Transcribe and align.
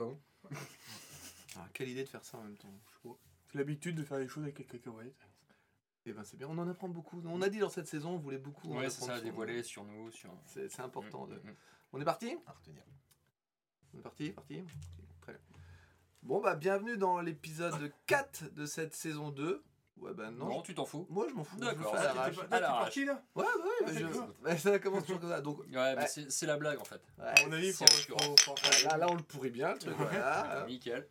Pardon 0.00 0.18
Ah, 1.56 1.68
quelle 1.74 1.88
idée 1.88 2.04
de 2.04 2.08
faire 2.08 2.24
ça 2.24 2.38
en 2.38 2.42
même 2.44 2.56
temps. 2.56 2.72
C'est 3.50 3.58
l'habitude 3.58 3.96
de 3.96 4.04
faire 4.04 4.18
les 4.18 4.28
choses 4.28 4.44
avec 4.44 4.58
les 4.58 4.64
cacahuètes. 4.64 5.28
Eh 6.06 6.12
ben 6.12 6.24
c'est 6.24 6.36
bien, 6.38 6.46
on 6.48 6.56
en 6.58 6.68
apprend 6.68 6.88
beaucoup. 6.88 7.20
On 7.26 7.42
a 7.42 7.48
dit 7.50 7.58
dans 7.58 7.68
cette 7.68 7.86
saison, 7.88 8.12
on 8.12 8.18
voulait 8.18 8.38
beaucoup. 8.38 8.72
en 8.72 8.78
Ouais, 8.78 8.88
c'est 8.88 9.04
ça, 9.04 9.16
sur- 9.16 9.24
dévoiler 9.24 9.62
sur 9.62 9.84
nous, 9.84 10.10
sur. 10.12 10.32
C'est 10.46 10.68
c'est 10.70 10.80
important. 10.80 11.26
de- 11.26 11.34
Mm, 11.34 11.38
mm, 11.48 11.50
mm. 11.50 11.56
On 11.92 12.00
est 12.00 12.04
parti? 12.04 12.34
À 12.46 12.52
retenir. 12.52 12.82
On 13.92 13.98
est 13.98 14.02
parti, 14.02 14.30
parti? 14.30 14.62
Très 15.20 15.32
bien. 15.32 15.40
Bon 16.22 16.40
bah 16.40 16.54
bienvenue 16.54 16.96
dans 16.96 17.20
l'épisode 17.20 17.92
4 18.06 18.44
de 18.54 18.64
cette 18.66 18.94
saison 18.94 19.30
2. 19.30 19.62
Ouais 20.00 20.12
bah 20.14 20.30
non. 20.30 20.62
Tu 20.62 20.74
t'en 20.74 20.84
fous 20.86 21.06
Moi 21.10 21.26
je 21.28 21.34
m'en 21.34 21.44
fous. 21.44 21.56
D'accord. 21.58 21.94
à 21.94 22.00
Ah, 22.00 22.30
t'es 22.30 22.60
Là, 22.60 22.68
parti 22.68 23.04
Ouais, 23.04 23.10
ouais, 23.44 23.44
Ah, 23.44 23.46
mais 23.86 23.92
c'est 23.92 23.98
je- 24.00 24.42
bah, 24.42 24.56
ça 24.58 24.78
commence 24.78 25.02
toujours 25.04 25.20
comme 25.20 25.30
ça. 25.30 25.40
Donc, 25.40 25.58
Ouais, 25.60 25.66
mais 25.72 25.94
Ouais. 25.96 26.06
c'est 26.06 26.30
c'est 26.30 26.46
la 26.46 26.56
blague 26.56 26.78
en 26.80 26.84
fait. 26.84 27.00
ouais, 27.18 27.24
À 27.26 27.46
mon 27.46 27.52
avis, 27.52 27.72
faut, 27.72 27.84
c'est 27.86 27.92
faut, 28.08 28.14
rassurant. 28.16 28.36
faut 28.38 28.50
en 28.52 28.56
faire. 28.56 28.90
là, 28.92 28.96
là, 28.98 29.06
on 29.10 29.14
le 29.16 29.22
pourrit 29.22 29.50
bien 29.50 29.72
le 29.74 29.78
truc. 29.78 29.94
voilà. 29.96 30.64
Nickel. 30.68 31.06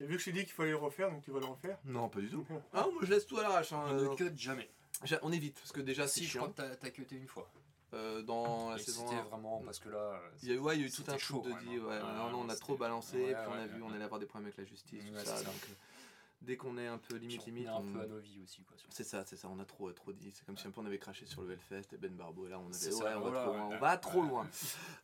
Et 0.00 0.06
vu 0.06 0.14
que 0.16 0.20
je 0.20 0.24
t'ai 0.26 0.32
dit 0.32 0.44
qu'il 0.44 0.52
fallait 0.54 0.70
le 0.70 0.76
refaire, 0.76 1.10
donc 1.10 1.22
tu 1.22 1.30
vas 1.30 1.40
le 1.40 1.46
refaire. 1.46 1.78
Non, 1.84 2.08
pas 2.08 2.20
du 2.20 2.30
tout. 2.30 2.44
Ah, 2.72 2.86
moi 2.92 3.02
je 3.02 3.10
laisse 3.12 3.26
tout 3.26 3.36
à 3.38 3.42
l'arrache. 3.42 3.72
hein. 3.72 3.84
On 3.90 3.94
ne 3.94 4.14
cut 4.16 4.30
jamais. 4.36 4.68
J'a- 5.04 5.18
On 5.22 5.32
évite 5.32 5.54
parce 5.58 5.72
que 5.72 5.80
déjà 5.80 6.06
Si, 6.08 6.24
je 6.26 6.38
crois 6.38 6.48
que 6.50 6.54
t'as- 6.74 6.90
cuté 6.90 7.16
une 7.16 7.26
fois. 7.28 7.48
Euh, 7.94 8.20
dans 8.20 8.68
la 8.70 8.76
saison 8.78 9.06
C'était 9.08 9.18
1. 9.20 9.24
vraiment 9.24 9.62
parce 9.64 9.78
que 9.78 9.88
là. 9.88 10.20
Il 10.42 10.48
y 10.50 10.52
a 10.52 10.54
eu, 10.56 10.58
ouais, 10.58 10.76
il 10.76 10.80
y 10.82 10.84
a 10.84 10.86
eu 10.86 10.90
tout 10.90 10.96
c'était 10.96 11.12
un 11.12 11.16
chaud, 11.18 11.38
truc 11.40 11.46
de 11.46 11.58
quand 11.58 11.64
dit, 11.64 11.76
même, 11.78 11.86
ouais, 11.86 11.94
hein. 11.96 12.14
non, 12.18 12.30
non, 12.30 12.40
on 12.44 12.48
a 12.50 12.54
trop 12.56 12.76
balancé, 12.76 13.16
Ouais, 13.16 13.32
puis 13.34 13.42
on 13.48 13.52
a 13.54 13.56
ouais, 13.60 13.66
vu, 13.66 13.80
ouais. 13.80 13.88
on 13.90 13.92
allait 13.94 14.04
avoir 14.04 14.20
des 14.20 14.26
problèmes 14.26 14.48
avec 14.48 14.58
la 14.58 14.64
justice, 14.64 15.02
tout 15.06 15.14
Ouais, 15.14 15.24
ça, 15.24 15.36
euh, 16.42 16.46
dès 16.46 16.56
qu'on 16.56 16.78
est 16.78 16.86
un 16.86 16.98
peu 16.98 17.16
Puis 17.18 17.26
limite 17.28 17.42
on 17.42 17.46
limite, 17.46 17.66
est 17.66 17.68
un 17.70 17.74
on- 17.76 17.92
peu 17.92 18.00
à 18.00 18.06
nos 18.06 18.18
vies 18.18 18.40
aussi, 18.42 18.62
quoi. 18.64 18.76
c'est 18.90 19.04
ça, 19.04 19.24
c'est 19.26 19.36
ça, 19.36 19.48
on 19.48 19.58
a 19.58 19.64
trop, 19.64 19.90
trop 19.92 20.12
dit, 20.12 20.30
c'est 20.32 20.44
comme 20.44 20.56
si 20.56 20.66
un 20.66 20.70
peu 20.70 20.80
on 20.80 20.86
avait 20.86 20.98
craché 20.98 21.26
sur 21.26 21.42
le 21.42 21.52
Hellfest 21.52 21.92
et 21.92 21.96
Ben 21.98 22.14
Barbo, 22.14 22.46
et 22.46 22.50
là 22.50 22.58
on 22.58 22.72
ça, 22.72 23.04
va 23.04 23.18
voilà, 23.18 23.42
trop 23.42 23.50
ouais, 23.52 23.56
loin, 23.58 23.68
on 23.72 23.78
va 23.78 23.96
trop 23.98 24.22
loin. 24.22 24.46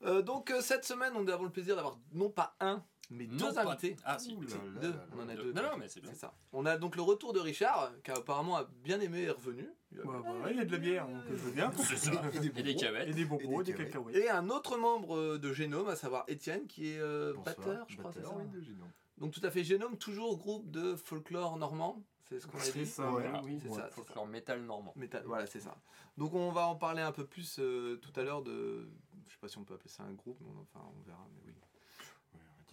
Euh, 0.04 0.22
donc 0.22 0.50
euh, 0.50 0.60
cette 0.60 0.84
semaine, 0.84 1.12
on 1.16 1.26
avons 1.28 1.44
le 1.44 1.50
plaisir 1.50 1.76
d'avoir 1.76 1.98
non 2.12 2.30
pas 2.30 2.54
un, 2.60 2.84
mais 3.10 3.26
Non, 3.26 3.36
deux 3.50 3.58
invités. 3.58 3.96
Ah, 4.04 4.18
si. 4.18 4.34
Ouh 4.34 4.42
là 4.42 4.48
là 4.74 4.80
Deux, 4.80 4.90
là 4.90 5.06
on 5.12 5.18
en 5.20 5.28
a 5.28 5.34
là. 5.34 5.42
deux. 5.42 5.52
Non, 5.52 5.62
non, 5.62 5.76
mais 5.78 5.88
c'est 5.88 6.00
bien. 6.00 6.10
C'est 6.12 6.18
ça. 6.20 6.34
On 6.52 6.64
a 6.66 6.76
donc 6.78 6.96
le 6.96 7.02
retour 7.02 7.32
de 7.32 7.40
Richard, 7.40 7.92
qui 8.02 8.10
apparemment 8.10 8.56
a 8.56 8.64
bien 8.82 9.00
aimé 9.00 9.20
et 9.20 9.24
est 9.24 9.30
revenu. 9.30 9.68
Il 9.92 10.56
y 10.56 10.60
a 10.60 10.64
de 10.64 10.72
la 10.72 10.78
bière, 10.78 11.06
donc 11.06 11.22
je 11.28 11.34
veux 11.34 11.52
bien. 11.52 11.70
C'est 11.84 11.96
ça. 11.96 12.10
Et 12.34 12.38
des 12.40 12.60
Et 12.60 12.62
des 12.62 12.74
cavettes. 12.76 13.08
Et 13.08 13.12
des 13.14 13.24
bonbons, 13.24 13.60
Et 13.60 13.64
des 13.64 13.72
des 13.72 13.78
cacahuètes. 13.78 13.92
cacahuètes. 13.92 14.16
Et 14.16 14.30
un 14.30 14.48
autre 14.50 14.76
membre 14.76 15.36
de 15.38 15.52
Génome, 15.52 15.88
à 15.88 15.96
savoir 15.96 16.24
Étienne, 16.28 16.66
qui 16.66 16.90
est 16.92 16.98
euh, 16.98 17.32
batteur, 17.44 17.86
je 17.88 17.96
crois, 17.98 18.12
c'est 18.12 18.20
Batteur, 18.20 18.32
ça 18.38 18.44
oui, 18.44 18.48
de 18.48 18.60
Génome. 18.60 18.90
Donc 19.18 19.32
tout 19.32 19.40
à 19.44 19.50
fait 19.50 19.62
Génome, 19.62 19.96
toujours 19.96 20.36
groupe 20.36 20.68
de 20.70 20.96
folklore 20.96 21.56
normand, 21.58 22.02
c'est 22.28 22.40
ce 22.40 22.46
qu'on 22.48 22.58
a 22.58 22.62
C'est 22.62 22.78
dit. 22.80 22.86
ça, 22.86 23.12
Ouais. 23.12 23.22
ouais, 23.22 23.40
oui. 23.44 23.58
C'est 23.62 23.68
Ouais. 23.68 23.74
ça, 23.76 23.82
c'est 23.82 23.88
ça. 23.90 23.94
Folklore 23.94 24.26
métal 24.26 24.62
normand. 24.62 24.92
Métal, 24.96 25.22
voilà, 25.26 25.46
c'est 25.46 25.60
ça. 25.60 25.76
Donc 26.16 26.34
on 26.34 26.50
va 26.50 26.66
en 26.66 26.74
parler 26.74 27.02
un 27.02 27.12
peu 27.12 27.24
plus 27.24 27.58
euh, 27.60 27.96
tout 27.96 28.18
à 28.18 28.24
l'heure 28.24 28.42
de... 28.42 28.88
Je 29.28 29.32
sais 29.32 29.38
pas 29.40 29.48
si 29.48 29.58
on 29.58 29.64
peut 29.64 29.74
appeler 29.74 29.90
ça 29.90 30.02
un 30.02 30.12
groupe, 30.14 30.38
mais 30.40 30.48
on, 30.56 30.60
enfin 30.62 30.84
on 30.98 31.02
verra, 31.06 31.24
mais 31.32 31.40
oui. 31.46 31.52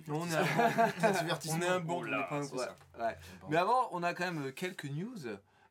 Non, 0.08 0.22
on 0.22 0.28
est 0.30 0.36
Un 0.36 1.08
un, 1.08 1.12
divertissement. 1.24 1.58
on 1.60 1.62
est 1.62 1.68
un 1.68 1.80
bon, 1.80 1.96
on 1.96 2.00
Oh 2.02 2.04
là, 2.06 2.18
n'est 2.18 2.28
pas 2.28 2.36
un. 2.38 2.48
Ouais, 2.58 2.68
ouais. 3.06 3.18
Mais 3.50 3.58
avant, 3.58 3.90
on 3.92 4.04
a 4.04 4.14
quand 4.14 4.26
même 4.26 4.48
euh, 4.48 4.52
quelques 4.52 4.86
news 4.86 5.28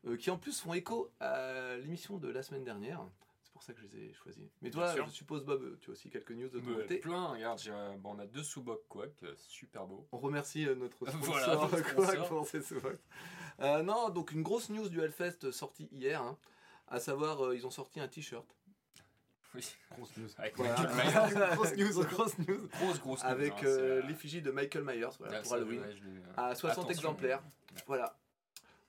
euh, 0.07 0.17
qui 0.17 0.29
en 0.31 0.37
plus 0.37 0.59
font 0.59 0.73
écho 0.73 1.11
à 1.19 1.75
l'émission 1.77 2.17
de 2.17 2.29
la 2.29 2.43
semaine 2.43 2.63
dernière. 2.63 3.01
C'est 3.43 3.51
pour 3.53 3.63
ça 3.63 3.73
que 3.73 3.81
je 3.81 3.95
les 3.95 4.05
ai 4.09 4.13
choisis. 4.13 4.43
Mais 4.61 4.71
toi, 4.71 4.91
je 5.05 5.11
suppose 5.11 5.43
Bob, 5.45 5.77
tu 5.81 5.91
as 5.91 5.93
aussi 5.93 6.09
quelques 6.09 6.31
news 6.31 6.49
de 6.49 6.59
ton 6.59 6.73
côté. 6.73 6.97
plein, 6.97 7.27
regarde, 7.27 7.59
j'ai, 7.59 7.71
euh, 7.71 7.95
bon, 7.99 8.15
on 8.15 8.19
a 8.19 8.25
deux 8.25 8.41
sous-bocs 8.41 8.87
Quack, 8.89 9.11
super 9.37 9.85
beau. 9.85 10.07
On 10.11 10.17
remercie 10.17 10.65
euh, 10.67 10.73
notre 10.73 10.97
sponsor, 11.07 11.19
Voilà, 11.21 11.55
notre 11.55 11.77
sponsor. 11.89 12.27
pour 12.27 12.47
ces 12.47 12.61
sous-bocs. 12.63 12.99
Euh, 13.59 13.83
non, 13.83 14.09
donc 14.09 14.31
une 14.31 14.41
grosse 14.41 14.69
news 14.71 14.89
du 14.89 14.99
Hellfest 15.01 15.51
sortie 15.51 15.87
hier, 15.91 16.23
hein, 16.23 16.37
à 16.87 16.99
savoir 16.99 17.45
euh, 17.45 17.55
ils 17.55 17.67
ont 17.67 17.71
sorti 17.71 17.99
un 17.99 18.07
t-shirt. 18.07 18.47
Oui. 19.53 19.75
Grosse 19.91 20.15
news. 20.17 20.29
Avec 20.37 20.55
Voilà. 20.55 20.75
Michael 20.93 21.35
Myers. 21.35 21.47
grosse 21.55 21.75
news, 21.75 22.03
grosse 22.05 22.37
news. 22.39 22.67
Grosse, 22.79 22.99
grosse 23.01 23.23
news, 23.23 23.29
Avec 23.29 23.51
hein, 23.53 23.57
euh, 23.65 24.01
euh, 24.01 24.07
l'effigie 24.07 24.41
de 24.41 24.51
Michael 24.51 24.83
Myers 24.85 25.07
voilà, 25.19 25.37
là, 25.37 25.41
pour 25.41 25.53
Halloween. 25.53 25.81
euh, 25.83 26.19
À 26.37 26.55
60 26.55 26.85
attention. 26.85 26.89
exemplaires. 26.89 27.43
Voilà. 27.87 28.15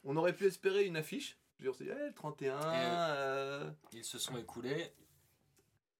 On 0.05 0.17
aurait 0.17 0.33
pu 0.35 0.47
espérer 0.47 0.85
une 0.85 0.97
affiche. 0.97 1.37
Je 1.59 1.65
veux 1.69 1.71
dire, 1.71 1.73
on 1.75 1.79
s'est 1.79 1.85
dit, 1.85 1.91
eh, 2.05 2.07
le 2.09 2.15
31. 2.15 2.57
euh, 2.63 3.71
Ils 3.93 4.05
se 4.05 4.19
sont 4.19 4.37
écoulés. 4.37 4.93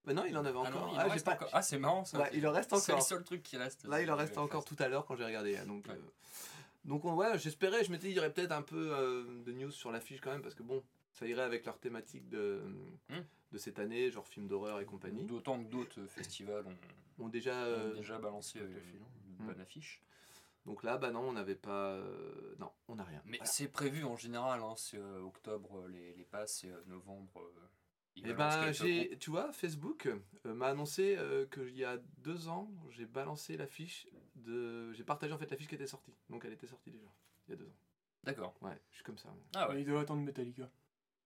Mais 0.05 0.13
non, 0.13 0.25
il 0.25 0.37
en 0.37 0.43
avait 0.45 0.57
Ah 0.57 0.67
encore. 0.67 0.95
Ah, 0.97 1.05
pas- 1.23 1.33
encore. 1.33 1.49
Ah, 1.53 1.61
c'est 1.61 1.77
marrant 1.77 2.03
ça. 2.03 2.27
Il 2.33 2.45
en 2.47 2.51
reste 2.51 2.75
C'est 2.77 2.91
le 2.91 2.95
encore. 2.95 3.07
seul 3.07 3.23
truc 3.23 3.41
qui 3.43 3.55
reste. 3.57 3.85
Là, 3.85 4.01
il 4.01 4.11
en 4.11 4.15
reste 4.17 4.37
encore 4.37 4.65
tout 4.65 4.75
à 4.79 4.87
l'heure 4.89 5.05
quand 5.05 5.15
j'ai 5.15 5.23
regardé. 5.25 5.55
hein, 5.57 5.65
Donc, 5.65 5.85
Ouais. 5.87 5.93
euh, 5.93 5.99
donc 6.83 7.05
on- 7.05 7.13
ouais, 7.15 7.37
j'espérais, 7.39 7.83
je 7.85 7.91
m'étais 7.91 8.07
dit, 8.07 8.13
il 8.13 8.15
y 8.17 8.19
aurait 8.19 8.33
peut-être 8.33 8.51
un 8.51 8.61
peu 8.61 8.91
euh, 8.93 9.23
de 9.45 9.51
news 9.53 9.71
sur 9.71 9.91
l'affiche 9.93 10.19
quand 10.19 10.31
même, 10.31 10.41
parce 10.41 10.55
que 10.55 10.63
bon, 10.63 10.83
ça 11.13 11.25
irait 11.27 11.41
avec 11.43 11.65
leur 11.65 11.79
thématique 11.79 12.27
de, 12.29 12.61
Hmm. 13.09 13.21
de 13.51 13.57
cette 13.57 13.79
année, 13.79 14.11
genre 14.11 14.27
film 14.27 14.47
d'horreur 14.47 14.79
et 14.81 14.85
compagnie. 14.85 15.25
D'autant 15.25 15.63
que 15.63 15.69
d'autres 15.69 16.01
euh, 16.01 16.07
festivals 16.07 16.65
ont, 16.67 17.25
Ont 17.25 17.29
déjà. 17.29 17.53
ont 17.53 17.65
euh, 17.67 17.93
déjà 17.93 18.17
balancé 18.19 18.59
euh, 18.59 18.67
une 18.67 19.43
Mm. 19.43 19.47
bonne 19.47 19.61
affiche. 19.61 20.01
donc 20.65 20.83
là, 20.83 20.97
bah 20.97 21.11
non, 21.11 21.21
on 21.21 21.33
n'avait 21.33 21.55
pas. 21.55 21.93
euh, 21.93 22.55
non, 22.59 22.71
on 22.87 22.95
n'a 22.95 23.03
rien. 23.03 23.21
Mais 23.25 23.37
Voilà. 23.37 23.51
c'est 23.51 23.67
prévu 23.67 24.03
en 24.03 24.15
général, 24.15 24.61
hein, 24.61 24.73
c'est 24.77 24.97
euh, 24.97 25.19
octobre 25.21 25.87
les, 25.87 26.13
les 26.13 26.23
passes 26.25 26.63
et 26.63 26.69
euh, 26.71 26.81
novembre. 26.87 27.41
euh, 27.41 27.67
Et 28.17 28.33
balancent 28.33 28.59
ben, 28.59 28.71
j'ai, 28.71 29.17
tu 29.17 29.29
vois, 29.31 29.51
Facebook 29.51 30.07
euh, 30.45 30.53
m'a 30.53 30.67
annoncé 30.67 31.15
euh, 31.17 31.45
qu'il 31.47 31.75
y 31.75 31.83
a 31.83 31.97
deux 32.19 32.47
ans, 32.47 32.71
j'ai 32.91 33.05
balancé 33.05 33.57
l'affiche 33.57 34.07
de. 34.35 34.93
J'ai 34.93 35.03
partagé 35.03 35.33
en 35.33 35.37
fait 35.37 35.49
l'affiche 35.51 35.67
qui 35.67 35.75
était 35.75 35.87
sortie. 35.87 36.13
Donc 36.29 36.45
elle 36.45 36.53
était 36.53 36.67
sortie 36.67 36.91
déjà, 36.91 37.07
il 37.47 37.51
y 37.51 37.53
a 37.53 37.57
deux 37.57 37.67
ans. 37.67 37.77
D'accord. 38.23 38.55
Ouais, 38.61 38.79
je 38.91 38.95
suis 38.95 39.03
comme 39.03 39.17
ça. 39.17 39.33
Ah 39.55 39.69
ouais. 39.69 39.81
Il 39.81 39.85
doit 39.85 40.01
attendre 40.01 40.21
Metallica. 40.21 40.69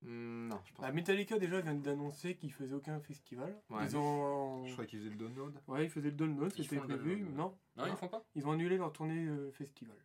Hmm, 0.04 0.48
non, 0.50 0.60
je 0.66 0.74
pense 0.74 0.86
Ah, 0.86 0.92
Metallica 0.92 1.40
déjà 1.40 1.60
vient 1.62 1.74
d'annoncer 1.74 2.36
qu'ils 2.36 2.54
faisaient 2.54 2.76
aucun 2.76 3.00
festival. 3.00 3.56
Ouais. 3.70 3.84
Ils 3.86 3.98
ont. 3.98 4.66
Je 4.68 4.74
crois 4.74 4.86
qu'ils 4.86 5.00
faisaient 5.00 5.10
le 5.10 5.16
download. 5.18 5.60
Ouais, 5.68 5.86
ils 5.86 5.90
faisaient 5.90 6.12
le 6.12 6.16
download, 6.16 6.52
c'était 6.52 6.78
prévu. 6.78 6.96
download, 6.96 7.22
ouais. 7.30 7.36
Non, 7.36 7.58
Non, 7.76 7.86
ils 7.88 7.96
font 7.98 8.08
pas 8.08 8.24
ils 8.36 8.46
ont 8.48 8.52
annulé 8.52 8.78
leur 8.78 8.92
tournée 8.94 9.26
euh, 9.26 9.52
festival. 9.52 9.96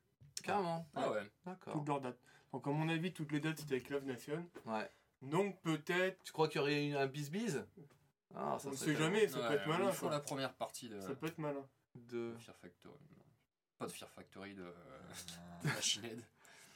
Carrément. 0.43 0.89
Ah 0.95 1.11
ouais. 1.13 1.31
D'accord. 1.45 1.75
Toutes 1.75 1.87
leurs 1.89 2.01
dates. 2.01 2.19
Donc, 2.53 2.67
à 2.67 2.71
mon 2.71 2.89
avis, 2.89 3.13
toutes 3.13 3.33
les 3.33 3.41
dates 3.41 3.59
c'était 3.59 3.75
avec 3.77 3.91
Love 3.91 4.05
Nation. 4.07 4.45
Ouais. 4.67 4.91
Donc, 5.21 5.61
peut-être. 5.61 6.23
Tu 6.25 6.33
crois 6.33 6.49
qu'il 6.49 6.61
y 6.61 6.63
aurait 6.63 6.87
eu 6.89 6.97
un 6.97 7.07
bis-bis 7.07 7.59
Ah, 8.35 8.57
ça 8.59 8.69
On 8.69 8.73
ne 8.73 8.77
sait 8.77 8.97
jamais, 8.97 9.29
ça 9.29 9.41
Ouais, 9.41 9.49
peut 9.49 9.55
être 9.55 9.67
malin. 9.69 9.89
Ils 9.89 9.93
font 9.93 10.07
quoi. 10.07 10.17
la 10.17 10.21
première 10.21 10.55
partie 10.55 10.89
de, 10.89 11.01
Ça 11.01 11.15
peut 11.15 11.27
être 11.27 11.39
malin. 11.39 11.65
De... 11.95 12.31
de 12.33 12.35
Fear 12.39 12.57
Factory. 12.57 12.95
non. 13.17 13.25
Pas 13.79 13.87
de 13.87 13.93
Fear 13.93 14.11
Factory, 14.11 14.55
de, 14.55 14.63
de 15.65 15.69
Machine 15.69 16.05
Head. 16.07 16.23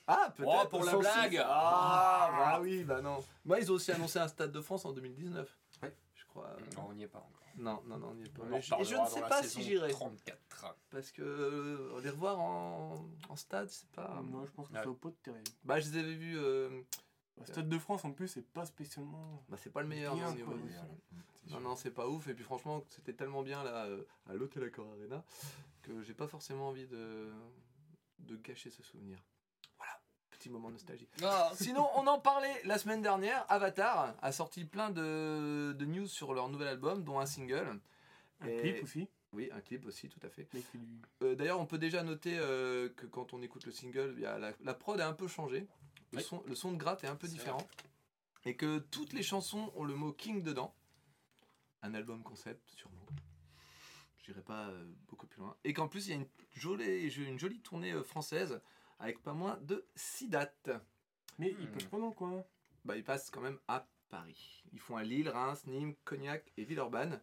Ah, 0.07 0.33
peut-être. 0.37 0.61
Oh, 0.65 0.69
pour 0.69 0.85
la 0.85 0.97
blague 0.97 1.31
suite. 1.33 1.41
Ah, 1.45 2.31
bah 2.33 2.61
oui, 2.61 2.85
bah 2.85 3.01
non. 3.01 3.19
Moi, 3.45 3.59
ils 3.61 3.71
ont 3.73 3.75
aussi 3.75 3.91
annoncé 3.93 4.19
un 4.19 4.29
Stade 4.29 4.53
de 4.53 4.61
France 4.61 4.85
en 4.85 4.93
2019. 4.93 5.59
Ouais. 5.83 5.95
Je 6.15 6.25
crois. 6.27 6.57
Non, 6.77 6.87
on 6.91 6.93
n'y 6.95 7.03
est 7.05 7.09
pas 7.09 7.19
encore. 7.19 7.31
Non, 7.57 7.83
non, 7.87 7.99
non, 7.99 8.09
on 8.11 8.15
n'y 8.15 8.25
est 8.25 8.29
pas. 8.33 8.43
On 8.45 8.61
je, 8.61 8.75
et 8.75 8.85
je 8.85 8.95
ne 8.97 9.07
sais 9.07 9.21
pas 9.23 9.43
si 9.43 9.63
j'irai. 9.63 9.91
34. 9.91 10.77
Parce 10.91 11.11
que 11.11 11.23
euh, 11.23 12.01
les 12.03 12.11
revoir 12.11 12.39
en, 12.39 13.09
en 13.29 13.37
stade, 13.37 13.69
c'est 13.71 13.89
pas. 13.91 14.23
Non, 14.31 14.45
je 14.45 14.53
pense 14.53 14.69
que 14.69 14.75
Ouais. 14.75 14.81
ça 14.81 14.87
vaut 14.87 14.95
pas 14.95 15.09
de 15.09 15.15
terrible. 15.23 15.51
Bah, 15.65 15.81
je 15.81 15.91
les 15.91 15.99
avais 15.99 16.15
vus. 16.15 16.39
euh, 16.39 16.69
Le 17.39 17.47
Stade 17.47 17.69
de 17.69 17.79
France, 17.79 18.05
en 18.05 18.13
plus, 18.13 18.29
c'est 18.29 18.47
pas 18.47 18.65
spécialement. 18.67 19.43
Bah, 19.49 19.57
c'est 19.61 19.71
pas 19.73 19.81
le 19.83 19.89
meilleur 19.89 20.15
Bien, 20.15 20.27
non, 20.27 20.31
au 20.33 20.35
niveau 20.35 20.53
C'est 21.47 21.51
Non, 21.55 21.61
non, 21.61 21.77
c'est 21.77 21.91
pas 21.91 22.07
ouf. 22.09 22.29
Et 22.29 22.35
puis 22.35 22.45
franchement, 22.45 22.85
c'était 22.91 23.15
tellement 23.15 23.43
bien 23.43 23.65
là 23.65 23.87
euh, 23.87 24.05
à 24.29 24.35
l'Hôtel 24.35 24.63
Accor 24.65 24.87
Arena 24.93 25.25
que 25.83 26.03
j'ai 26.03 26.15
pas 26.15 26.27
forcément 26.29 26.69
envie 26.69 26.87
de, 26.89 27.31
de 28.19 28.37
gâcher 28.37 28.71
ce 28.71 28.83
souvenir. 28.83 29.19
Petit 30.47 30.53
moment 30.53 30.71
nostalgie. 30.71 31.09
Ah, 31.25 31.51
Sinon, 31.57 31.89
on 31.97 32.07
en 32.07 32.21
parlait 32.21 32.63
la 32.65 32.79
semaine 32.79 33.03
dernière. 33.03 33.45
Avatar 33.49 34.15
a 34.23 34.31
sorti 34.31 34.65
plein 34.65 34.91
de, 34.91 35.73
de 35.77 35.85
news 35.87 36.07
sur 36.07 36.35
leur 36.35 36.49
nouvel 36.49 36.69
album, 36.69 37.03
dont 37.03 37.19
un 37.19 37.27
single. 37.27 37.81
Un 38.43 38.47
Et- 38.47 38.59
clip 38.61 38.85
aussi. 38.85 39.09
Oui, 39.33 39.51
un 39.53 39.61
clip 39.61 39.85
aussi, 39.87 40.09
tout 40.09 40.21
à 40.23 40.31
fait. 40.31 40.49
Euh, 41.25 41.35
D'ailleurs, 41.35 41.59
on 41.59 41.67
peut 41.67 41.79
déjà 41.79 42.05
noter 42.05 42.39
euh, 42.39 42.89
que 42.91 43.07
quand 43.07 43.35
on 43.35 43.43
écoute 43.43 43.67
le 43.67 43.73
single, 43.73 44.15
il 44.17 44.23
y 44.23 44.27
a 44.27 44.39
la, 44.39 44.53
la 44.63 44.73
prod 44.73 45.01
a 45.01 45.09
un 45.09 45.13
peu 45.15 45.27
changé. 45.27 45.67
Le, 46.13 46.19
Oui. 46.19 46.23
son, 46.23 46.41
le 46.47 46.55
son 46.55 46.71
de 46.71 46.77
gratte 46.77 47.03
est 47.03 47.09
un 47.09 47.17
peu 47.17 47.27
différent. 47.27 47.67
Et 48.45 48.55
que 48.55 48.79
toutes 48.79 49.15
les 49.15 49.25
chansons 49.25 49.73
ont 49.75 49.83
le 49.83 49.97
mot 49.97 50.13
King 50.13 50.45
dedans. 50.45 50.77
Un 51.83 51.93
album 51.95 52.23
concept, 52.23 52.71
sûrement. 52.71 53.05
J'irai 54.25 54.43
pas 54.43 54.69
euh, 54.69 54.85
beaucoup 55.09 55.27
plus 55.27 55.41
loin. 55.41 55.57
Et 55.65 55.73
qu'en 55.73 55.89
plus, 55.89 56.07
il 56.07 56.11
y 56.11 56.13
a 56.13 56.17
une 56.17 56.29
jolie, 56.53 57.09
une 57.17 57.39
jolie 57.41 57.61
tournée 57.61 57.93
française 58.05 58.61
avec 58.99 59.23
pas 59.23 59.33
moins 59.33 59.59
de 59.63 59.85
6 59.95 60.29
dates. 60.29 60.71
Mais 61.39 61.51
Hmm. 61.53 61.57
ils 61.61 61.71
peuvent 61.71 61.89
pas 61.89 61.99
dans 61.99 62.07
le 62.09 62.13
coin. 62.15 62.45
Bah, 62.85 62.97
ils 62.97 63.05
passent 63.05 63.31
quand 63.31 63.41
même 63.41 63.59
à 63.69 63.87
Paris. 64.09 64.65
Ils 64.73 64.79
font 64.81 64.97
à 64.97 65.03
Lille, 65.03 65.29
Reims, 65.29 65.67
Nîmes, 65.67 65.95
Cognac 66.05 66.53
et 66.57 66.65
Villeurbanne. 66.65 67.21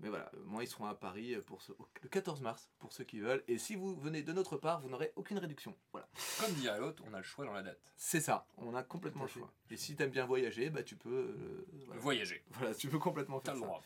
Mais 0.00 0.08
voilà, 0.08 0.32
moi 0.46 0.64
ils 0.64 0.66
seront 0.66 0.86
à 0.86 0.94
Paris 0.96 1.36
pour 1.46 1.62
ce- 1.62 1.70
le 2.02 2.08
14 2.08 2.40
mars, 2.40 2.68
pour 2.80 2.92
ceux 2.92 3.04
qui 3.04 3.20
veulent. 3.20 3.44
Et 3.46 3.56
si 3.56 3.76
vous 3.76 3.94
venez 3.94 4.24
de 4.24 4.32
notre 4.32 4.56
part, 4.56 4.80
vous 4.80 4.88
n'aurez 4.88 5.12
aucune 5.14 5.38
réduction. 5.38 5.76
Voilà. 5.92 6.08
Comme 6.40 6.52
dirait 6.54 6.80
l'autre, 6.80 7.04
on 7.06 7.14
a 7.14 7.18
le 7.18 7.22
choix 7.22 7.44
dans 7.44 7.52
la 7.52 7.62
date. 7.62 7.78
C'est 7.96 8.20
ça, 8.20 8.48
on 8.56 8.74
a 8.74 8.82
complètement 8.82 9.22
le 9.22 9.28
choix. 9.28 9.52
Et 9.70 9.76
si 9.76 9.94
t'aimes 9.94 10.10
bien 10.10 10.26
voyager, 10.26 10.70
bah 10.70 10.82
tu 10.82 10.96
peux... 10.96 11.08
euh, 11.38 11.66
voilà. 11.86 12.00
Voyager. 12.00 12.42
Voilà, 12.50 12.74
tu 12.74 12.88
peux 12.88 12.98
complètement 12.98 13.38
T'as 13.38 13.52
faire 13.54 13.60
le 13.60 13.60
ça. 13.60 13.80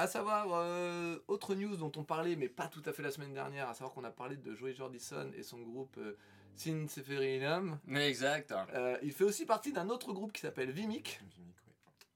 À 0.00 0.06
savoir, 0.06 0.46
euh, 0.54 1.18
autre 1.28 1.54
news 1.54 1.76
dont 1.76 1.92
on 1.96 2.04
parlait, 2.04 2.34
mais 2.34 2.48
pas 2.48 2.68
tout 2.68 2.80
à 2.86 2.92
fait 2.94 3.02
la 3.02 3.10
semaine 3.10 3.34
dernière, 3.34 3.68
à 3.68 3.74
savoir 3.74 3.92
qu'on 3.92 4.04
a 4.04 4.10
parlé 4.10 4.34
de 4.36 4.54
Joey 4.54 4.72
Jordison 4.72 5.30
et 5.36 5.42
son 5.42 5.58
groupe 5.60 5.94
euh, 5.98 6.16
Syntheferinum. 6.56 7.78
Mais 7.84 8.08
exact. 8.08 8.54
Euh, 8.72 8.96
il 9.02 9.12
fait 9.12 9.24
aussi 9.24 9.44
partie 9.44 9.74
d'un 9.74 9.90
autre 9.90 10.14
groupe 10.14 10.32
qui 10.32 10.40
s'appelle 10.40 10.70
Vimic, 10.70 11.20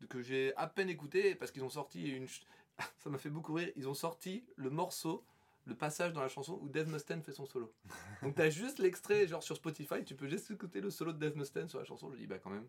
que 0.09 0.23
j'ai 0.23 0.57
à 0.57 0.67
peine 0.67 0.89
écouté 0.89 1.35
parce 1.35 1.51
qu'ils 1.51 1.63
ont 1.63 1.69
sorti 1.69 2.09
une. 2.09 2.27
ch- 2.27 2.43
Ça 3.05 3.11
m'a 3.11 3.19
fait 3.19 3.29
beaucoup 3.29 3.53
rire. 3.53 3.71
Ils 3.77 3.87
ont 3.87 3.93
sorti 3.95 4.45
le 4.57 4.71
morceau 4.71 5.23
le 5.67 5.75
passage 5.75 6.13
dans 6.15 6.21
la 6.23 6.29
chanson 6.29 6.59
où 6.63 6.69
Dave 6.71 6.89
Mustaine 6.89 7.23
fait 7.23 7.33
son 7.33 7.45
solo. 7.45 7.71
Donc 8.23 8.35
t'as 8.35 8.49
juste 8.49 8.79
l'extrait, 8.79 9.27
genre 9.27 9.43
sur 9.43 9.57
Spotify, 9.57 10.03
tu 10.07 10.15
peux 10.15 10.29
juste 10.29 10.51
écouter 10.51 10.81
le 10.81 10.91
solo 10.91 11.13
de 11.13 11.19
Dave 11.19 11.37
Mustaine 11.37 11.69
sur 11.69 11.79
la 11.79 11.85
chanson. 11.85 12.11
Je 12.13 12.17
dis, 12.17 12.27
bah 12.27 12.39
quand 12.39 12.51
même, 12.51 12.67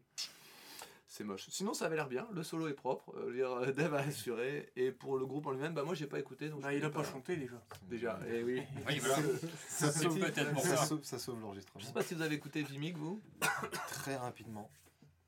c'est 1.16 1.24
moche. 1.24 1.48
Sinon, 1.50 1.74
ça 1.74 1.86
avait 1.86 1.96
l'air 1.96 2.10
bien, 2.10 2.28
le 2.34 2.44
solo 2.44 2.68
est 2.68 2.74
propre, 2.74 3.16
euh, 3.16 3.22
je 3.22 3.26
veux 3.28 3.34
dire, 3.36 3.52
euh, 3.52 3.72
Dave 3.72 3.94
a 3.94 4.00
assuré. 4.00 4.70
Et 4.76 4.92
pour 4.92 5.18
le 5.18 5.26
groupe 5.26 5.48
en 5.48 5.52
lui-même, 5.52 5.74
bah 5.74 5.84
moi 5.84 5.96
j'ai 5.96 6.08
pas 6.08 6.20
écouté. 6.20 6.50
Donc 6.50 6.62
Bah, 6.62 6.74
il 6.74 6.84
a 6.84 6.90
pas 6.90 7.04
chanté 7.04 7.38
déjà. 7.38 7.62
Déjà, 7.84 8.20
et 8.28 8.44
oui. 8.44 8.62
Oui, 8.88 9.00
voilà. 9.00 9.16
Ça 9.70 9.92
sauve, 9.92 10.20
peut-être 10.20 10.52
pour 10.52 10.62
ça 10.62 10.76
ça. 10.76 10.86
sauve, 10.86 11.04
ça 11.04 11.18
sauve 11.18 11.38
Je 11.38 11.42
l'enregistrement 11.42 11.86
sais 11.86 11.94
pas 11.94 12.04
si 12.04 12.16
vous 12.16 12.22
avez 12.22 12.36
écouté 12.36 12.64
Vimic, 12.64 12.98
vous. 12.98 13.22
très 13.88 14.18
rapidement. 14.18 14.70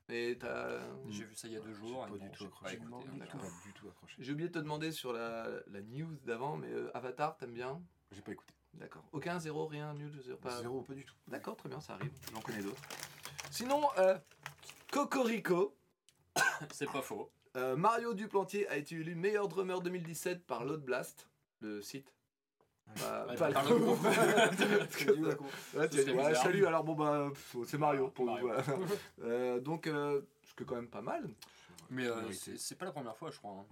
Et 0.09 0.37
t'as. 0.39 0.79
J'ai 1.09 1.23
vu 1.23 1.35
ça 1.35 1.47
il 1.47 1.53
y 1.53 1.57
a 1.57 1.61
deux 1.61 1.73
jours. 1.73 2.05
J'ai 2.05 2.15
et 2.15 2.17
pas 2.17 2.25
bon, 2.25 2.25
du 2.25 2.37
tout 2.37 2.49
pas 2.61 2.73
écouté, 2.73 2.93
hein. 2.93 3.37
du 3.65 3.73
tout 3.73 3.87
accroché. 3.87 4.15
J'ai 4.19 4.31
oublié 4.33 4.49
de 4.49 4.53
te 4.53 4.59
demander 4.59 4.91
sur 4.91 5.13
la, 5.13 5.47
la 5.67 5.81
news 5.81 6.17
d'avant, 6.25 6.57
mais 6.57 6.69
euh, 6.69 6.95
Avatar, 6.95 7.37
t'aimes 7.37 7.53
bien? 7.53 7.81
J'ai 8.11 8.21
pas 8.21 8.31
écouté. 8.33 8.53
D'accord. 8.73 9.03
Aucun, 9.13 9.39
zéro, 9.39 9.67
rien, 9.67 9.93
nul, 9.93 10.11
zéro, 10.23 10.37
pas. 10.37 10.59
Zéro, 10.61 10.81
pas 10.81 10.93
du 10.93 11.05
tout. 11.05 11.15
D'accord, 11.27 11.55
très 11.55 11.69
bien, 11.69 11.79
ça 11.79 11.93
arrive. 11.93 12.11
J'en 12.33 12.41
connais 12.41 12.61
d'autres. 12.61 12.81
Sinon, 13.51 13.81
euh, 13.97 14.17
Cocorico, 14.91 15.76
C'est 16.71 16.91
pas 16.91 17.01
faux. 17.01 17.29
euh, 17.55 17.75
Mario 17.75 18.13
Duplantier 18.13 18.67
a 18.69 18.77
été 18.77 18.95
élu 18.95 19.15
meilleur 19.15 19.47
drummer 19.47 19.81
2017 19.81 20.45
par 20.45 20.65
Load 20.65 20.81
Blast, 20.83 21.27
le 21.61 21.81
site. 21.81 22.13
Bah, 22.99 23.25
Ouais, 23.29 23.35
pas 23.35 23.49
le 23.49 23.69
le 23.69 23.75
groupe. 23.79 23.99
Ouais, 24.05 24.49
tu 24.55 24.63
as 24.63 25.87
dit, 25.87 25.97
serait 25.97 26.11
ouais, 26.13 26.27
bizarre. 26.29 26.43
salut, 26.43 26.65
alors 26.65 26.83
bon 26.85 26.95
bah 26.95 27.27
pff, 27.29 27.57
c'est 27.65 27.77
Mario 27.77 28.07
pour 28.09 28.25
Mario. 28.25 28.49
vous. 28.49 28.85
Euh, 29.23 29.59
donc, 29.59 29.87
euh, 29.87 30.21
ce 30.43 30.53
que 30.55 30.63
quand 30.63 30.75
même 30.75 30.87
pas 30.89 31.01
mal. 31.01 31.27
Mais 31.89 32.05
euh, 32.07 32.31
c'est 32.31 32.57
c'est 32.57 32.75
pas 32.75 32.85
la 32.85 32.91
première 32.91 33.15
fois, 33.17 33.29
je 33.31 33.37
crois. 33.37 33.51
hein. 33.51 33.65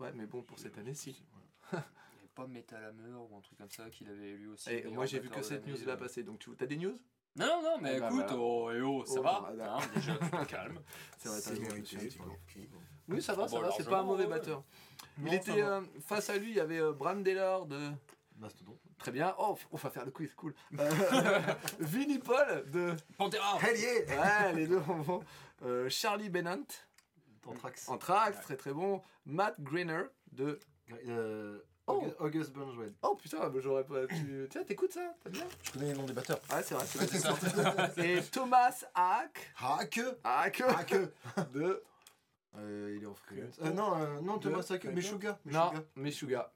Ouais, 0.00 0.12
mais 0.14 0.26
bon, 0.26 0.42
pour 0.42 0.58
cette 0.58 0.76
année, 0.78 0.94
si. 0.94 1.10
Il 1.72 1.76
y 1.76 1.78
avait 1.78 2.28
pas 2.34 2.46
Metal 2.46 2.84
Hammer 2.84 3.14
ou 3.30 3.36
un 3.36 3.40
truc 3.40 3.58
comme 3.58 3.70
ça 3.70 3.88
qu'il 3.90 4.08
avait 4.08 4.30
élu 4.30 4.48
aussi. 4.48 4.70
Et 4.70 4.84
moi 4.84 5.06
j'ai 5.06 5.18
vu 5.18 5.28
que 5.30 5.42
cette 5.42 5.66
news 5.66 5.76
là 5.86 5.92
euh. 5.94 5.96
passer, 5.96 6.22
donc 6.22 6.38
tu 6.40 6.50
as 6.60 6.66
des 6.66 6.76
news? 6.76 6.96
Non, 7.36 7.46
non, 7.46 7.62
non, 7.62 7.78
mais 7.80 7.94
Eh 7.96 8.00
ben, 8.00 8.06
écoute, 8.08 8.24
voilà. 8.30 8.36
oh, 8.38 8.70
et 8.72 8.80
oh, 8.80 9.04
ça 9.04 9.14
Oh, 9.18 9.22
va. 9.22 9.40
bah, 9.40 9.52
d'accord. 9.56 9.80
hein, 9.82 9.86
déjà, 9.94 10.16
tu 10.16 10.30
te 10.30 10.44
calmes. 10.44 10.78
C'est 11.18 11.28
vrai, 11.28 11.40
t'as. 11.42 12.24
Oui, 13.08 13.20
ça 13.22 13.34
va, 13.34 13.48
ça 13.48 13.56
bon, 13.56 13.62
va, 13.66 13.70
c'est 13.76 13.88
pas 13.88 13.98
un 14.00 14.02
mauvais 14.04 14.24
ouais. 14.24 14.30
batteur. 14.30 14.62
Il 15.20 15.34
était 15.34 15.50
ça 15.52 15.56
va. 15.56 15.76
euh, 15.76 15.82
face 16.06 16.30
à 16.30 16.36
lui, 16.38 16.50
il 16.50 16.56
y 16.56 16.60
avait 16.60 16.80
euh, 16.80 16.92
Bram 16.92 17.22
Taylor 17.22 17.66
de. 17.66 17.90
Mastodon. 18.38 18.78
Très 18.98 19.12
bien. 19.12 19.34
Oh, 19.38 19.58
on 19.72 19.76
va 19.76 19.90
faire 19.90 20.04
le 20.04 20.10
quiz, 20.10 20.32
cool. 20.34 20.54
Euh, 20.78 20.90
Vinnie 21.80 22.18
Paul 22.18 22.64
de. 22.70 22.94
Pantera 23.18 23.58
Hell 23.62 23.78
yeah 23.78 24.46
Ouais, 24.46 24.52
les 24.54 24.66
deux 24.66 24.78
vont 24.78 24.98
bon. 25.00 25.20
Euh, 25.62 25.88
Charlie 25.90 26.30
Bennant, 26.30 26.64
Anthrax. 27.46 27.88
Anthrax, 27.88 28.36
Ouais. 28.38 28.42
très 28.42 28.56
très 28.56 28.72
bon. 28.72 29.02
Matt 29.26 29.60
Greener 29.60 30.04
de. 30.32 30.58
Euh, 31.08 31.60
Oh. 31.86 32.02
August- 32.18 32.52
Burnswell. 32.54 32.94
Oh 33.02 33.14
putain, 33.14 33.48
bah, 33.50 33.58
j'aurais 33.60 33.84
pas. 33.84 34.06
Tu... 34.06 34.46
Tiens, 34.50 34.64
t'écoutes 34.64 34.92
ça? 34.92 35.14
T'as 35.22 35.30
bien? 35.30 35.46
Je 35.62 35.70
connais 35.72 35.86
les 35.92 35.94
noms 35.94 36.06
des 36.06 36.14
batteurs. 36.14 36.40
Ouais, 36.50 36.62
c'est 36.62 36.74
vrai. 36.74 36.86
C'est 36.86 37.18
ça. 37.18 37.92
Et 38.02 38.22
Thomas 38.22 38.84
Hack. 38.94 39.52
Hack 39.60 40.00
Hack 40.24 40.60
Hack 40.62 40.94
de. 41.52 41.82
euh, 42.56 42.94
Il 42.96 43.02
est 43.02 43.06
en 43.06 43.14
freelance. 43.14 43.58
Euh, 43.62 43.70
non, 43.72 43.98
euh, 44.00 44.20
non, 44.22 44.38
Thomas 44.38 44.62
De- 44.62 44.72
Hack. 44.74 44.84
Meshuga. 44.86 45.38
Non, 45.44 45.72
Meshuga. 45.96 46.50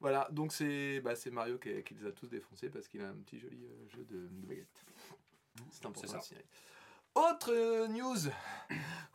Voilà, 0.00 0.28
donc 0.30 0.52
c'est 0.52 1.00
bah, 1.00 1.14
c'est 1.16 1.30
Mario 1.30 1.58
qui, 1.58 1.82
qui 1.82 1.94
les 1.94 2.06
a 2.06 2.12
tous 2.12 2.26
défoncés 2.28 2.68
parce 2.70 2.86
qu'il 2.88 3.00
a 3.02 3.08
un 3.08 3.14
petit 3.16 3.38
joli 3.38 3.64
euh, 3.66 3.88
jeu 3.88 4.04
de, 4.04 4.28
de 4.28 4.46
baguette. 4.46 4.84
C'est 5.70 5.84
important 5.86 6.00
C'est 6.06 6.12
ça. 6.12 6.20
signaler. 6.20 6.46
Autre 7.14 7.50
euh, 7.52 7.88
news 7.88 8.30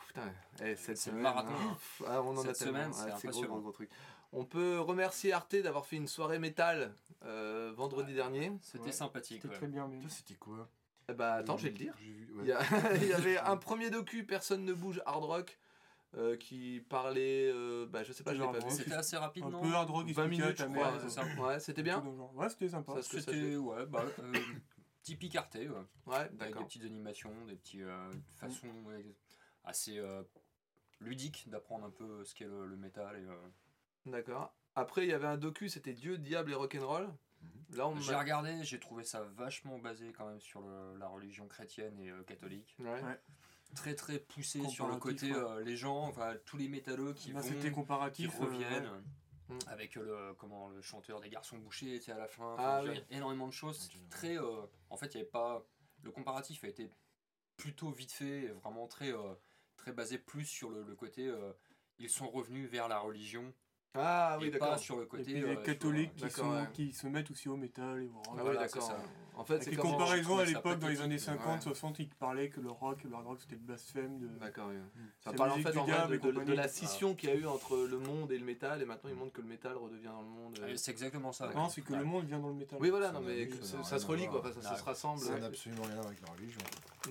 Putain, 0.08 0.34
eh, 0.64 0.76
cette 0.76 0.98
C'est 0.98 1.12
le 1.12 1.18
semaine, 1.18 1.22
marathon. 1.22 1.54
hein, 1.54 1.78
ah, 2.08 2.22
on 2.24 2.36
en 2.36 2.42
a 2.42 2.54
Cette 2.54 2.58
tellement. 2.74 2.92
semaine, 2.92 2.94
c'est 2.94 3.00
Ouais, 3.04 3.08
gros, 3.10 3.16
impressionnant. 3.18 3.48
gros, 3.50 3.62
gros 3.62 3.72
truc. 3.72 3.90
On 4.34 4.46
peut 4.46 4.80
remercier 4.80 5.34
Arte 5.34 5.56
d'avoir 5.58 5.86
fait 5.86 5.98
une 5.98 6.08
soirée 6.08 6.40
métal 6.40 6.94
euh, 7.24 7.74
vendredi 7.76 8.14
dernier. 8.14 8.52
C'était 8.62 8.86
Ouais. 8.86 8.92
sympathique. 8.92 9.42
C'était 9.42 9.50
ouais. 9.54 9.58
très 9.58 9.68
bien, 9.68 9.90
C'était 10.08 10.36
quoi 10.36 10.70
Eh 11.10 11.14
bah 11.14 11.34
attends, 11.36 11.58
je 11.58 11.64
vais 11.66 11.72
le 11.72 11.78
dire. 11.78 11.94
Vu. 11.98 12.28
Il 12.40 12.46
y, 12.46 12.52
ouais. 12.52 12.54
a- 12.54 12.62
il 12.96 13.08
y 13.08 13.14
avait 13.14 13.38
un 13.40 13.58
premier 13.58 13.90
docu, 13.90 14.26
Personne 14.26 14.64
ne 14.64 14.74
bouge, 14.74 15.02
hard 15.06 15.24
rock, 15.26 15.60
euh, 16.16 16.38
qui 16.38 16.82
parlait, 16.90 17.50
euh, 17.54 17.86
bah 17.88 18.04
je 18.04 18.14
sais 18.14 18.24
pas, 18.24 18.34
je 18.34 18.42
l'ai 18.42 18.48
pas 18.52 18.60
vu. 18.60 18.72
C'était 18.72 18.94
assez 18.94 19.18
rapide, 19.18 19.44
Un 19.44 19.50
non 19.50 19.62
peu 19.62 19.74
hard 19.74 19.90
rock 19.90 20.06
20 20.08 20.10
expliqué 20.10 20.22
à 20.22 20.46
minutes, 20.46 20.58
je 20.60 20.64
crois. 20.66 20.92
mère, 20.92 21.02
c'est 21.02 21.10
ça. 21.10 21.26
Ouais, 21.38 21.60
c'était 21.60 21.84
bien. 21.84 22.00
Ouais, 22.34 22.50
c'était 22.50 22.70
sympa. 22.70 23.02
C'était, 23.02 23.56
ouais, 23.58 23.86
bah, 23.86 24.06
euh, 24.20 24.34
typique 25.04 25.36
Arte, 25.36 25.56
ouais. 25.56 25.68
Ouais, 26.06 26.30
Avec 26.40 26.58
des 26.58 26.64
petites 26.64 26.84
animations, 26.86 27.34
des 27.48 27.56
petits 27.56 27.84
euh, 27.84 28.12
façons 28.40 28.68
ouais, 28.86 29.06
assez 29.66 29.98
euh, 30.00 30.24
ludiques 31.02 31.50
d'apprendre 31.50 31.86
un 31.86 31.92
peu 31.92 32.24
ce 32.24 32.34
qu'est 32.34 32.46
le, 32.46 32.66
le 32.66 32.78
métal. 32.78 33.18
Et, 33.18 33.26
euh, 33.26 33.36
D'accord. 34.06 34.54
Après, 34.76 35.04
il 35.04 35.10
y 35.10 35.14
avait 35.14 35.28
un 35.28 35.38
docu, 35.38 35.70
c'était 35.70 35.94
Dieu, 35.94 36.18
Diable 36.18 36.52
et 36.52 36.56
Rock'n'Roll. 36.56 37.10
Là, 37.74 37.88
on 37.88 37.96
J'ai 38.00 38.16
regardé, 38.16 38.64
j'ai 38.64 38.80
trouvé 38.80 39.04
ça 39.04 39.22
vachement 39.24 39.80
basé 39.80 40.12
quand 40.12 40.28
même 40.28 40.42
sur 40.42 40.62
le- 40.62 40.98
la 40.98 41.08
religion 41.08 41.48
chrétienne 41.48 41.98
et 42.00 42.10
euh, 42.10 42.24
catholique. 42.24 42.76
Ouais. 42.80 43.02
Ouais. 43.02 43.20
Très 43.76 43.96
très 43.96 44.20
poussé 44.20 44.60
sur 44.68 44.88
le 44.88 44.96
Comparatif, 44.96 45.32
côté 45.32 45.34
ouais. 45.34 45.40
euh, 45.60 45.64
les 45.64 45.78
gens, 45.78 46.00
enfin 46.08 46.36
tous 46.46 46.58
les 46.58 46.68
métalleux 46.68 47.14
qui 47.14 47.32
Là, 47.32 47.40
vont, 47.40 47.48
c'était 47.48 47.70
qui 47.70 47.74
comparatif. 47.74 48.34
euh, 48.40 48.44
reviennent. 48.46 48.84
ouais. 48.86 49.56
Mm. 49.56 49.60
Avec 49.68 49.96
le, 49.96 50.34
comment, 50.38 50.70
le 50.70 50.82
chanteur 50.82 51.20
des 51.22 51.30
garçons 51.30 51.58
bouchés 51.58 51.98
tu 52.00 52.06
sais, 52.06 52.12
à 52.12 52.18
la 52.18 52.28
fin. 52.28 52.56
Ah 52.58 52.80
Enfin, 52.82 52.92
il 52.92 52.98
y 52.98 53.02
a 53.02 53.18
énormément 53.18 53.48
de 53.48 53.54
choses. 53.54 53.90
Très, 54.10 54.38
euh, 54.38 54.62
en 54.90 54.98
fait, 54.98 55.08
il 55.14 55.18
y 55.18 55.22
avait 55.22 55.30
pas. 55.30 55.66
Le 56.04 56.12
comparatif 56.12 56.64
a 56.66 56.68
été 56.68 56.90
plutôt 57.58 57.92
vite 57.92 58.12
fait, 58.12 58.44
et 58.46 58.48
vraiment 58.50 58.88
très, 58.88 59.14
euh, 59.14 59.34
très 59.78 59.94
basé 59.94 60.18
plus 60.18 60.46
sur 60.46 60.70
le, 60.70 60.84
le 60.84 60.96
côté. 60.96 61.28
euh, 61.28 61.54
ils 62.00 62.10
sont 62.10 62.30
revenus 62.30 62.68
vers 62.70 62.88
la 62.88 63.00
religion 63.00 63.54
Ah 63.94 64.38
oui, 64.40 64.48
et 64.48 64.52
pas 64.52 64.60
d'accord. 64.60 64.80
sur 64.80 64.96
le 64.98 65.04
Et 65.04 65.08
côté. 65.08 65.24
puis 65.24 65.44
euh, 65.44 65.48
les 65.48 65.54
sur- 65.56 65.64
catholiques 65.64 66.16
qui, 66.16 66.22
d'accord, 66.24 66.46
sont, 66.46 66.52
ouais. 66.52 66.68
qui 66.74 66.94
se 66.94 67.08
mettent 67.08 67.30
aussi 67.30 67.50
au 67.50 67.58
métal 67.58 68.02
et 68.04 68.08
au 68.08 68.14
rock. 68.14 68.24
Ah 68.28 68.32
oui, 68.36 68.40
Voilà, 68.44 68.60
d'accord. 68.62 68.84
ça. 68.84 68.98
En 69.36 69.44
fait, 69.44 69.64
c'est 69.64 69.76
comparaisons 69.76 70.38
à 70.38 70.46
l'époque, 70.46 70.78
dans 70.80 70.88
les 70.88 71.02
années 71.02 71.16
pathétique. 71.18 71.42
50, 71.42 71.56
Ouais. 71.56 71.62
60, 71.62 72.00
ils 72.00 72.10
parlaient 72.10 72.50
que 72.50 72.60
le 72.62 72.70
rock 72.70 73.00
et 73.04 73.08
le 73.08 73.16
hard 73.16 73.26
rock 73.26 73.40
c'était 73.42 73.56
le 73.56 73.62
blasphème 73.62 74.20
de. 74.20 74.28
D'accord, 74.40 74.68
oui. 74.70 74.76
Ça 75.20 75.32
C'est 75.32 75.38
parle 75.38 75.52
en 75.52 75.56
fait 75.56 75.72
du 75.72 75.78
en 75.78 75.84
vrai, 75.84 75.92
diable 75.94 76.20
de, 76.20 76.30
et 76.30 76.32
de- 76.34 76.44
de 76.44 76.54
la 76.54 76.68
scission 76.68 77.16
qu'il 77.16 77.30
y 77.30 77.32
a 77.32 77.36
eu 77.36 77.46
entre 77.48 77.78
le 77.78 77.98
monde 77.98 78.32
et 78.32 78.38
le 78.38 78.46
métal, 78.46 78.82
et 78.82 78.86
maintenant 78.86 79.10
ils 79.10 79.16
montrent 79.16 79.34
que 79.34 79.42
le 79.42 79.48
métal 79.48 79.76
redevient 79.78 80.06
dans 80.06 80.22
le 80.22 80.28
monde. 80.28 80.60
euh. 80.62 80.68
Et 80.68 80.78
C'est 80.78 80.92
exactement 80.92 81.32
ça. 81.34 81.50
Non, 81.54 81.68
c'est 81.70 81.82
que 81.82 81.94
le 81.94 82.04
monde 82.06 82.26
vient 82.26 82.40
dans 82.40 82.50
le 82.50 82.54
métal. 82.56 82.78
Oui, 82.82 82.90
voilà, 82.92 83.08
Ça 83.08 83.14
non, 83.14 83.22
mais 83.22 83.50
ça 83.84 84.00
se 84.00 84.06
relie, 84.06 84.28
quoi, 84.28 84.42
ça, 84.62 84.76
se 84.78 84.84
rassemble. 84.84 85.20
Ça 85.20 85.38
n'a 85.40 85.48
absolument 85.48 85.84
rien 85.84 86.00
avec 86.02 86.22
la 86.26 86.32
religion. 86.34 86.62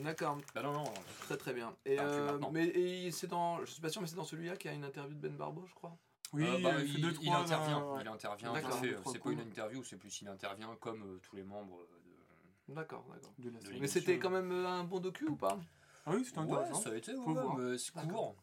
D'accord, 0.03 0.39
Bah 0.55 0.63
non, 0.63 0.73
non. 0.73 0.85
très 1.23 1.37
très 1.37 1.53
bien. 1.53 1.75
Et, 1.85 1.99
Ah, 1.99 2.03
euh, 2.05 2.39
mais 2.53 2.67
et 2.69 3.11
c'est 3.11 3.27
dans, 3.27 3.61
je 3.61 3.67
suis 3.73 3.83
pas 3.83 3.89
sûr, 3.89 4.01
mais 4.01 4.07
c'est 4.07 4.17
dans 4.17 4.25
celui-là 4.25 4.57
qu'il 4.57 4.71
y 4.71 4.75
a 4.75 4.77
une 4.77 4.85
interview 4.85 5.15
de 5.15 5.21
Ben 5.21 5.37
Barbo, 5.37 5.65
je 5.67 5.75
crois? 5.75 5.97
Oui, 6.33 6.45
Euh, 6.45 6.59
bah, 6.63 6.75
il, 6.81 6.87
il, 6.87 6.93
fait 6.93 7.01
deux, 7.01 7.11
il 7.11 7.27
trois, 7.27 7.41
intervient. 7.43 7.83
euh, 7.83 7.95
ouais. 7.97 8.03
Il 8.03 8.09
intervient. 8.09 8.53
Trois 8.61 9.13
C'est 9.13 9.19
pas 9.19 9.31
une 9.33 9.41
interview, 9.41 9.83
c'est 9.83 9.97
plus 9.97 10.23
il 10.23 10.29
intervient 10.29 10.77
comme 10.77 11.03
euh, 11.03 11.19
tous 11.23 11.37
les 11.37 11.43
membres 11.43 11.79
de. 11.81 12.75
D'accord, 12.75 13.05
d'accord. 13.13 13.35
Mais 13.81 13.89
c'était 13.89 14.19
quand 14.19 14.31
même 14.31 14.53
euh, 14.53 14.67
un 14.69 14.85
bon 14.85 15.01
docu 15.01 15.27
ou 15.27 15.37
pas? 15.37 15.59
Ah 16.07 16.13
oui, 16.15 16.25
c'était 16.25 16.39
Ouais, 16.39 16.45
intéressant. 16.45 16.81
ça 16.81 16.91
a 16.91 16.95
été, 16.95 17.15
ouais, 17.15 17.79
c'est 17.79 17.93
court. 17.93 18.37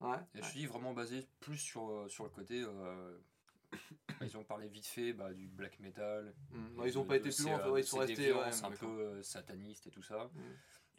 Ouais. 0.00 0.16
Et 0.34 0.42
je 0.42 0.48
suis 0.48 0.66
vraiment 0.66 0.92
basé 0.92 1.26
plus 1.40 1.58
sur, 1.58 1.88
euh, 1.90 2.08
sur 2.08 2.24
le 2.24 2.30
côté. 2.30 2.62
euh, 2.62 3.18
ils 4.22 4.36
ont 4.36 4.44
parlé 4.44 4.68
vite 4.68 4.86
fait 4.86 5.12
bah, 5.12 5.32
du 5.32 5.46
black 5.46 5.78
metal. 5.80 6.34
Ouais, 6.76 6.88
ils 6.88 6.98
ont 6.98 7.02
de- 7.02 7.08
pas 7.08 7.16
été 7.16 7.28
plus 7.30 7.44
loin, 7.44 7.60
euh, 7.60 7.70
ouais, 7.70 7.80
ils 7.82 7.86
sont 7.86 7.98
restés. 7.98 8.32
ouais, 8.32 8.64
un 8.64 8.70
peu 8.70 8.86
euh, 8.86 9.22
satanistes 9.22 9.86
et 9.86 9.90
tout 9.90 10.02
ça. 10.02 10.30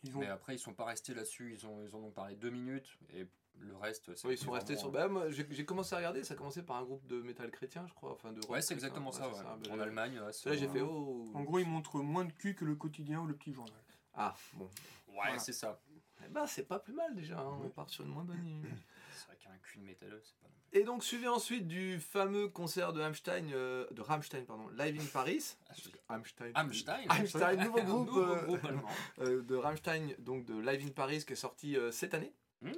Ils 0.04 0.16
ont 0.16 0.20
Mais 0.20 0.28
après, 0.28 0.56
ils 0.56 0.60
sont 0.60 0.74
pas 0.74 0.86
restés 0.86 1.14
là-dessus. 1.14 1.54
Ils, 1.54 1.66
ont, 1.66 1.84
ils 1.84 1.96
en 1.96 2.00
ont 2.00 2.12
parlé 2.12 2.36
deux 2.36 2.52
minutes. 2.52 2.98
Et 3.14 3.26
le 3.60 3.76
reste, 3.78 4.16
c'est 4.16 4.28
Ouais, 4.28 4.34
ils 4.36 4.38
sont 4.38 4.52
restés 4.52 4.76
sur. 4.76 4.92
Bah, 4.92 5.08
moi, 5.08 5.30
j'ai 5.30 5.66
commencé 5.66 5.94
à 5.94 5.98
regarder, 5.98 6.24
ça 6.24 6.34
a 6.34 6.38
commencé 6.38 6.64
par 6.64 6.78
un 6.78 6.84
groupe 6.84 7.06
de 7.08 7.22
métal 7.22 7.50
chrétien, 7.52 7.86
je 7.88 7.94
crois. 7.94 8.12
Enfin, 8.14 8.32
de 8.32 8.46
Ouais, 8.48 8.62
c'est 8.62 8.74
exactement 8.74 9.12
ça. 9.12 9.30
Bah, 9.30 9.58
En 9.72 9.76
j'ai- 9.76 9.82
Allemagne, 9.82 10.16
Là, 10.20 10.32
j'ai 10.56 10.68
euh, 10.68 10.70
fait 10.70 10.82
oh. 10.82 11.26
En 11.34 11.44
gros, 11.44 11.60
ils 11.60 11.68
montrent 11.68 12.00
moins 12.00 12.26
de 12.26 12.32
cul 12.34 12.56
que 12.56 12.66
le 12.66 12.76
quotidien 12.76 13.22
ou 13.22 13.28
le 13.28 13.36
petit 13.36 13.54
journal. 13.54 13.74
Ah, 14.14 14.36
bon. 14.54 14.66
Ouais, 14.66 14.72
Voilà. 15.14 15.40
c'est 15.40 15.54
ça. 15.54 15.80
Eh 16.24 16.30
ben, 16.30 16.48
c'est 16.48 16.64
pas 16.68 16.80
plus 16.80 16.94
mal 16.94 17.14
déjà, 17.16 17.40
hein, 17.40 17.60
on 17.64 17.70
part 17.70 17.90
sur 17.90 18.04
une 18.06 18.12
moins 18.12 18.24
bonne. 18.24 18.38
C'est 19.18 19.28
vrai 19.28 19.38
qu'un 19.38 19.58
cul 19.64 19.80
de 19.80 19.84
métalleux, 19.86 20.22
c'est 20.26 20.36
pas 20.40 20.48
non 20.48 20.56
plus. 20.70 20.80
Et 20.80 20.84
donc, 20.84 21.02
suivi 21.04 21.26
ensuite 21.28 21.68
du 21.70 22.00
fameux 22.02 22.50
concert 22.50 22.92
de 22.92 23.00
Rammstein, 23.00 23.50
euh, 23.54 23.88
de 23.92 24.02
Rammstein, 24.02 24.44
pardon, 24.46 24.68
Live 24.78 25.00
in 25.02 25.06
Paris. 25.06 25.56
Ah, 25.70 25.74
Rammstein. 26.10 26.52
Rammstein 26.54 27.08
Rammstein, 27.08 27.64
nouveau 27.64 27.82
groupe, 27.84 28.08
Nouveau 28.08 28.22
euh, 28.34 28.44
groupe 28.44 28.66
allemand. 28.66 28.88
euh, 29.20 29.42
de 29.42 29.56
Rammstein, 29.56 30.16
donc 30.20 30.44
de 30.46 30.58
Live 30.60 30.86
in 30.86 30.92
Paris, 30.92 31.24
qui 31.26 31.32
est 31.34 31.38
sorti 31.38 31.78
euh, 31.78 31.92
cette 31.92 32.14
année. 32.14 32.34
Hmm. 32.62 32.72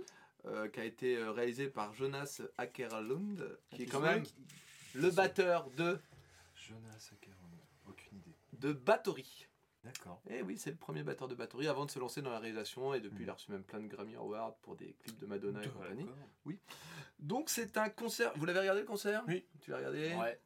Euh, 0.47 0.67
qui 0.69 0.79
a 0.79 0.85
été 0.85 1.17
euh, 1.17 1.31
réalisé 1.31 1.67
par 1.69 1.93
Jonas 1.93 2.41
Ackerlund, 2.57 3.57
qui 3.71 3.83
est 3.83 3.85
quand 3.85 3.99
même 3.99 4.23
le 4.95 5.09
batteur 5.11 5.69
de, 5.71 5.99
Jonas 6.55 7.09
Ackerman. 7.13 7.51
Aucune 7.87 8.17
idée. 8.17 8.35
de 8.53 8.73
Bathory. 8.73 9.47
D'accord. 9.83 10.21
Et 10.29 10.41
oui, 10.41 10.57
c'est 10.57 10.71
le 10.71 10.75
premier 10.75 11.03
batteur 11.03 11.27
de 11.29 11.35
Bathory 11.35 11.67
avant 11.67 11.85
de 11.85 11.91
se 11.91 11.99
lancer 11.99 12.21
dans 12.21 12.31
la 12.31 12.39
réalisation, 12.39 12.93
et 12.93 12.99
depuis 12.99 13.19
Hmm. 13.19 13.23
il 13.23 13.29
a 13.29 13.33
reçu 13.33 13.51
même 13.51 13.63
plein 13.63 13.79
de 13.79 13.87
Grammy 13.87 14.15
Awards 14.15 14.57
pour 14.57 14.75
des 14.75 14.93
clips 14.95 15.17
de 15.19 15.25
Madonna 15.25 15.63
et 15.63 15.69
compagnie. 15.69 16.03
D'accord. 16.03 16.53
Donc 17.19 17.49
c'est 17.49 17.77
un 17.77 17.89
concert. 17.89 18.31
Vous 18.35 18.45
l'avez 18.45 18.59
regardé 18.59 18.81
le 18.81 18.87
concert? 18.87 19.23
Oui. 19.27 19.45
Tu 19.61 19.71
l'as 19.71 19.77
regardé? 19.77 20.13
Ouais, 20.15 20.39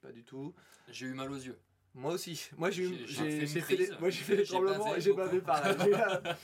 Pas 0.00 0.10
du 0.12 0.24
tout. 0.24 0.54
j'ai 0.88 1.06
eu 1.06 1.14
mal 1.14 1.30
aux 1.30 1.36
yeux. 1.36 1.58
Moi 1.94 2.12
aussi. 2.12 2.48
Moi 2.56 2.70
j'ai 2.70 2.84
eu- 2.84 3.06
fait 3.08 3.26
les, 3.48 3.60
prise. 3.60 3.96
moi, 4.00 4.10
j'ai 4.10 4.22
fait 4.22 4.36
les 4.36 4.44
J'ai 4.44 4.52
tremblements 4.52 4.94
et 4.94 5.00
j'ai 5.00 5.12
bavé 5.12 5.40
pareil. 5.40 5.74
Euh, 5.92 6.34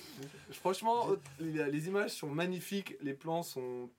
Franchement, 0.53 1.09
les, 1.41 1.71
les 1.71 1.87
images 1.89 2.11
sont 2.13 2.29
magnifiques, 2.29 2.97
les 3.01 3.15
plans 3.15 3.43
sont 3.43 3.91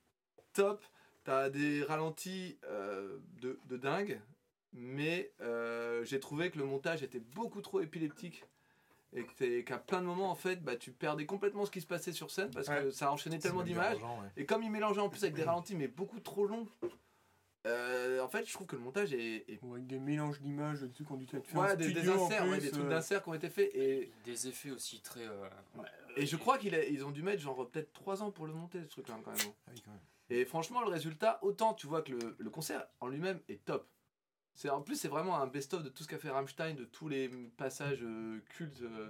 top. 0.53 0.83
T'as 1.23 1.49
des 1.49 1.81
ralentis 1.83 2.57
euh, 2.65 3.17
de, 3.41 3.59
de 3.67 3.77
dingue. 3.77 4.19
mais 4.73 5.31
euh, 5.41 6.03
j'ai 6.03 6.19
trouvé 6.19 6.51
que 6.51 6.59
le 6.59 6.65
montage 6.65 7.01
était 7.03 7.19
beaucoup 7.19 7.61
trop 7.61 7.79
épileptique. 7.81 8.43
Et 9.41 9.63
qu'à 9.63 9.77
plein 9.77 10.01
de 10.01 10.05
moments, 10.05 10.29
en 10.29 10.35
fait, 10.35 10.61
bah, 10.61 10.75
tu 10.75 10.91
perdais 10.91 11.25
complètement 11.25 11.65
ce 11.65 11.71
qui 11.71 11.79
se 11.79 11.87
passait 11.87 12.11
sur 12.11 12.31
scène 12.31 12.51
parce 12.51 12.67
que 12.67 12.91
ça 12.91 13.11
enchaînait 13.13 13.39
tellement 13.39 13.63
d'images. 13.63 13.97
ouais. 13.97 14.29
Et 14.35 14.45
comme 14.45 14.61
il 14.61 14.69
mélangeait 14.69 14.99
en 14.99 15.07
plus 15.09 15.23
avec 15.23 15.35
des 15.35 15.43
ralentis, 15.45 15.73
mais 15.75 15.87
beaucoup 15.87 16.19
trop 16.19 16.45
longs, 16.45 16.67
euh, 17.65 18.21
en 18.21 18.27
fait, 18.27 18.45
je 18.47 18.53
trouve 18.53 18.67
que 18.67 18.75
le 18.75 18.81
montage 18.81 19.13
est. 19.13 19.49
est- 19.49 19.59
Ou 19.63 19.73
avec 19.73 19.87
des 19.87 19.99
mélanges 19.99 20.39
d'images, 20.41 20.81
des 20.81 20.89
trucs 20.91 21.07
qu'on 21.07 21.17
dû 21.17 21.25
être 21.25 21.45
fait 21.47 21.57
Ouais, 21.57 21.75
des, 21.75 22.09
inserts, 22.09 22.47
ouais, 22.47 22.59
des 22.59 22.69
trucs 22.71 22.85
euh, 22.85 22.89
d'inserts 22.89 23.23
qui 23.23 23.29
ont 23.29 23.33
été 23.33 23.49
faits. 23.49 23.71
Et, 23.73 24.11
Des 24.23 24.47
effets 24.47 24.71
aussi 24.71 25.01
très. 25.01 25.25
euh, 25.27 25.47
et 26.17 26.25
je 26.25 26.35
crois 26.37 26.57
qu'ils 26.57 27.03
ont 27.05 27.11
dû 27.11 27.23
mettre 27.23 27.41
genre 27.41 27.69
peut-être 27.69 27.91
3 27.93 28.23
ans 28.23 28.31
pour 28.31 28.47
le 28.47 28.53
monter, 28.53 28.81
ce 28.83 28.87
truc-là, 28.87 29.15
quand 29.23 29.31
même. 29.31 29.39
Ah 29.67 29.71
oui, 29.73 29.81
quand 29.83 29.91
même. 29.91 29.99
Et 30.29 30.45
franchement, 30.45 30.81
le 30.81 30.87
résultat, 30.87 31.39
autant 31.43 31.73
tu 31.73 31.87
vois 31.87 32.01
que 32.01 32.11
le, 32.13 32.35
le 32.39 32.49
concert 32.49 32.85
en 32.99 33.07
lui-même 33.07 33.39
est 33.49 33.63
top. 33.65 33.87
C'est 34.55 34.69
en 34.69 34.81
plus 34.81 34.95
c'est 34.95 35.09
vraiment 35.09 35.35
un 35.37 35.47
best-of 35.47 35.83
de 35.83 35.89
tout 35.89 36.03
ce 36.03 36.07
qu'a 36.07 36.17
fait 36.17 36.29
Rammstein, 36.29 36.73
de 36.75 36.85
tous 36.85 37.09
les 37.09 37.27
passages 37.57 37.99
euh, 38.03 38.39
cultes 38.49 38.81
euh, 38.83 39.09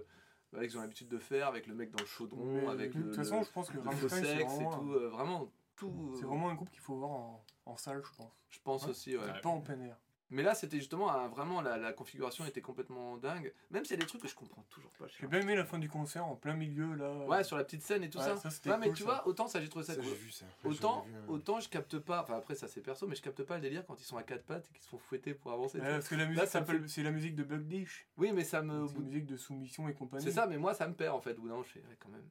qu'ils 0.62 0.77
ont 0.77 0.81
l'habitude 0.81 1.07
de 1.07 1.19
faire, 1.19 1.47
avec 1.47 1.67
le 1.67 1.75
mec 1.75 1.91
dans 1.91 2.00
le 2.01 2.05
chaudron, 2.07 2.43
mais 2.45 2.67
avec 2.67 2.95
de 2.95 3.03
toute 3.03 3.15
façon, 3.15 3.43
je 3.43 3.51
pense 3.51 3.69
que 3.69 3.77
Rammstein, 3.77 4.24
c'est 4.24 4.43
vraiment, 4.43 4.69
tout, 4.79 4.93
un- 4.93 5.07
vraiment 5.09 5.51
tout. 5.75 6.15
c'est 6.19 6.25
vraiment 6.25 6.50
un 6.50 6.55
groupe 6.55 6.71
qu'il 6.71 6.79
faut 6.81 6.95
voir 6.95 7.12
en, 7.12 7.45
en 7.65 7.77
salle, 7.77 8.01
je 8.03 8.15
pense. 8.17 8.31
Je 8.50 8.60
pense 8.63 8.84
Ouais. 8.84 8.89
aussi, 8.91 9.17
ouais. 9.17 9.41
Pas 9.41 9.50
en 9.50 9.62
plein 9.62 9.79
air. 9.81 9.98
Mais 10.31 10.41
là, 10.41 10.55
c'était 10.55 10.77
justement 10.77 11.12
un- 11.12 11.27
vraiment 11.27 11.62
la, 11.62 11.77
la 11.77 11.93
configuration 11.93 12.45
était 12.45 12.60
complètement 12.62 13.15
dingue. 13.17 13.53
Même 13.69 13.86
s'il 13.86 13.95
y 13.95 14.00
a 14.00 14.01
des 14.01 14.07
trucs 14.07 14.24
que 14.24 14.27
je 14.27 14.34
comprends 14.34 14.63
toujours 14.72 14.89
pas. 14.93 15.07
sais 15.07 15.13
J'ai 15.22 15.27
bien 15.27 15.39
aimé 15.39 15.55
la 15.55 15.65
fin 15.65 15.77
du 15.77 15.88
concert 15.88 16.25
en 16.25 16.36
plein 16.36 16.55
milieu 16.55 16.95
là. 16.95 17.12
Ouais, 17.27 17.43
sur 17.43 17.55
la 17.57 17.63
petite 17.63 17.84
scène 17.84 18.03
et 18.03 18.10
tout 18.10 18.17
Ouais, 18.17 18.24
ça. 18.36 18.50
Ouais, 18.72 18.77
mais 18.79 18.88
cool, 18.88 18.95
tu 18.95 19.03
ça. 19.03 19.10
vois, 19.10 19.27
autant 19.27 19.48
ça 19.48 19.62
j'ai 19.62 19.69
trouvé 19.69 19.86
ça, 19.86 19.93
Ça, 19.93 20.01
cool. 20.01 20.10
j'ai 20.10 20.15
vu 20.15 20.31
ça. 20.31 20.45
Ouais, 20.63 20.72
Autant, 20.72 21.01
vu, 21.03 21.13
autant 21.27 21.60
je 21.60 21.69
capte 21.69 22.00
pas, 22.00 22.24
enfin 22.24 22.38
après 22.38 22.55
ça 22.55 22.67
c'est 22.67 22.81
perso, 22.81 23.05
mais 23.05 23.15
je 23.15 23.22
capte 23.22 23.43
pas 23.43 23.55
le 23.57 23.62
délire 23.62 23.86
quand 23.86 24.01
ils 24.01 24.03
sont 24.03 24.17
à 24.17 24.24
quatre 24.24 24.45
pattes 24.45 24.67
et 24.67 24.74
qu'ils 24.74 24.81
se 24.84 24.89
font 24.89 24.98
fouetter 24.98 25.36
pour 25.36 25.51
avancer. 25.51 25.79
Ouais, 25.79 25.86
parce 25.89 26.07
que 26.10 26.15
la 26.15 26.25
musique 26.25 26.48
s'appelle, 26.48 26.89
c'est 26.89 27.03
la 27.03 27.12
musique 27.12 27.36
de 27.36 27.43
Bug 27.43 27.62
Dish. 27.67 28.07
Oui, 28.17 28.31
mais 28.34 28.43
ça 28.43 28.63
me. 28.63 28.88
C'est 28.88 28.95
une 28.95 29.03
musique 29.05 29.27
de 29.27 29.38
soumission 29.38 29.88
et 29.88 29.93
compagnie. 29.93 30.24
C'est 30.24 30.31
ça, 30.31 30.48
mais 30.48 30.57
moi 30.57 30.74
ça 30.74 30.88
me 30.88 30.95
perd 30.95 31.13
en 31.15 31.22
fait. 31.22 31.36
D'un 31.36 31.41
moment, 31.43 31.62
je 31.62 31.69
fais 31.69 31.79
ouais, 31.81 31.98
quand 32.00 32.10
même. 32.10 32.25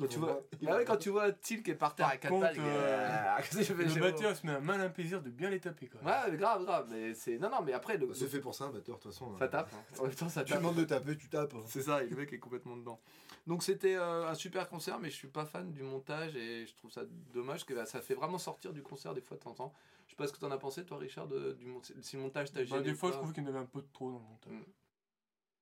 Quand 0.00 0.06
tu 0.06 0.18
vois, 0.18 0.42
bah 0.62 0.76
ouais, 0.78 0.84
quand 0.86 0.96
tu 0.96 1.10
vois 1.10 1.32
Til 1.32 1.62
qui 1.62 1.70
est 1.70 1.74
par 1.74 1.94
terre 1.94 2.06
Par 2.06 2.14
à 2.14 2.16
quatre 2.16 2.30
contre, 2.30 2.46
pattes, 2.46 2.58
euh, 2.58 3.36
je 3.52 3.62
fais, 3.62 3.74
Le 3.84 4.00
batteur 4.00 4.34
se 4.34 4.46
met 4.46 4.52
un 4.54 4.60
malin 4.60 4.88
plaisir 4.88 5.20
de 5.20 5.28
bien 5.28 5.50
les 5.50 5.60
taper 5.60 5.90
même. 5.94 6.06
Ouais, 6.06 6.30
mais 6.30 6.36
grave, 6.38 6.64
grave. 6.64 6.86
Mais 6.90 7.12
c'est. 7.14 7.36
Non, 7.38 7.50
non, 7.50 7.60
mais 7.62 7.74
après, 7.74 7.98
le... 7.98 8.14
C'est 8.14 8.26
fait 8.28 8.40
pour 8.40 8.54
ça, 8.54 8.64
un 8.64 8.70
batteur, 8.70 8.96
de 8.96 9.02
toute 9.02 9.12
façon. 9.12 9.36
ça 9.38 9.44
hein. 9.44 9.48
tape. 9.48 9.70
hein. 9.74 9.82
En 9.98 10.04
même 10.04 10.14
temps, 10.14 10.30
ça 10.30 10.44
Tu 10.44 10.52
tape. 10.52 10.62
demandes 10.62 10.76
de 10.76 10.84
taper, 10.84 11.14
tu 11.18 11.28
tapes. 11.28 11.52
hein. 11.54 11.62
C'est 11.66 11.82
ça, 11.82 12.02
et 12.02 12.06
le 12.08 12.16
mec 12.16 12.32
est 12.32 12.38
complètement 12.38 12.76
dedans. 12.76 12.98
Donc 13.46 13.62
c'était 13.64 13.96
euh, 13.96 14.28
un 14.30 14.34
super 14.34 14.68
concert, 14.70 14.98
mais 14.98 15.10
je 15.10 15.16
suis 15.16 15.28
pas 15.28 15.44
fan 15.44 15.70
du 15.72 15.82
montage 15.82 16.36
et 16.36 16.64
je 16.64 16.74
trouve 16.76 16.90
ça 16.92 17.02
dommage 17.34 17.66
que 17.66 17.74
bah, 17.74 17.84
ça 17.84 18.00
fait 18.00 18.14
vraiment 18.14 18.38
sortir 18.38 18.72
du 18.72 18.82
concert 18.82 19.12
des 19.14 19.20
fois 19.20 19.36
de 19.36 19.42
temps 19.42 19.50
en 19.50 19.54
temps. 19.54 19.74
Je 20.06 20.12
sais 20.12 20.16
pas 20.16 20.26
ce 20.28 20.32
que 20.32 20.38
t'en 20.38 20.50
as 20.52 20.58
pensé, 20.58 20.84
toi, 20.86 20.96
Richard, 20.98 21.26
de, 21.26 21.52
du 21.52 21.66
mon- 21.66 21.82
si 21.82 22.16
le 22.16 22.22
montage 22.22 22.52
t'a 22.52 22.60
Bah, 22.60 22.64
gêné. 22.66 22.82
des 22.82 22.92
ou 22.92 22.96
fois, 22.96 23.10
je 23.10 23.16
trouve 23.16 23.32
qu'il 23.32 23.42
y 23.42 23.46
en 23.46 23.48
avait 23.50 23.58
un 23.58 23.66
peu 23.66 23.82
de 23.82 23.88
trop 23.92 24.10
dans 24.10 24.18
le 24.18 24.24
montage. 24.24 24.52
Mm. 24.52 24.62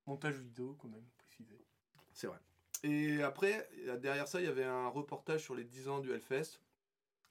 Montage 0.06 0.34
vidéo, 0.36 0.76
quand 0.80 0.88
même, 0.88 1.04
précisé. 1.18 1.56
C'est 2.12 2.26
vrai. 2.26 2.38
Et 2.82 3.22
après, 3.22 3.68
derrière 3.98 4.26
ça, 4.26 4.40
il 4.40 4.44
y 4.46 4.48
avait 4.48 4.64
un 4.64 4.88
reportage 4.88 5.42
sur 5.42 5.54
les 5.54 5.64
10 5.64 5.88
ans 5.88 6.00
du 6.00 6.10
Hellfest. 6.12 6.60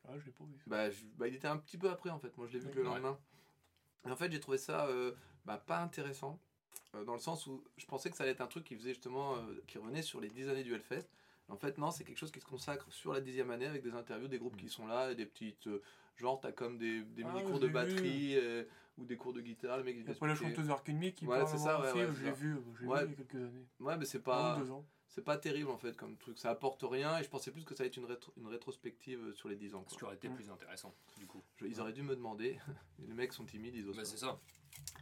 Ah, 0.07 0.17
je 0.17 0.25
l'ai 0.25 0.31
pas 0.31 0.43
vu. 0.43 0.55
Bah, 0.67 0.89
je- 0.89 1.03
bah, 1.17 1.27
il 1.27 1.35
était 1.35 1.47
un 1.47 1.57
petit 1.57 1.77
peu 1.77 1.89
après 1.89 2.09
en 2.09 2.19
fait. 2.19 2.35
Moi, 2.37 2.47
je 2.47 2.53
l'ai 2.53 2.59
vu 2.59 2.69
que 2.69 2.75
le 2.75 2.83
Ouais. 2.83 2.89
lendemain. 2.89 3.19
Et 4.07 4.11
en 4.11 4.15
fait, 4.15 4.31
j'ai 4.31 4.39
trouvé 4.39 4.57
ça 4.57 4.87
euh, 4.87 5.13
bah, 5.45 5.57
pas 5.57 5.79
intéressant. 5.81 6.39
euh, 6.95 7.03
dans 7.03 7.13
le 7.13 7.19
sens 7.19 7.45
où 7.45 7.63
je 7.77 7.85
pensais 7.85 8.09
que 8.09 8.17
ça 8.17 8.23
allait 8.23 8.31
être 8.31 8.41
un 8.41 8.47
truc 8.47 8.63
qui 8.63 8.75
faisait 8.75 8.89
justement. 8.93 9.35
euh, 9.37 9.61
qui 9.67 9.77
revenait 9.77 10.01
sur 10.01 10.19
les 10.21 10.29
10 10.29 10.47
années 10.49 10.63
du 10.63 10.73
Hellfest. 10.73 11.07
En 11.47 11.57
fait, 11.57 11.77
non, 11.79 11.89
c'est 11.91 12.03
quelque 12.03 12.17
chose 12.17 12.31
qui 12.31 12.39
se 12.39 12.45
consacre 12.45 12.91
sur 12.91 13.11
la 13.13 13.21
dixième 13.21 13.49
année 13.51 13.65
avec 13.65 13.81
des 13.83 13.93
interviews, 13.93 14.27
des 14.27 14.37
groupes 14.39 14.55
qui 14.57 14.69
sont 14.69 14.85
là, 14.87 15.11
et 15.11 15.15
des 15.15 15.25
petites. 15.25 15.67
euh, 15.67 15.81
genre, 16.15 16.39
t'as 16.39 16.51
comme 16.51 16.77
des, 16.77 17.01
des 17.01 17.23
Ah, 17.23 17.27
mini-cours 17.33 17.59
de 17.59 17.67
batterie 17.67 18.35
euh, 18.37 18.63
ou 18.97 19.05
des 19.05 19.17
cours 19.17 19.33
de 19.33 19.41
guitare. 19.41 19.77
Le 19.77 19.83
mec, 19.83 19.95
il 19.99 20.09
après, 20.09 20.27
la 20.27 20.35
chanteuse 20.35 20.69
Arcade 20.69 21.13
qui 21.13 21.25
Ouais, 21.27 21.37
parle 21.39 21.47
c'est 21.49 21.57
ça, 21.57 21.79
ouais, 21.79 21.91
ouais, 21.93 22.07
je 22.07 22.13
c'est 22.13 22.19
l'ai 22.23 22.29
ça. 22.29 22.35
vu, 22.35 22.55
je 22.75 22.81
l'ai 22.83 22.87
Ouais. 22.87 23.05
vu 23.05 23.05
il 23.05 23.09
y 23.11 23.13
a 23.13 23.17
quelques 23.25 23.35
années. 23.43 23.65
Ouais, 23.79 23.97
mais 23.97 24.05
c'est 24.05 24.21
Pas... 24.23 24.55
pas. 24.55 24.59
deux 24.61 24.71
ans. 24.71 24.85
C'est 25.09 25.23
pas 25.23 25.37
terrible 25.37 25.69
en 25.71 25.77
fait 25.77 25.97
comme 25.97 26.15
truc. 26.17 26.37
Ça 26.37 26.51
apporte 26.51 26.83
rien 26.83 27.17
et 27.17 27.23
je 27.23 27.29
pensais 27.29 27.51
plus 27.51 27.63
que 27.65 27.73
ça 27.75 27.81
allait 27.83 27.89
être 27.89 27.97
une, 27.97 28.05
rétro- 28.05 28.31
une 28.37 28.47
rétrospective 28.47 29.19
euh, 29.19 29.33
sur 29.33 29.49
les 29.49 29.55
10 29.55 29.73
ans. 29.75 29.83
Ce 29.87 29.97
qui 29.97 30.03
aurait 30.03 30.15
été 30.15 30.29
plus 30.29 30.49
intéressant, 30.51 30.93
du 31.17 31.25
coup. 31.25 31.43
Je- 31.57 31.65
ils 31.65 31.81
auraient 31.81 31.93
dû 31.93 32.03
me 32.03 32.15
demander. 32.15 32.59
les 32.99 33.13
mecs 33.13 33.33
sont 33.33 33.45
timides, 33.45 33.75
ils 33.75 33.87
osent 33.89 33.97
Bah, 33.97 34.05
c'est 34.05 34.17
ça. 34.17 34.39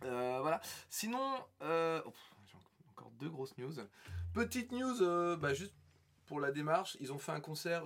Euh, 0.03 0.39
voilà. 0.41 0.61
Sinon, 0.89 1.43
euh, 1.61 2.01
oh, 2.05 2.13
j'ai 2.45 2.55
encore 2.91 3.11
deux 3.11 3.29
grosses 3.29 3.57
news. 3.57 3.73
Petite 4.33 4.71
news, 4.71 5.01
euh, 5.01 5.35
bah, 5.35 5.53
juste 5.53 5.75
pour 6.25 6.39
la 6.39 6.51
démarche, 6.51 6.95
ils 7.01 7.11
ont 7.11 7.17
fait 7.19 7.31
un 7.33 7.39
concert 7.41 7.83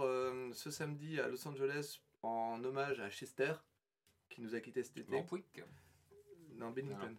ce 0.54 0.70
samedi 0.72 1.20
à 1.20 1.28
Los 1.28 1.48
Angeles 1.48 2.00
en 2.24 2.64
hommage 2.64 3.00
à 3.00 3.10
Chester, 3.10 3.54
qui 4.30 4.42
nous 4.42 4.54
a 4.56 4.60
quittés 4.62 4.84
cet 4.84 4.98
été. 4.98 5.12
Lampwick. 5.12 5.62
Non, 6.56 6.70
Bennington. 6.72 7.16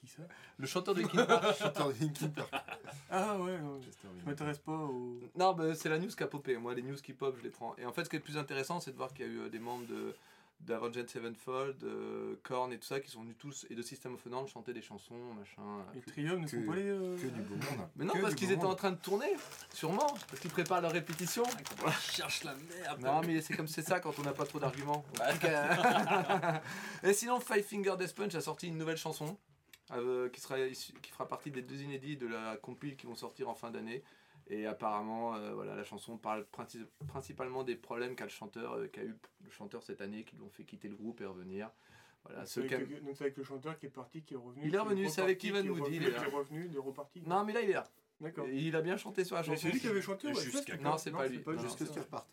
Qui 0.00 0.06
ça 0.08 0.22
Le 0.58 0.66
chanteur 0.66 0.94
de 0.94 1.02
King 1.02 1.26
Park. 1.26 1.56
Chanteur 1.58 1.88
de 1.92 1.94
Linkin 2.00 2.28
Park. 2.28 2.52
Ah 3.10 3.36
ouais, 3.38 3.58
Chester 3.84 4.08
je 4.20 4.24
m'intéresse 4.26 4.58
pas 4.58 4.72
au. 4.72 5.18
Non, 5.36 5.52
bah, 5.54 5.74
c'est 5.74 5.88
la 5.88 5.98
news 5.98 6.08
qui 6.08 6.22
a 6.22 6.26
popé. 6.26 6.56
Moi, 6.56 6.74
les 6.74 6.82
news 6.82 6.96
qui 6.96 7.12
pop, 7.12 7.34
je 7.38 7.42
les 7.42 7.50
prends. 7.50 7.74
Et 7.78 7.84
en 7.86 7.92
fait, 7.92 8.04
ce 8.04 8.10
qui 8.10 8.16
est 8.16 8.20
le 8.20 8.24
plus 8.24 8.36
intéressant, 8.38 8.80
c'est 8.80 8.92
de 8.92 8.96
voir 8.96 9.12
qu'il 9.12 9.26
y 9.26 9.28
a 9.28 9.32
eu 9.32 9.40
euh, 9.40 9.48
des 9.48 9.58
membres 9.58 9.86
de 9.86 10.14
d'Avenged 10.60 11.08
Sevenfold, 11.08 11.78
de 11.78 12.36
Korn 12.42 12.72
et 12.72 12.78
tout 12.78 12.86
ça, 12.88 12.98
qui 12.98 13.08
sont 13.08 13.20
venus 13.22 13.36
tous, 13.38 13.64
et 13.70 13.76
de 13.76 13.82
System 13.82 14.14
of 14.14 14.26
a 14.26 14.30
Down, 14.30 14.48
chanter 14.48 14.72
des 14.72 14.82
chansons, 14.82 15.14
machin. 15.38 15.62
Les 15.94 16.00
triums 16.00 16.40
ne 16.40 16.48
sont 16.48 16.56
que- 16.60 16.66
pas 16.66 16.74
les. 16.74 16.82
euh, 16.88 17.16
Que 17.16 17.28
du 17.28 17.40
beau 17.42 17.54
monde. 17.54 17.88
Mais 17.94 18.04
non, 18.04 18.12
Que 18.14 18.18
parce 18.20 18.34
qu'ils 18.34 18.50
étaient 18.50 18.64
en 18.64 18.74
train 18.74 18.90
de 18.90 18.96
tourner, 18.96 19.32
sûrement, 19.72 20.08
parce 20.28 20.40
qu'ils 20.40 20.50
préparent 20.50 20.80
leur 20.80 20.90
répétition. 20.90 21.44
On 21.86 21.90
cherche 21.92 22.42
la 22.42 22.54
merde. 22.76 23.00
Non, 23.00 23.20
mais 23.24 23.40
c'est 23.40 23.54
comme 23.54 23.68
c'est 23.68 23.82
ça 23.82 24.00
quand 24.00 24.18
on 24.18 24.22
n'a 24.22 24.32
pas 24.32 24.46
trop 24.46 24.58
d'arguments. 24.58 25.04
et 27.04 27.12
sinon, 27.12 27.38
Five 27.38 27.62
Finger 27.64 27.94
Death 27.96 28.14
Punch 28.16 28.34
a 28.34 28.40
sorti 28.40 28.66
une 28.66 28.78
nouvelle 28.78 28.96
chanson 28.96 29.36
euh, 29.92 30.28
qui, 30.28 30.40
sera 30.40 30.56
qui 30.68 31.10
fera 31.10 31.26
partie 31.28 31.50
des 31.50 31.62
deux 31.62 31.82
inédits 31.82 32.16
de 32.16 32.26
la 32.26 32.56
compile 32.56 32.96
qui 32.96 33.06
vont 33.06 33.14
sortir 33.14 33.48
en 33.48 33.54
fin 33.54 33.70
d'année. 33.70 34.02
Et 34.50 34.66
apparemment, 34.66 35.34
euh, 35.34 35.52
voilà, 35.52 35.76
la 35.76 35.84
chanson 35.84 36.16
parle 36.16 36.46
princi- 36.52 36.86
principalement 37.06 37.64
des 37.64 37.76
problèmes 37.76 38.16
qu'a 38.16 38.24
le 38.24 38.30
chanteur, 38.30 38.72
euh, 38.74 38.86
qu'a 38.88 39.02
eu 39.02 39.14
le 39.44 39.50
chanteur 39.50 39.82
cette 39.82 40.00
année, 40.00 40.24
qui 40.24 40.36
l'ont 40.36 40.48
fait 40.48 40.64
quitter 40.64 40.88
le 40.88 40.96
groupe 40.96 41.20
et 41.20 41.26
revenir. 41.26 41.70
Voilà, 42.24 42.40
Donc 42.40 43.16
c'est 43.16 43.24
avec 43.24 43.36
le 43.36 43.44
chanteur 43.44 43.78
qui 43.78 43.86
est 43.86 43.90
parti, 43.90 44.22
qui 44.22 44.34
est 44.34 44.36
revenu. 44.38 44.62
Il 44.66 44.74
est 44.74 44.78
revenu, 44.78 45.08
c'est 45.08 45.22
avec 45.22 45.44
Ivan 45.44 45.62
Moody, 45.64 45.96
il 45.96 46.02
est 46.08 46.18
revenu, 46.34 46.66
il 46.70 46.74
est 46.76 46.78
reparti. 46.80 47.22
Non, 47.26 47.44
mais 47.44 47.52
là, 47.52 47.60
il 47.62 47.70
est 47.70 47.74
là. 47.74 47.84
D'accord. 48.20 48.46
Et 48.48 48.56
Il 48.56 48.74
a 48.76 48.82
bien 48.82 48.96
chanté 48.96 49.24
sur 49.24 49.36
la 49.36 49.42
chanson. 49.42 49.60
c'est 49.60 49.70
lui 49.70 49.80
qui 49.80 49.86
avait 49.86 50.02
chanté, 50.02 50.28
ouais, 50.28 50.34
Jusqu'à- 50.34 50.72
je 50.74 50.78
sais, 50.78 50.82
Non, 50.84 50.98
c'est 50.98 51.10
pas 51.12 51.26
lui. 51.28 51.42
Jusqu'à 51.62 51.86
ce 51.86 51.90
qu'il 51.92 52.00
reparte. 52.00 52.28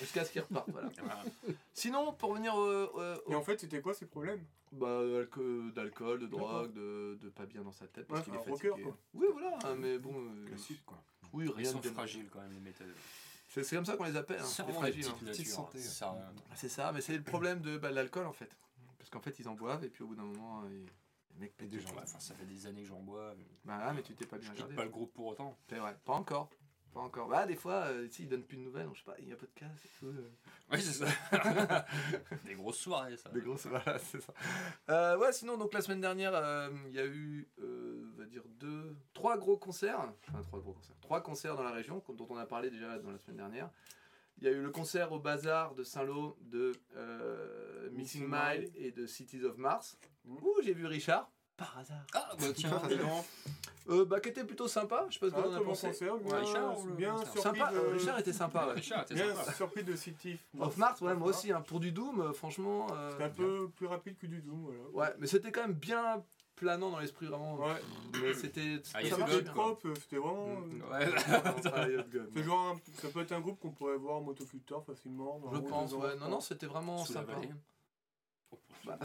Jusqu'à 0.00 0.24
ce 0.24 0.32
qu'il 0.32 0.40
reparte, 0.40 0.68
voilà. 0.70 0.90
Sinon, 1.72 2.12
pour 2.12 2.34
venir 2.34 2.54
au, 2.56 2.66
au- 2.86 3.30
Et 3.30 3.34
en 3.36 3.42
fait, 3.42 3.60
c'était 3.60 3.80
quoi 3.80 3.94
ces 3.94 4.06
problèmes? 4.06 4.44
Bah, 4.72 5.00
alco- 5.02 5.72
d'alcool, 5.72 6.20
de 6.20 6.26
drogue, 6.26 6.72
de, 6.72 7.16
de 7.22 7.28
pas 7.28 7.46
bien 7.46 7.62
dans 7.62 7.70
sa 7.72 7.86
tête 7.86 8.06
parce 8.08 8.20
Ouais, 8.20 8.24
qu'il 8.24 8.34
est 8.34 8.38
un 8.38 8.42
fatigué. 8.42 8.68
rocker, 8.70 8.82
quoi. 8.82 8.96
Oui, 9.14 9.26
voilà, 9.32 9.58
hein, 9.64 9.76
mais 9.78 9.98
bon. 9.98 10.12
euh, 10.14 10.46
Classique, 10.48 10.82
quoi. 10.84 11.00
oui, 11.32 11.44
Ils 11.46 11.52
rien 11.52 11.70
sont 11.70 11.78
de 11.78 11.82
bien. 11.82 11.92
fragiles 11.92 12.28
quand 12.30 12.40
même, 12.40 12.52
les 12.52 12.60
méthodes. 12.60 12.92
C'est 13.48 13.76
comme 13.76 13.84
ça 13.86 13.96
qu'on 13.96 14.04
les 14.04 14.16
appelle, 14.16 14.40
hein, 14.40 14.44
C'est 14.44 14.66
les 14.66 14.72
fragiles. 14.72 15.06
petites 15.24 15.46
hein. 15.48 15.50
Santé. 15.50 15.78
Ça, 15.78 16.16
C'est 16.54 16.68
ça, 16.68 16.92
mais 16.92 17.00
c'est 17.00 17.16
le 17.16 17.22
problème 17.22 17.60
de 17.60 17.78
bah, 17.78 17.90
l'alcool 17.90 18.26
en 18.26 18.32
fait. 18.32 18.50
Parce 18.98 19.08
qu'en 19.10 19.20
fait, 19.20 19.38
ils 19.38 19.48
en 19.48 19.54
boivent 19.54 19.84
et 19.84 19.88
puis 19.88 20.02
au 20.02 20.08
bout 20.08 20.16
d'un 20.16 20.24
moment, 20.24 20.64
ils... 20.68 20.86
les 21.38 21.44
mecs 21.46 21.56
pètent 21.56 21.68
des 21.68 21.80
gens. 21.80 21.88
ouais, 21.90 22.02
enfin, 22.02 22.18
ça 22.18 22.34
fait 22.34 22.46
des 22.46 22.66
années 22.66 22.82
que 22.82 22.88
j'en 22.88 23.00
bois. 23.00 23.34
Bah, 23.64 23.78
ah, 23.82 23.92
mais 23.92 24.02
tu 24.02 24.14
t'es 24.14 24.26
pas 24.26 24.38
bien 24.38 24.50
Je 24.56 24.64
pas 24.74 24.84
le 24.84 24.90
groupe 24.90 25.12
pour 25.14 25.26
autant. 25.26 25.56
C'est 25.68 25.76
vrai, 25.76 25.96
pas 26.04 26.14
encore. 26.14 26.50
Pas 26.92 27.00
encore. 27.00 27.28
Bah, 27.28 27.46
des 27.46 27.54
fois, 27.54 27.84
euh, 27.88 28.08
si, 28.10 28.22
ils 28.22 28.28
donnent 28.28 28.42
plus 28.44 28.56
de 28.56 28.62
nouvelles, 28.62 28.88
je 28.92 28.98
sais 28.98 29.04
pas, 29.04 29.14
il 29.18 29.28
y 29.28 29.32
a 29.32 29.36
pas 29.36 29.46
de 29.46 29.52
casse 29.54 29.84
et 29.84 29.88
tout. 29.98 30.06
euh. 30.06 30.30
Oui, 30.72 30.82
c'est 30.82 31.04
ça. 31.04 31.06
des 32.44 32.54
grosses 32.54 32.78
soirées, 32.78 33.16
ça. 33.16 33.28
Des 33.30 33.40
grosses, 33.40 33.66
voilà, 33.66 33.98
c'est 34.10 34.20
ça. 34.20 34.32
Euh, 34.90 35.16
ouais, 35.18 35.32
sinon, 35.32 35.56
donc 35.56 35.72
la 35.72 35.80
semaine 35.80 36.00
dernière, 36.00 36.34
euh, 36.34 36.70
il 36.88 36.94
y 36.94 36.98
a 36.98 37.06
eu, 37.06 37.48
euh, 37.60 38.10
on 38.14 38.18
va 38.18 38.26
dire, 38.26 38.42
deux, 38.58 38.96
trois 39.14 39.38
gros 39.38 39.56
concerts. 39.56 40.12
Enfin, 40.28 40.42
trois 40.42 40.60
gros 40.60 40.72
concerts. 40.72 40.96
Trois 41.00 41.22
concerts 41.22 41.56
dans 41.56 41.62
la 41.62 41.72
région, 41.72 42.02
dont 42.08 42.26
on 42.28 42.36
a 42.36 42.46
parlé 42.46 42.70
déjà 42.70 42.98
dans 42.98 43.10
la 43.10 43.18
semaine 43.18 43.36
dernière. 43.36 43.70
Il 44.40 44.44
y 44.44 44.48
a 44.48 44.52
eu 44.52 44.62
le 44.62 44.70
concert 44.70 45.10
au 45.12 45.18
Bazar 45.18 45.74
de 45.74 45.82
Saint-Lô 45.82 46.36
de 46.42 46.72
euh, 46.96 47.88
Missing 47.92 48.26
Mile 48.28 48.70
et 48.76 48.92
de 48.92 49.06
Cities 49.06 49.44
of 49.44 49.56
Mars. 49.58 49.98
Ouh, 50.28 50.60
j'ai 50.62 50.74
vu 50.74 50.86
Richard. 50.86 51.28
Par 51.56 51.76
hasard. 51.76 52.06
Ah, 52.14 52.30
bah 52.38 52.46
tiens. 52.54 52.80
Euh, 53.90 54.04
bah, 54.04 54.20
qui 54.20 54.28
était 54.28 54.44
plutôt 54.44 54.68
sympa. 54.68 55.06
Je 55.08 55.14
sais 55.14 55.18
pas 55.20 55.26
ce 55.30 55.32
que 55.34 55.38
Ah, 55.40 55.42
t'en 55.42 55.54
as 55.54 55.60
pensé. 55.64 55.86
concert, 55.88 56.16
bien, 56.18 56.38
Richard, 56.38 56.78
ou 56.78 56.86
le 56.86 56.94
bien 56.94 57.12
concert 57.14 57.32
surpris 57.42 57.58
Sympa, 57.58 57.72
de... 57.72 57.76
euh, 57.78 57.90
Richard 57.90 58.18
était 58.20 58.32
sympa. 58.32 58.66
Ouais. 58.66 58.72
Richard, 58.74 59.04
t'es 59.06 59.14
Bien 59.14 59.34
sympa. 59.34 59.52
surpris 59.54 59.82
de 59.82 59.96
City. 59.96 60.38
Of 60.60 60.76
Mars, 60.76 61.00
ouais, 61.00 61.14
moi 61.14 61.28
aussi. 61.30 61.50
hein, 61.50 61.60
pour 61.62 61.80
du 61.80 61.90
Doom, 61.90 62.20
euh, 62.20 62.32
franchement. 62.32 62.86
euh, 62.92 63.10
C'était 63.12 63.24
un 63.24 63.28
peu 63.30 63.68
plus 63.74 63.86
rapide 63.86 64.16
que 64.18 64.26
du 64.26 64.40
Doom, 64.42 64.66
voilà. 64.66 64.82
Ouais, 65.10 65.16
mais 65.18 65.26
c'était 65.26 65.50
quand 65.50 65.62
même 65.62 65.72
bien 65.72 66.22
planant 66.58 66.90
dans 66.90 66.98
l'esprit, 66.98 67.26
vraiment. 67.26 67.56
Ouais. 67.56 67.80
Mais 68.20 68.34
c'était. 68.34 68.80
Ah, 68.94 69.04
ça 69.04 69.16
marchait 69.16 69.32
C'était 69.34 69.44
bien. 69.44 69.52
propre, 69.52 69.94
c'était 69.94 70.16
vraiment... 70.16 70.60
Mm. 70.60 70.82
euh, 70.82 70.90
Ouais. 70.90 71.14
Ah. 71.26 71.86
C'est 72.34 72.42
genre 72.42 72.68
un- 72.68 72.80
ça 73.00 73.08
peut 73.08 73.20
être 73.20 73.32
un 73.32 73.40
groupe 73.40 73.58
qu'on 73.60 73.70
pourrait 73.70 73.96
voir 73.96 74.16
en 74.16 74.20
motoculteur 74.22 74.84
facilement. 74.84 75.38
dans 75.38 75.52
Je 75.54 75.60
pense, 75.60 75.92
ouais. 75.94 76.16
Non, 76.16 76.28
non, 76.28 76.40
c'était 76.40 76.66
vraiment 76.66 77.04
Sous 77.04 77.12
sympa. 77.14 77.34
vallée. 77.34 77.50
Bah, 78.84 78.98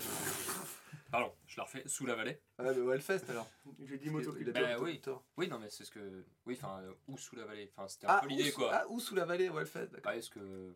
Pardon, 1.12 1.32
je 1.46 1.58
la 1.58 1.64
refais. 1.64 1.84
Sous 1.88 2.06
la 2.08 2.16
vallée. 2.16 2.42
ah, 2.58 2.64
mais 2.64 2.72
ouais, 2.80 2.96
le 2.96 3.02
fest 3.02 3.30
alors. 3.30 3.48
J'ai 3.86 3.98
dit 3.98 4.06
Il 4.06 4.10
a 4.10 4.12
motoculteur. 4.14 4.54
Bah, 4.54 4.78
oui. 4.84 5.02
Oui, 5.38 5.48
non, 5.48 5.60
mais 5.60 5.70
c'est 5.70 5.84
ce 5.86 5.92
que. 5.92 6.26
Oui, 6.46 6.56
enfin, 6.58 6.80
euh, 6.82 6.94
ou 7.08 7.18
sous 7.18 7.36
la 7.36 7.46
vallée. 7.46 7.72
Enfin, 7.76 7.88
c'était 7.88 8.08
un 8.08 8.16
Ah, 8.16 8.20
peu 8.22 8.26
ou 8.28 8.30
l'idée, 8.30 8.52
quoi. 8.52 8.72
Ah, 8.74 8.86
ou 8.90 9.00
sous 9.00 9.14
la 9.14 9.26
vallée, 9.26 9.50
ouais, 9.50 9.60
le 9.62 9.66
fest, 9.68 9.92
d'accord. 9.92 10.12
Ouais, 10.12 10.18
est-ce 10.20 10.30
que. 10.32 10.74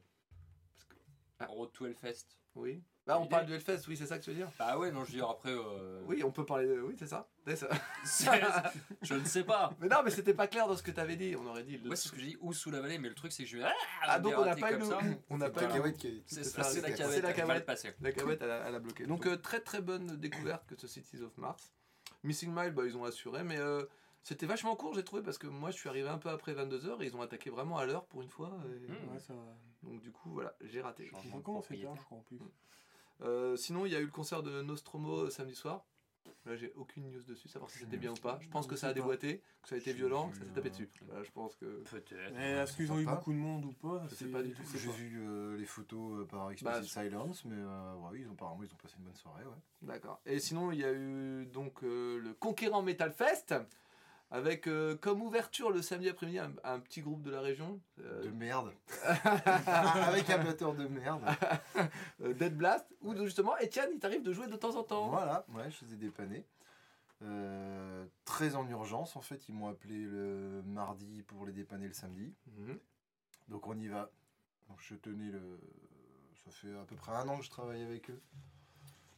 Road 1.40 1.72
to 1.74 1.86
Hellfest. 1.88 2.26
Oui. 2.56 2.84
Bah, 3.08 3.18
on 3.18 3.22
Idée. 3.22 3.30
parle 3.30 3.46
du 3.46 3.54
Hellfest, 3.54 3.80
oui, 3.88 3.96
c'est 3.96 4.06
ça 4.06 4.20
que 4.20 4.24
tu 4.26 4.32
veux 4.32 4.36
dire? 4.36 4.52
Bah 4.60 4.78
ouais, 4.78 4.92
non, 4.92 5.06
je 5.06 5.12
veux 5.12 5.18
dire, 5.18 5.30
après. 5.30 5.52
euh, 5.52 6.02
Oui, 6.06 6.22
on 6.24 6.32
peut 6.32 6.46
parler 6.46 6.68
de. 6.68 6.82
Oui, 6.82 6.96
c'est 7.00 7.08
ça. 7.08 7.28
C'est 7.46 7.56
ça. 7.56 7.70
c'est- 8.04 8.26
je 9.02 9.14
ne 9.16 9.24
sais 9.24 9.44
pas. 9.46 9.72
mais 9.80 9.88
non, 9.88 9.98
mais 10.04 10.12
c'était 10.12 10.34
pas 10.34 10.48
clair 10.48 10.68
dans 10.68 10.76
ce 10.76 10.84
que 10.84 10.92
t'avais 10.92 11.16
dit. 11.16 11.34
On 11.38 11.46
aurait 11.48 11.64
dit. 11.64 11.78
le- 11.78 11.90
Ouais, 11.90 11.96
c'est 11.96 12.10
ce 12.10 12.14
que 12.14 12.20
j'ai 12.20 12.28
dit, 12.28 12.38
ou 12.42 12.52
sous 12.52 12.70
la 12.70 12.82
vallée, 12.82 12.98
mais 12.98 13.08
le 13.08 13.16
truc, 13.16 13.32
c'est 13.32 13.44
que 13.44 13.50
je 13.50 13.58
vais. 13.60 13.64
Ah, 14.04 14.20
donc 14.20 14.34
on 14.38 14.44
n'a 14.44 14.56
pas 14.58 14.74
eu 14.74 14.78
le. 14.78 14.86
ça. 14.86 15.00
On 15.30 15.38
n'a 15.38 15.50
pas 15.50 15.62
eu 15.62 15.68
le- 15.68 15.72
Cacahuète 15.72 15.98
qui 15.98 16.08
est- 16.08 16.24
C'est 16.26 16.40
la 16.58 16.64
c'est 16.64 16.82
cavette. 16.82 17.24
la 17.24 17.34
cavette. 17.34 17.96
La 18.02 18.12
cavette, 18.12 18.42
elle 18.42 18.52
a, 18.52 18.68
elle 18.68 18.76
a 18.76 18.80
bloqué. 18.80 19.06
Donc, 19.06 19.26
euh, 19.26 19.38
très 19.38 19.62
très 19.62 19.82
bonne 19.82 20.18
découverte 20.18 20.66
que 20.68 20.76
ce 20.76 20.88
Cities 20.88 21.22
of 21.22 21.38
Mars. 21.38 21.74
Missing 22.24 22.54
Mile, 22.54 22.72
bah, 22.72 22.84
ils 22.86 22.98
ont 22.98 23.06
assuré, 23.06 23.44
mais 23.44 23.58
euh, 23.58 23.86
c'était 24.24 24.46
vachement 24.46 24.76
court, 24.76 24.94
j'ai 24.96 25.04
trouvé, 25.04 25.22
parce 25.22 25.38
que 25.38 25.48
moi 25.48 25.72
je 25.72 25.78
suis 25.78 25.88
arrivé 25.88 26.10
un 26.10 26.18
peu 26.18 26.30
après 26.30 26.54
22h 26.54 27.02
et 27.02 27.06
ils 27.06 27.16
ont 27.16 27.22
attaqué 27.22 27.50
vraiment 27.50 27.78
à 27.78 27.86
l'heure 27.86 28.06
pour 28.06 28.22
une 28.22 28.30
fois. 28.30 28.52
et- 28.66 28.92
Hmm. 28.92 29.14
Ouais, 29.14 29.20
ça 29.20 29.34
va. 29.34 29.56
Donc, 29.84 30.02
du 30.02 30.12
coup, 30.12 30.32
voilà, 30.32 30.54
j'ai 30.62 30.82
raté. 30.82 31.10
Ils 31.12 31.16
ont 31.16 31.22
je 31.96 32.02
crois, 32.04 32.18
en 32.18 32.22
plus. 32.22 32.36
Euh, 32.38 32.40
sinon, 33.56 33.86
il 33.86 33.92
y 33.92 33.96
a 33.96 34.00
eu 34.00 34.06
le 34.06 34.12
concert 34.12 34.44
de 34.44 34.62
Nostromo 34.62 35.26
euh, 35.26 35.30
samedi 35.30 35.56
soir. 35.56 35.86
Là, 36.46 36.56
j'ai 36.56 36.72
aucune 36.76 37.10
news 37.10 37.24
dessus, 37.24 37.48
savoir 37.50 37.70
si 37.70 37.80
c'était 37.80 37.98
bien 37.98 38.12
ou 38.12 38.16
pas. 38.16 38.38
Je 38.42 38.48
pense 38.50 38.68
que 38.68 38.76
ça 38.78 38.88
a 38.90 38.94
déboîté, 38.94 39.42
que 39.62 39.68
ça 39.70 39.76
a 39.76 39.78
été 39.78 39.92
violent, 39.92 40.30
que 40.30 40.38
ça 40.38 40.44
s'est 40.46 40.52
tapé 40.52 40.68
euh, 40.68 40.72
dessus. 40.72 40.90
Voilà, 41.06 41.24
je 41.24 41.32
pense 41.32 41.56
que. 41.56 41.66
Peut-être. 41.90 42.34
Mais 42.34 42.52
est-ce 42.52 42.76
qu'ils 42.76 42.92
ont 42.92 43.00
eu 43.00 43.06
beaucoup 43.06 43.32
de 43.34 43.38
monde 43.38 43.66
ou 43.66 43.74
pas 43.74 44.04
Je 44.10 44.16
sais 44.16 44.26
c'est- 44.26 44.32
pas 44.32 44.44
du 44.44 44.52
tout. 44.54 44.64
J'ai 44.76 44.92
vu 44.92 45.22
euh, 45.22 45.58
les 45.58 45.66
photos 45.66 46.22
euh, 46.22 46.26
par 46.26 46.46
Bah, 46.46 46.52
Explicit 46.54 46.86
Silence, 46.90 47.44
mais 47.46 47.56
euh, 47.58 47.96
ouais, 47.96 48.20
ils 48.20 48.28
ont, 48.30 48.34
apparemment 48.34 48.64
ils 48.64 48.72
ont 48.72 48.78
passé 48.78 48.96
une 48.98 49.06
bonne 49.06 49.16
soirée. 49.16 49.44
Ouais. 49.46 49.58
D'accord. 49.82 50.22
Et 50.26 50.40
sinon, 50.40 50.72
il 50.72 50.80
y 50.80 50.86
a 50.86 50.94
eu 50.94 51.46
donc 51.48 51.84
euh, 51.84 52.20
le 52.20 52.34
Conquérant 52.34 52.82
Metal 52.82 53.12
Fest. 53.12 53.54
Avec 54.30 54.68
euh, 54.68 54.96
comme 54.98 55.22
ouverture 55.22 55.72
le 55.72 55.82
samedi 55.82 56.10
après-midi 56.10 56.40
un, 56.40 56.52
un 56.66 56.80
petit 56.82 57.02
groupe 57.02 57.22
de 57.24 57.32
la 57.32 57.40
région, 57.40 57.80
euh, 58.00 58.24
De 58.24 58.30
merde. 58.30 58.74
Avec 59.68 60.30
un 60.30 60.44
batteur 60.44 60.74
de 60.76 60.86
merde. 60.88 61.24
euh, 62.22 62.34
Dead 62.34 62.56
Blast, 62.58 62.86
où 63.02 63.16
justement 63.16 63.54
Etienne 63.64 63.90
il 63.94 64.00
t'arrive 64.00 64.24
de 64.24 64.34
jouer 64.34 64.48
de 64.48 64.56
temps 64.58 64.76
en 64.76 64.84
temps. 64.84 65.08
Voilà, 65.10 65.46
ouais, 65.54 65.72
je 65.72 65.86
les 65.86 65.94
ai 65.94 65.98
dépannés. 65.98 66.46
Euh, 67.24 68.06
très 68.26 68.56
en 68.56 68.68
urgence, 68.68 69.16
en 69.16 69.22
fait, 69.22 69.48
ils 69.48 69.56
m'ont 69.56 69.70
appelé 69.70 69.98
le 70.04 70.62
mardi 70.66 71.24
pour 71.24 71.46
les 71.46 71.54
dépanner 71.54 71.88
le 71.88 71.94
samedi. 71.94 72.34
Mhm. 72.58 72.78
Donc 73.48 73.66
on 73.68 73.80
y 73.80 73.88
va. 73.88 74.12
Donc 74.68 74.80
je 74.82 74.96
tenais 74.96 75.32
le. 75.32 75.60
Ça 76.44 76.52
fait 76.52 76.76
à 76.78 76.84
peu 76.84 76.96
près 76.96 77.14
un 77.14 77.28
an 77.30 77.38
que 77.38 77.46
je 77.46 77.50
travaille 77.50 77.82
avec 77.82 78.10
eux. 78.10 78.22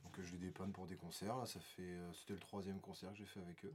Donc 0.04 0.13
je 0.22 0.32
les 0.34 0.38
dépanne 0.38 0.72
pour 0.72 0.86
des 0.86 0.96
concerts. 0.96 1.36
Là, 1.36 1.46
ça 1.48 1.60
fait. 1.60 1.98
C'était 2.13 2.34
le 2.34 2.39
troisième 2.39 2.80
concert 2.80 3.10
que 3.12 3.18
j'ai 3.18 3.25
fait 3.25 3.39
avec 3.42 3.66
eux. 3.66 3.74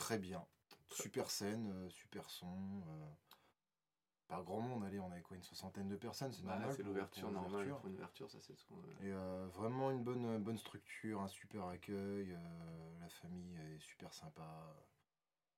Très 0.00 0.18
bien. 0.18 0.44
Super 0.90 1.30
scène, 1.30 1.70
euh, 1.72 1.90
super 1.90 2.28
son. 2.30 2.82
euh, 2.88 3.06
Pas 4.28 4.42
grand 4.42 4.60
monde, 4.60 4.82
allez, 4.84 4.98
on 4.98 5.10
avait 5.12 5.20
quoi, 5.22 5.36
une 5.36 5.42
soixantaine 5.42 5.88
de 5.88 5.96
personnes, 5.96 6.32
c'est 6.32 6.42
Bah, 6.42 6.52
normal. 6.52 6.72
c'est 6.74 6.82
l'ouverture 6.82 7.30
normale. 7.30 7.50
l'ouverture. 7.50 7.76
Pour 7.78 7.86
une 7.88 7.94
ouverture, 7.96 8.30
ça 8.30 8.40
c'est 8.40 8.56
ce 8.56 8.64
qu'on. 8.64 8.76
Et 9.02 9.12
euh, 9.12 9.46
vraiment 9.52 9.90
une 9.90 10.02
bonne, 10.02 10.38
bonne 10.42 10.56
structure, 10.58 11.20
un 11.20 11.28
super 11.28 11.66
accueil, 11.66 12.36
la 13.00 13.08
famille 13.08 13.56
est 13.56 13.78
super 13.80 14.12
sympa. 14.14 14.74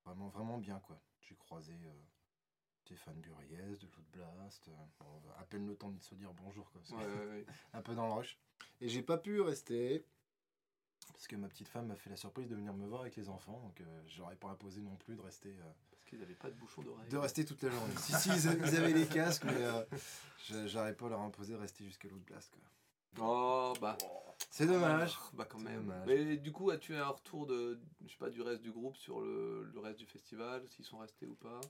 Vraiment, 0.04 0.28
vraiment 0.28 0.58
bien 0.58 0.80
quoi. 0.80 1.00
J'ai 1.20 1.36
croisé 1.36 1.74
Stéphane 2.84 3.20
Buriez 3.20 3.76
de 3.76 3.86
Loot 3.86 4.06
Blast. 4.12 4.66
euh, 4.68 4.72
bon, 4.98 5.22
à 5.38 5.44
peine 5.44 5.66
le 5.66 5.76
temps 5.76 5.90
de 5.90 6.02
se 6.02 6.14
dire 6.16 6.32
bonjour 6.34 6.70
quoi. 6.72 6.80
ouais. 6.98 7.46
un 7.74 7.82
peu 7.82 7.94
dans 7.94 8.06
le 8.06 8.12
rush. 8.12 8.38
Et 8.80 8.88
j'ai 8.88 9.02
pas 9.02 9.18
pu 9.18 9.40
rester. 9.40 10.04
Parce 11.12 11.26
que 11.26 11.36
ma 11.36 11.48
petite 11.48 11.68
femme 11.68 11.86
m'a 11.86 11.94
fait 11.96 12.10
la 12.10 12.16
surprise 12.16 12.48
de 12.48 12.54
venir 12.56 12.72
me 12.74 12.86
voir 12.86 13.02
avec 13.02 13.16
les 13.16 13.28
enfants, 13.28 13.60
donc 13.60 13.80
euh, 13.80 13.84
j'aurais 14.08 14.36
pas 14.36 14.48
imposé 14.48 14.80
non 14.80 14.96
plus 14.96 15.14
de 15.14 15.20
rester, 15.20 15.50
euh, 15.50 15.62
Parce 15.92 16.04
qu'ils 16.04 16.18
n'avaient 16.18 16.34
pas 16.34 16.48
de 16.50 16.54
bouchon 16.56 16.82
d'oreille. 16.82 17.08
de 17.08 17.16
rester 17.16 17.44
toute 17.44 17.62
la 17.62 17.70
journée. 17.70 17.94
si, 17.98 18.12
si, 18.14 18.28
ils, 18.30 18.48
avaient 18.48 18.92
les 18.92 19.06
casques, 19.06 19.44
mais 19.44 19.52
euh, 19.62 19.84
j'a- 20.48 20.66
j'aurais 20.66 20.94
pas 20.94 21.08
leur 21.08 21.20
imposé 21.20 21.52
de 21.52 21.58
rester 21.58 21.84
jusqu'à 21.84 22.08
l'autre 22.08 22.24
blast. 22.24 22.50
Quoi. 22.52 23.24
Oh 23.24 23.74
bah. 23.80 23.96
C'est 24.50 24.66
dommage. 24.66 25.16
Bah 25.34 25.46
quand 25.48 25.58
même. 25.60 25.82
dommage. 25.82 26.06
Mais 26.06 26.36
du 26.38 26.50
coup, 26.50 26.70
as-tu 26.70 26.96
un 26.96 27.06
retour 27.08 27.46
de, 27.46 27.78
je 28.04 28.10
sais 28.10 28.18
pas, 28.18 28.30
du 28.30 28.40
reste 28.42 28.62
du 28.62 28.72
groupe 28.72 28.96
sur 28.96 29.20
le, 29.20 29.70
le 29.72 29.80
reste 29.80 29.98
du 29.98 30.06
festival, 30.06 30.66
s'ils 30.68 30.84
sont 30.84 30.98
restés 30.98 31.26
ou 31.26 31.34
pas? 31.34 31.60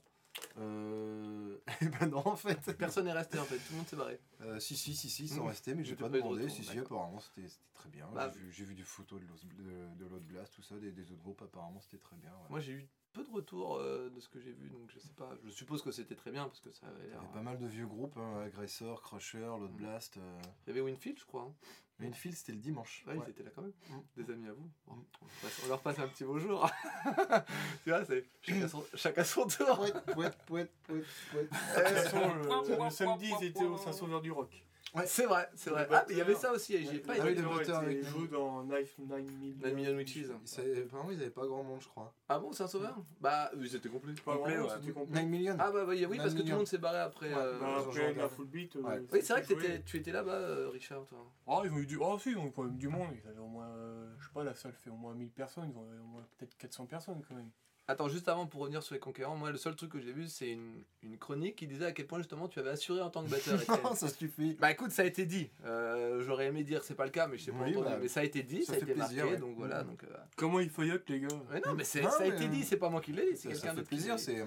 Euh... 0.57 1.57
eh 1.81 1.85
ben 1.99 2.07
non, 2.07 2.25
en 2.27 2.35
fait. 2.35 2.59
Personne 2.77 3.05
n'est 3.05 3.11
resté 3.13 3.39
en 3.39 3.45
fait, 3.45 3.57
tout 3.57 3.71
le 3.71 3.77
monde 3.77 3.87
s'est 3.87 3.95
barré. 3.95 4.19
Euh, 4.41 4.59
si, 4.59 4.75
si, 4.75 4.93
si, 4.95 5.09
si, 5.09 5.23
ils 5.25 5.29
sont 5.29 5.43
Mmh. 5.43 5.47
restés, 5.47 5.75
mais 5.75 5.83
j'ai 5.83 5.95
pas 5.95 6.09
de 6.09 6.17
demandé. 6.17 6.43
retour, 6.43 6.55
si, 6.55 6.63
si, 6.63 6.77
apparemment, 6.79 7.19
c'était 7.19 7.47
très 7.73 7.89
bien. 7.89 8.07
Bah, 8.13 8.31
j'ai 8.51 8.63
vu, 8.65 8.75
des 8.75 8.83
photos 8.83 9.19
de 9.21 9.25
l'Os- 9.27 9.45
de, 9.45 9.95
de 10.03 10.09
l'autre 10.09 10.25
Blast, 10.25 10.53
tout 10.53 10.61
ça, 10.61 10.75
des, 10.77 10.91
des 10.91 11.11
autres 11.11 11.21
groupes, 11.21 11.41
apparemment, 11.41 11.79
c'était 11.81 11.97
très 11.97 12.15
bien. 12.17 12.29
ouais. 12.31 12.47
Moi 12.49 12.59
j'ai 12.59 12.73
eu 12.73 12.87
peu 13.13 13.23
de 13.23 13.29
retours 13.29 13.75
euh, 13.77 14.09
de 14.09 14.19
ce 14.19 14.27
que 14.27 14.39
j'ai 14.39 14.51
vu, 14.53 14.69
donc 14.69 14.89
je 14.89 14.97
sais 14.99 15.13
pas. 15.15 15.29
Je 15.45 15.51
suppose 15.51 15.81
que 15.83 15.91
c'était 15.91 16.15
très 16.15 16.31
bien 16.31 16.45
parce 16.45 16.61
que 16.61 16.71
ça 16.71 16.87
avait 16.87 17.03
Il 17.03 17.07
y 17.07 17.09
l'air. 17.11 17.19
avait 17.19 17.31
pas 17.33 17.41
mal 17.43 17.59
de 17.59 17.67
vieux 17.67 17.85
groupes, 17.85 18.17
hein, 18.17 18.41
Aggressor, 18.45 19.01
Crusher, 19.01 19.37
l'autre 19.39 19.73
Mmh. 19.73 19.77
Blast. 19.77 20.17
euh, 20.17 20.41
Il 20.65 20.69
y 20.69 20.71
avait 20.71 20.81
Winfield, 20.81 21.19
je 21.19 21.25
crois. 21.25 21.43
hein. 21.43 21.53
Winfield, 21.99 22.35
c'était 22.35 22.51
le 22.53 22.57
dimanche. 22.57 23.03
Ouais, 23.07 23.13
Ouais. 23.13 23.23
ils 23.27 23.29
étaient 23.31 23.43
là 23.43 23.51
quand 23.55 23.61
même. 23.61 23.71
Mm. 23.89 24.21
Des 24.23 24.33
amis 24.33 24.47
à 24.47 24.53
vous. 24.53 24.69
Bon, 24.87 24.95
Mm. 24.95 25.03
on, 25.21 25.25
passe- 25.41 25.61
on 25.63 25.67
leur 25.69 25.81
passe 25.81 25.99
un 25.99 26.07
petit 26.07 26.23
bonjour. 26.23 26.69
tu 27.83 27.89
vois, 27.89 28.03
c'est 28.05 28.25
chacun 28.41 28.67
son, 28.67 28.83
chacun 28.95 29.23
son 29.23 29.47
tour. 29.47 29.75
Pouet, 29.77 29.91
pouet, 30.13 30.31
pouet, 30.45 30.67
pouet, 30.87 31.03
pouet. 31.31 31.47
Le, 31.77 32.83
le 32.85 32.89
samedi, 32.89 33.31
ils 33.41 33.45
étaient 33.45 33.63
au 33.63 33.77
Saint-Sauveur 33.77 34.21
du 34.21 34.31
Rock. 34.31 34.63
C'est 35.05 35.25
vrai, 35.25 35.49
c'est 35.55 35.69
vrai. 35.71 35.87
Ah, 35.91 36.05
mais 36.07 36.13
il 36.13 36.17
y 36.17 36.21
avait 36.21 36.35
ça 36.35 36.51
aussi, 36.51 36.77
j'y 36.77 36.97
ai 36.97 36.99
pas 36.99 37.13
Ah 37.19 37.29
été. 37.29 37.41
nous. 37.41 38.03
jouent 38.03 38.27
dans 38.27 38.63
Knife 38.63 38.95
9 38.99 39.21
Million, 39.39 39.55
Nine 39.65 39.73
Million 39.75 39.95
Witches. 39.97 40.25
Apparemment, 40.29 41.09
ils 41.11 41.19
avaient 41.21 41.29
pas 41.31 41.47
grand 41.47 41.63
monde, 41.63 41.81
je 41.81 41.87
crois. 41.87 42.13
Ah 42.29 42.37
bon, 42.39 42.51
Saint-Sauveur 42.51 42.95
Bah, 43.19 43.51
ils 43.59 43.75
étaient 43.75 43.89
complets. 43.89 44.13
Pas 44.23 44.35
Complet, 44.35 44.53
vraiment, 44.53 44.67
ouais. 44.69 44.75
c'était 44.79 44.91
complet. 44.93 45.21
9 45.21 45.29
millions 45.29 45.55
Ah 45.59 45.71
bah, 45.71 45.85
bah, 45.85 45.93
oui, 45.93 46.17
parce 46.17 46.33
que 46.33 46.41
tout 46.41 46.47
le 46.49 46.55
monde 46.57 46.67
s'est 46.67 46.77
barré 46.77 46.99
après. 46.99 47.29
Ouais, 47.33 47.39
euh, 47.39 47.59
Bah, 47.59 47.77
après 47.79 48.13
la 48.13 48.29
full 48.29 48.45
beat. 48.45 48.75
euh, 48.75 48.81
Ouais. 48.81 49.01
Oui, 49.11 49.19
c'est 49.23 49.33
vrai 49.33 49.41
que 49.43 49.77
tu 49.79 49.97
étais 49.97 50.11
là-bas, 50.11 50.31
euh, 50.31 50.69
Richard, 50.69 51.05
toi. 51.05 51.25
Ah, 51.47 51.61
ils 51.65 51.71
ont 51.71 51.77
eu 51.77 51.85
du. 51.87 51.97
Oh, 51.99 52.17
si, 52.19 52.31
ils 52.31 52.37
ont 52.37 52.45
eu 52.47 52.51
quand 52.51 52.63
même 52.63 52.77
du 52.77 52.87
monde. 52.87 53.09
Ils 53.23 53.27
avaient 53.27 53.39
au 53.39 53.47
moins. 53.47 53.67
euh, 53.69 54.13
je 54.19 54.25
sais 54.25 54.31
pas, 54.33 54.43
la 54.43 54.53
salle 54.53 54.73
fait 54.73 54.89
au 54.91 54.95
moins 54.95 55.13
1000 55.15 55.31
personnes. 55.31 55.69
Ils 55.71 55.77
ont 55.77 55.81
au 56.03 56.07
moins 56.07 56.25
peut-être 56.37 56.55
400 56.57 56.85
personnes 56.85 57.21
quand 57.27 57.35
même. 57.35 57.49
Attends, 57.87 58.07
juste 58.07 58.29
avant, 58.29 58.45
pour 58.47 58.61
revenir 58.61 58.81
sur 58.81 58.93
les 58.95 58.99
conquérants, 59.01 59.35
moi, 59.35 59.51
le 59.51 59.57
seul 59.57 59.75
truc 59.75 59.91
que 59.91 59.99
j'ai 59.99 60.13
vu, 60.13 60.29
c'est 60.29 60.49
une, 60.51 60.83
une 61.03 61.17
chronique 61.17 61.57
qui 61.57 61.67
disait 61.67 61.85
à 61.87 61.91
quel 61.91 62.07
point, 62.07 62.17
justement, 62.19 62.47
tu 62.47 62.57
avais 62.59 62.69
assuré 62.69 63.01
en 63.01 63.09
tant 63.09 63.23
que 63.25 63.29
batteur. 63.29 63.61
Étienne. 63.61 63.95
ça 63.95 64.07
suffit. 64.07 64.55
Bah 64.59 64.71
écoute, 64.71 64.91
ça 64.91 65.01
a 65.01 65.05
été 65.05 65.25
dit. 65.25 65.49
Euh, 65.65 66.21
J'aurais 66.23 66.45
aimé 66.45 66.63
dire 66.63 66.81
c'est 66.83 66.95
pas 66.95 67.03
le 67.03 67.11
cas, 67.11 67.27
mais 67.27 67.37
je 67.37 67.43
sais 67.45 67.51
pas 67.51 67.57
Oui, 67.65 67.71
entendu. 67.75 67.85
bah, 67.89 67.97
mais 68.01 68.07
ça 68.07 68.21
a 68.21 68.23
été 68.23 68.41
dit, 68.41 68.63
ça, 68.63 68.71
ça 68.71 68.73
a 68.73 68.75
fait 68.79 68.83
été 68.91 68.93
plaisir, 68.93 69.23
marqué, 69.25 69.31
ouais. 69.33 69.37
donc 69.37 69.57
voilà. 69.57 69.83
Donc, 69.83 70.01
euh, 70.05 70.07
Comment 70.37 70.61
ils 70.61 70.69
feuillettent, 70.69 71.09
les 71.09 71.19
gars? 71.19 71.27
Ouais, 71.51 71.61
non, 71.65 71.73
mais, 71.73 71.83
Non, 72.01 72.09
ça 72.09 72.17
a 72.17 72.19
mais, 72.21 72.29
été 72.29 72.45
euh, 72.45 72.47
dit, 72.47 72.63
c'est 72.63 72.77
pas 72.77 72.89
moi 72.89 73.01
qui 73.01 73.11
l'ai 73.11 73.31
dit, 73.33 73.37
c'est 73.37 73.49
quelqu'un 73.49 73.75
qui 73.75 73.81
plaisir, 73.81 74.11
l'a 74.13 74.15
dit. 74.17 74.23
c'est 74.23 74.45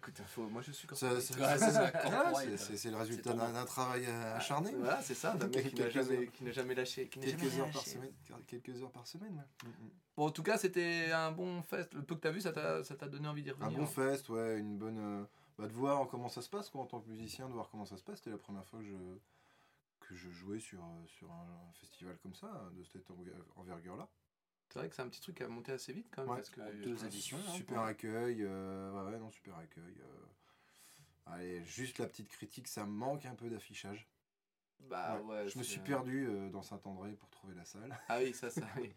écoute, 0.00 0.20
faut- 0.26 0.48
moi 0.48 0.62
je 0.62 0.72
suis 0.72 0.86
corporate. 0.88 1.14
Ouais, 1.14 1.20
c'est 1.20 1.34
Ouais, 1.38 2.90
le 2.90 2.96
résultat 2.96 3.32
d'un 3.34 3.64
travail 3.64 4.04
euh, 4.06 4.36
acharné. 4.36 4.72
Voilà, 4.74 5.02
c'est 5.02 5.14
ça, 5.14 5.34
d'un 5.34 5.46
mec 5.48 5.68
qui 5.68 5.80
n'a 5.80 5.90
jamais, 5.90 6.16
heures. 6.26 6.32
qui 6.32 6.44
n'a 6.44 6.52
jamais 6.52 6.74
lâché. 6.74 7.08
Qui 7.08 7.20
Quelques 7.20 7.38
jamais 7.44 7.60
heures 7.60 7.66
par 7.70 7.74
lâché. 7.76 7.90
semaine. 7.90 8.12
Quelques 8.46 8.82
heures 8.82 8.90
par 8.92 9.06
semaine, 9.06 9.34
ouais. 9.36 9.68
Mm, 9.68 9.68
mm. 9.86 9.90
Bon, 10.16 10.26
en 10.26 10.30
tout 10.30 10.42
cas, 10.42 10.58
c'était 10.58 11.10
un 11.12 11.30
bon 11.32 11.62
fest. 11.62 11.94
Le 11.94 12.02
peu 12.02 12.14
que 12.14 12.20
t'as 12.20 12.30
vu, 12.30 12.40
ça 12.40 12.52
t'a 12.52 12.82
ça 12.84 12.94
t'a 12.96 13.08
donné 13.08 13.28
envie 13.28 13.42
d'y 13.42 13.50
Un 13.50 13.54
revenir. 13.54 13.78
bon 13.78 13.86
fest, 13.86 14.28
ouais, 14.30 14.58
une 14.58 14.76
bonne. 14.78 14.98
euh, 14.98 15.24
bah, 15.58 15.66
de 15.66 15.72
voir 15.72 16.06
comment 16.08 16.28
ça 16.28 16.40
se 16.42 16.48
passe, 16.48 16.70
quoi, 16.70 16.80
en 16.82 16.86
tant 16.86 17.00
que 17.00 17.08
musicien, 17.08 17.46
de 17.48 17.52
voir 17.52 17.68
comment 17.70 17.84
ça 17.86 17.96
se 17.98 18.02
passe. 18.02 18.18
C'était 18.18 18.30
la 18.30 18.38
première 18.38 18.64
fois 18.66 18.78
que 18.80 18.86
je, 18.86 18.96
que 20.08 20.14
je 20.14 20.30
jouais 20.30 20.58
sur, 20.58 20.80
euh, 20.80 21.06
sur 21.06 21.30
un, 21.30 21.68
un 21.68 21.72
festival 21.74 22.16
comme 22.22 22.34
ça, 22.34 22.70
de 22.76 22.82
cette 22.84 23.08
enver- 23.10 23.32
envergure-là. 23.56 24.08
C'est 24.72 24.78
vrai 24.78 24.88
que 24.88 24.94
c'est 24.94 25.02
un 25.02 25.08
petit 25.08 25.20
truc 25.20 25.36
qui 25.36 25.42
a 25.42 25.48
monté 25.48 25.72
assez 25.72 25.92
vite 25.92 26.08
quand 26.14 26.22
même. 26.22 26.30
Ouais. 26.30 26.36
Parce 26.36 26.50
que, 26.50 26.82
deux 26.82 27.04
éditions. 27.04 27.38
Super 27.54 27.80
accueil, 27.80 28.42
euh, 28.42 28.92
ouais, 28.92 29.10
ouais, 29.12 29.18
non, 29.18 29.30
super 29.30 29.56
accueil. 29.58 29.96
euh. 30.00 30.26
Allez, 31.26 31.64
juste 31.64 31.98
la 31.98 32.06
petite 32.06 32.28
critique, 32.28 32.68
ça 32.68 32.84
me 32.86 32.90
manque 32.90 33.26
un 33.26 33.34
peu 33.34 33.48
d'affichage. 33.50 34.08
Bah 34.88 35.20
ouais. 35.20 35.46
je 35.48 35.58
me 35.58 35.62
suis 35.62 35.80
perdu 35.80 36.26
euh, 36.26 36.48
dans 36.48 36.62
Saint-André 36.62 37.12
pour 37.12 37.28
trouver 37.28 37.54
la 37.54 37.64
salle. 37.66 37.94
Ah 38.08 38.18
oui, 38.18 38.32
ça, 38.32 38.48
ça. 38.48 38.62
Oui. 38.76 38.94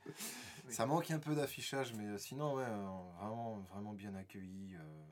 Ça 0.70 0.86
manque 0.86 1.12
un 1.12 1.20
peu 1.20 1.36
d'affichage, 1.36 1.94
mais 1.94 2.06
euh, 2.06 2.18
sinon, 2.18 2.56
ouais, 2.56 2.64
euh, 2.66 2.88
vraiment, 3.18 3.58
vraiment 3.70 3.94
bien 3.94 4.16
accueilli. 4.16 4.76
euh, 4.76 5.04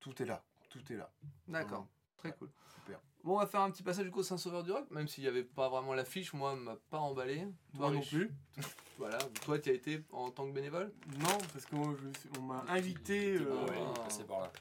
tout 0.00 0.20
est 0.22 0.26
là, 0.26 0.44
tout 0.68 0.92
est 0.92 0.96
là. 0.96 1.10
D'accord, 1.48 1.88
très 2.16 2.32
cool. 2.32 2.50
Super. 2.74 3.00
Bon, 3.24 3.36
on 3.36 3.38
va 3.38 3.46
faire 3.46 3.60
un 3.60 3.70
petit 3.70 3.82
passage 3.84 4.04
du 4.04 4.10
coup 4.10 4.20
au 4.20 4.24
Saint-Sauveur 4.24 4.64
du 4.64 4.72
Rock, 4.72 4.90
même 4.90 5.06
s'il 5.06 5.22
n'y 5.22 5.28
avait 5.28 5.44
pas 5.44 5.68
vraiment 5.68 5.94
l'affiche, 5.94 6.32
moi, 6.32 6.56
m'a 6.56 6.76
pas 6.90 6.98
emballé. 6.98 7.46
Toi, 7.76 7.90
non 7.90 8.00
plus. 8.00 8.30
Voilà, 8.98 9.18
toi, 9.44 9.58
tu 9.58 9.70
as 9.70 9.72
été 9.72 10.00
en 10.12 10.30
tant 10.30 10.46
que 10.46 10.52
bénévole? 10.52 10.92
Non, 11.18 11.36
parce 11.52 11.64
que 11.64 11.74
moi, 11.74 11.92
je 12.00 12.20
suis- 12.20 12.28
on 12.38 12.42
m'a 12.42 12.62
invité. 12.68 13.36
Ah 13.38 13.42
euh, 13.42 13.66
ouais, 13.66 13.76
il 13.80 13.90
est 14.00 14.04
passé 14.04 14.22
par 14.24 14.40
là. 14.42 14.52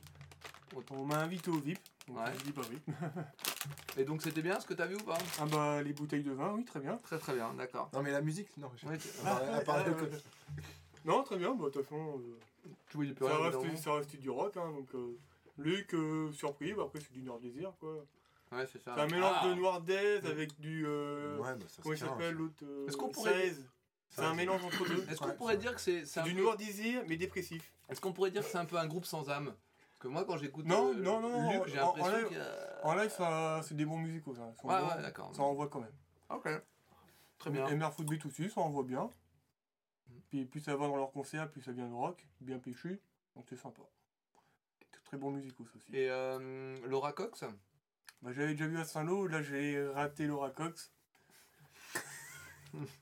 On 0.90 1.06
m'a 1.06 1.20
invité 1.20 1.52
au 1.52 1.58
VIP. 1.60 1.78
Donc 2.08 2.18
Ouais. 2.18 2.32
je 2.40 2.44
dis 2.46 2.52
pas 2.52 2.62
VIP. 2.62 2.82
Et 3.98 4.04
donc, 4.04 4.22
c'était 4.24 4.42
bien 4.42 4.60
ce 4.60 4.66
que 4.66 4.74
tu 4.74 4.82
as 4.82 4.88
vu 4.88 4.96
ou 4.96 5.04
pas? 5.04 5.18
Ah 5.40 5.46
bah, 5.46 5.84
les 5.84 5.94
bouteilles 5.94 6.24
de 6.24 6.32
vin, 6.32 6.54
oui, 6.56 6.64
très 6.66 6.80
bien. 6.80 6.98
Très 6.98 7.20
très 7.20 7.36
bien, 7.36 7.54
d'accord. 7.54 7.90
Non, 7.94 8.02
mais 8.02 8.12
la 8.12 8.22
musique, 8.22 8.48
non. 8.58 8.72
je- 8.78 8.88
Ouais, 8.88 8.98
à 9.54 9.62
part 9.62 9.86
le. 9.86 9.96
Non, 11.06 11.22
très 11.24 11.38
bien, 11.38 11.54
bah, 11.54 11.66
de 11.66 11.70
toute 11.72 11.84
façon, 11.84 12.20
euh, 12.20 12.72
Tu 12.90 12.98
voyais 12.98 13.14
plus 13.14 13.26
ça, 13.28 13.36
rien. 13.36 13.44
reste, 13.46 13.58
évidemment. 13.60 13.78
ça 13.82 13.94
reste 13.94 14.16
du 14.16 14.30
rock. 14.30 14.58
Hein, 14.58 14.72
donc, 14.72 14.88
euh, 14.96 15.18
Luc, 15.60 15.94
euh, 15.94 16.32
surpris, 16.32 16.74
bah, 16.74 16.84
après 16.88 17.00
c'est 17.02 17.12
du 17.14 17.22
Nord 17.22 17.40
Désir. 17.42 17.74
quoi. 17.80 18.04
Ouais, 18.52 18.66
c'est 18.68 18.80
ça. 18.82 18.94
C'est 18.96 19.02
un 19.02 19.08
mélange 19.08 19.36
Ah. 19.42 19.48
de 19.48 19.54
Noir 19.54 19.82
Days 19.82 20.26
avec 20.28 20.60
du. 20.60 20.86
euh, 20.86 21.38
Ouais, 21.38 21.56
bah, 21.56 21.66
ça 21.68 21.82
comment 21.82 21.96
il 21.96 21.98
s'appelle 21.98 22.34
l'autre 22.36 22.64
euh, 22.64 22.88
Est-ce 22.88 22.98
qu'on 22.98 23.10
pourrait- 23.10 23.32
16. 23.50 23.70
C'est 24.10 24.24
un 24.24 24.34
mélange 24.34 24.64
entre 24.66 24.86
deux. 24.90 25.06
Est-ce 25.10 25.20
qu'on 25.20 25.32
pourrait 25.34 25.56
dire 25.58 25.74
que 25.74 25.80
c'est 25.80 26.02
du 26.24 26.34
peu- 26.36 26.42
Noir 26.42 26.58
Désir, 26.58 27.04
mais 27.08 27.16
dépressif. 27.16 27.72
Est-ce 27.88 28.02
qu'on 28.02 28.12
pourrait 28.12 28.32
dire 28.32 28.44
que 28.44 28.50
c'est 28.50 28.58
un 28.58 28.66
peu 28.66 28.76
un 28.78 28.88
groupe 28.88 29.06
sans 29.06 29.30
âme? 29.30 29.56
Que 30.00 30.08
moi, 30.10 30.26
quand 30.26 30.36
j'écoute 30.38 30.66
Non, 30.66 30.90
euh, 30.90 30.94
non, 30.96 31.20
non, 31.22 31.52
Luc, 31.52 31.68
j'ai 31.68 31.80
en- 31.80 31.94
l'impression 31.96 32.18
live- 32.18 32.28
qu'il 32.28 32.38
y 32.38 32.40
a... 32.42 32.80
En 32.86 32.96
live, 32.96 33.10
ça, 33.12 33.62
c'est 33.64 33.76
des 33.76 33.86
bons 33.86 34.00
musicaux. 34.00 34.34
Ça, 34.34 34.52
Ça 34.60 34.68
Ouais, 34.68 34.74
envoie- 34.74 34.96
ouais, 34.96 35.02
d'accord. 35.04 35.34
ça 35.36 35.44
envoie 35.44 35.68
quand 35.70 35.80
même. 35.80 35.94
Ok. 36.30 36.50
Très 37.38 37.50
bien. 37.52 37.68
Et 37.68 37.76
Mère 37.76 37.94
Footbeat 37.94 38.26
aussi, 38.26 38.50
ça 38.50 38.60
envoie 38.62 38.84
bien. 38.84 39.10
Mm. 40.10 40.14
Puis 40.30 40.46
plus 40.46 40.60
ça 40.60 40.76
va 40.76 40.88
dans 40.88 40.98
leur 40.98 41.12
concert, 41.12 41.50
plus 41.50 41.62
ça 41.62 41.72
vient 41.72 41.88
de 41.88 41.94
rock, 41.94 42.28
bien 42.42 42.58
péchu. 42.60 43.00
Donc 43.36 43.46
c'est 43.48 43.56
sympa. 43.58 43.84
Très 45.06 45.18
bons 45.18 45.32
musicaux 45.32 45.66
ça 45.66 45.72
aussi. 45.78 45.96
Et 45.96 46.10
euh, 46.10 46.78
Laura 46.88 47.14
Cox? 47.14 47.44
Bah, 48.22 48.32
J'avais 48.34 48.52
déjà 48.54 48.68
vu 48.68 48.78
à 48.78 48.86
Saint-Lô, 48.86 49.28
là 49.28 49.42
j'ai 49.42 49.84
raté 49.90 50.28
Laura 50.28 50.52
Cox. 50.52 50.92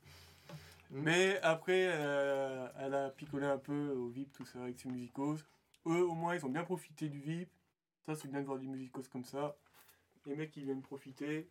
Mais 0.91 1.39
après, 1.41 1.88
euh, 1.91 2.67
elle 2.79 2.95
a 2.95 3.10
picolé 3.10 3.45
un 3.45 3.58
peu 3.58 3.89
au 3.91 4.08
VIP, 4.08 4.32
tout 4.32 4.45
ça, 4.45 4.63
avec 4.63 4.79
ses 4.79 4.89
musicos. 4.89 5.45
Eux, 5.86 6.03
au 6.03 6.15
moins, 6.15 6.36
ils 6.36 6.45
ont 6.45 6.49
bien 6.49 6.63
profité 6.63 7.10
du 7.10 7.19
VIP. 7.19 7.49
Ça, 8.05 8.15
c'est 8.15 8.27
bien 8.27 8.41
de 8.41 8.45
voir 8.45 8.58
du 8.58 8.67
musicos 8.67 9.08
comme 9.08 9.23
ça. 9.25 9.55
Les 10.25 10.36
mecs, 10.36 10.55
ils 10.58 10.63
viennent 10.63 10.82
profiter. 10.82 11.47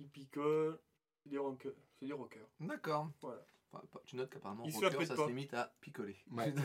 Ils 0.00 0.08
picolent. 0.08 0.78
C'est 1.22 1.30
des 1.30 1.38
rockers. 1.38 1.72
C'est 1.98 2.06
des 2.06 2.12
rockers. 2.12 2.46
D'accord. 2.60 3.10
Voilà. 3.22 3.42
Enfin, 3.72 3.82
tu 4.06 4.16
notes 4.16 4.30
qu'apparemment, 4.30 4.64
se 4.70 4.78
ça 4.80 4.90
pas. 4.90 5.04
se 5.04 5.26
limite 5.28 5.52
à 5.54 5.74
picoler. 5.80 6.16
Ouais. 6.30 6.52
Non, 6.56 6.62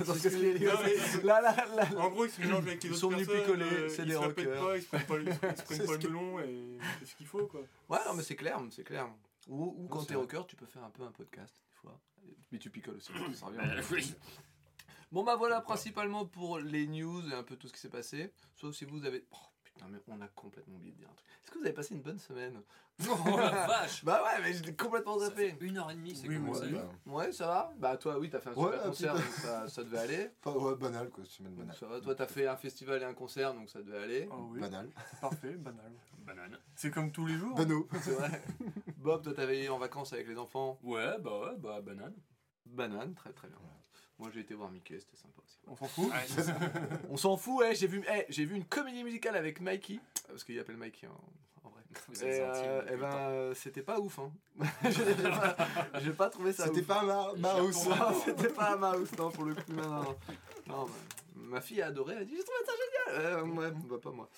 Là, 1.24 1.42
là, 1.42 1.66
là. 1.76 1.90
En 2.00 2.10
gros, 2.10 2.26
ils 2.26 2.32
se 2.32 2.40
mélangent 2.42 2.68
avec 2.68 2.84
les 2.84 2.90
Ils 2.90 2.92
autres 2.94 3.00
sont 3.02 3.10
venus 3.10 3.28
personnes, 3.28 3.46
picoler, 3.46 3.66
euh, 3.66 3.90
c'est 3.90 4.02
ils 4.04 4.08
des 4.08 4.14
se 4.14 4.20
la 4.22 4.30
pètent 4.30 4.46
rockers. 4.48 4.66
pas, 4.66 4.78
ils 4.78 4.82
se 4.82 4.88
prennent 4.88 5.06
pas 5.06 5.18
le, 5.18 5.24
ils 5.28 5.34
se 5.34 5.40
prennent 5.64 5.78
C'est 5.78 5.86
pas 5.86 5.92
le 5.98 6.10
melon 6.10 6.40
et 6.40 6.78
c'est 7.00 7.06
ce 7.08 7.16
qu'il 7.16 7.28
faut 7.28 7.48
quoi. 7.48 7.62
Ouais, 7.90 8.00
non, 8.06 8.14
mais 8.14 8.24
c'est 8.24 8.36
clair, 8.36 8.62
c'est 8.72 8.84
clair. 8.84 9.10
Ou, 9.48 9.76
ou 9.78 9.88
quand 9.88 10.02
c'est 10.02 10.08
t'es 10.08 10.16
rocker, 10.16 10.44
tu 10.48 10.56
peux 10.56 10.66
faire 10.68 10.84
un 10.84 10.90
peu 10.92 11.04
un 11.04 11.12
podcast, 11.12 11.54
des 11.68 11.76
fois. 11.76 12.00
Mais 12.52 12.60
tu 12.60 12.70
picoles 12.70 12.96
aussi, 12.98 13.12
ça 13.34 13.48
revient. 13.48 14.06
Bon 15.12 15.24
bah 15.24 15.36
voilà 15.36 15.60
principalement 15.60 16.26
pour 16.26 16.60
les 16.60 16.88
news 16.88 17.30
et 17.30 17.34
un 17.34 17.44
peu 17.44 17.58
tout 17.58 17.68
ce 17.68 17.74
qui 17.74 17.80
s'est 17.82 17.90
passé. 17.90 18.32
Sauf 18.56 18.74
si 18.74 18.86
vous 18.86 19.04
avez... 19.04 19.26
Oh 19.32 19.38
putain 19.82 20.00
mais 20.08 20.14
on 20.16 20.22
a 20.22 20.28
complètement 20.30 20.76
oublié 20.76 20.92
de 20.94 20.98
dire 20.98 21.10
un 21.10 21.14
truc. 21.16 21.28
Est-ce 21.44 21.52
que 21.52 21.58
vous 21.60 21.66
avez 21.66 21.74
passé 21.74 21.96
une 21.96 22.02
bonne 22.02 22.20
semaine 22.20 22.62
Oh 23.10 23.38
la 23.38 23.68
vache 23.68 24.04
Bah 24.06 24.24
ouais 24.24 24.42
mais 24.44 24.54
j'étais 24.54 24.76
complètement 24.76 25.18
zappé. 25.20 25.56
une 25.62 25.78
heure 25.78 25.90
et 25.90 25.96
demie, 25.96 26.16
c'est 26.16 26.28
Oui, 26.28 26.36
comment 26.36 26.54
ça 26.54 26.66
oui. 26.66 26.74
Bah, 26.74 26.90
Ouais 27.14 27.32
ça 27.32 27.48
va 27.48 27.74
Bah 27.78 27.98
toi 27.98 28.20
oui 28.20 28.30
t'as 28.30 28.40
fait 28.40 28.50
un 28.50 28.54
super 28.54 28.84
concert 28.84 29.14
donc 29.16 29.24
ça, 29.24 29.68
ça 29.68 29.84
devait 29.84 29.98
aller. 29.98 30.32
Pas 30.42 30.52
ouais, 30.52 30.76
banal 30.76 31.10
quoi, 31.10 31.26
semaine 31.26 31.54
banale. 31.56 31.76
Ça 31.76 31.88
va, 31.88 32.00
toi 32.00 32.16
t'as 32.16 32.28
fait 32.28 32.48
un 32.48 32.58
festival 32.58 33.02
et 33.02 33.06
un 33.06 33.14
concert 33.14 33.54
donc 33.54 33.70
ça 33.70 33.82
devait 33.82 33.98
aller. 34.04 34.28
Ah 34.32 34.36
oui, 34.40 34.60
Banal. 34.60 34.90
parfait, 35.20 35.54
banal. 35.54 35.92
Banane. 36.20 36.58
C'est 36.76 36.92
comme 36.92 37.12
tous 37.12 37.26
les 37.26 37.36
jours. 37.36 37.56
Bano. 37.56 37.88
C'est 38.02 38.12
vrai. 38.12 38.42
Bob 38.98 39.24
toi 39.24 39.34
t'avais 39.34 39.60
été 39.60 39.70
en 39.70 39.80
vacances 39.80 40.14
avec 40.14 40.28
les 40.28 40.38
enfants? 40.38 40.78
Ouais, 40.84 41.18
bah 41.20 41.40
ouais, 41.40 41.58
bah 41.58 41.82
banane. 41.82 42.14
Banane, 42.68 43.14
très 43.16 43.34
très 43.34 43.48
bien. 43.48 43.58
Moi 44.22 44.30
j'ai 44.32 44.42
été 44.42 44.54
voir 44.54 44.70
Mickey, 44.70 45.00
c'était 45.00 45.18
sympa 45.18 45.42
aussi. 45.44 45.58
On 45.68 45.76
s'en 45.76 45.88
fout. 45.88 46.12
On 47.10 47.18
s'en 47.18 47.38
fout, 47.38 47.60
ouais, 47.62 47.74
j'ai 47.74 47.88
vu, 47.88 48.04
eh, 48.08 48.26
j'ai 48.30 48.46
vu 48.46 48.56
une 48.56 48.66
comédie 48.66 49.04
musicale 49.04 49.36
avec 49.36 49.60
Mikey, 49.60 50.00
parce 50.28 50.44
qu'il 50.44 50.60
appelle 50.60 50.78
Mikey 50.78 51.08
en, 51.08 51.68
en 51.68 51.72
vrai. 51.72 51.82
Vous 52.08 52.24
Et, 52.24 52.40
euh, 52.40 52.84
eh 52.94 52.98
ben, 52.98 53.16
euh, 53.16 53.54
c'était 53.56 53.82
pas 53.82 54.00
ouf, 54.00 54.20
hein. 54.20 54.32
j'ai 54.92 56.12
pas, 56.12 56.26
pas 56.26 56.30
trouvé 56.30 56.54
ça 56.54 56.66
C'était 56.66 56.84
pas 56.84 57.02
ma 57.02 57.62
mouse. 57.62 57.88
Non, 57.90 58.22
c'était 58.24 58.50
pas 58.50 58.74
un 58.74 58.94
mouse, 58.96 59.12
non, 59.18 59.32
pour 59.32 59.46
le 59.46 59.56
coup, 59.56 59.72
non, 59.74 59.90
non. 59.90 60.04
non. 60.04 60.16
Non, 60.68 60.86
mais 60.86 60.94
ma 61.52 61.62
fille 61.62 61.82
a 61.82 61.88
adoré, 61.88 62.16
elle 62.16 62.22
a 62.22 62.26
dit 62.26 62.36
J'ai 62.36 62.44
trouvé 62.44 62.60
ça 62.66 62.72
génial 62.72 63.26
euh, 63.26 63.44
Ouais, 63.44 63.72
bah, 63.72 63.98
pas 64.02 64.12
moi. 64.12 64.30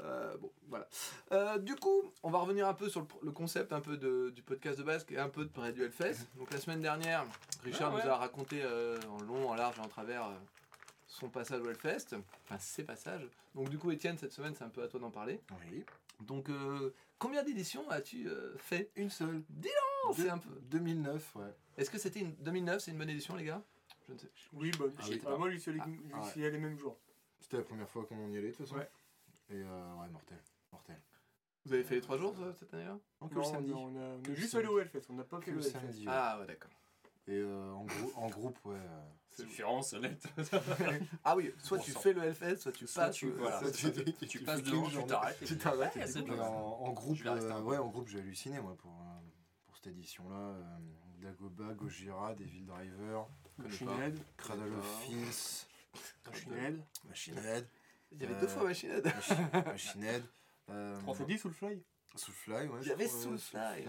Euh, 0.00 0.36
bon, 0.38 0.50
voilà. 0.68 0.86
Euh, 1.32 1.58
du 1.58 1.74
coup, 1.74 2.02
on 2.22 2.30
va 2.30 2.38
revenir 2.38 2.68
un 2.68 2.74
peu 2.74 2.88
sur 2.88 3.06
le, 3.22 3.32
concept 3.32 3.72
un 3.72 3.80
peu 3.80 3.96
de, 3.96 4.30
du 4.30 4.42
podcast 4.42 4.78
de 4.78 4.84
base 4.84 5.04
et 5.10 5.18
un 5.18 5.28
peu 5.28 5.44
de 5.44 5.50
près 5.50 5.72
du 5.72 5.82
Hellfest. 5.82 6.26
Donc, 6.36 6.50
la 6.52 6.58
semaine 6.58 6.80
dernière, 6.80 7.26
Richard 7.64 7.90
Ah 7.92 7.96
ouais. 7.96 8.04
nous 8.04 8.10
a 8.10 8.16
raconté 8.16 8.62
en 8.64 9.22
long, 9.24 9.50
en 9.50 9.54
large 9.54 9.76
et 9.78 9.80
en 9.80 9.88
travers 9.88 10.30
son 11.06 11.28
passage 11.28 11.60
au 11.60 11.68
Hellfest, 11.68 12.14
enfin 12.44 12.58
ses 12.58 12.84
passages. 12.84 13.28
Donc, 13.54 13.68
du 13.68 13.78
coup, 13.78 13.90
Étienne, 13.90 14.16
cette 14.16 14.32
semaine, 14.32 14.54
c'est 14.56 14.64
un 14.64 14.68
peu 14.68 14.82
à 14.82 14.88
toi 14.88 15.00
d'en 15.00 15.10
parler. 15.10 15.40
Oui. 15.70 15.84
Donc, 16.20 16.48
euh, 16.48 16.94
combien 17.18 17.42
d'éditions 17.42 17.88
as-tu 17.90 18.28
euh, 18.28 18.56
fait? 18.58 18.90
Une 18.96 19.10
seule. 19.10 19.42
Non, 20.06 20.14
c'est 20.14 20.28
un 20.28 20.38
peu. 20.38 20.50
2009, 20.70 21.36
ouais. 21.36 21.54
Est-ce 21.76 21.90
que 21.90 21.98
c'était 21.98 22.20
une 22.20 22.34
2009 22.36 22.82
C'est 22.82 22.90
une 22.90 22.98
bonne 22.98 23.10
édition, 23.10 23.34
les 23.36 23.44
gars? 23.44 23.62
Je 24.10 24.14
ne 24.14 24.18
sais. 24.18 24.30
Oui, 24.52 24.70
bonne. 24.78 24.92
Ah 24.98 25.02
oui. 25.08 25.22
Ah, 25.26 25.36
moi, 25.36 25.50
j'y 25.50 25.60
suis 25.60 25.70
allé, 25.70 25.80
Ah. 26.12 26.22
C'était 27.40 27.56
la 27.56 27.62
première 27.62 27.88
fois 27.88 28.04
qu'on 28.06 28.28
y 28.30 28.36
allait 28.36 28.50
de 28.50 28.54
toute 28.56 28.66
façon. 28.66 28.76
Ouais. 28.78 28.90
Et 29.50 29.62
euh, 29.62 29.94
ouais, 29.94 30.08
mortel. 30.10 30.38
Mortel. 30.72 31.00
Vous 31.64 31.72
avez 31.74 31.84
fait 31.84 31.94
les 31.96 32.00
trois 32.00 32.16
jours 32.18 32.34
euh, 32.40 32.52
cette 32.58 32.72
année-là? 32.74 32.98
Non, 33.20 33.28
le 33.30 33.42
samedi. 33.44 33.72
On, 33.74 33.96
a, 33.96 34.16
on 34.16 34.20
Que 34.22 34.28
est 34.28 34.34
le 34.34 34.34
juste 34.36 34.54
allé 34.54 34.66
au 34.66 34.78
Hellfest, 34.78 35.02
on 35.10 35.14
n'a 35.14 35.24
pas 35.24 35.38
Que 35.38 35.46
fait 35.46 35.52
le 35.52 35.62
samedi. 35.62 36.06
ouais. 36.06 36.12
Ah 36.14 36.38
ouais, 36.40 36.46
d'accord. 36.46 36.70
Et 37.26 37.32
euh, 37.38 37.72
en, 37.72 37.84
grou- 37.84 38.12
en 38.16 38.28
groupe, 38.28 38.58
ouais. 38.64 38.76
euh, 38.76 39.02
C'est 39.30 39.46
différent, 39.46 39.82
c'est 39.82 40.00
net. 40.00 40.22
Ah 41.24 41.36
oui, 41.36 41.52
soit 41.58 41.78
On 41.78 41.80
tu 41.82 41.92
sent. 41.92 41.98
fais 42.00 42.12
le 42.12 42.22
Hellfest, 42.24 42.56
soit 42.56 42.72
tu 42.72 42.86
Soit 42.86 43.04
passes. 43.06 43.16
tu- 43.16 43.26
euh, 43.28 43.34
voilà. 43.38 43.60
tu- 43.70 43.76
ça. 43.78 43.90
tu- 43.90 44.04
Tu 44.04 44.26
tu 44.26 44.38
passes 44.40 44.62
devant, 44.62 44.88
tu 44.88 45.04
t'arrêtes. 45.06 45.42
et 45.42 45.44
Tu 45.44 45.56
t'arrêtes 45.58 45.94
Ouais, 45.96 46.40
en, 46.40 46.44
en 46.44 46.92
groupe, 46.92 47.18
euh, 47.24 47.60
ouais, 47.62 47.78
en 47.78 47.88
groupe, 47.88 48.08
j'ai 48.08 48.18
halluciné 48.18 48.60
moi 48.60 48.74
pour, 48.76 48.92
euh, 48.92 49.20
pour 49.66 49.76
cette 49.76 49.88
édition-là. 49.88 50.36
Euh, 50.36 50.62
Dagoba, 51.20 51.74
Gojira, 51.74 52.34
Devil 52.34 52.64
Driver, 52.64 53.28
Machine. 53.62 53.88
Head, 54.00 54.18
Cradle 54.36 54.74
of. 54.78 55.02
Filth, 55.02 55.66
Machine 56.26 56.52
Head. 56.54 56.80
Machine 57.08 57.38
Head, 57.38 57.66
Il 58.12 58.20
y 58.20 58.24
avait 58.24 58.34
Euh, 58.34 58.40
deux 58.40 58.48
fois 58.48 58.64
Machine 58.64 58.90
Head. 58.90 59.04
Machine, 59.66 60.04
Head, 60.04 60.24
euh, 60.70 61.00
On 61.06 61.14
s'est 61.14 61.24
dit 61.24 61.38
Soulfly 61.38 61.82
Soulfly, 62.16 62.52
ouais. 62.66 62.80
Il 62.82 62.88
y 62.88 62.90
avait 62.92 63.06
Soulfly. 63.06 63.58
ouais. 63.58 63.84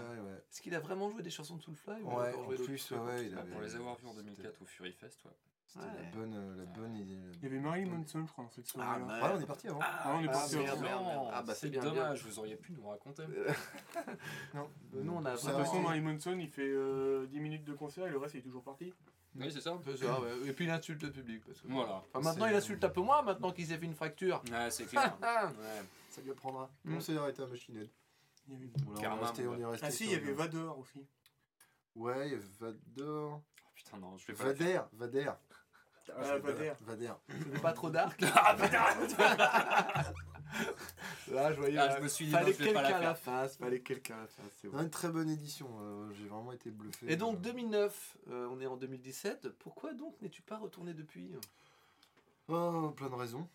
Est-ce 0.50 0.60
qu'il 0.62 0.74
a 0.74 0.80
vraiment 0.80 1.10
joué 1.10 1.22
des 1.22 1.30
chansons 1.30 1.56
de 1.56 1.62
Soulfly 1.62 2.02
Ouais, 2.02 2.28
encore 2.32 2.40
en 2.48 2.54
plus, 2.54 2.90
ouais, 2.92 2.98
ouais, 2.98 3.26
il 3.26 3.36
avait- 3.36 3.50
pour 3.50 3.60
les 3.62 3.74
avoir 3.74 3.96
vus 3.98 4.06
en 4.06 4.10
c'était- 4.12 4.22
2004 4.24 4.62
au 4.62 4.64
Fury 4.66 4.92
Fest, 4.92 5.24
ouais. 5.24 5.30
C'était 5.72 5.86
Ouais. 5.86 6.02
la 6.02 6.10
bonne, 6.18 6.34
euh, 6.34 6.56
la 6.56 6.64
bonne 6.66 6.96
idée. 6.96 7.16
Il 7.36 7.42
y 7.44 7.46
avait 7.46 7.58
Marilyn 7.58 7.90
Manson, 7.96 8.26
je 8.26 8.32
crois, 8.32 8.44
dans 8.44 8.50
cette 8.50 8.70
Ah. 8.78 8.98
Ouais, 8.98 9.30
on 9.36 9.40
est 9.40 9.46
parti 9.46 9.68
avant. 9.68 9.78
Ah, 9.82 10.12
on 10.14 10.20
est 10.22 10.28
Ah, 10.28 10.32
parti 10.32 10.56
avant. 10.56 10.82
merde. 10.82 11.30
Ah, 11.32 11.42
bah, 11.42 11.54
c'est 11.54 11.70
bien, 11.70 11.80
dommage, 11.80 12.24
vous 12.26 12.38
auriez 12.38 12.56
pu 12.56 12.72
nous 12.72 12.86
raconter. 12.86 13.22
Non. 14.54 14.68
Euh, 14.94 15.02
nous, 15.02 15.12
on 15.14 15.24
a 15.24 15.32
De 15.32 15.36
toute 15.38 15.50
façon, 15.50 15.80
Marilyn 15.80 16.12
Manson, 16.12 16.36
il 16.38 16.48
fait 16.50 16.68
euh, 16.68 17.26
10 17.26 17.40
minutes 17.40 17.64
de 17.64 17.72
concert 17.72 18.06
et 18.06 18.10
le 18.10 18.18
reste, 18.18 18.34
il 18.34 18.38
est 18.38 18.42
toujours 18.42 18.62
parti. 18.62 18.92
Oui, 19.34 19.50
c'est 19.50 19.62
ça. 19.62 19.78
Ça, 19.96 20.20
ouais. 20.20 20.30
Et 20.46 20.52
puis 20.52 20.66
il 20.66 20.70
insulte 20.70 21.02
le 21.04 21.10
public. 21.10 21.42
Parce 21.46 21.62
que... 21.62 21.68
Voilà. 21.68 22.02
Enfin, 22.12 22.20
maintenant, 22.28 22.46
il 22.46 22.54
insulte 22.54 22.84
un 22.84 22.90
peu 22.90 23.00
moins, 23.00 23.22
maintenant 23.22 23.50
qu'il 23.50 23.66
s'est 23.66 23.78
fait 23.78 23.86
une 23.86 23.94
fracture. 23.94 24.42
Ouais, 24.52 24.70
c'est 24.70 24.84
clair. 24.84 25.16
Ah, 25.22 25.46
Ouais. 25.58 25.82
Ça 26.10 26.20
lui 26.20 26.30
apprendra. 26.32 26.70
Mm. 26.84 26.96
On 26.96 27.00
s'est 27.00 27.16
arrêté 27.16 27.42
à 27.42 27.46
Machine 27.46 27.76
Head. 27.78 27.88
Il 28.48 28.52
y 28.52 28.56
avait- 28.56 28.66
Voilà, 28.84 28.90
on, 28.90 28.98
est 28.98 29.00
Carrément, 29.02 29.22
resté, 29.22 29.46
on 29.46 29.58
est 29.58 29.64
resté 29.64 29.86
Ah 29.86 29.90
si, 29.90 30.04
il 30.04 30.10
y 30.10 30.14
avait 30.16 30.32
Vador 30.32 30.78
aussi. 30.78 31.06
Ouais, 31.94 32.26
il 32.28 32.32
y 32.32 32.34
avait 32.34 32.44
Vador. 32.60 33.40
Oh, 33.64 33.68
putain, 33.74 33.96
non, 33.96 34.18
je 34.18 34.26
vais 34.26 34.34
pas. 34.34 34.44
Vader, 34.44 34.80
Vader. 34.92 35.32
Ah, 36.24 36.38
Vader. 36.38 36.72
Vader. 36.82 37.12
C'était 37.28 37.58
pas 37.60 37.72
trop 37.72 37.90
dark. 37.90 38.22
Ah, 38.34 38.54
Là, 41.30 41.52
je 41.52 41.58
voyais. 41.58 41.78
Ah, 41.78 41.92
euh, 41.92 41.96
je 41.96 42.02
me 42.02 42.08
suis 42.08 42.26
dit, 42.26 42.30
fallait 42.32 42.52
quelqu'un 42.52 42.80
à 42.84 43.00
la 43.00 43.14
face. 43.14 43.56
Fallait 43.56 43.80
quelqu'un 43.80 44.16
à 44.16 44.20
la 44.22 44.26
face. 44.26 44.44
C'est 44.60 44.68
une 44.68 44.90
très 44.90 45.08
bonne 45.08 45.30
édition. 45.30 45.68
euh, 45.80 46.12
J'ai 46.12 46.26
vraiment 46.28 46.52
été 46.52 46.70
bluffé. 46.70 47.10
Et 47.10 47.16
donc 47.16 47.36
Euh, 47.36 47.40
2009, 47.40 48.16
euh, 48.30 48.48
on 48.50 48.60
est 48.60 48.66
en 48.66 48.76
2017. 48.76 49.48
Pourquoi 49.58 49.94
donc 49.94 50.14
n'es-tu 50.20 50.42
pas 50.42 50.58
retourné 50.58 50.92
depuis? 50.92 51.32
Oh, 52.48 52.92
plein 52.96 53.08
de 53.08 53.14
raisons. 53.14 53.48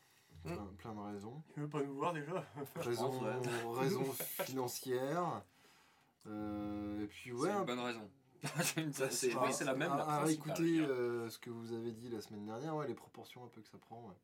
Mm. 0.45 0.53
Plein, 0.53 0.67
plein 0.79 0.93
de 0.95 0.99
raisons. 1.13 1.43
Tu 1.53 1.59
veux 1.59 1.69
pas 1.69 1.83
nous 1.83 1.93
voir 1.95 2.13
déjà? 2.13 2.43
Raisons, 2.77 3.11
ouais. 3.23 3.79
raisons 3.79 4.05
financières. 4.43 5.43
Euh, 6.25 7.03
et 7.03 7.07
puis, 7.07 7.31
ouais. 7.31 7.47
C'est 7.49 7.53
un 7.53 7.59
une 7.59 7.65
bonne 7.65 7.79
raison. 7.79 8.09
Ça, 8.91 9.09
c'est- 9.09 9.35
oui, 9.35 9.51
c'est 9.51 9.65
la 9.65 9.73
même. 9.75 9.91
À, 9.91 9.97
la 9.97 10.03
à 10.23 10.31
écouter 10.31 10.79
euh, 10.81 11.29
ce 11.29 11.37
que 11.39 11.49
vous 11.49 11.73
avez 11.73 11.91
dit 11.91 12.09
la 12.09 12.21
semaine 12.21 12.45
dernière, 12.45 12.75
ouais, 12.75 12.87
les 12.87 12.93
proportions 12.93 13.43
un 13.43 13.47
peu 13.47 13.61
que 13.61 13.67
ça 13.67 13.77
prend. 13.77 14.07
ouais. 14.07 14.15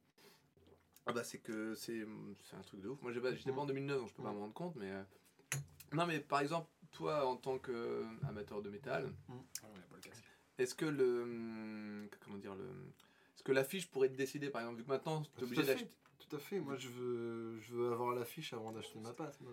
Ah 1.06 1.12
bah 1.12 1.24
c'est 1.24 1.40
que 1.40 1.76
c'est 1.76 2.06
c'est 2.46 2.56
un 2.56 2.62
truc 2.62 2.80
de 2.82 2.88
ouf. 2.90 3.02
Moi 3.02 3.12
j'ai 3.12 3.20
pas- 3.20 3.34
j'étais 3.36 3.52
pas 3.52 3.60
en 3.62 3.66
2009 3.66 4.00
donc 4.00 4.08
je 4.10 4.14
peux 4.14 4.24
pas 4.24 4.32
me 4.32 4.40
rendre 4.40 4.54
compte 4.54 4.76
mais 4.78 4.90
euh, 4.90 5.04
non 5.92 6.06
mais 6.06 6.22
par 6.22 6.40
exemple 6.40 6.70
toi 6.92 7.28
en 7.28 7.36
tant 7.36 7.58
qu'amateur 7.60 8.62
de 8.62 8.70
métal 8.70 9.12
Ah, 9.28 9.34
on 9.64 9.78
a 9.78 9.82
pas 9.82 9.96
le 9.96 10.00
casque. 10.02 10.24
est-ce 10.58 10.74
que 10.76 10.86
le 10.86 11.24
hum, 11.24 12.08
comment 12.22 12.38
dire 12.38 12.56
le 12.56 12.64
est-ce 13.36 13.44
que 13.44 13.52
l'affiche 13.52 13.90
pourrait 13.92 14.08
te 14.08 14.16
décider 14.16 14.50
par 14.50 14.62
exemple 14.62 14.78
vu 14.78 14.86
que 14.86 14.90
maintenant 14.92 15.24
tu 15.24 15.42
es 15.42 15.44
obligé 15.44 15.64
d'acheter 15.64 15.92
Tout 16.30 16.36
à 16.36 16.40
fait. 16.40 16.60
Moi, 16.60 16.76
je 16.78 16.90
veux, 16.90 17.60
je 17.60 17.74
veux 17.74 17.92
avoir 17.92 18.14
l'affiche 18.14 18.54
avant 18.54 18.72
d'acheter 18.72 19.00
ma 19.00 19.12
ma- 19.12 19.52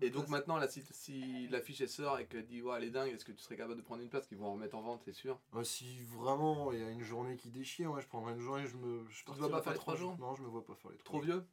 et 0.00 0.10
donc 0.10 0.28
maintenant 0.28 0.56
là 0.56 0.66
si, 0.66 0.82
si 0.90 1.46
l'affiche 1.48 1.80
elle 1.80 1.88
sort 1.88 2.18
et 2.18 2.26
qu'elle 2.26 2.44
dit 2.44 2.60
ouais 2.60 2.76
elle 2.76 2.84
est 2.84 2.90
dingue 2.90 3.12
est-ce 3.12 3.24
que 3.24 3.30
tu 3.30 3.40
serais 3.40 3.56
capable 3.56 3.76
de 3.76 3.82
prendre 3.82 4.02
une 4.02 4.08
place 4.08 4.26
qu'ils 4.26 4.36
vont 4.38 4.46
en 4.46 4.52
remettre 4.54 4.76
en 4.76 4.82
vente 4.82 5.02
c'est 5.04 5.12
sûr? 5.12 5.38
Euh, 5.54 5.62
si 5.62 6.02
vraiment 6.02 6.72
il 6.72 6.80
y 6.80 6.82
a 6.82 6.90
une 6.90 7.02
journée 7.02 7.36
qui 7.36 7.50
déchire, 7.50 7.92
ouais, 7.92 8.02
je 8.02 8.08
prendrai 8.08 8.32
une 8.32 8.40
journée. 8.40 8.66
Je 8.66 8.76
me. 8.76 9.04
Je 9.10 9.24
te 9.24 9.30
vois 9.30 9.48
partirai 9.48 9.50
pas 9.50 9.62
faire 9.62 9.72
les 9.74 9.78
trois 9.78 9.96
jours? 9.96 10.16
Non, 10.18 10.34
je 10.34 10.42
me 10.42 10.48
vois 10.48 10.64
pas 10.64 10.74
faire 10.74 10.90
les 10.90 10.96
trois 10.98 11.20
trop 11.20 11.20
vieux? 11.20 11.44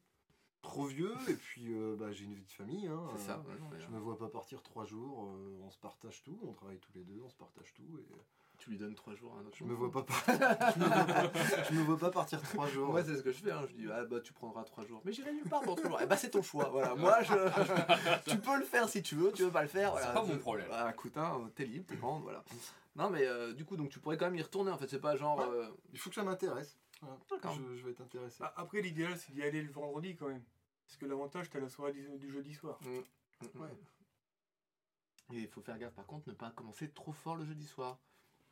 Trop 0.62 0.86
vieux. 0.86 1.16
Et 1.30 1.36
puis, 1.36 1.74
euh, 1.74 1.96
bah, 1.96 2.12
j'ai 2.12 2.26
une 2.26 2.34
vie 2.34 2.44
de 2.46 2.52
famille. 2.52 2.88
Hein, 2.88 3.02
c'est 3.12 3.22
euh, 3.22 3.26
ça 3.28 3.38
ouais, 3.48 3.60
non, 3.60 3.70
mais, 3.72 3.80
Je 3.80 3.86
euh, 3.86 3.92
me 3.92 4.00
vois 4.00 4.18
pas 4.18 4.30
partir 4.30 4.62
trois 4.62 4.86
jours. 4.86 5.26
euh, 5.26 5.60
on 5.62 5.70
se 5.70 5.78
partage 5.78 6.24
tout. 6.24 6.38
On 6.44 6.54
travaille 6.54 6.80
tous 6.80 6.92
les 6.96 7.04
deux. 7.04 7.22
On 7.24 7.30
se 7.30 7.38
partage 7.38 7.74
tout. 7.74 8.00
Et 8.00 8.14
euh, 8.14 8.18
tu 8.60 8.70
lui 8.70 8.78
donnes 8.78 8.94
trois 8.94 9.16
jours 9.16 9.34
à 9.36 9.40
un 9.40 9.46
autre 9.46 9.58
je 9.58 9.64
me 9.64 9.74
vois 9.74 9.90
pas. 9.92 10.04
par- 10.04 10.24
je, 10.28 10.80
me 10.80 10.86
vois 10.86 11.06
pas 11.06 11.64
je 11.64 11.74
me 11.74 11.82
vois 11.84 11.98
pas 11.98 12.12
partir 12.12 12.42
trois 12.42 12.68
jours. 12.68 12.92
Moi, 12.92 13.04
c'est 13.04 13.16
ce 13.18 13.24
que 13.24 13.32
je 13.32 13.42
fais. 13.42 13.52
hein. 13.52 13.66
Je 13.70 13.74
dis, 13.76 13.88
ah 13.92 14.04
bah 14.06 14.20
tu 14.22 14.34
prendras 14.34 14.64
trois 14.64 14.86
jours. 14.86 15.02
Mais 15.06 15.12
j'irai 15.12 15.34
nulle 15.34 15.48
part 15.50 15.64
dans 15.64 15.76
trois 15.76 15.90
jours. 15.90 16.00
Eh 16.02 16.06
bah, 16.06 16.18
c'est 16.18 16.30
ton 16.30 16.42
choix. 16.42 16.70
Voilà. 16.70 16.94
Moi, 16.96 17.22
je... 17.24 18.30
tu 18.30 18.38
peux 18.40 18.58
le 18.58 18.66
faire 18.66 18.88
si 18.90 19.02
tu 19.02 19.16
veux. 19.16 19.32
Tu 19.32 19.44
veux 19.44 19.52
pas 19.52 19.62
le 19.64 19.68
faire. 19.68 19.92
Voilà. 19.92 20.08
C'est 20.08 20.14
pas 20.14 20.24
mon 20.24 20.38
problème. 20.38 20.68
Voilà, 20.68 20.92
écoute, 20.92 21.18
hein, 21.18 21.50
t'es 21.56 21.66
libre, 21.66 21.86
t'es 21.88 21.96
grande. 21.96 22.24
Voilà. 22.24 22.44
Non, 22.96 23.10
mais 23.10 23.26
euh, 23.26 23.54
du 23.54 23.66
coup, 23.66 23.78
donc 23.78 23.90
tu 23.90 24.00
pourrais 24.00 24.18
quand 24.18 24.26
même 24.26 24.36
y 24.36 24.42
retourner. 24.42 24.72
En 24.72 24.78
fait, 24.78 24.88
c'est 24.90 25.00
pas 25.00 25.16
genre. 25.16 25.38
Ouais. 25.40 25.46
euh, 25.56 25.70
Il 25.94 26.00
faut 26.00 26.10
que 26.10 26.16
ça 26.16 26.24
m'intéresse. 26.24 26.78
Voilà. 27.02 27.18
Je, 27.56 27.76
je 27.78 27.86
vais 27.86 27.92
être 27.92 28.02
intéressé. 28.02 28.38
Ah, 28.42 28.54
Après, 28.58 28.82
l'idéal, 28.82 29.18
c'est 29.18 29.32
d'y 29.32 29.42
aller 29.42 29.62
le 29.62 29.72
vendredi 29.72 30.16
quand 30.18 30.28
même. 30.28 30.44
Parce 30.86 30.98
que 30.98 31.06
l'avantage, 31.06 31.50
t'as 31.50 31.60
la 31.60 31.70
soirée 31.70 31.94
du, 31.94 32.10
du 32.18 32.30
jeudi 32.32 32.54
soir. 32.54 32.78
Ouais. 32.86 33.70
Et 35.32 35.42
il 35.42 35.48
faut 35.48 35.62
faire 35.62 35.78
gaffe 35.78 35.94
par 35.94 36.06
contre, 36.08 36.28
ne 36.28 36.34
pas 36.34 36.50
commencer 36.50 36.90
trop 36.90 37.12
fort 37.12 37.36
le 37.36 37.46
jeudi 37.46 37.66
soir. 37.68 38.00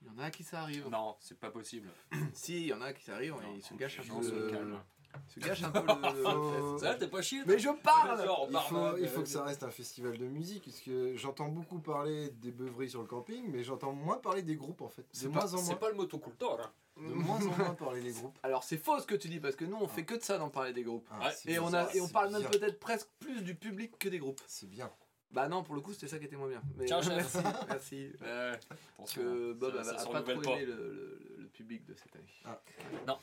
Il 0.02 0.08
y 0.08 0.10
en 0.12 0.20
a 0.24 0.30
qui 0.32 0.44
ça 0.44 0.62
arrive. 0.62 0.88
Non, 0.90 1.16
c'est 1.20 1.40
pas 1.40 1.50
possible. 1.52 1.90
Si, 2.34 2.62
il 2.62 2.68
y 2.68 2.74
en 2.74 2.82
a 2.82 2.94
qui 2.94 3.04
ça 3.04 3.16
arrive, 3.16 3.34
Non, 3.34 3.40
ils 3.56 3.62
se 3.64 3.74
gâchent 3.74 4.00
un 4.00 4.20
peu 4.20 4.32
le... 4.32 4.50
calment. 4.52 4.80
ils 5.28 5.32
se 5.34 5.40
gâchent 5.48 5.64
un 5.64 5.72
peu 5.72 5.80
le. 5.82 6.78
Ça, 6.80 6.96
t'es 6.96 7.08
pas 7.08 7.22
chier 7.22 7.42
Mais 7.46 7.58
je 7.58 7.70
parle 7.82 8.24
Genre, 8.24 8.48
Il 8.52 8.58
faut, 8.60 8.78
euh, 8.78 9.00
il 9.02 9.08
faut 9.08 9.22
que 9.22 9.28
ça 9.28 9.44
reste 9.44 9.64
un 9.64 9.72
festival 9.72 10.18
de 10.18 10.26
musique, 10.26 10.66
parce 10.66 10.80
que 10.82 11.16
j'entends 11.16 11.50
beaucoup 11.50 11.80
parler 11.80 12.30
des 12.30 12.52
beuveries 12.52 12.90
sur 12.90 13.02
le 13.02 13.08
camping, 13.08 13.46
mais 13.50 13.64
j'entends 13.64 13.92
moins 13.94 14.18
parler 14.18 14.44
des 14.44 14.56
groupes 14.56 14.82
en 14.82 14.90
fait. 14.90 15.02
De 15.02 15.08
C'est 15.14 15.28
moins 15.30 15.40
pas, 15.42 15.54
en 15.56 15.58
c'est 15.58 15.66
moins. 15.72 15.76
pas 15.76 15.90
le 15.90 15.96
motocultor. 15.96 16.62
Hein. 16.62 16.72
De 16.98 17.14
moins 17.14 17.38
en 17.38 17.58
moins 17.58 17.74
parler 17.76 18.02
des 18.02 18.12
groupes. 18.12 18.38
Alors 18.44 18.64
c'est 18.64 18.78
faux 18.78 19.00
ce 19.00 19.06
que 19.08 19.16
tu 19.16 19.28
dis, 19.30 19.40
parce 19.40 19.56
que 19.56 19.66
nous 19.66 19.78
on 19.80 19.88
fait 19.88 20.06
que 20.06 20.16
de 20.16 20.22
ça 20.24 20.38
d'en 20.38 20.50
parler 20.50 20.74
des 20.74 20.84
groupes. 20.84 21.08
Ah, 21.12 21.32
Et 21.46 21.58
on, 21.60 21.74
a, 21.74 21.92
et 21.96 22.02
on 22.02 22.08
parle 22.08 22.32
même 22.32 22.44
peut-être 22.44 22.80
presque 22.80 23.08
plus 23.20 23.42
du 23.42 23.56
public 23.56 23.98
que 24.00 24.10
des 24.10 24.20
groupes. 24.20 24.42
C'est 24.48 24.70
bien. 24.70 24.92
Bah 25.32 25.48
non, 25.50 25.64
pour 25.64 25.76
le 25.76 25.82
coup 25.82 25.94
c'était 25.94 26.08
ça 26.08 26.20
qui 26.20 26.26
était 26.26 26.36
moins 26.38 26.48
bien. 26.50 26.62
Mais 26.76 26.88
chef. 26.88 27.08
merci, 27.10 27.38
merci. 27.68 28.12
Ouais, 28.22 28.60
Parce 28.98 29.14
que 29.14 29.54
Bob 29.54 29.74
ça, 29.76 29.80
a, 29.82 29.84
ça 29.84 29.96
a 29.96 30.00
se 30.00 30.08
pas 30.10 30.22
trop 30.22 30.42
aimé 30.42 30.66
le, 30.66 30.76
le- 30.76 31.36
le 31.40 31.48
public 31.50 31.84
de 31.86 31.94
cette 31.94 32.16
année. 32.16 32.26
Ah. 32.46 32.62
Non. 33.08 33.18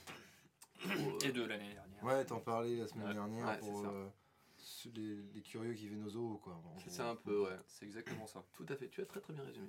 Trop, 0.81 0.91
euh, 0.93 1.19
Et 1.29 1.33
de 1.33 1.43
l'année 1.45 1.73
dernière. 1.73 2.05
Ouais, 2.05 2.25
t'en 2.27 2.41
parlais 2.41 2.77
la 2.77 2.87
semaine 2.87 3.07
Ouais. 3.09 3.15
dernière 3.15 3.47
Ouais, 3.47 3.59
pour 3.59 3.81
ça. 3.83 3.89
euh, 3.89 4.09
les, 4.95 5.17
les 5.35 5.41
curieux 5.43 5.73
qui 5.73 5.89
viennent 5.89 6.05
aux 6.05 6.11
zoos, 6.11 6.39
quoi. 6.43 6.61
C'est 6.83 6.91
ça 6.91 7.09
un 7.09 7.17
peu, 7.17 7.45
ouais. 7.45 7.57
C'est 7.67 7.87
exactement 7.87 8.27
ça. 8.27 8.45
Tout 8.53 8.67
à 8.69 8.77
fait, 8.77 8.89
tu 8.89 9.01
as 9.01 9.07
très 9.07 9.21
très 9.21 9.33
bien 9.33 9.43
résumé. 9.45 9.69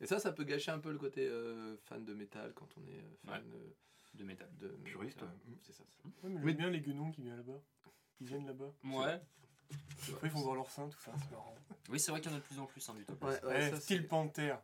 Et 0.00 0.06
ça, 0.06 0.18
ça 0.18 0.32
peut 0.32 0.44
gâcher 0.44 0.70
un 0.70 0.78
peu 0.78 0.90
le 0.90 0.98
côté 0.98 1.26
euh, 1.28 1.76
fan 1.84 2.02
de 2.04 2.14
métal 2.14 2.52
quand 2.54 2.68
on 2.78 2.86
est 2.88 2.98
euh, 2.98 3.14
fan 3.26 3.42
euh, 3.54 3.74
De 4.14 4.24
métal. 4.24 4.48
de. 4.58 4.68
Puriste. 4.84 5.22
C'est 5.60 5.72
ça. 5.72 5.82
Ouais, 6.04 6.10
mais 6.24 6.30
Mais- 6.30 6.46
j'aime 6.46 6.56
bien 6.56 6.70
les 6.70 6.80
guenons 6.80 7.10
qui 7.12 7.20
viennent 7.22 7.36
là-bas. 7.36 7.60
Ils 8.20 8.26
viennent 8.26 8.46
là-bas. 8.46 8.72
Ouais. 8.84 9.20
Après, 10.12 10.28
ils 10.28 10.30
font 10.30 10.40
voir 10.40 10.54
leur 10.56 10.70
sein, 10.70 10.88
tout 10.88 10.98
ça, 11.00 11.12
c'est 11.18 11.30
marrant. 11.32 11.54
Oui, 11.88 11.98
c'est 12.00 12.10
vrai 12.10 12.20
qu'il 12.20 12.30
y 12.30 12.34
en 12.34 12.36
a 12.36 12.40
de 12.40 12.44
plus 12.44 12.58
en 12.58 12.66
plus 12.66 12.88
hein, 12.88 12.94
du 12.94 13.04
top. 13.04 13.22
Ouais, 13.24 13.30
Ouais, 13.42 13.48
ouais, 13.48 13.70
ça, 13.70 13.80
style 13.80 14.06
Panther. 14.06 14.54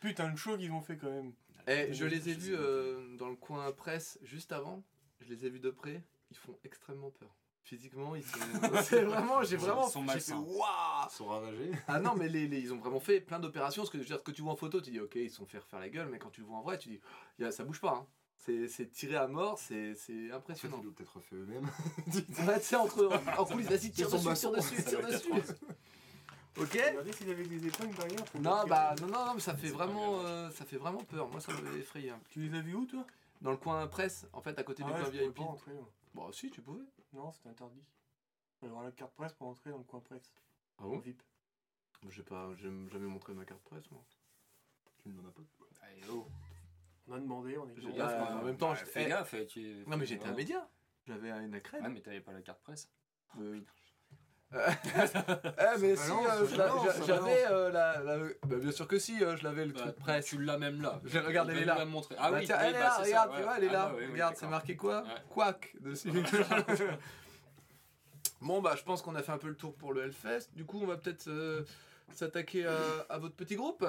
Putain, 0.00 0.28
le 0.30 0.36
show 0.36 0.56
qu'ils 0.56 0.72
ont 0.72 0.80
fait 0.80 0.96
quand 0.96 1.10
même. 1.10 1.32
Eh, 1.66 1.92
je 1.92 2.04
les 2.06 2.28
ai 2.30 2.34
vus 2.34 2.54
euh, 2.56 3.16
dans 3.16 3.28
le 3.28 3.36
coin 3.36 3.70
presse 3.72 4.18
juste 4.22 4.52
avant. 4.52 4.82
Je 5.20 5.28
les 5.32 5.44
ai 5.46 5.50
vus 5.50 5.60
de 5.60 5.70
près. 5.70 6.02
Ils 6.30 6.36
font 6.36 6.58
extrêmement 6.64 7.10
peur. 7.10 7.28
Physiquement, 7.62 8.16
ils 8.16 8.24
sont. 8.24 8.38
c'est 8.82 9.02
vraiment, 9.02 9.42
j'ai 9.42 9.56
Ils 9.56 9.60
sont- 9.60 9.66
vraiment. 9.66 9.86
ils 9.88 9.90
sont 9.92 10.00
j'ai 10.02 10.08
fait, 10.08 10.32
malsains. 10.32 10.38
Waouh 10.40 11.06
Ils 11.06 11.14
sont 11.14 11.26
ravagés. 11.26 11.70
Ah 11.86 12.00
non, 12.00 12.14
mais 12.16 12.28
les, 12.28 12.48
les- 12.48 12.60
ils 12.60 12.72
ont 12.72 12.78
vraiment 12.78 13.00
fait 13.00 13.20
plein 13.20 13.38
d'opérations. 13.38 13.84
Ce 13.84 13.90
que, 13.90 13.98
je 13.98 14.02
veux 14.02 14.06
dire, 14.08 14.18
ce 14.18 14.24
que 14.24 14.30
tu 14.32 14.40
vois 14.42 14.52
en 14.52 14.56
photo, 14.56 14.80
tu 14.80 14.90
dis, 14.90 15.00
ok, 15.00 15.14
ils 15.16 15.30
se 15.30 15.36
sont 15.36 15.46
fait 15.46 15.58
refaire 15.58 15.78
la 15.80 15.90
gueule, 15.90 16.08
mais 16.08 16.18
quand 16.18 16.30
tu 16.30 16.40
le 16.40 16.46
vois 16.46 16.56
en 16.56 16.62
vrai, 16.62 16.78
tu 16.78 16.88
dis, 16.88 17.44
a- 17.44 17.52
ça 17.52 17.62
bouge 17.64 17.80
pas. 17.80 17.92
hein. 17.92 18.06
C'est 18.42 18.68
c'est 18.68 18.86
tiré 18.90 19.16
à 19.16 19.26
mort, 19.28 19.58
c'est 19.58 19.94
c'est 19.94 20.12
En 20.12 20.28
fait, 20.28 20.32
impressionnant. 20.36 20.78
ils 20.80 20.86
l'ont 20.86 20.92
peut-être 20.92 21.16
refait 21.16 21.36
eux-mêmes. 21.36 21.64
Ouais, 21.66 22.58
tu 22.60 22.64
sais, 22.64 22.76
entre, 22.76 23.06
en, 23.38 23.44
coulisses, 23.44 23.68
vas-y, 23.68 23.90
tire 23.90 24.10
dessus, 24.10 24.34
tire 24.34 24.52
dessus, 24.52 24.82
tire 24.82 25.02
dessus. 25.06 25.54
Ok 26.58 26.72
Regardez 26.72 27.12
s'ils 27.12 27.30
avaient 27.30 27.46
des 27.46 27.66
épingles 27.66 27.94
derrière. 27.96 28.24
pour 28.24 28.40
Non, 28.40 28.64
bah 28.66 28.94
non, 29.00 29.06
non, 29.08 29.26
non, 29.26 29.34
mais 29.34 29.40
ça 29.40 29.54
fait 29.54 29.68
vraiment, 29.68 30.20
euh, 30.24 30.50
ça 30.50 30.64
fait 30.64 30.78
vraiment 30.78 31.04
peur. 31.04 31.28
Moi, 31.28 31.40
ça 31.40 31.52
m'avait 31.52 31.78
effrayé. 31.80 32.10
hein. 32.10 32.20
Tu 32.30 32.40
les 32.40 32.58
as 32.58 32.60
vus 32.62 32.74
où, 32.74 32.86
toi? 32.86 33.06
Dans 33.40 33.50
le 33.52 33.56
coin 33.56 33.86
presse, 33.86 34.26
en 34.32 34.40
fait, 34.40 34.58
à 34.58 34.62
côté 34.64 34.82
Ah 34.84 34.88
du 34.88 34.92
ouais, 34.92 34.98
coin 35.00 35.06
je 35.06 35.10
pouvais 35.12 35.26
VIP. 35.26 35.36
pas 35.36 35.42
rentrer. 35.44 35.72
moi. 35.74 35.88
Bon, 36.14 36.32
si, 36.32 36.50
tu 36.50 36.60
pouvais. 36.60 36.82
Non, 37.12 37.30
c'était 37.32 37.50
interdit. 37.50 37.82
Il 38.62 38.68
avoir 38.68 38.84
la 38.84 38.90
carte 38.92 39.12
presse 39.14 39.32
pour 39.34 39.46
entrer 39.48 39.70
dans 39.70 39.78
le 39.78 39.84
coin 39.84 40.00
presse. 40.00 40.32
Ah 40.78 40.86
Au 40.86 40.98
VIP. 40.98 41.22
J'ai 42.08 42.22
pas, 42.22 42.50
j'ai 42.56 42.64
jamais 42.90 43.06
montré 43.06 43.32
ma 43.32 43.44
carte 43.44 43.62
presse, 43.62 43.88
moi. 43.90 44.02
Tu 45.02 45.08
ne 45.10 45.14
m'en 45.14 45.28
as 45.28 45.32
pas. 45.32 45.42
Allez, 45.82 46.02
oh. 46.10 46.26
On 47.10 47.14
a 47.14 47.18
demandé, 47.18 47.58
on 47.58 47.68
est 47.68 47.74
J'ai- 47.76 47.88
bon. 47.88 47.94
Ah, 47.94 47.98
Gaffe, 47.98 48.30
en 48.30 48.42
même 48.44 48.56
temps, 48.56 48.70
Bah, 48.70 48.76
je- 48.78 48.84
fais 48.84 49.04
eh. 49.04 49.08
gaffe. 49.08 49.34
eh, 49.34 49.46
tu- 49.46 49.84
Non, 49.86 49.96
mais 49.96 50.06
j'étais 50.06 50.26
un 50.28 50.32
média. 50.34 50.68
J'avais 51.06 51.30
une 51.30 51.54
accrède. 51.54 51.82
Ouais, 51.82 51.88
mais 51.88 52.00
t'avais 52.00 52.20
pas 52.20 52.32
la 52.32 52.40
carte 52.42 52.60
presse. 52.62 52.88
Euh, 53.40 53.60
eh, 54.52 55.78
mais 55.80 55.96
si, 55.96 56.10
euh, 56.10 56.46
j'avais 57.06 57.46
euh, 57.50 57.70
la, 57.70 58.00
la- 58.02 58.18
Bah, 58.46 58.56
bien 58.56 58.70
sûr 58.72 58.86
que 58.88 58.98
si, 58.98 59.22
euh, 59.24 59.36
je 59.36 59.44
l'avais 59.44 59.64
le 59.66 59.72
Bah, 59.72 59.80
truc 59.80 59.96
presse. 59.96 60.26
Tu 60.26 60.40
l'as 60.42 60.58
même 60.58 60.80
là. 60.82 61.00
Je 61.04 61.18
regarde, 61.18 61.50
elle 61.50 61.58
est 61.58 61.64
là. 61.64 61.78
la 61.78 61.84
montrer. 61.84 62.14
Ah 62.18 62.30
Bah, 62.30 62.38
oui, 62.40 62.46
tiens, 62.46 62.56
oui, 62.58 62.64
elle 62.66 62.70
est 62.70 62.72
bah, 62.74 62.78
là, 62.80 62.98
regarde, 62.98 63.30
ça, 63.30 63.36
tu 63.36 63.42
vois, 63.42 63.56
elle 63.58 63.64
est 63.64 63.68
Ah 63.68 63.72
là. 63.72 63.86
bah 63.86 63.94
oui, 63.98 64.06
regarde, 64.06 64.36
c'est 64.36 64.46
marqué 64.48 64.76
quoi 64.76 65.02
Ouais. 65.02 65.08
Quack 65.30 65.76
dessus. 65.80 66.10
bon, 68.40 68.60
bah, 68.60 68.74
je 68.76 68.82
pense 68.82 69.02
qu'on 69.02 69.14
a 69.14 69.22
fait 69.22 69.32
un 69.32 69.38
peu 69.38 69.48
le 69.48 69.56
tour 69.56 69.74
pour 69.76 69.92
le 69.92 70.04
Hellfest. 70.04 70.48
Du 70.54 70.64
coup, 70.64 70.80
on 70.82 70.86
va 70.86 70.96
peut-être 70.96 71.28
euh, 71.28 71.62
s'attaquer 72.12 72.66
à, 72.66 72.76
à 73.08 73.18
votre 73.18 73.34
petit 73.36 73.56
groupe. 73.56 73.84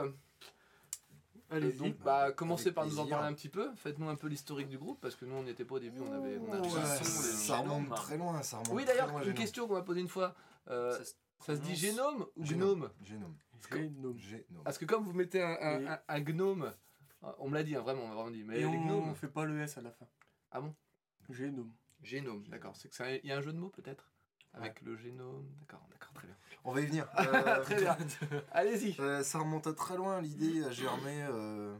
Allez, 1.51 1.73
donc, 1.73 1.97
bah, 1.99 2.31
commencez 2.31 2.67
avec 2.67 2.75
par 2.75 2.85
nous 2.85 2.93
en 2.97 3.03
plaisir. 3.03 3.17
parler 3.17 3.31
un 3.31 3.35
petit 3.35 3.49
peu. 3.49 3.71
Faites-nous 3.75 4.07
un 4.09 4.15
peu 4.15 4.27
l'historique 4.27 4.69
du 4.69 4.77
groupe, 4.77 4.99
parce 5.01 5.15
que 5.15 5.25
nous, 5.25 5.35
on 5.35 5.43
n'y 5.43 5.49
était 5.49 5.65
pas 5.65 5.75
au 5.75 5.79
début. 5.79 5.99
On 5.99 6.11
avait, 6.13 6.37
on 6.37 6.51
a 6.53 6.59
Ouais, 6.59 6.67
tous 6.67 6.77
un 6.77 6.85
son, 6.97 7.03
ça, 7.03 7.57
remonte 7.57 7.89
très 7.95 8.17
loin, 8.17 8.41
ça 8.41 8.57
remonte 8.57 8.73
Oui, 8.73 8.83
très 8.85 8.93
d'ailleurs, 8.93 9.09
loin, 9.09 9.19
une 9.19 9.25
Génome. 9.25 9.37
question 9.37 9.67
qu'on 9.67 9.73
m'a 9.73 9.81
posée 9.83 9.99
une 10.01 10.07
fois. 10.07 10.33
Euh, 10.69 10.97
Ça 10.97 11.03
se 11.05 11.13
ça 11.45 11.55
se 11.55 11.61
dit 11.61 11.75
génome 11.75 12.25
ou 12.37 12.45
Génome. 12.45 12.79
gnome 12.79 12.89
Génome. 13.03 13.35
Génome. 13.69 14.17
Génome. 14.17 14.63
Parce 14.63 14.77
que 14.77 14.85
comme 14.85 15.03
vous 15.03 15.13
mettez 15.13 15.41
un, 15.41 15.57
un- 15.59 15.79
Et- 15.81 15.87
un- 15.87 16.01
un 16.07 16.21
gnome, 16.21 16.71
on 17.39 17.49
me 17.49 17.55
l'a 17.55 17.63
dit, 17.63 17.75
hein, 17.75 17.81
vraiment, 17.81 18.03
on 18.03 18.07
m'a 18.09 18.13
vraiment 18.15 18.31
dit. 18.31 18.43
Mais 18.43 18.55
Et 18.57 18.59
les 18.59 18.65
on, 18.67 18.85
gnomes, 18.85 19.09
on 19.09 19.13
fait 19.15 19.27
pas 19.27 19.43
le 19.45 19.59
S 19.61 19.77
à 19.77 19.81
la 19.81 19.91
fin. 19.91 20.07
Ah 20.51 20.61
bon 20.61 20.73
Génome. 21.29 21.71
génome, 22.01 22.47
d'accord. 22.47 22.75
C'est 22.75 22.89
que 22.89 22.95
ça, 22.95 23.11
il 23.13 23.25
y 23.25 23.31
a 23.31 23.37
un 23.37 23.41
jeu 23.41 23.53
de 23.53 23.57
mots 23.57 23.69
peut-être? 23.69 24.09
Avec 24.53 24.81
le 24.81 24.95
génome. 24.97 25.45
D'accord, 25.59 25.85
d'accord, 25.91 26.13
très 26.13 26.27
bien. 26.27 26.35
On 26.63 26.71
va 26.73 26.81
y 26.81 26.85
venir. 26.85 27.07
Euh, 27.19 27.63
très 27.63 27.75
bien. 27.79 27.97
Allez-y. 28.51 28.99
euh, 28.99 29.23
ça 29.23 29.39
remonte 29.39 29.67
à 29.67 29.73
très 29.73 29.97
loin, 29.97 30.21
l'idée 30.21 30.63
a 30.63 30.71
germé. 30.71 31.23
euh, 31.29 31.75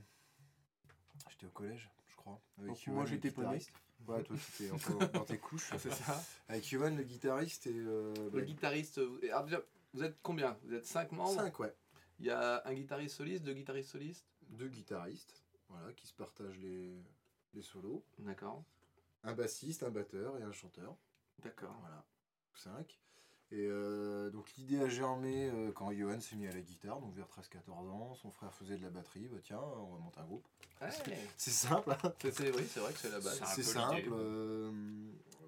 J'étais 1.30 1.46
au 1.46 1.50
collège, 1.52 1.90
je 2.08 2.16
crois. 2.16 2.40
Avec 2.58 2.70
Donc, 2.70 2.84
Yoann, 2.86 2.96
moi, 2.98 3.06
j'étais 3.06 3.30
guitariste. 3.30 3.72
Ouais, 4.08 4.24
toi, 4.24 4.36
tu 4.56 4.64
étais 4.64 4.72
encore 4.74 5.10
dans 5.10 5.26
tes 5.26 5.38
couches. 5.38 5.72
C'est 5.78 5.92
ça. 5.94 6.24
Avec 6.50 6.70
Yoann, 6.72 6.98
le 6.98 7.04
guitariste, 7.04 7.68
et. 7.68 7.74
Euh, 7.76 8.14
Le 8.16 8.30
bah, 8.30 8.42
guitariste. 8.42 9.00
déjà, 9.22 9.62
vous 9.94 10.04
êtes 10.04 10.18
combien? 10.24 10.58
Vous 10.64 10.74
êtes 10.74 10.86
5 10.86 11.12
membres? 11.12 11.36
Cinq, 11.42 11.60
ouais. 11.60 11.74
Il 12.20 12.26
y 12.26 12.32
a 12.32 12.62
un 12.66 12.74
guitariste 12.74 13.16
soliste, 13.18 13.44
deux 13.44 13.54
guitaristes 13.54 13.90
solistes? 13.92 14.26
Deux 14.50 14.68
guitaristes, 14.68 15.44
voilà, 15.70 15.92
qui 15.94 16.08
se 16.08 16.14
partagent 16.14 16.58
les, 16.60 17.02
les 17.54 17.62
solos. 17.62 18.04
D'accord. 18.20 18.64
Un 19.24 19.34
bassiste, 19.34 19.84
un 19.84 19.90
batteur 19.92 20.38
et 20.38 20.44
un 20.44 20.52
chanteur. 20.52 20.96
D'accord. 21.44 21.76
Voilà, 21.82 22.04
5. 22.58 23.00
Et 23.54 23.68
euh, 23.68 24.30
donc 24.30 24.54
l'idée 24.54 24.80
a 24.80 24.88
germé 24.88 25.50
euh, 25.50 25.74
quand 25.74 25.92
Johan 25.92 26.22
s'est 26.22 26.38
mis 26.38 26.48
à 26.48 26.54
la 26.54 26.62
guitare, 26.62 27.02
donc 27.02 27.14
vers 27.16 27.28
13-14 27.28 27.72
ans. 27.90 28.16
Son 28.16 28.32
frère 28.32 28.54
faisait 28.54 28.78
de 28.78 28.84
la 28.84 28.90
batterie. 28.90 29.28
Bah, 29.28 29.40
tiens, 29.44 29.60
on 29.60 29.92
va 29.94 30.00
monter 30.00 30.20
un 30.22 30.26
groupe. 30.26 30.48
Ouais. 30.82 30.90
C'est 31.38 31.52
simple, 31.52 31.92
hein. 31.92 32.14
Oui, 32.24 32.32
c'est 32.32 32.80
vrai 32.80 32.94
que 32.94 33.00
c'est 33.00 33.10
la 33.12 33.20
base. 33.20 33.42
C'est 33.46 33.62
simple. 33.64 34.10
euh, 34.14 34.72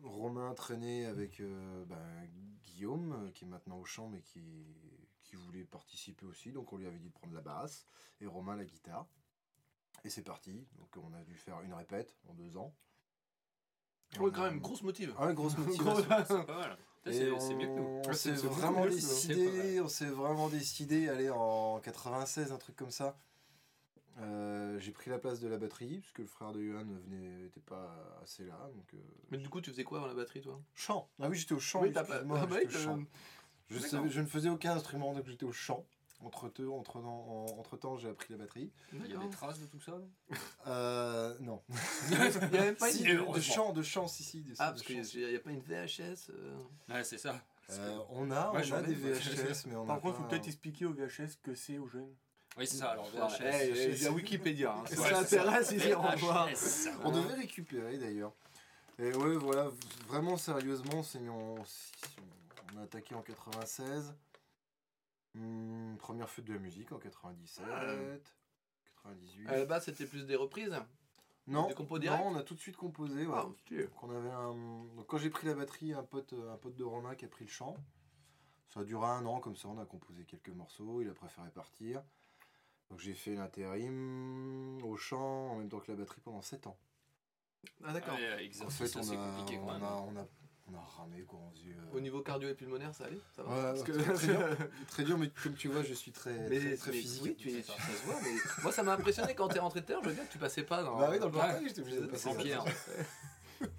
Romain 0.04 0.54
traînait 0.54 1.06
avec 1.06 1.40
euh, 1.40 1.86
ben, 1.86 2.28
Guillaume, 2.66 3.32
qui 3.34 3.46
est 3.46 3.48
maintenant 3.48 3.78
au 3.80 3.86
chant, 3.86 4.10
mais 4.10 4.22
qui, 4.22 4.42
qui 5.24 5.36
voulait 5.38 5.64
participer 5.64 6.26
aussi. 6.26 6.52
Donc 6.52 6.74
on 6.74 6.78
lui 6.78 6.86
avait 6.86 7.00
dit 7.00 7.08
de 7.08 7.14
prendre 7.14 7.34
la 7.34 7.42
basse 7.42 7.88
et 8.20 8.28
Romain 8.28 8.56
la 8.58 8.66
guitare. 8.66 9.08
Et 10.04 10.10
c'est 10.10 10.24
parti. 10.24 10.68
Donc 10.78 10.90
on 10.98 11.14
a 11.14 11.24
dû 11.24 11.36
faire 11.36 11.62
une 11.62 11.74
répète 11.74 12.18
en 12.28 12.34
deux 12.34 12.58
ans. 12.58 12.76
On 14.20 14.30
quand 14.30 14.44
même, 14.44 14.60
grosse 14.60 14.84
motive. 14.84 15.16
Ah 15.18 15.28
ouais, 15.28 15.34
grosse 15.34 15.58
motivation. 15.58 16.46
C'est 17.06 17.14
C'est 17.14 17.32
on, 17.32 17.40
c'est 17.40 17.56
mieux 17.56 17.68
que 17.68 17.72
nous. 17.74 17.84
on 17.84 18.08
Ouais, 18.08 18.14
s'est 18.14 18.32
vraiment 18.32 18.86
décidé, 18.86 19.82
on 19.82 19.88
s'est 19.90 20.06
vraiment 20.06 20.50
décidé 20.50 21.10
aller 21.10 21.30
en 21.30 21.80
96, 21.80 22.52
un 22.52 22.58
truc 22.58 22.76
comme 22.76 22.92
ça. 22.92 23.18
Euh, 24.20 24.78
j'ai 24.80 24.92
pris 24.92 25.10
la 25.10 25.18
place 25.18 25.40
de 25.40 25.48
la 25.48 25.58
batterie 25.58 26.00
parce 26.00 26.12
que 26.14 26.22
le 26.22 26.28
frère 26.28 26.52
de 26.54 26.62
Johan 26.64 26.86
venait, 26.86 27.46
était 27.48 27.60
pas 27.62 28.20
assez 28.22 28.46
là, 28.46 28.70
donc 28.76 28.86
euh, 28.94 28.98
Mais 29.32 29.38
du 29.40 29.50
coup, 29.50 29.60
tu 29.60 29.72
faisais 29.72 29.84
quoi 29.84 30.00
dans 30.00 30.06
la 30.08 30.14
batterie, 30.14 30.42
toi? 30.42 30.62
Chant. 30.76 31.10
Ah 31.20 31.30
oui, 31.30 31.36
j'étais 31.38 31.56
au 31.56 31.60
chant. 31.60 31.82
Oui, 31.82 31.92
pas. 31.92 32.06
Ah 32.10 32.46
bah 32.46 32.58
Je, 32.70 33.80
je 34.10 34.22
ne 34.22 34.26
faisais 34.28 34.50
aucun 34.50 34.76
instrument, 34.76 35.14
donc 35.14 35.28
j'étais 35.28 35.46
au 35.46 35.52
chant. 35.52 35.84
Entre 36.24 36.50
deux, 36.50 36.68
entre 36.70 37.02
temps, 37.02 37.46
entre 37.60 37.76
temps, 37.78 37.98
j'ai 37.98 38.08
appris 38.10 38.28
la 38.32 38.38
batterie. 38.38 38.72
Il 38.94 39.06
y 39.12 39.14
a 39.14 39.18
des 39.18 39.30
traces 39.30 39.60
de 39.60 39.66
tout 39.66 39.80
ça 39.82 39.92
non 39.92 40.10
Euh, 40.68 41.36
non. 41.42 41.62
Il 42.10 42.14
y 42.14 42.58
a 42.58 42.62
même 42.62 42.76
pas 42.76 42.90
Si, 42.92 43.04
une. 43.04 43.26
de, 43.34 43.40
chant, 43.42 43.74
de 43.74 43.82
chant, 43.84 44.08
si 44.08 44.24
si. 44.24 44.42
de- 44.42 44.54
Ah, 44.60 44.72
parce 44.72 44.84
qu'il 44.84 45.02
n'y 45.02 45.36
a 45.36 45.40
pas 45.40 45.52
une 45.52 45.60
VHS 45.62 46.30
euh, 46.30 46.58
Ouais, 46.90 47.04
c'est 47.04 47.18
ça. 47.18 47.42
Euh, 47.72 47.98
on 48.10 48.32
a, 48.32 48.52
Moi, 48.52 48.62
on 48.70 48.74
a 48.74 48.82
des. 48.82 48.94
VHS, 48.94 49.66
mais 49.68 49.76
on 49.76 49.86
Par 49.86 49.98
a 49.98 50.00
contre, 50.00 50.18
pas 50.18 50.24
faut 50.24 50.30
peut-être 50.30 50.48
expliquer 50.48 50.86
au 50.86 50.94
VHS 50.94 51.38
que 51.44 51.56
c'est 51.56 51.78
aux 51.78 51.88
jeunes. 51.88 52.14
Oui, 52.58 52.68
c'est 52.68 52.78
ça. 52.78 52.92
Alors, 52.92 53.10
Ah, 53.20 53.28
VHS. 53.28 53.42
eh, 53.42 53.72
eh, 53.76 53.92
Il 53.96 54.04
y 54.04 54.06
a 54.08 54.12
Wikipédia. 54.12 54.74
hein. 54.74 54.84
Ça 54.88 54.96
c'est 54.96 55.10
ça. 55.10 55.20
intéresse, 55.20 55.72
ils 55.72 55.86
iront 55.88 56.16
voir. 56.18 56.48
On 57.04 57.12
devait 57.12 57.34
récupérer 57.36 57.98
d'ailleurs. 57.98 58.32
Et 59.00 59.12
ouais, 59.14 59.36
voilà, 59.38 59.70
vraiment 60.08 60.38
sérieusement, 60.38 61.02
on 61.26 61.58
a 62.80 62.84
attaqué 62.84 63.16
en 63.16 63.22
96. 63.22 64.14
Hmm, 65.36 65.96
première 65.98 66.30
fête 66.30 66.46
de 66.46 66.54
la 66.54 66.60
musique 66.60 66.92
en 66.92 67.00
97. 67.00 67.66
98. 69.04 69.50
À 69.50 69.58
la 69.58 69.66
base, 69.66 69.86
c'était 69.86 70.06
plus 70.06 70.26
des 70.26 70.36
reprises. 70.36 70.76
non, 71.48 71.68
des 71.68 71.74
compos 71.74 72.00
directs 72.00 72.20
non, 72.20 72.28
on 72.28 72.36
a 72.36 72.44
tout 72.44 72.56
de 72.56 72.60
suite 72.60 72.78
composé. 72.78 73.26
ouais. 73.26 73.34
Ah, 73.36 73.48
stylé. 73.60 73.84
Donc, 73.86 74.04
on 74.04 74.10
avait 74.16 74.30
un... 74.30 74.54
Donc, 74.96 75.08
quand 75.08 75.18
j'ai 75.18 75.30
pris 75.30 75.48
la 75.48 75.56
batterie, 75.56 75.94
un 75.94 76.04
pote, 76.04 76.34
un 76.34 76.58
pote 76.58 76.76
de 76.76 76.84
Romain 76.84 77.16
qui 77.16 77.26
a 77.26 77.28
pris 77.28 77.46
le 77.46 77.50
chant. 77.52 77.76
Ça 78.70 78.80
a 78.80 78.84
duré 78.84 79.06
un 79.06 79.26
an 79.26 79.40
comme 79.40 79.56
ça, 79.56 79.68
on 79.68 79.78
a 79.78 79.86
composé 79.86 80.24
quelques 80.26 80.50
morceaux, 80.50 81.02
il 81.02 81.10
a 81.10 81.14
préféré 81.14 81.50
partir. 81.52 82.02
Donc 82.90 83.00
j'ai 83.00 83.14
fait 83.14 83.36
l'intérim 83.36 84.82
au 84.84 84.96
chant 84.96 85.52
en 85.52 85.58
même 85.58 85.70
temps 85.70 85.80
que 85.80 85.92
la 85.92 85.98
batterie 85.98 86.22
pendant 86.22 86.42
7 86.42 86.68
ans. 86.68 86.78
Ah 87.84 87.94
d'accord. 87.94 88.16
Ouais, 88.16 88.50
En 88.66 88.70
fait, 88.70 88.96
on 88.96 89.00
a, 89.00 89.16
compliqué 89.16 89.60
on, 89.60 89.70
a, 89.70 90.06
on, 90.08 90.18
a, 90.18 90.28
on 90.68 90.74
a 90.76 90.80
ramé 90.82 91.22
quoi. 91.24 91.40
On 91.40 91.52
faisait, 91.52 91.72
euh, 91.74 91.98
Au 91.98 92.00
niveau 92.00 92.22
cardio 92.22 92.48
et 92.50 92.54
pulmonaire, 92.56 92.94
ça 92.96 93.06
allait? 93.06 93.20
Ça 93.36 93.44
va? 93.44 93.50
Ouais, 93.56 93.62
Parce 93.64 93.84
que- 93.84 93.92
très 93.92 94.28
dur. 94.28 94.58
Très 94.88 95.04
dur, 95.04 95.18
mais 95.18 95.30
comme 95.44 95.56
tu 95.56 95.68
vois, 95.68 95.84
je 95.84 95.94
suis 95.94 96.12
très, 96.12 96.48
Mais, 96.50 96.60
très, 96.60 96.78
très 96.78 96.92
mais 96.92 96.98
physique. 96.98 97.24
oui, 97.24 97.36
tu 97.36 97.50
es, 97.50 97.62
ça. 97.62 97.74
ça 97.74 97.82
se 97.94 98.06
voit, 98.06 98.20
mais 98.22 98.32
moi 98.62 98.72
ça 98.72 98.84
m'a 98.84 98.94
impressionné 98.94 99.36
quand 99.36 99.48
t'es 99.50 99.60
rentré 99.60 99.82
de 99.82 99.86
terre, 99.86 100.00
je 100.04 100.10
veux 100.10 100.16
dire 100.16 100.26
que 100.28 100.32
tu 100.32 100.38
passais 100.38 100.64
pas 100.64 100.82
dans. 100.84 100.98
Bah 100.98 101.10
oui, 101.12 101.20
dans 101.20 101.26
le 101.28 101.32
parking, 101.34 101.68
j'étais 101.68 101.82
obligé 101.82 102.00
de 102.02 102.06
passer 102.08 102.30
En 102.30 102.36
pierre. 102.36 102.64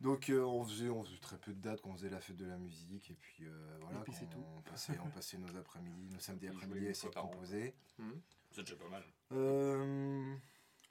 Donc 0.00 0.30
euh, 0.30 0.42
on, 0.44 0.64
faisait, 0.64 0.88
on 0.90 1.02
faisait 1.02 1.18
très 1.18 1.36
peu 1.38 1.52
de 1.52 1.60
dates 1.60 1.80
quand 1.80 1.90
on 1.90 1.94
faisait 1.96 2.08
la 2.08 2.20
fête 2.20 2.36
de 2.36 2.46
la 2.46 2.56
musique 2.56 3.10
et 3.10 3.14
puis 3.14 3.44
euh, 3.46 3.78
voilà, 3.80 3.98
Et 3.98 4.02
puis 4.04 4.12
quand 4.12 4.18
c'est 4.20 4.26
tout. 4.30 4.44
on 4.56 4.60
passait, 4.62 4.92
on 5.04 5.08
passait 5.10 5.38
nos 5.38 5.56
après-midi, 5.56 6.08
nos 6.14 6.20
samedis 6.20 6.46
après-midi 6.48 6.86
à 6.86 6.90
essayer 6.90 7.08
de 7.12 7.14
composer. 7.18 7.74
C'est 8.52 8.62
déjà 8.62 8.76
pas 8.76 8.88
mal. 8.88 9.02
Euh, 9.32 10.34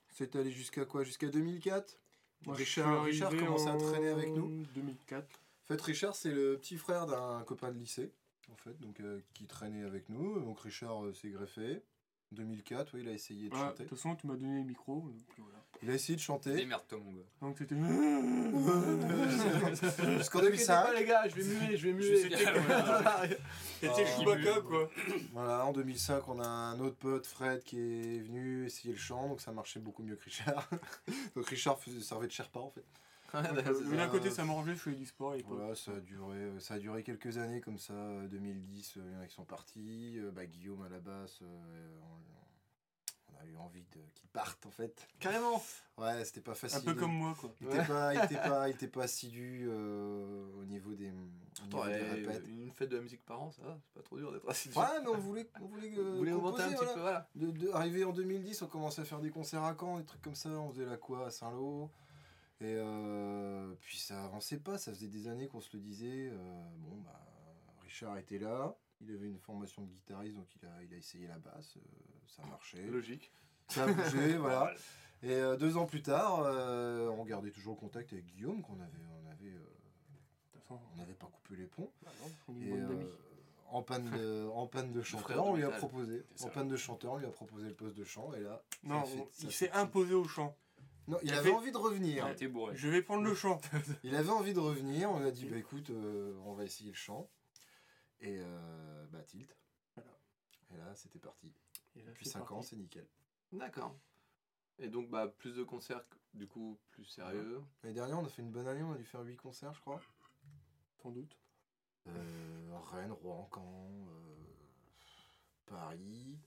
c'est 0.10 0.36
allé 0.36 0.52
jusqu'à 0.52 0.84
quoi? 0.86 1.04
Jusqu'à 1.06 1.30
2004 1.30 1.98
Moi, 2.46 2.56
Richard, 2.56 3.04
Richard 3.04 3.36
commençait 3.36 3.70
à 3.70 3.78
traîner 3.78 4.10
avec 4.10 4.30
nous. 4.30 4.64
2004. 4.76 5.24
En 5.26 5.68
fait, 5.68 5.82
Richard, 5.82 6.16
c'est 6.16 6.32
le 6.32 6.58
petit 6.58 6.78
frère 6.78 7.06
d'un 7.08 7.44
copain 7.44 7.72
de 7.72 7.78
lycée, 7.78 8.14
en 8.52 8.56
fait, 8.56 8.80
donc 8.80 9.00
euh, 9.02 9.20
qui 9.34 9.48
traînait 9.48 9.84
avec 9.84 10.08
nous. 10.10 10.40
Donc 10.40 10.60
Richard 10.62 11.04
euh, 11.06 11.14
s'est 11.14 11.30
greffé. 11.30 11.82
2004, 12.32 12.94
oui, 12.94 13.02
il 13.04 13.10
a 13.10 13.14
essayé 13.14 13.50
de 13.50 13.54
Ah, 13.56 13.58
De 13.58 13.64
chanter. 13.70 13.86
toute 13.86 13.98
façon, 13.98 14.16
tu 14.16 14.28
m'as 14.28 14.36
donné 14.36 14.60
le 14.60 14.66
micro. 14.66 15.02
donc 15.02 15.14
voilà. 15.38 15.64
Il 15.84 15.90
a 15.90 15.94
essayé 15.94 16.16
de 16.16 16.22
chanter. 16.22 16.54
Démerde-toi, 16.56 17.00
mon 17.04 17.12
gars. 17.12 17.24
Donc 17.42 17.58
c'était. 17.58 17.76
Jusqu'en 20.18 20.40
T'inquiète 20.40 20.68
pas 20.68 20.84
2005. 20.88 20.94
les 20.98 21.06
gars, 21.06 21.28
je 21.28 21.36
vais 21.36 21.44
muer, 21.44 21.78
je 21.78 21.88
vais 21.88 21.94
muer. 21.94 22.18
C'était 22.18 22.46
Ah. 23.84 23.94
Chewbacca 24.18 24.62
quoi. 24.62 24.90
Voilà, 25.34 25.66
en 25.66 25.72
2005, 25.74 26.28
on 26.30 26.40
a 26.40 26.48
un 26.48 26.80
autre 26.80 26.96
pote, 26.98 27.28
Fred, 27.28 27.64
qui 27.64 27.78
est 27.80 28.20
venu 28.20 28.66
essayer 28.66 28.94
le 28.94 29.00
chant, 29.00 29.28
donc 29.30 29.40
ça 29.42 29.52
marchait 29.52 29.80
beaucoup 29.80 30.02
mieux 30.04 30.16
que 30.16 30.24
Richard. 30.26 30.68
donc 31.36 31.46
Richard 31.48 31.78
servait 32.02 32.28
de 32.28 32.32
Sherpa 32.32 32.60
en 32.60 32.72
fait. 32.72 32.84
Euh, 33.36 33.42
mais 33.56 33.62
ça. 33.64 33.96
d'un 33.98 34.08
côté, 34.08 34.32
ça 34.32 34.46
m'arrangeait, 34.46 34.74
je 34.74 34.80
faisais 34.80 34.96
du 34.96 35.06
sport 35.06 35.34
à 35.34 35.36
l'époque. 35.38 35.58
Voilà, 35.60 35.76
ça 35.76 35.92
a 35.92 36.00
duré, 36.00 36.38
euh, 36.38 36.60
ça 36.60 36.76
a 36.76 36.80
duré 36.80 37.04
quelques 37.04 37.38
années 37.38 37.60
comme 37.62 37.78
ça. 37.78 37.94
euh, 37.94 38.26
2010, 38.28 38.94
euh, 38.98 39.02
il 39.06 39.14
y 39.14 39.18
en 39.18 39.22
a 39.22 39.26
qui 39.28 39.36
sont 39.36 39.44
partis. 39.44 40.14
euh, 40.18 40.32
bah, 40.32 40.46
Guillaume 40.46 40.82
à 40.84 40.90
la 40.90 41.00
basse, 41.00 41.40
euh, 41.42 42.00
on, 43.40 43.44
on 43.44 43.44
a 43.44 43.50
eu 43.52 43.56
envie 43.58 43.84
de- 43.84 44.00
qu'il 44.16 44.30
parte 44.30 44.66
en 44.66 44.72
fait. 44.72 45.08
Carrément. 45.20 45.62
Ouais, 45.98 46.24
c'était 46.26 46.42
pas 46.42 46.52
Un 46.52 46.56
facile. 46.56 46.84
peu 46.84 46.94
comme 46.94 47.14
moi 47.14 47.36
quoi. 47.40 47.52
Il 47.62 47.68
était 47.68 47.86
pas, 47.86 48.14
il 48.14 48.24
était 48.24 48.36
pas, 48.36 48.70
il 48.70 48.76
était 48.76 48.88
pas 48.88 49.04
assidu 49.04 49.66
euh, 49.68 50.46
au 50.60 50.66
niveau 50.66 50.94
des, 50.94 51.10
au 51.10 51.14
niveau 51.66 51.82
Attends, 51.82 51.86
des 51.88 51.94
répètes. 51.98 52.48
une 52.48 52.72
fête 52.72 52.90
de 52.90 52.98
la 52.98 53.02
musique 53.02 53.26
par 53.26 53.42
an, 53.42 53.52
ça 53.52 53.64
va, 53.64 53.78
c'est 53.84 53.94
pas 53.94 54.04
trop 54.04 54.18
dur 54.18 54.32
d'être 54.32 54.48
assis 54.50 54.70
dessus. 54.70 54.80
Ouais, 54.80 54.86
mais 55.02 55.08
on 55.08 55.18
voulait, 55.18 55.50
on 55.60 55.66
voulait, 55.66 55.92
euh, 55.98 56.12
Vous 56.12 56.18
voulez 56.18 56.34
augmenter 56.34 56.62
un 56.64 56.70
composer, 56.72 56.86
petit 56.86 57.00
voilà. 57.00 57.28
peu, 57.34 57.38
voilà. 57.42 57.52
De, 57.54 57.66
de- 57.66 57.72
arrivé 57.72 58.04
en 58.04 58.12
2010, 58.14 58.62
on 58.62 58.68
commençait 58.68 59.02
à 59.02 59.06
faire 59.06 59.20
des 59.22 59.32
concerts 59.32 59.64
à 59.64 59.76
Caen, 59.80 59.98
des 59.98 60.06
trucs 60.06 60.22
comme 60.22 60.36
ça. 60.36 60.50
On 60.50 60.70
faisait 60.72 60.86
la 60.86 60.98
quoi 60.98 61.26
à 61.28 61.32
Saint-Lô. 61.32 61.90
Et 62.60 62.74
euh, 62.76 63.74
puis 63.82 63.98
ça 64.00 64.24
avançait 64.26 64.58
pas, 64.58 64.78
ça 64.78 64.92
faisait 64.92 65.08
des 65.08 65.28
années 65.28 65.48
qu'on 65.48 65.62
se 65.62 65.76
le 65.76 65.82
disait. 65.82 66.30
euh, 66.32 66.64
bon, 66.80 66.98
bah, 67.06 67.20
Richard 67.84 68.18
était 68.18 68.40
là, 68.40 68.76
il 69.02 69.14
avait 69.14 69.28
une 69.28 69.40
formation 69.40 69.82
de 69.84 69.88
guitariste, 69.90 70.36
donc 70.36 70.48
il 70.62 70.66
a, 70.68 70.84
il 70.84 70.94
a 70.94 70.98
essayé 70.98 71.28
la 71.28 71.38
basse, 71.38 71.78
euh, 71.78 71.82
ça 72.28 72.44
marchait. 72.46 72.84
Logique. 72.88 73.32
Ça 73.68 73.84
a 73.84 73.92
bougé, 73.94 74.38
voilà. 74.38 74.74
Et 75.24 75.32
euh, 75.32 75.58
deux 75.58 75.78
ans 75.78 75.86
plus 75.86 76.02
tard, 76.02 76.42
euh, 76.42 77.10
on 77.10 77.26
gardait 77.26 77.52
toujours 77.52 77.74
le 77.74 77.80
contact 77.80 78.14
avec 78.14 78.26
Guillaume, 78.26 78.62
qu'on 78.62 78.80
avait, 78.80 79.04
on 79.24 79.30
avait, 79.32 79.50
euh, 79.50 80.76
on 80.94 80.98
n'avait 80.98 81.14
pas 81.14 81.28
coupé 81.28 81.56
les 81.56 81.66
ponts. 81.68 81.92
bah 82.04 82.12
non, 82.22 82.32
on 82.50 82.62
est 82.62 82.66
Et 82.66 82.70
une 82.70 82.82
bande 82.88 82.92
euh, 82.92 82.98
d'amis. 83.00 83.12
en 83.70 83.82
panne 83.84 84.10
de, 84.12 84.48
en 84.54 84.68
panne 84.68 84.92
de 84.92 85.02
frère 85.02 85.22
chanteur, 85.22 85.46
on 85.46 85.56
lui 85.56 85.64
a 85.64 85.70
proposé. 85.72 86.24
En 86.44 86.48
panne 86.50 86.68
de 86.68 86.78
chanteur, 86.78 87.14
on 87.14 87.18
lui 87.18 87.26
a 87.26 87.32
proposé 87.32 87.68
le 87.68 87.74
poste 87.76 87.96
de 87.98 88.04
chant, 88.04 88.32
et 88.34 88.42
là, 88.42 88.64
Non, 88.84 89.04
fait- 89.04 89.20
on- 89.20 89.28
il 89.42 89.52
s'est 89.52 89.72
imposé 89.72 90.14
au 90.14 90.26
chant. 90.26 90.56
Non, 91.08 91.18
il 91.24 91.30
Il 91.30 91.34
avait 91.34 91.50
fait- 91.50 91.56
envie 91.56 91.72
de 91.72 91.78
revenir. 91.78 92.28
Il 92.28 92.32
était 92.34 92.48
bourré. 92.50 92.76
Je 92.76 92.90
vais 92.90 93.02
prendre 93.02 93.24
le 93.24 93.34
chant. 93.34 93.62
Il 94.04 94.14
avait 94.14 94.30
envie 94.30 94.54
de 94.54 94.60
revenir. 94.60 95.10
On 95.10 95.20
lui 95.20 95.28
a 95.28 95.32
dit, 95.32 95.46
bah 95.46 95.56
écoute, 95.58 95.90
euh, 95.90 96.34
on 96.46 96.54
va 96.54 96.66
essayer 96.66 96.90
le 96.90 96.96
chant. 96.98 97.30
Et 98.22 98.40
euh, 98.40 99.06
bah, 99.12 99.22
tilt. 99.24 99.56
Voilà. 99.96 100.12
Et 100.74 100.78
là, 100.78 100.96
c'était 100.96 101.20
parti. 101.20 101.54
Et 101.96 102.02
là, 102.02 102.10
Depuis 102.12 102.26
c'est 102.26 102.32
5 102.34 102.52
ans, 102.52 102.62
c'est 102.62 102.76
nickel. 102.76 103.08
D'accord. 103.52 103.96
Et 104.80 104.90
donc, 104.90 105.10
bah, 105.10 105.28
plus 105.28 105.56
de 105.56 105.64
concerts, 105.64 106.04
du 106.34 106.48
coup, 106.48 106.78
plus 106.92 107.06
sérieux. 107.06 107.64
L'année 107.84 107.96
dernière, 107.96 108.20
on 108.20 108.26
a 108.26 108.30
fait 108.30 108.42
une 108.42 108.52
bonne 108.52 108.68
année. 108.68 108.84
On 108.84 108.94
a 108.94 108.98
dû 108.98 109.06
faire 109.06 109.22
8 109.22 109.36
concerts, 109.38 109.74
je 109.74 109.82
crois. 109.82 110.00
Sans 111.02 111.12
doute. 111.12 111.38
Euh, 112.08 112.78
Rennes, 112.92 113.12
Rouen, 113.12 113.50
Caen, 113.54 113.90
euh, 114.10 114.36
Paris, 115.66 116.40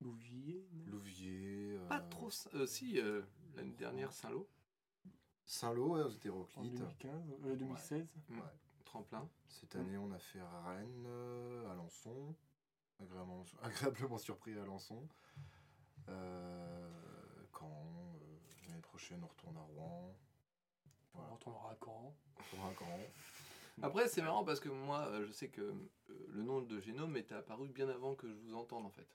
Louvier. 0.00 0.66
non 0.72 0.92
Louvier. 0.92 1.76
euh, 1.78 1.88
Pas 1.88 2.00
trop. 2.00 2.30
si, 2.30 2.98
euh, 2.98 3.22
l'année 3.56 3.74
dernière, 3.74 4.12
Saint-Lô, 4.12 4.48
Saint-Lô, 5.44 5.94
ouais, 5.94 6.02
aux 6.02 6.06
En 6.06 6.10
hétéroclites. 6.10 6.74
2015, 6.74 7.30
euh, 7.44 7.56
2016. 7.56 8.06
Tremplin. 8.94 9.28
Cette 9.48 9.74
année, 9.74 9.98
on 9.98 10.12
a 10.12 10.18
fait 10.20 10.40
Rennes, 10.40 11.04
euh, 11.08 11.72
Alençon. 11.72 12.32
Agréablement, 13.00 13.44
agréablement 13.62 14.18
surpris 14.18 14.56
à 14.56 14.62
Alençon. 14.62 15.08
Euh, 16.08 16.88
Caen. 17.58 17.66
euh, 18.22 18.68
L'année 18.68 18.80
prochaine, 18.82 19.20
on 19.24 19.26
retourne 19.26 19.56
à 19.56 19.62
Rouen. 19.62 20.14
On 21.16 21.34
retournera 21.34 21.70
à 21.72 21.76
Caen. 21.84 22.14
On 22.36 22.42
retourne 22.42 22.70
à 22.70 22.74
Caen. 22.78 23.00
Après, 23.82 24.06
c'est 24.06 24.22
marrant 24.22 24.44
parce 24.44 24.60
que 24.60 24.68
moi, 24.68 25.08
euh, 25.08 25.26
je 25.26 25.32
sais 25.32 25.48
que 25.48 25.74
le 26.28 26.42
nom 26.44 26.62
de 26.62 26.78
Génome 26.78 27.16
était 27.16 27.34
apparu 27.34 27.68
bien 27.70 27.88
avant 27.88 28.14
que 28.14 28.28
je 28.28 28.34
vous 28.34 28.54
entende 28.54 28.86
en 28.86 28.90
fait. 28.90 29.08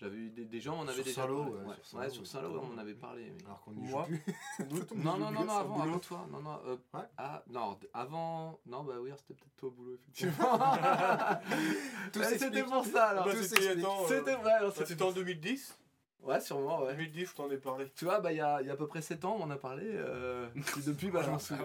J'avais 0.00 0.16
eu 0.16 0.30
des, 0.30 0.44
des 0.44 0.60
gens 0.60 0.76
m'en 0.76 0.82
avaient 0.82 0.92
Sur 0.94 1.04
déjà 1.04 1.22
Saint-Lô, 1.22 1.38
parlé. 1.42 1.52
ouais, 1.52 1.66
Ouais, 1.66 1.74
sur 1.74 1.84
Saint-Lô, 1.86 2.02
ouais, 2.04 2.10
sur. 2.10 2.26
Saint-Lô, 2.26 2.62
on 2.70 2.74
en 2.74 2.78
avait 2.78 2.94
parlé. 2.94 3.32
mais- 3.36 3.44
Alors 3.46 3.60
qu'on 3.62 3.72
n'y 3.72 3.88
joue 3.88 3.98
plus. 4.04 4.22
Non, 4.94 5.16
non, 5.18 5.30
non, 5.32 5.44
non, 5.44 5.56
avant, 5.56 5.98
toi. 5.98 6.26
Non, 6.30 6.40
non, 6.40 6.60
euh, 6.66 6.76
Ouais. 6.94 7.04
ah, 7.16 7.42
non, 7.50 7.76
avant. 7.92 8.60
Non, 8.66 8.84
bah 8.84 8.94
oui, 9.00 9.10
c'était 9.18 9.34
peut-être 9.34 9.56
toi 9.56 9.68
au 9.70 9.72
boulot, 9.72 9.94
effectivement. 10.12 10.58
Tout 12.12 12.20
Ouais, 12.20 12.38
c'était 12.38 12.62
pour 12.62 12.84
ça 12.84 13.06
alors. 13.08 13.24
Bah, 13.24 13.32
c'était 13.42 13.68
attends, 13.70 14.04
euh, 14.04 14.08
C'était 14.08 14.34
vrai. 14.36 14.52
alors, 14.52 14.68
bah, 14.68 14.74
c'était- 14.76 14.86
C'était 14.90 15.02
en 15.02 15.12
2010. 15.12 15.76
Ouais, 16.22 16.40
sûrement, 16.40 16.82
ouais. 16.82 16.92
2010, 16.94 17.26
je 17.26 17.34
t'en 17.34 17.48
ai 17.50 17.56
parlé. 17.58 17.90
Tu 17.94 18.04
vois, 18.04 18.20
bah, 18.20 18.32
il 18.32 18.38
y 18.38 18.40
a, 18.40 18.60
il 18.60 18.66
y 18.66 18.70
a 18.70 18.72
à 18.72 18.76
peu 18.76 18.86
près 18.88 19.00
7 19.02 19.24
ans, 19.24 19.36
on 19.38 19.44
en 19.44 19.50
a 19.50 19.56
parlé. 19.56 19.84
euh, 19.86 20.48
et 20.76 20.80
depuis, 20.82 21.10
bah, 21.10 21.22
je 21.24 21.30
m'en 21.30 21.38
souviens. 21.38 21.64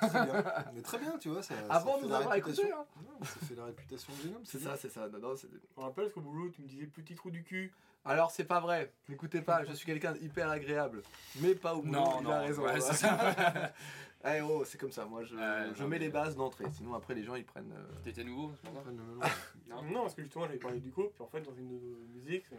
Très 0.00 0.08
bien. 0.26 0.44
Mais 0.74 0.82
très 0.82 0.98
bien, 0.98 1.16
tu 1.18 1.30
vois. 1.30 1.42
Ça, 1.42 1.54
Avant 1.70 1.98
de 1.98 2.06
nous 2.06 2.12
avoir 2.14 2.34
écouté. 2.34 2.70
Hein. 2.70 2.84
Fait 3.24 3.54
la 3.54 3.64
réputation 3.64 4.12
de 4.14 4.22
Génome. 4.22 4.42
C'est 4.44 4.58
ça, 4.60 4.76
c'est 4.76 4.88
ça. 4.90 5.08
Non, 5.08 5.18
non, 5.18 5.36
c'est- 5.36 5.48
Je 5.50 5.80
me 5.80 5.82
rappelle, 5.86 6.04
parce 6.04 6.14
qu'au 6.14 6.20
boulot, 6.20 6.50
tu 6.50 6.62
me 6.62 6.66
disais 6.68 6.86
petit 6.86 7.14
trou 7.14 7.30
du 7.30 7.42
cul. 7.42 7.72
Alors, 8.04 8.30
c'est 8.30 8.44
pas 8.44 8.60
vrai. 8.60 8.92
N'écoutez 9.08 9.40
pas, 9.40 9.64
je 9.64 9.72
suis 9.72 9.86
quelqu'un 9.86 10.12
d'hyper 10.12 10.50
agréable. 10.50 11.02
Mais 11.40 11.54
pas 11.54 11.74
au 11.74 11.80
boulot, 11.82 11.92
Non, 11.92 12.20
il 12.20 12.24
non, 12.24 12.30
a 12.32 12.40
raison. 12.40 12.62
ouais, 12.64 12.72
ouais. 12.74 12.80
c'est 12.80 12.94
ça. 12.94 13.72
Eh 14.26 14.40
oh, 14.40 14.64
c'est 14.64 14.78
comme 14.80 14.90
ça. 14.90 15.04
Moi, 15.04 15.22
je, 15.22 15.34
je 15.74 15.82
non, 15.82 15.88
mets 15.90 15.98
les 15.98 16.08
bases 16.08 16.34
d'entrée. 16.34 16.64
Sinon, 16.72 16.94
après, 16.94 17.14
les 17.14 17.22
gens, 17.24 17.34
ils 17.34 17.44
prennent. 17.44 17.70
euh, 17.76 17.84
T'étais 18.02 18.24
nouveau 18.24 18.52
c'est 18.62 18.70
melon. 18.72 19.20
Non. 19.68 19.82
Non, 19.82 20.00
parce 20.00 20.14
que 20.14 20.22
justement, 20.22 20.46
j'avais 20.46 20.56
parlé 20.58 20.80
du 20.80 20.90
coup, 20.90 21.02
puis 21.14 21.22
en 21.22 21.26
fait, 21.26 21.42
dans 21.42 21.52
une 21.54 21.68
de 21.68 21.74
nos 21.74 22.06
musiques, 22.14 22.46
c'est. 22.48 22.56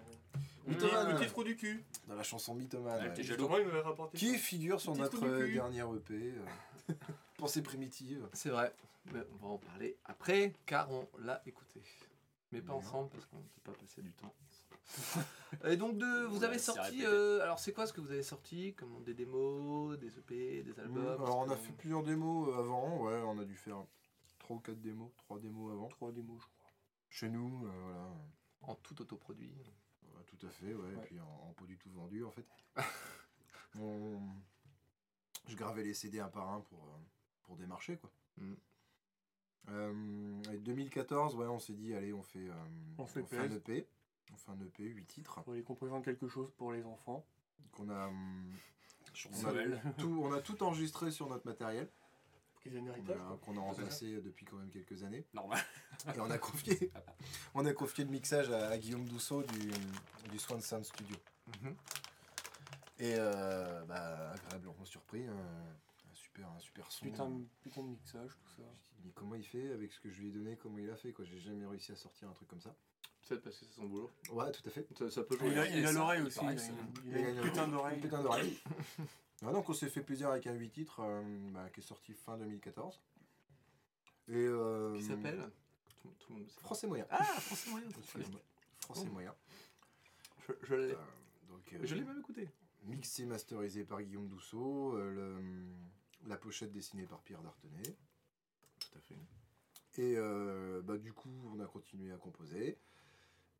Petit, 0.67 0.85
Mythomane. 0.85 1.15
petit 1.17 1.25
trou 1.27 1.43
du 1.43 1.55
cul. 1.55 1.83
Dans 2.07 2.13
la 2.13 2.21
chanson 2.21 2.53
Mythomane. 2.53 3.11
Ouais. 3.15 4.09
Qui 4.13 4.37
figure 4.37 4.79
sur 4.79 4.95
notre 4.95 5.17
trou 5.17 5.25
du 5.25 5.59
euh, 5.59 5.95
EP. 5.97 6.33
Pensée 7.37 7.61
primitive. 7.61 8.27
C'est 8.33 8.49
vrai. 8.49 8.73
Mais 9.13 9.21
on 9.33 9.35
va 9.35 9.47
en 9.53 9.57
parler 9.57 9.97
après, 10.05 10.53
car 10.65 10.89
on 10.91 11.07
l'a 11.19 11.41
écouté. 11.45 11.81
Mais 12.51 12.61
pas 12.61 12.73
ensemble, 12.73 13.09
parce 13.09 13.25
qu'on 13.25 13.37
ne 13.37 13.43
peut 13.43 13.61
pas 13.71 13.73
passer 13.73 14.01
du 14.01 14.13
temps. 14.13 14.33
Et 15.65 15.77
donc, 15.77 15.97
de, 15.97 16.25
vous 16.25 16.43
avez 16.43 16.57
sorti. 16.59 17.03
euh, 17.05 17.41
alors, 17.41 17.59
c'est 17.59 17.73
quoi 17.73 17.85
ce 17.87 17.93
que 17.93 18.01
vous 18.01 18.11
avez 18.11 18.23
sorti? 18.23 18.73
Comme 18.75 19.03
des 19.03 19.13
démos, 19.13 19.97
des 19.99 20.17
EP, 20.17 20.63
des 20.63 20.79
albums? 20.79 21.05
Alors, 21.21 21.39
on 21.39 21.49
a 21.49 21.55
fait 21.55 21.73
plusieurs 21.73 22.03
démos 22.03 22.49
euh, 22.49 22.59
avant. 22.59 23.01
Ouais, 23.03 23.21
on 23.25 23.37
a 23.39 23.45
dû 23.45 23.55
faire 23.55 23.83
3 24.39 24.57
ou 24.57 24.59
4 24.59 24.79
démos. 24.79 25.11
3 25.17 25.39
démos 25.39 25.71
avant. 25.73 25.87
Trois 25.89 26.11
démos, 26.11 26.39
je 26.41 26.47
crois. 26.47 26.71
Chez 27.09 27.29
nous, 27.29 27.65
euh, 27.67 27.71
voilà. 27.83 28.11
En 28.61 28.75
tout 28.75 28.99
autoproduit. 29.01 29.53
Ouais, 30.03 30.23
tout 30.25 30.45
à 30.45 30.49
fait, 30.49 30.73
ouais. 30.73 30.93
Et 30.93 30.97
puis 30.97 31.19
en, 31.19 31.49
en 31.49 31.53
pas 31.53 31.65
du 31.65 31.77
tout 31.77 31.91
vendu, 31.91 32.23
en 32.23 32.31
fait. 32.31 32.45
On- 33.79 34.21
Je 35.47 35.55
gravais 35.55 35.83
les 35.83 35.93
CD 35.93 36.19
un 36.19 36.29
par 36.29 36.49
un 36.49 36.61
pour, 36.61 36.79
euh, 36.85 36.97
pour 37.45 37.55
démarcher, 37.57 37.97
quoi. 37.97 38.11
Mm. 38.37 38.53
Euh, 39.69 40.43
et 40.53 40.57
2014, 40.57 41.35
ouais, 41.35 41.47
on 41.47 41.59
s'est 41.59 41.73
dit, 41.73 41.93
allez, 41.95 42.13
on 42.13 42.21
fait, 42.21 42.47
euh, 42.49 42.53
On 42.97 43.05
fait 43.05 43.23
fait 43.23 43.37
un. 43.39 43.51
EP. 43.51 43.87
On 44.33 44.37
fait 44.37 44.51
un 44.51 44.59
EP, 44.65 44.83
8 44.83 45.05
titres. 45.05 45.41
Pour 45.43 45.53
les 45.53 45.63
composants 45.63 46.01
quelque 46.01 46.27
chose 46.27 46.51
pour 46.57 46.71
les 46.71 46.83
enfants. 46.85 47.25
Qu'on 47.71 47.89
a, 47.89 48.07
hum, 48.07 48.53
on, 49.33 49.45
a 49.47 49.91
tout, 49.97 50.19
on 50.23 50.33
a 50.33 50.41
tout 50.41 50.61
enregistré 50.63 51.11
sur 51.11 51.27
notre 51.29 51.45
matériel. 51.47 51.89
Qu'on 52.63 53.11
a- 53.11 53.37
qu'on 53.41 53.57
a 53.57 53.61
remplacé 53.61 54.21
depuis 54.21 54.45
quand 54.45 54.57
même 54.57 54.69
quelques 54.71 55.03
années. 55.03 55.23
Normal. 55.33 55.59
Et 56.15 56.19
on 56.19 56.29
a 56.31 56.37
confié, 56.39 56.91
on 57.53 57.63
a 57.65 57.73
confié 57.73 58.03
le 58.05 58.09
mixage 58.11 58.49
à, 58.49 58.69
à 58.69 58.77
Guillaume 58.77 59.05
Dousseau 59.05 59.43
du, 59.43 59.69
du 60.31 60.39
Swan 60.39 60.59
Sound 60.61 60.83
Studio. 60.83 61.15
Mhm. 61.61 61.75
Et 62.99 63.13
euh, 63.17 63.83
bah, 63.85 64.31
agréablement 64.31 64.83
surpris, 64.85 65.25
hein. 65.27 65.35
Un, 66.43 66.59
super, 66.59 66.85
un 66.85 66.89
super 66.89 66.91
son. 66.91 67.05
Putain, 67.05 67.29
de- 67.29 67.45
putain 67.61 67.83
de 67.83 67.87
mixage, 67.89 68.31
tout 68.37 68.49
ça. 68.49 68.63
Je 68.63 68.95
me 68.95 69.01
dis, 69.01 69.01
mais 69.05 69.11
comment 69.13 69.35
il 69.35 69.45
fait 69.45 69.71
avec 69.71 69.91
ce 69.93 69.99
que 69.99 70.09
je 70.09 70.21
lui 70.21 70.29
ai 70.29 70.31
donné, 70.31 70.57
comment 70.57 70.77
il 70.77 70.89
a 70.89 70.95
fait 70.95 71.13
quoi. 71.13 71.23
J'ai 71.25 71.39
jamais 71.39 71.65
réussi 71.65 71.91
à 71.91 71.95
sortir 71.95 72.29
un 72.29 72.33
truc 72.33 72.47
comme 72.49 72.61
ça. 72.61 72.75
Peut-être 73.27 73.41
parce 73.43 73.57
que 73.57 73.65
c'est 73.65 73.71
son 73.73 73.85
boulot. 73.87 74.11
Ouais, 74.31 74.51
tout 74.51 74.61
à 74.67 74.69
fait. 74.69 74.87
Ça, 74.97 75.09
ça 75.09 75.23
peut 75.23 75.37
jouer. 75.37 75.47
Il 75.49 75.57
a, 75.57 75.67
il 75.67 75.83
a 75.85 75.87
ça, 75.87 75.93
l'oreille 75.93 76.21
il 76.21 76.27
aussi, 76.27 76.39
il 76.43 76.47
a, 76.47 76.53
il 76.53 77.11
Il 77.11 77.17
une 77.37 77.41
putain 77.41 77.67
d'oreille. 77.67 77.99
putain 78.01 78.21
d'oreille. 78.21 78.59
Donc 79.41 79.67
on 79.69 79.73
s'est 79.73 79.89
fait 79.89 80.01
plaisir 80.01 80.29
avec 80.29 80.45
un 80.47 80.53
8 80.53 80.69
titres 80.71 80.99
euh, 81.01 81.21
bah, 81.51 81.69
qui 81.71 81.79
est 81.79 81.83
sorti 81.83 82.13
fin 82.13 82.37
2014. 82.37 83.01
Et 84.27 84.33
euh, 84.35 84.95
Qui 84.95 85.03
s'appelle? 85.03 85.49
Tout, 86.01 86.09
tout 86.19 86.29
le 86.29 86.35
monde 86.35 86.43
le 86.45 86.49
sait. 86.49 86.59
Français 86.61 86.87
moyen. 86.87 87.05
Ah, 87.09 87.23
français 87.23 87.69
moyen. 87.71 87.87
Français 88.79 89.09
moyen. 89.09 89.35
Je, 90.47 90.53
je 90.63 90.75
l'ai. 90.75 90.91
Euh, 90.93 90.95
donc, 91.49 91.73
euh, 91.73 91.79
Je 91.83 91.95
l'ai 91.95 92.03
même 92.03 92.19
écouté. 92.19 92.47
mixé, 92.83 93.25
masterisé 93.25 93.83
par 93.83 94.01
Guillaume 94.03 94.27
Dousseau. 94.27 94.95
euh, 94.95 95.11
le- 95.11 95.73
la 96.25 96.37
pochette 96.37 96.71
dessinée 96.71 97.05
par 97.05 97.21
Pierre 97.21 97.41
Dartenay. 97.41 97.83
Tout 98.79 98.97
à 98.97 98.99
fait. 99.01 99.15
Et 99.97 100.15
euh, 100.17 100.81
bah, 100.83 100.97
du 100.97 101.13
coup, 101.13 101.29
on 101.53 101.59
a 101.59 101.65
continué 101.67 102.11
à 102.11 102.17
composer. 102.17 102.77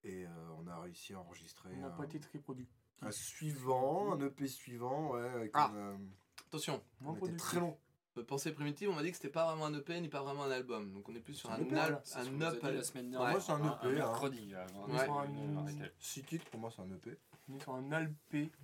Et 0.04 0.26
euh, 0.26 0.30
on 0.60 0.68
a 0.68 0.80
réussi 0.82 1.14
à 1.14 1.20
enregistrer 1.20 1.70
On 1.78 1.82
n'a 1.82 1.88
un, 1.88 1.92
pas 1.92 2.04
été 2.06 2.20
très 2.20 2.38
productif. 2.40 2.76
un 3.02 3.12
suivant, 3.12 4.14
un 4.14 4.20
EP 4.22 4.48
suivant. 4.48 5.14
Ouais, 5.14 5.28
avec 5.28 5.52
Ah. 5.54 5.72
un, 5.72 5.76
euh, 5.76 5.98
Attention, 6.48 6.84
Moins 7.02 7.18
on 7.22 7.26
était 7.26 7.38
très 7.38 7.60
long. 7.60 7.78
Pensée 8.28 8.54
primitive, 8.54 8.90
on 8.90 8.94
m'a 8.94 9.04
dit 9.04 9.10
que 9.12 9.18
c'était 9.18 9.30
pas 9.30 9.46
vraiment 9.46 9.66
un 9.66 9.74
EP 9.74 10.00
ni 10.00 10.08
pas 10.08 10.22
vraiment 10.24 10.44
un 10.44 10.52
album. 10.52 10.94
Donc 10.94 11.10
on 11.10 11.16
est 11.16 11.20
plus 11.20 11.34
sur 11.34 11.52
un, 11.52 11.60
EP, 11.60 11.76
al- 11.78 12.02
un 12.16 12.42
up. 12.42 12.64
la 12.64 12.84
semaine 12.84 13.10
dernière. 13.10 13.32
Moi, 13.32 13.42
c'est 13.42 13.52
un 13.52 13.60
EP, 13.60 13.88
hein. 13.88 13.92
mercredi. 13.92 14.54
Ouais. 14.88 15.10
un. 15.10 15.90
6 16.00 16.24
titres, 16.24 16.46
pour 16.50 16.60
moi, 16.62 16.72
c'est 16.74 16.82
un 16.82 16.90
EP. 16.96 17.18
On 17.50 17.56
est 17.56 17.62
sur 17.62 17.74
un 17.76 17.92
Alp. 17.92 18.12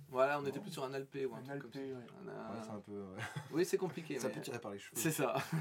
Voilà, 0.08 0.40
on 0.40 0.46
était 0.46 0.60
plus 0.60 0.70
sur 0.72 0.84
un 0.84 0.90
LP 0.98 1.26
ou 1.28 1.34
un, 1.34 1.38
Un 1.38 1.42
truc 1.42 1.62
comme 1.62 1.70
LP, 1.70 1.74
ça. 1.74 1.80
ouais. 1.80 2.32
A- 2.32 2.52
Ouais, 2.52 2.60
c'est 2.62 2.70
un 2.70 2.80
peu. 2.80 2.92
ouais. 3.02 3.22
Oui, 3.52 3.64
c'est 3.64 3.78
compliqué. 3.78 4.18
Ça 4.18 4.28
mais- 4.28 4.34
peut 4.34 4.40
tirer 4.40 4.58
par 4.60 4.72
les 4.72 4.78
cheveux. 4.78 5.00
C'est 5.00 5.10
ça. 5.12 5.34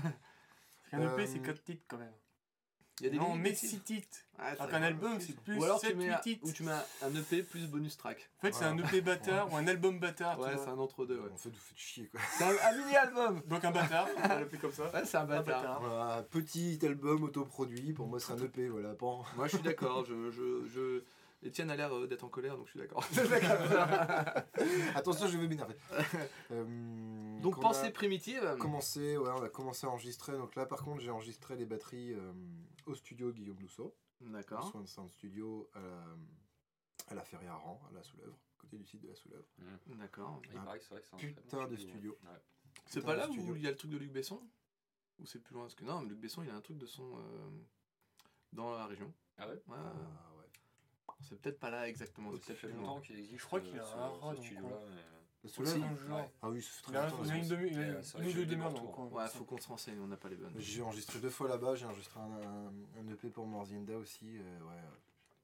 Parce 0.92 1.04
qu'un 1.04 1.14
EP, 1.14 1.22
Euh, 1.24 1.26
c'est 1.28 1.40
4 1.40 1.64
titres 1.64 1.84
quand 1.88 1.98
même. 1.98 2.14
Il 3.00 3.06
y 3.06 3.08
a 3.08 3.12
des 3.14 3.18
non, 3.18 3.34
mais 3.34 3.50
des 3.52 3.56
titres. 3.56 3.72
6 3.72 3.80
titres. 3.80 4.18
Ouais, 4.38 4.46
Alors 4.46 4.68
qu'un 4.68 4.84
album, 4.84 5.20
c'est 5.20 5.36
plus 5.40 5.58
Ou 5.58 5.64
alors 5.64 5.80
7, 5.80 5.92
tu 5.92 5.96
mets 5.98 6.06
8 6.06 6.12
un, 6.12 6.18
titres. 6.18 6.46
ou 6.48 6.52
tu 6.52 6.62
mets 6.64 6.72
un, 7.02 7.16
EP 7.16 7.42
plus 7.42 7.66
bonus 7.68 7.98
track. 7.98 8.30
En 8.38 8.42
fait, 8.42 8.52
c'est 8.54 8.66
un. 8.66 8.78
EP 8.78 9.02
bâtard 9.02 9.52
ou 9.52 9.56
un 9.56 9.66
album 9.66 10.00
bâtard. 10.00 10.40
Ouais, 10.40 10.56
c'est 10.58 10.68
un 10.70 10.78
entre-deux. 10.78 11.20
Ouais. 11.20 11.32
En 11.32 11.38
fait, 11.38 11.50
vous 11.50 11.56
faites 11.56 11.78
chier 11.78 12.08
quoi. 12.10 12.20
C'est 12.38 12.44
un, 12.44 12.50
un 12.70 12.78
mini-album 12.78 13.42
Donc 13.48 13.64
un 13.66 13.72
bâtard, 13.72 14.08
on 14.18 14.28
va 14.28 14.40
l'appeler 14.42 14.58
comme 14.60 14.72
ça. 14.72 14.92
Ouais, 14.92 15.04
c'est 15.06 15.18
un 15.18 15.22
Un 15.22 15.26
bâtard. 15.26 15.62
bâtard. 15.62 15.82
Voilà, 15.82 16.24
petit 16.30 16.78
album 16.84 17.24
autoproduit, 17.24 17.94
pour 17.94 18.06
moi 18.08 18.20
c'est 18.20 18.34
un 18.34 18.38
EP, 18.38 18.68
voilà. 18.68 18.94
Bon. 18.94 19.24
Moi, 19.36 19.48
je 19.48 19.56
suis 19.56 19.64
d'accord. 19.64 20.06
Je, 20.06 20.30
je, 20.30 20.68
je... 20.68 21.04
Étienne 21.44 21.72
a 21.72 21.76
l'air 21.76 21.92
euh, 21.96 22.06
d'être 22.08 22.24
en 22.24 22.30
colère, 22.30 22.56
donc 22.56 22.68
je 22.68 22.72
suis 22.72 22.80
d'accord. 22.80 23.04
Attention, 24.96 25.28
je 25.28 25.38
vais 25.38 25.48
m'énerver. 25.48 25.76
Euh, 26.52 27.40
donc, 27.40 27.60
pensée 27.62 27.90
primitive. 27.92 28.58
commencé, 28.60 29.16
ouais, 29.18 29.30
on 29.34 29.42
a 29.42 29.50
commencé 29.50 29.88
à 29.88 29.90
enregistrer. 29.90 30.34
Donc 30.34 30.56
là, 30.56 30.66
par 30.66 30.84
contre, 30.84 31.00
j'ai 31.02 31.10
enregistré 31.10 31.56
les 31.56 31.66
batteries 31.66 32.14
euh, 32.14 32.34
au 32.86 32.94
studio 32.94 33.32
Guillaume 33.32 33.58
Dousseau, 33.58 33.96
D'accord. 34.20 34.70
Soin 34.70 34.82
de 34.82 34.88
Sound 34.88 35.10
Studio 35.10 35.70
à 35.74 35.80
la, 35.80 36.04
à 37.08 37.16
la 37.16 37.24
Ferrière-Rang, 37.24 37.82
à 37.90 37.94
la 37.94 38.04
Soulèvre, 38.04 38.38
côté 38.58 38.78
du 38.78 38.86
site 38.86 39.02
de 39.02 39.08
la 39.08 39.16
Soulèvre. 39.16 39.46
D'accord. 39.88 40.42
Il 40.54 40.60
paraît 40.60 40.78
que 40.80 40.84
c'est 40.84 40.92
vrai 40.92 41.02
que 41.02 41.08
c'est 41.08 41.16
un 41.16 41.20
Putain 41.20 41.42
très 41.48 41.66
bon 41.66 41.72
de 41.72 41.76
studio. 41.78 42.18
Ouais. 42.24 42.42
C'est 42.86 43.02
pas 43.02 43.16
là 43.16 43.24
studio. 43.28 43.54
où 43.54 43.56
il 43.56 43.62
y 43.64 43.68
a 43.68 43.72
le 43.72 43.78
truc 43.78 43.92
de 43.92 43.98
Luc 43.98 44.12
Besson 44.12 44.42
Ou 45.20 45.26
c'est 45.26 45.40
plus 45.40 45.54
loin 45.54 45.64
Parce 45.64 45.76
que 45.76 45.86
non, 45.86 46.02
Luc 46.04 46.20
Besson, 46.20 46.44
il 46.44 46.50
a 46.50 46.56
un 46.56 46.62
truc 46.62 46.78
de 46.78 46.86
son 46.86 47.18
euh, 47.18 47.50
dans 48.52 48.76
la 48.76 48.86
région. 48.88 49.12
Ah 49.38 49.48
ouais? 49.48 49.54
Ouais, 49.54 49.62
Ah, 49.78 49.94
ouais. 49.94 50.31
C'est 51.22 51.40
peut-être 51.40 51.60
pas 51.60 51.70
là 51.70 51.88
exactement. 51.88 52.32
Ça 52.42 52.54
fait 52.56 52.68
longtemps 52.70 53.00
qu'il 53.02 53.20
existe. 53.20 53.40
Je 53.40 53.46
crois 53.46 53.60
qu'il 53.62 53.78
a 53.80 53.84
euh, 53.84 53.94
un 53.96 54.08
rat 54.10 54.18
dans 54.22 54.32
le 54.32 54.38
le. 54.38 56.14
Ouais. 56.14 56.32
Ah 56.42 56.50
oui, 56.50 56.62
ça 56.62 56.70
fait 56.70 56.82
très 56.84 56.94
longtemps. 57.02 57.24
il 57.24 57.30
a 57.32 57.34
la 57.34 57.38
une 57.40 57.44
Soulèvre. 57.44 57.62
demi, 57.62 57.72
il 57.72 57.80
a 57.80 57.82
Ouais, 57.82 57.88
une 57.88 58.28
ou 58.28 58.32
j'ai 58.32 58.46
deux 58.46 58.56
dans 58.56 58.64
le 58.70 58.70
retours. 58.76 58.92
coin. 58.92 59.06
Ouais, 59.08 59.28
faut 59.28 59.44
qu'on 59.44 59.58
se 59.58 59.68
renseigne, 59.68 60.00
on 60.00 60.08
n'a 60.08 60.18
pas 60.18 60.30
les 60.30 60.36
bonnes. 60.36 60.54
J'ai 60.58 60.82
enregistré 60.84 61.20
deux 61.20 61.30
fois 61.32 61.48
là-bas, 61.50 61.76
j'ai 61.76 61.86
enregistré 61.86 62.20
un, 62.20 63.12
EP 63.12 63.30
pour 63.30 63.48
Morzienda 63.48 63.98
aussi. 63.98 64.38
euh, 64.38 64.60
ouais, 64.60 64.76
euh, 64.76 64.92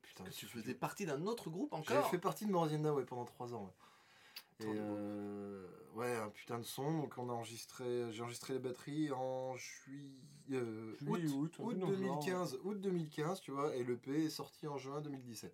putain, 0.03 0.23
tu 0.25 0.45
faisais 0.45 0.75
partie 0.75 1.05
d'un 1.05 1.25
autre 1.25 1.49
groupe 1.49 1.71
J'ai 1.87 1.93
encore 1.97 2.09
fait 2.11 2.19
partie 2.19 2.45
de 2.45 2.51
Morzienda 2.51 2.93
ouais, 2.93 3.05
pendant 3.05 3.25
trois 3.25 3.53
ans. 3.55 3.63
Ouais. 4.59 4.67
Et 4.67 4.73
euh, 4.75 5.67
ouais, 5.95 6.15
un 6.15 6.29
putain 6.29 6.57
de 6.59 6.63
son. 6.63 6.99
Donc 7.01 7.13
on 7.17 7.29
a 7.29 7.33
enregistré, 7.33 8.11
j'ai 8.11 8.21
enregistré 8.21 8.53
les 8.53 8.59
batteries 8.59 9.11
en 9.11 9.55
juillet, 9.55 10.09
euh, 10.51 10.95
Juillet, 10.97 11.27
août, 11.27 11.31
août, 11.35 11.55
août 11.59 11.73
peu 11.73 11.79
dans 11.79 11.89
le 11.89 11.95
genre. 11.95 12.19
2015, 12.23 12.59
août 12.63 12.79
2015, 12.81 13.41
tu 13.41 13.51
vois. 13.51 13.75
Et 13.75 13.83
l'EP 13.83 14.25
est 14.25 14.29
sorti 14.29 14.67
en 14.67 14.77
juin 14.77 15.01
2017. 15.01 15.53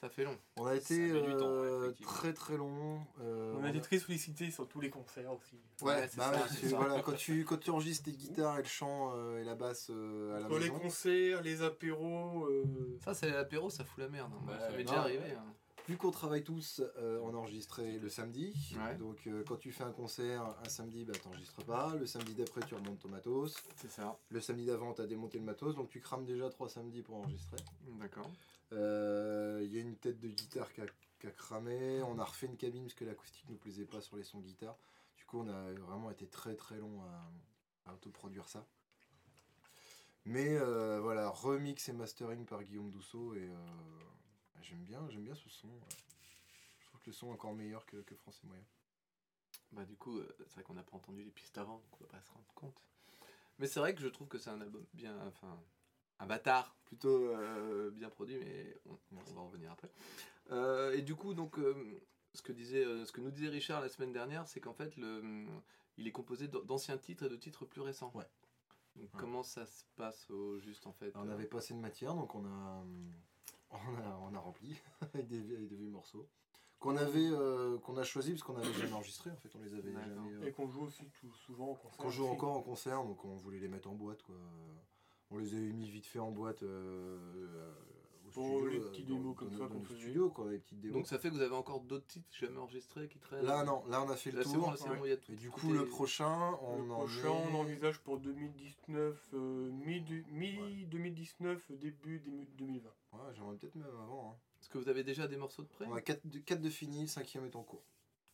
Ça 0.00 0.08
fait 0.08 0.22
long. 0.24 0.36
On 0.56 0.66
a 0.66 0.76
été 0.76 1.10
temps, 1.10 1.46
euh, 1.48 1.92
très 2.02 2.32
très 2.32 2.56
long. 2.56 3.00
euh, 3.20 3.54
On 3.58 3.64
a 3.64 3.70
été 3.70 3.80
très 3.80 3.98
sollicités 3.98 4.50
sur 4.52 4.68
tous 4.68 4.80
les 4.80 4.90
concerts 4.90 5.32
aussi. 5.32 5.56
Ouais, 5.82 5.94
Ouais, 5.94 6.08
c'est 6.08 6.18
bah 6.18 6.32
ça, 6.48 6.76
voilà, 6.76 7.02
quand 7.02 7.14
tu, 7.16 7.44
quand 7.44 7.56
tu 7.58 7.70
enregistres 7.70 8.04
tes 8.04 8.12
guitares 8.12 8.58
et 8.60 8.62
le 8.62 8.68
chant 8.68 9.12
euh, 9.16 9.40
et 9.40 9.44
la 9.44 9.56
basse 9.56 9.88
euh, 9.90 10.36
à 10.36 10.40
la 10.40 10.46
Entre 10.46 10.58
les 10.58 10.70
maison, 10.70 10.78
concerts, 10.78 11.42
les 11.42 11.62
apéros. 11.62 12.44
euh, 12.46 12.64
Ça, 13.04 13.12
c'est 13.14 13.28
l'apéro, 13.30 13.70
ça 13.70 13.82
fout 13.84 13.98
la 13.98 14.08
merde. 14.08 14.30
hein. 14.34 14.52
Ça 14.60 14.70
m'est 14.70 14.84
déjà 14.84 15.00
arrivé. 15.00 15.32
hein. 15.32 15.44
vu 15.88 15.96
qu'on 15.96 16.10
travaille 16.12 16.44
tous, 16.44 16.80
euh, 16.98 17.18
on 17.24 17.34
a 17.34 17.36
enregistré 17.38 17.98
le 17.98 18.08
samedi. 18.08 18.54
Ouais. 18.78 18.94
Donc 18.98 19.26
euh, 19.26 19.42
quand 19.48 19.56
tu 19.56 19.72
fais 19.72 19.82
un 19.84 19.90
concert 19.90 20.44
un 20.64 20.68
samedi, 20.68 21.04
bah 21.06 21.14
t'enregistres 21.20 21.64
pas. 21.64 21.94
Le 21.98 22.06
samedi 22.06 22.34
d'après, 22.34 22.60
tu 22.68 22.74
remontes 22.76 23.00
ton 23.00 23.08
matos. 23.08 23.56
C'est 23.74 23.90
ça. 23.90 24.16
Le 24.28 24.40
samedi 24.40 24.66
d'avant, 24.66 24.92
tu 24.94 25.00
as 25.02 25.06
démonté 25.06 25.38
le 25.38 25.44
matos, 25.44 25.74
donc 25.74 25.88
tu 25.88 26.00
crames 26.00 26.24
déjà 26.24 26.48
trois 26.50 26.68
samedis 26.68 27.02
pour 27.02 27.16
enregistrer. 27.16 27.56
D'accord. 27.98 28.30
Euh, 28.72 29.60
Il 29.64 29.74
y 29.74 29.78
a 29.78 29.80
une 29.80 29.96
tête 29.96 30.20
de 30.20 30.28
guitare 30.28 30.72
qui 30.72 30.80
a, 30.80 31.30
cramé. 31.32 32.02
On 32.02 32.18
a 32.18 32.24
refait 32.24 32.46
une 32.46 32.56
cabine 32.56 32.84
parce 32.84 32.94
que 32.94 33.04
l'acoustique 33.04 33.46
ne 33.46 33.52
nous 33.52 33.58
plaisait 33.58 33.84
pas 33.84 34.00
sur 34.00 34.16
les 34.16 34.24
sons 34.24 34.40
guitare. 34.40 34.76
Du 35.16 35.24
coup, 35.24 35.40
on 35.40 35.48
a 35.48 35.72
vraiment 35.72 36.10
été 36.10 36.26
très 36.26 36.54
très 36.54 36.78
long 36.78 37.02
à, 37.02 37.90
à 37.90 37.94
autoproduire 37.94 38.48
ça. 38.48 38.66
Mais 40.28 40.58
euh, 40.58 41.00
voilà, 41.00 41.30
remix 41.30 41.88
et 41.88 41.92
mastering 41.94 42.44
par 42.44 42.62
Guillaume 42.62 42.90
Dousseau 42.90 43.34
et 43.34 43.48
euh, 43.48 43.56
j'aime 44.60 44.82
bien, 44.84 45.08
j'aime 45.08 45.24
bien 45.24 45.34
ce 45.34 45.48
son. 45.48 45.68
Je 46.80 46.86
trouve 46.86 47.00
que 47.00 47.06
le 47.06 47.12
son 47.12 47.28
est 47.28 47.32
encore 47.32 47.54
meilleur 47.54 47.86
que, 47.86 47.96
que 47.96 48.14
Français 48.14 48.42
Moyen. 48.44 48.64
Bah 49.72 49.86
du 49.86 49.96
coup, 49.96 50.18
euh, 50.18 50.36
c'est 50.40 50.54
vrai 50.54 50.64
qu'on 50.64 50.74
n'a 50.74 50.82
pas 50.82 50.96
entendu 50.96 51.22
les 51.24 51.30
pistes 51.30 51.56
avant, 51.56 51.78
donc 51.78 52.00
on 52.00 52.04
va 52.04 52.10
pas 52.10 52.20
se 52.20 52.30
rendre 52.30 52.52
compte. 52.54 52.78
Mais 53.58 53.66
c'est 53.66 53.80
vrai 53.80 53.94
que 53.94 54.02
je 54.02 54.08
trouve 54.08 54.28
que 54.28 54.36
c'est 54.36 54.50
un 54.50 54.60
album 54.60 54.84
bien, 54.92 55.18
enfin, 55.26 55.58
un 56.18 56.26
bâtard 56.26 56.76
plutôt 56.84 57.26
euh, 57.28 57.90
bien 57.90 58.08
produit, 58.10 58.38
mais 58.38 58.76
on, 58.86 59.34
va 59.34 59.40
en 59.40 59.46
revenir 59.46 59.70
après. 59.72 59.90
Euh, 60.50 60.92
et 60.94 61.02
du 61.02 61.14
coup, 61.14 61.34
donc, 61.34 61.58
euh, 61.58 61.74
ce 62.34 62.42
que 62.42 62.52
disait, 62.52 62.84
euh, 62.84 63.04
ce 63.04 63.12
que 63.12 63.20
nous 63.20 63.30
disait 63.30 63.48
Richard 63.48 63.80
la 63.80 63.88
semaine 63.88 64.12
dernière, 64.12 64.46
c'est 64.48 64.60
qu'en 64.60 64.72
fait, 64.72 64.96
le, 64.96 65.46
il 65.96 66.06
est 66.06 66.12
composé 66.12 66.48
d'an- 66.48 66.62
d'anciens 66.62 66.96
titres 66.96 67.24
et 67.24 67.28
de 67.28 67.36
titres 67.36 67.64
plus 67.66 67.80
récents. 67.82 68.10
Ouais. 68.14 68.24
Donc 68.96 69.12
Ouais. 69.14 69.20
comment 69.20 69.42
ça 69.42 69.64
se 69.66 69.84
passe 69.96 70.28
au 70.30 70.58
juste 70.58 70.86
en 70.86 70.92
fait 70.92 71.14
Alors, 71.14 71.26
on 71.26 71.30
avait 71.30 71.46
pas 71.46 71.58
assez 71.58 71.74
de 71.74 71.78
matière, 71.78 72.14
donc 72.14 72.34
on 72.34 72.44
a, 72.44 72.84
on 73.70 73.76
a, 73.76 74.18
on 74.22 74.34
a 74.34 74.38
rempli 74.40 74.76
avec 75.02 75.28
des, 75.28 75.38
avec 75.54 75.68
des 75.68 75.76
vieux 75.76 75.90
morceaux. 75.90 76.26
Qu'on 76.80 76.96
avait, 76.96 77.28
euh, 77.30 77.76
qu'on 77.78 77.96
a 77.96 78.04
choisi 78.04 78.30
parce 78.30 78.42
qu'on 78.44 78.56
avait 78.56 78.72
jamais 78.72 78.92
enregistré 78.92 79.30
en 79.30 79.36
fait, 79.36 79.54
on 79.56 79.60
les 79.60 79.74
avait 79.74 79.92
jamais. 79.92 80.06
euh, 80.08 80.46
Et 80.46 80.52
qu'on 80.52 80.68
joue 80.70 80.82
aussi 80.82 81.04
tout, 81.20 81.32
souvent 81.34 81.66
au 81.70 81.74
concert. 81.74 81.98
Qu'on 81.98 82.10
joue 82.10 82.26
encore 82.26 82.56
en 82.56 82.62
concert, 82.62 83.02
donc 83.04 83.24
on 83.24 83.34
voulait 83.36 83.58
les 83.58 83.68
mettre 83.68 83.88
en 83.90 83.94
boîte. 83.94 84.22
Quoi. 84.22 84.36
On 85.30 85.38
les 85.38 85.54
avait 85.54 85.72
mis 85.72 85.88
vite 85.90 86.06
fait 86.06 86.18
en 86.18 86.30
boîte 86.30 86.62
euh, 86.62 87.18
euh, 87.36 87.72
au 88.26 88.30
studio, 88.30 88.66
les 88.68 88.76
euh, 88.78 88.88
petits 88.90 89.04
dans- 89.04 89.14
démos 89.16 89.36
comme 89.36 89.52
ça 89.52 89.66
qu'on 89.66 89.84
studios, 89.84 90.30
quoi, 90.30 90.50
les 90.50 90.58
petites 90.58 90.80
démos. 90.80 90.96
Donc 90.96 91.06
ça 91.06 91.18
fait 91.18 91.28
que 91.28 91.34
vous 91.34 91.40
avez 91.42 91.54
encore 91.54 91.80
d'autres 91.80 92.06
titres 92.06 92.26
jamais 92.32 92.56
enregistrés 92.58 93.08
qui 93.08 93.18
traînent 93.18 93.44
Là, 93.44 93.62
non, 93.64 93.84
là 93.88 94.02
on 94.02 94.08
a 94.10 94.16
fait 94.16 94.30
le 94.30 94.38
Là, 94.38 94.44
tour. 94.44 94.56
bon, 94.56 94.70
là, 94.70 94.76
c'est 94.78 94.88
bon, 94.88 95.04
il 95.04 95.08
y 95.10 95.12
a 95.12 95.16
tout. 95.18 95.32
et 95.32 95.36
du 95.36 95.50
coup, 95.50 95.70
le 95.72 95.84
prochain, 95.86 96.56
on 96.62 96.82
Le 96.82 96.90
en 96.92 96.94
prochain, 96.96 97.28
est- 97.28 97.52
on 97.52 97.54
envisage 97.60 97.98
pour 98.00 98.18
2019, 98.18 99.28
euh, 99.34 99.70
mi-2019, 99.72 101.58
début 101.72 102.20
début 102.20 102.46
2020. 102.56 102.88
Ouais, 103.12 103.18
j'aimerais 103.34 103.56
peut-être 103.56 103.74
même 103.76 103.86
avant. 104.02 104.30
hein. 104.32 104.36
Est-ce 104.60 104.68
que 104.70 104.78
vous 104.78 104.88
avez 104.88 105.04
déjà 105.04 105.28
des 105.28 105.36
morceaux 105.36 105.62
de 105.62 105.68
près 105.68 105.84
On 105.86 105.94
a 105.94 106.00
4 106.00 106.26
de, 106.26 106.38
quatre 106.40 106.60
de 106.60 106.70
fini, 106.70 107.06
5 107.08 107.36
est 107.36 107.56
en 107.56 107.62
cours. 107.62 107.82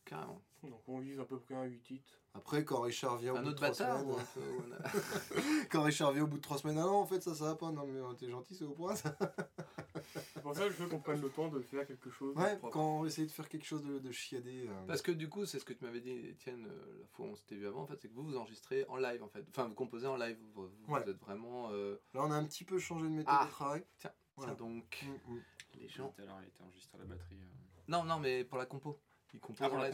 Carrément. 0.05 0.41
Donc 0.63 0.81
on 0.87 0.99
vise 0.99 1.19
à 1.19 1.25
peu 1.25 1.39
près 1.39 1.55
un 1.55 1.63
8 1.65 1.79
titres. 1.81 2.19
Après, 2.33 2.63
quand 2.65 2.81
Richard 2.81 3.17
vient 3.17 3.33
au 3.33 3.37
Un 3.37 3.41
bout 3.43 3.45
de 3.49 3.51
autre 3.53 3.71
3 3.73 3.87
bâtard 3.87 3.99
semaines, 4.27 4.77
quand 5.71 5.83
Richard 5.83 6.11
vient 6.11 6.23
au 6.23 6.27
bout 6.27 6.37
de 6.37 6.41
3 6.41 6.57
semaines, 6.57 6.77
ah 6.79 6.81
non, 6.83 6.95
en 6.97 7.05
fait, 7.05 7.21
ça, 7.21 7.33
ça 7.35 7.45
va 7.45 7.55
pas. 7.55 7.71
Non, 7.71 7.85
mais 7.87 7.99
euh, 7.99 8.13
t'es 8.13 8.29
gentil, 8.29 8.55
c'est 8.55 8.65
au 8.65 8.73
point. 8.73 8.95
ça. 8.95 9.15
C'est 10.33 10.41
pour 10.41 10.53
ça 10.55 10.65
que 10.67 10.71
je 10.71 10.77
veux 10.83 10.89
qu'on 10.89 10.99
prenne 10.99 11.21
le 11.21 11.29
temps 11.29 11.47
de 11.47 11.59
faire 11.61 11.85
quelque 11.87 12.09
chose. 12.09 12.35
Ouais, 12.35 12.59
quand 12.71 12.99
on 12.99 13.05
essaie 13.05 13.25
de 13.25 13.31
faire 13.31 13.47
quelque 13.49 13.65
chose 13.65 13.83
de, 13.83 13.99
de 13.99 14.11
chiadé. 14.11 14.67
euh, 14.67 14.85
Parce 14.87 15.01
que 15.01 15.11
du 15.11 15.29
coup, 15.29 15.45
c'est 15.45 15.59
ce 15.59 15.65
que 15.65 15.73
tu 15.73 15.83
m'avais 15.85 16.01
dit, 16.01 16.11
Étienne, 16.11 16.65
euh, 16.69 16.99
la 17.01 17.07
fois 17.07 17.25
où 17.25 17.29
on 17.29 17.35
s'était 17.35 17.55
vu 17.55 17.67
avant, 17.67 17.81
en 17.81 17.87
fait, 17.87 17.99
c'est 18.01 18.09
que 18.09 18.13
vous 18.13 18.23
vous 18.23 18.37
enregistrez 18.37 18.85
en 18.89 18.97
live, 18.97 19.23
en 19.23 19.29
fait. 19.29 19.45
Enfin, 19.49 19.67
vous 19.67 19.73
composez 19.75 20.07
en 20.07 20.17
live. 20.17 20.37
Vous, 20.53 20.67
vous 20.67 20.93
Ouais. 20.93 21.01
êtes 21.01 21.17
vraiment. 21.19 21.69
euh, 21.71 21.95
Là, 22.13 22.21
on 22.23 22.31
a 22.31 22.35
un 22.35 22.45
petit 22.45 22.63
peu 22.65 22.77
changé 22.79 23.05
de 23.05 23.09
méthode 23.09 23.33
Ah. 23.37 23.45
de 23.45 23.51
travail. 23.51 23.85
Tiens, 23.97 24.11
Voilà. 24.35 24.53
tiens 24.55 24.65
donc, 24.67 25.05
Mm, 25.27 25.33
mm. 25.33 25.41
les 25.79 25.87
gens. 25.89 26.09
Tout 26.09 26.21
à 26.21 26.25
l'heure, 26.25 26.39
il 26.43 26.47
était 26.49 26.61
enregistré 26.63 26.97
à 26.97 27.01
la 27.01 27.05
batterie. 27.07 27.39
euh. 27.41 27.81
Non, 27.87 28.03
non, 28.03 28.19
mais 28.19 28.43
pour 28.43 28.57
la 28.57 28.65
compo. 28.65 28.99
Ils 29.35 29.39
composent 29.41 29.67
Ah, 29.71 29.89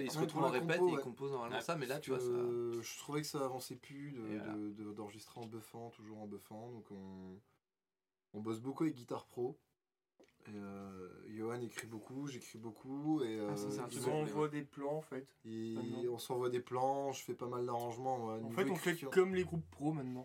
ils 0.00 0.10
se 0.10 0.18
retrouvent 0.18 0.44
en 0.44 0.48
répète 0.48 0.78
compo, 0.78 0.88
et 0.88 0.92
ils 0.92 0.96
ouais. 0.96 1.02
composent 1.02 1.32
normalement 1.32 1.56
Ouais, 1.56 1.62
ça, 1.62 1.76
mais 1.76 1.86
là, 1.86 1.98
tu 2.00 2.10
vois, 2.10 2.18
ça. 2.20 2.26
Euh, 2.26 2.80
je 2.80 2.98
trouvais 2.98 3.20
que 3.20 3.26
ça 3.26 3.44
avançait 3.44 3.76
plus 3.76 4.12
de- 4.12 4.26
Et 4.26 4.38
voilà. 4.38 4.54
de- 4.54 4.70
de- 4.70 4.92
d'enregistrer 4.92 5.40
en 5.40 5.46
buffant, 5.46 5.90
toujours 5.90 6.18
en 6.20 6.26
buffant. 6.26 6.70
Donc 6.70 6.86
on, 6.90 7.38
on 8.34 8.40
bosse 8.40 8.60
beaucoup 8.60 8.84
avec 8.84 8.94
Guitare 8.96 9.26
Pro. 9.26 9.58
Et, 10.48 10.52
euh, 10.54 11.08
Johan 11.28 11.60
écrit 11.60 11.88
beaucoup, 11.88 12.26
j'écécris 12.28 12.58
beaucoup. 12.58 13.20
Et, 13.22 13.40
Ah, 13.40 13.56
ça, 13.56 13.68
c'est 13.70 13.80
un 13.80 13.84
euh, 13.84 13.88
truc 13.88 14.00
Ils 14.02 14.04
que- 14.06 14.10
envoient 14.10 14.48
des 14.48 14.62
plans 14.62 14.94
en 14.96 15.02
fait. 15.02 15.26
et 15.44 15.76
on 16.08 16.18
s'envoie 16.18 16.50
des 16.50 16.60
plans, 16.60 17.12
je 17.12 17.22
fais 17.22 17.34
pas 17.34 17.48
mal 17.48 17.66
d'arrangements. 17.66 18.26
En 18.26 18.50
fait, 18.50 18.70
on 18.70 18.76
fait 18.76 18.90
écriture. 18.90 19.10
comme 19.10 19.34
les 19.34 19.44
groupes 19.44 19.68
pro 19.72 19.92
maintenant. 19.92 20.24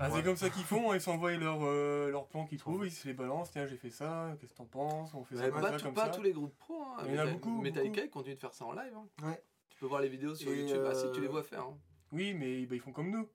Ah, 0.00 0.10
c'est 0.10 0.22
comme 0.24 0.36
ça 0.36 0.50
qu'ils 0.50 0.64
font, 0.64 0.92
ils 0.92 1.00
s'envoient 1.00 1.32
leurs 1.36 1.60
euh, 1.64 2.10
leurs 2.10 2.26
plans 2.26 2.46
qu'ils 2.46 2.58
trouvent, 2.58 2.84
ils 2.86 2.90
se 2.90 3.06
les 3.06 3.14
balancent, 3.14 3.50
tiens 3.52 3.66
j'ai 3.66 3.76
fait 3.76 3.90
ça, 3.90 4.34
qu'est-ce 4.40 4.50
que 4.52 4.56
t'en 4.56 4.64
penses, 4.66 5.14
on 5.14 5.24
fait 5.24 5.36
Mais 5.36 5.42
ça, 5.42 5.50
pas, 5.50 5.62
ça, 5.62 5.76
tout- 5.78 5.84
comme 5.84 5.94
pas 5.94 6.06
ça. 6.06 6.10
tous 6.10 6.22
les 6.22 6.32
groupes 6.32 6.56
pro. 6.58 6.82
Hein. 6.82 7.04
Il 7.06 7.14
y 7.14 7.18
en 7.18 7.22
a 7.22 7.26
beaucoup, 7.26 7.60
Metallica, 7.60 8.02
ils 8.02 8.10
continuent 8.10 8.34
de 8.34 8.40
faire 8.40 8.52
ça 8.54 8.64
en 8.64 8.72
live. 8.72 8.92
hein. 8.96 9.06
Ouais. 9.26 9.42
Tu 9.68 9.78
peux 9.78 9.86
voir 9.86 10.00
les 10.00 10.08
vidéos 10.08 10.34
sur 10.34 10.50
Et, 10.52 10.60
YouTube, 10.62 10.82
ah, 10.86 10.94
si 10.94 11.10
tu 11.12 11.20
les 11.20 11.26
euh, 11.26 11.30
vois 11.30 11.42
faire. 11.44 11.62
hein. 11.62 11.78
Oui, 12.12 12.34
mais 12.34 12.66
bah, 12.66 12.74
ils 12.74 12.80
font 12.80 12.92
comme 12.92 13.10
nous. 13.10 13.28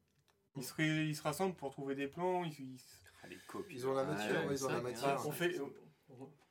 Ils 0.58 0.64
se, 0.64 0.74
ré- 0.74 1.06
ils 1.08 1.16
se 1.16 1.22
rassemblent 1.24 1.56
pour 1.56 1.72
trouver 1.72 1.96
des 1.96 2.08
plans, 2.08 2.44
ils, 2.44 2.52
ils- 2.60 2.80
Ah, 3.24 3.28
les 3.28 3.38
copies. 3.48 3.76
Ils 3.76 3.88
ont 3.88 3.94
la 3.94 4.04
Ouais, 4.04 4.08
matière, 4.10 4.52
ils 4.52 4.66
ont 4.66 4.70
la 4.70 4.82
matière. 4.82 5.16
Ah, 5.18 5.24
on 5.26 5.32
fait, 5.32 5.54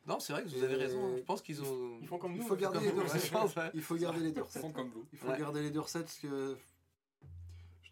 Non, 0.07 0.21
c'est 0.21 0.33
vrai 0.33 0.43
que 0.45 0.49
vous 0.49 0.63
avez 0.65 0.77
raison. 0.77 1.05
hein. 1.07 1.17
Je 1.19 1.23
pense 1.23 1.43
qu'ils 1.43 1.61
ont. 1.63 1.99
ils 2.01 2.07
font 2.09 2.19
comme 2.19 2.33
Il 2.33 2.41
nous. 2.41 2.47
faut 2.47 2.57
garder 2.57 2.81
les. 2.81 2.87
Il 3.75 3.83
faut 3.83 3.97
garder 3.97 4.21
les 4.21 4.33
deux 4.33 4.41
Ils 4.41 4.45
recettes. 4.45 4.63
font 4.63 4.73
comme 4.73 4.89
vous. 4.89 5.07
Il 5.13 5.19
faut 5.19 5.33
garder 5.37 5.61
les 5.63 5.71
deux 5.71 5.81
recettes 5.81 6.05
parce 6.05 6.19
que 6.19 6.57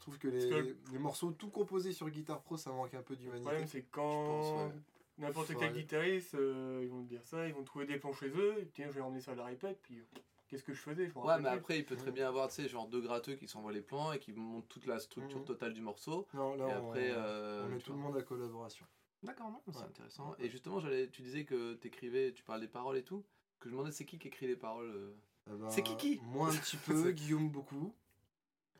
trouve 0.06 0.18
que 0.18 0.28
les, 0.28 0.48
que- 0.48 0.92
les 0.92 0.98
morceaux 0.98 1.32
tout 1.32 1.50
composés 1.50 1.92
sur 1.92 2.08
Guitar 2.10 2.40
Pro 2.42 2.56
ça 2.56 2.70
manque 2.70 2.94
un 2.94 3.02
peu 3.02 3.14
Le 3.14 3.18
d'humanité. 3.20 3.42
problème 3.44 3.66
c'est 3.66 3.82
quand 3.90 4.66
ouais. 4.66 4.72
n'importe 5.18 5.52
quel 5.58 5.72
guitariste, 5.72 6.34
euh, 6.36 6.80
ils 6.82 6.88
vont 6.88 7.02
te 7.02 7.08
dire 7.08 7.24
ça, 7.24 7.46
ils 7.48 7.54
vont 7.54 7.64
trouver 7.64 7.86
des 7.86 7.98
plans 7.98 8.12
chez 8.12 8.28
eux, 8.28 8.54
et 8.58 8.62
puis 8.64 8.72
tiens 8.74 8.86
je 8.88 8.92
vais 8.94 9.00
emmener 9.00 9.20
ça 9.20 9.32
à 9.32 9.34
la 9.34 9.44
répète, 9.44 9.78
puis 9.82 9.98
euh, 9.98 10.02
qu'est-ce 10.48 10.62
que 10.62 10.72
je 10.72 10.78
faisais 10.80 11.08
je 11.08 11.18
Ouais, 11.18 11.36
mais 11.38 11.48
plus. 11.50 11.58
après, 11.58 11.78
il 11.78 11.84
peut 11.84 11.96
très 11.96 12.12
bien 12.12 12.28
avoir, 12.28 12.48
tu 12.48 12.54
sais, 12.54 12.68
genre 12.68 12.86
deux 12.86 13.00
gratteux 13.00 13.34
qui 13.34 13.48
s'envoient 13.48 13.72
les 13.72 13.80
plans 13.82 14.12
et 14.12 14.18
qui 14.20 14.32
montrent 14.32 14.68
toute 14.68 14.86
la 14.86 14.98
structure 15.00 15.38
Mhm. 15.40 15.44
totale 15.44 15.72
du 15.74 15.80
morceau. 15.80 16.28
Non, 16.34 16.54
là 16.54 16.68
et 16.68 16.72
on, 16.74 16.88
après, 16.88 17.10
euh, 17.12 17.64
on 17.66 17.68
met 17.70 17.78
tu 17.78 17.84
tout 17.84 17.92
le 17.92 17.98
monde 17.98 18.16
à 18.16 18.22
collaboration. 18.22 18.86
D'accord, 19.24 19.50
non, 19.50 19.60
c'est 19.72 19.76
Ouais. 19.78 19.84
intéressant. 19.86 20.36
Et 20.38 20.48
justement, 20.48 20.78
j'allais, 20.78 21.08
tu 21.08 21.22
disais 21.22 21.44
que 21.44 21.74
t'écrivais, 21.74 22.32
tu 22.32 22.44
parles 22.44 22.60
des 22.60 22.68
paroles 22.68 22.96
et 22.98 23.02
tout. 23.02 23.24
Que 23.58 23.68
je 23.68 23.74
me 23.74 23.78
demandais, 23.78 23.92
c'est 23.92 24.04
qui 24.04 24.18
qui 24.18 24.28
écrit 24.28 24.46
les 24.46 24.54
paroles 24.56 24.90
euh 24.94 25.14
Eh 25.50 25.56
ben, 25.56 25.68
C'est 25.70 25.82
Kiki. 25.82 26.20
Moi 26.22 26.48
un 26.48 26.56
petit 26.56 26.76
peu, 26.86 27.10
Guillaume 27.10 27.48
beaucoup. 27.48 27.92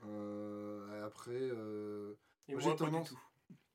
Euh, 0.04 0.65
après, 1.06 1.30
euh, 1.32 2.14
Et 2.48 2.52
moi, 2.54 2.62
moi, 2.62 2.70
j'ai 2.72 2.76
tendance- 2.76 3.08
tout. 3.08 3.18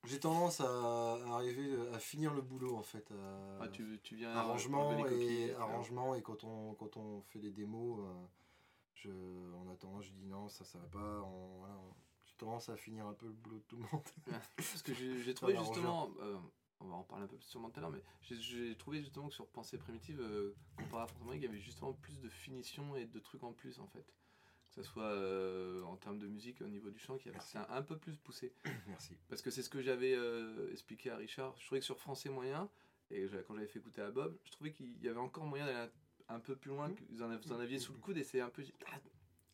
j'ai 0.06 0.20
tendance 0.20 0.62
à, 0.62 1.14
arriver 1.36 1.76
à 1.94 2.00
finir 2.00 2.34
le 2.34 2.42
boulot 2.42 2.76
en 2.76 2.84
fait. 2.84 3.10
à- 3.12 3.60
Ah, 3.62 3.68
tu, 3.70 4.00
tu 4.04 4.16
viens 4.16 4.32
arrangement 4.36 5.02
copies, 5.04 5.16
et 5.16 5.48
faire- 5.48 5.62
arrangement 5.62 6.16
et 6.16 6.22
quand 6.22 6.44
on 6.44 6.74
quand 6.76 6.98
on 6.98 7.22
fait 7.22 7.40
les 7.40 7.52
démos 7.52 8.00
euh, 8.02 8.26
je 8.96 9.10
en 9.56 9.70
attendant 9.70 10.02
je 10.02 10.12
dis 10.12 10.26
non 10.26 10.48
ça 10.50 10.64
ça 10.66 10.78
va 10.80 10.86
pas 10.88 11.22
on- 11.24 11.58
voilà, 11.60 11.76
on- 11.76 11.94
j'ai 12.26 12.36
tendance 12.38 12.70
à 12.70 12.76
finir 12.78 13.08
un 13.08 13.14
peu 13.14 13.28
le 13.28 13.34
boulot 13.34 13.58
de 13.58 13.64
tout 13.64 13.76
le 13.78 13.84
monde 13.92 14.04
Parce 14.58 14.82
que 14.84 14.94
j'ai 14.94 15.20
j'ai 15.24 15.34
trouvé 15.34 15.54
justement, 15.58 16.12
euh, 16.22 16.38
on 16.80 16.86
va 16.88 16.96
en 16.96 17.04
parler 17.04 17.26
un 17.26 17.28
peu 17.28 17.40
sûrement 17.40 17.70
tout 17.70 17.80
à 17.80 17.82
l'heure, 17.82 17.92
mais 17.92 18.04
j'ai- 18.22 18.36
j'ai 18.36 18.76
trouvé 18.76 19.00
justement 19.02 19.28
que 19.28 19.36
sur 19.36 19.48
Pensée 19.48 19.78
Primitive, 19.78 20.20
euh, 20.20 20.56
comparé 20.78 21.04
à 21.04 21.08
Fortement, 21.08 21.34
il 21.34 21.42
y 21.42 21.46
avait 21.48 21.60
justement 21.60 21.94
plus 21.94 22.20
de 22.20 22.28
finition 22.30 22.96
et 22.96 23.06
de 23.06 23.20
trucs 23.20 23.44
en 23.44 23.54
plus 23.54 23.80
en 23.80 23.88
fait. 23.88 24.06
Que 24.74 24.82
ce 24.82 24.84
soit 24.84 25.04
euh, 25.04 25.82
en 25.84 25.98
termes 25.98 26.18
de 26.18 26.28
musique 26.28 26.62
au 26.62 26.68
niveau 26.68 26.90
du 26.90 26.98
chant, 26.98 27.18
qui 27.18 27.30
c'était 27.42 27.58
un, 27.58 27.68
un 27.70 27.82
peu 27.82 27.98
plus 27.98 28.16
poussé. 28.16 28.54
merci 28.88 29.18
Parce 29.28 29.42
que 29.42 29.52
c'est 29.52 29.64
ce 29.64 29.70
que 29.70 29.82
j'avais 29.82 30.14
euh, 30.16 30.72
expliqué 30.72 31.10
à 31.12 31.18
Richard. 31.18 31.54
Je 31.60 31.66
trouvais 31.66 31.80
que 31.80 31.86
sur 31.86 31.98
Français 32.00 32.30
moyen, 32.30 32.70
et 33.10 33.28
quand 33.46 33.54
j'avais 33.56 33.68
fait 33.68 33.80
écouter 33.80 34.02
à 34.02 34.12
Bob, 34.12 34.38
je 34.46 34.52
trouvais 34.52 34.72
qu'il 34.72 34.98
y 35.04 35.10
avait 35.10 35.20
encore 35.20 35.46
moyen 35.46 35.66
d'aller 35.66 35.90
un, 36.30 36.36
un 36.36 36.40
peu 36.40 36.56
plus 36.56 36.70
loin, 36.70 36.90
que 36.94 37.02
vous 37.10 37.22
en, 37.22 37.38
vous 37.38 37.52
en 37.52 37.60
aviez 37.60 37.80
sous 37.80 37.92
le 37.92 38.00
coude, 38.00 38.18
et 38.18 38.24
c'est 38.24 38.40
un 38.40 38.50
peu. 38.50 38.64
Ah, 38.88 39.00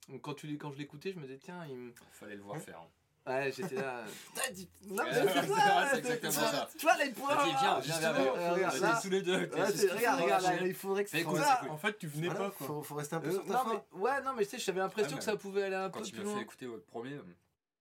donc 0.10 0.22
quand, 0.22 0.36
tu, 0.36 0.56
quand 0.60 0.72
je 0.72 0.78
l'écoutais, 0.78 1.12
je 1.14 1.18
me 1.18 1.24
disais, 1.24 1.40
tiens, 1.40 1.66
il 1.66 1.76
me. 1.78 1.94
Fallait 2.12 2.36
le 2.36 2.44
voir 2.44 2.62
faire. 2.62 2.80
hein. 2.80 2.88
Ouais, 3.28 3.52
j'étais 3.56 3.76
là. 3.76 4.04
Putain, 4.34 4.52
dis- 4.54 4.70
non, 4.90 5.04
mais 5.04 5.14
c'est 5.14 5.48
ça, 5.48 5.88
c'est 5.92 5.98
exactement 6.00 6.32
ça. 6.32 6.70
Tu 6.78 6.86
vois 6.86 6.98
les 7.04 7.12
points 7.12 7.36
Vas-y, 7.36 7.50
viens, 7.50 7.62
là, 7.64 7.80
viens, 8.72 9.00
tous 9.02 9.10
les 9.10 9.22
deux. 9.22 9.34
regarde, 9.36 10.22
regarde, 10.22 10.44
là, 10.44 10.58
il 10.66 10.74
faudrait 10.74 11.04
que 11.04 11.10
ça- 11.10 11.18
écoute. 11.20 11.40
En 11.70 11.78
fait, 11.78 11.98
tu 11.98 12.08
venais 12.08 12.30
pas 12.30 12.52
quoi. 12.52 12.68
faut, 12.68 12.84
faut 12.84 12.96
rester 12.96 13.16
un 13.16 13.20
peu 13.20 13.30
Euh, 13.30 13.34
sur 13.34 13.46
ta 13.46 13.54
non, 13.54 13.60
fin 13.60 13.84
mais, 13.94 14.00
ouais, 14.00 14.22
non, 14.24 14.34
mais 14.38 14.46
tu 14.46 14.52
sais, 14.52 14.60
j'avais 14.60 14.80
l'impression 14.80 15.14
Ah, 15.16 15.18
que 15.20 15.24
ça 15.26 15.36
pouvait 15.36 15.64
aller 15.64 15.76
un 15.76 15.90
Quand 15.90 16.00
peu 16.00 16.06
tu 16.06 16.12
plus 16.14 16.20
m'as 16.22 16.26
fait 16.30 16.34
loin. 16.36 16.42
écouter 16.42 16.66
votre 16.68 16.86
premier, 16.86 17.16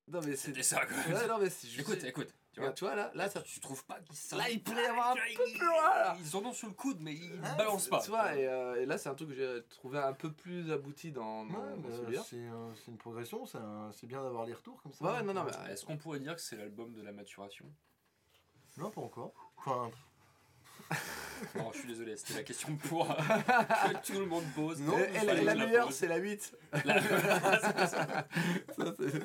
Non, 0.08 0.20
mais 0.24 0.32
c'est. 0.36 0.46
c'était 0.48 0.62
ça 0.62 0.80
quoi. 0.84 0.96
Ouais, 1.14 1.26
non, 1.28 1.38
mais 1.40 1.50
c'est 1.50 1.68
juste. 1.68 1.80
Écoute, 1.80 2.02
écoute. 2.04 2.28
Tu 2.56 2.60
vois, 2.62 2.70
Regarde, 2.70 2.76
tu 2.78 2.84
vois, 2.86 2.94
là, 2.94 3.10
là, 3.14 3.28
ça. 3.28 3.42
tu 3.42 3.60
trouves 3.60 3.84
pas 3.84 4.00
qu'ils 4.00 4.16
sont. 4.16 4.34
Là, 4.38 4.48
il 4.48 4.62
pourrait 4.62 4.82
y 4.82 4.86
avoir 4.86 5.10
un 5.10 5.14
peu 5.14 5.20
plus 5.44 5.58
loin, 5.66 5.88
là. 5.98 6.16
Ils 6.18 6.36
en 6.38 6.42
ont 6.42 6.54
sur 6.54 6.68
le 6.68 6.72
coude, 6.72 6.96
mais 7.02 7.12
ils 7.12 7.38
Ah, 7.44 7.54
balancent 7.54 7.88
pas. 7.88 8.00
Tu 8.00 8.08
vois, 8.08 8.34
et, 8.34 8.46
euh, 8.48 8.80
et 8.80 8.86
là, 8.86 8.96
c'est 8.96 9.10
un 9.10 9.14
truc 9.14 9.28
que 9.28 9.34
j'ai 9.34 9.62
trouvé 9.68 9.98
un 9.98 10.14
peu 10.14 10.32
plus 10.32 10.72
abouti 10.72 11.12
dans, 11.12 11.44
dans, 11.44 11.52
Ouais, 11.52 11.76
dans 11.76 11.88
euh, 11.90 11.96
celui-là. 11.98 12.22
c'est 12.26 12.36
euh, 12.38 12.72
une 12.88 12.96
progression 12.96 13.44
c'est 13.44 14.06
bien 14.06 14.22
d'avoir 14.22 14.46
les 14.46 14.54
retours 14.54 14.80
comme 14.82 14.94
ça 14.94 15.04
Ouais, 15.04 15.22
non, 15.22 15.34
non, 15.34 15.44
mais. 15.44 15.70
Est-ce 15.70 15.84
qu'on 15.84 15.98
pourrait 15.98 16.20
dire 16.20 16.34
que 16.34 16.40
c'est 16.40 16.56
l'album 16.56 16.94
de 16.94 17.02
la 17.02 17.12
maturation? 17.12 17.66
Non 18.78 18.90
pas 18.90 19.02
encore 19.02 19.52
enfin 19.58 19.90
Non, 21.54 21.70
je 21.72 21.78
suis 21.78 21.88
désolé, 21.88 22.16
c'était 22.16 22.34
la 22.34 22.42
question 22.42 22.76
pour 22.76 23.06
que 23.08 24.06
tout 24.12 24.18
le 24.18 24.26
monde 24.26 24.44
pose. 24.54 24.80
Non, 24.80 24.94
la, 25.24 25.54
meilleure, 25.54 25.92
c'est 25.92 26.08
la 26.08 26.16
8. 26.16 26.56
La- 26.84 27.00
Ça, 28.76 28.94
c'est- 28.98 29.22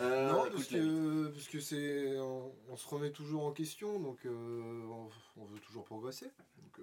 Euh, 0.00 0.32
non 0.32 0.50
parce 0.50 0.66
que 0.66 1.28
parce 1.28 1.48
que 1.48 1.60
c'est 1.60 2.18
on, 2.18 2.52
on 2.68 2.76
se 2.76 2.86
remet 2.88 3.10
toujours 3.10 3.44
en 3.44 3.52
question 3.52 3.98
donc 4.00 4.18
euh, 4.26 4.82
on, 4.88 5.08
on 5.40 5.44
veut 5.44 5.58
toujours 5.60 5.84
progresser 5.84 6.26
donc 6.26 6.78
euh, 6.80 6.82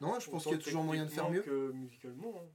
non 0.00 0.18
je 0.20 0.30
pense 0.30 0.44
qu'il 0.44 0.52
y 0.52 0.54
a 0.54 0.58
toujours 0.58 0.82
moyen 0.84 1.04
de 1.04 1.10
faire 1.10 1.30
mieux 1.30 1.42
que 1.42 1.72
musicalement. 1.72 2.34
hein. 2.38 2.46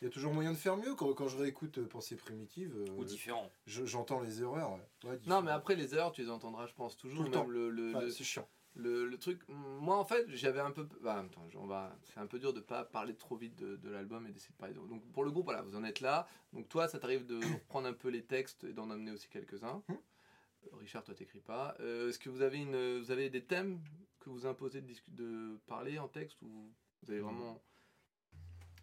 il 0.00 0.04
y 0.04 0.08
a 0.08 0.10
toujours 0.10 0.32
moyen 0.32 0.52
de 0.52 0.56
faire 0.56 0.76
mieux 0.76 0.94
quand, 0.94 1.12
quand 1.14 1.28
je 1.28 1.36
réécoute 1.38 1.78
euh, 1.78 1.86
Pensée 1.88 2.16
primitive 2.16 2.74
euh, 2.76 2.84
Ou 2.96 3.04
différent. 3.04 3.50
je- 3.66 3.84
j'entends 3.84 4.20
les 4.20 4.42
erreurs 4.42 4.72
ouais. 5.04 5.10
Ouais, 5.10 5.18
Non, 5.26 5.42
mais 5.42 5.50
après, 5.50 5.74
les 5.74 5.94
erreurs, 5.94 6.12
tu 6.12 6.22
les 6.22 6.30
entendras, 6.30 6.66
je 6.66 6.74
pense, 6.74 6.96
toujours. 6.96 7.24
Tout 7.24 7.30
le 7.30 7.30
même 7.30 7.40
temps. 7.44 7.50
le, 7.50 7.70
le, 7.70 7.94
Ouais, 7.94 8.00
le- 8.02 8.10
c'est 8.10 8.24
chiant 8.24 8.48
le- 8.76 9.06
le 9.06 9.18
truc. 9.18 9.40
Moi, 9.48 9.96
en 9.96 10.04
fait, 10.04 10.24
j'avais 10.28 10.60
un 10.60 10.70
peu. 10.70 10.86
Bah, 11.02 11.18
attends, 11.26 11.48
on 11.54 11.66
va. 11.66 11.96
C'est 12.04 12.20
un 12.20 12.26
peu 12.26 12.38
dur 12.38 12.52
de 12.52 12.60
pas 12.60 12.84
parler 12.84 13.14
trop 13.14 13.36
vite 13.36 13.56
de, 13.56 13.76
de 13.76 13.90
l'album 13.90 14.26
et 14.26 14.30
d'essayer 14.32 14.52
de 14.52 14.58
parler. 14.58 14.74
de- 14.74 14.80
Donc, 14.80 15.04
pour 15.12 15.24
le 15.24 15.30
groupe, 15.30 15.46
voilà, 15.46 15.62
vous 15.62 15.74
en 15.76 15.82
êtes 15.84 16.00
là. 16.00 16.28
Donc, 16.52 16.68
toi, 16.68 16.86
ça 16.88 16.98
t'arrive 16.98 17.26
de 17.26 17.36
reprendre 17.54 17.88
un 17.88 17.92
peu 17.92 18.08
les 18.08 18.22
textes 18.24 18.64
et 18.64 18.72
d'en 18.72 18.90
amener 18.90 19.10
aussi 19.10 19.28
quelques-uns. 19.28 19.82
Hmm. 19.88 19.94
Richard, 20.80 21.04
toi, 21.04 21.14
t'écris 21.14 21.40
pas. 21.40 21.76
Euh, 21.80 22.08
Est-ce 22.08 22.18
que 22.18 22.28
vous 22.28 22.42
avez, 22.42 22.58
une, 22.58 22.98
vous 23.00 23.10
avez 23.10 23.30
des 23.30 23.44
thèmes 23.44 23.80
que 24.20 24.30
vous 24.30 24.46
imposez 24.46 24.80
de, 24.80 24.92
de 25.10 25.56
parler 25.66 25.98
en 25.98 26.08
texte 26.08 26.42
ou 26.42 26.70
vous 27.02 27.10
avez 27.10 27.20
vraiment. 27.20 27.60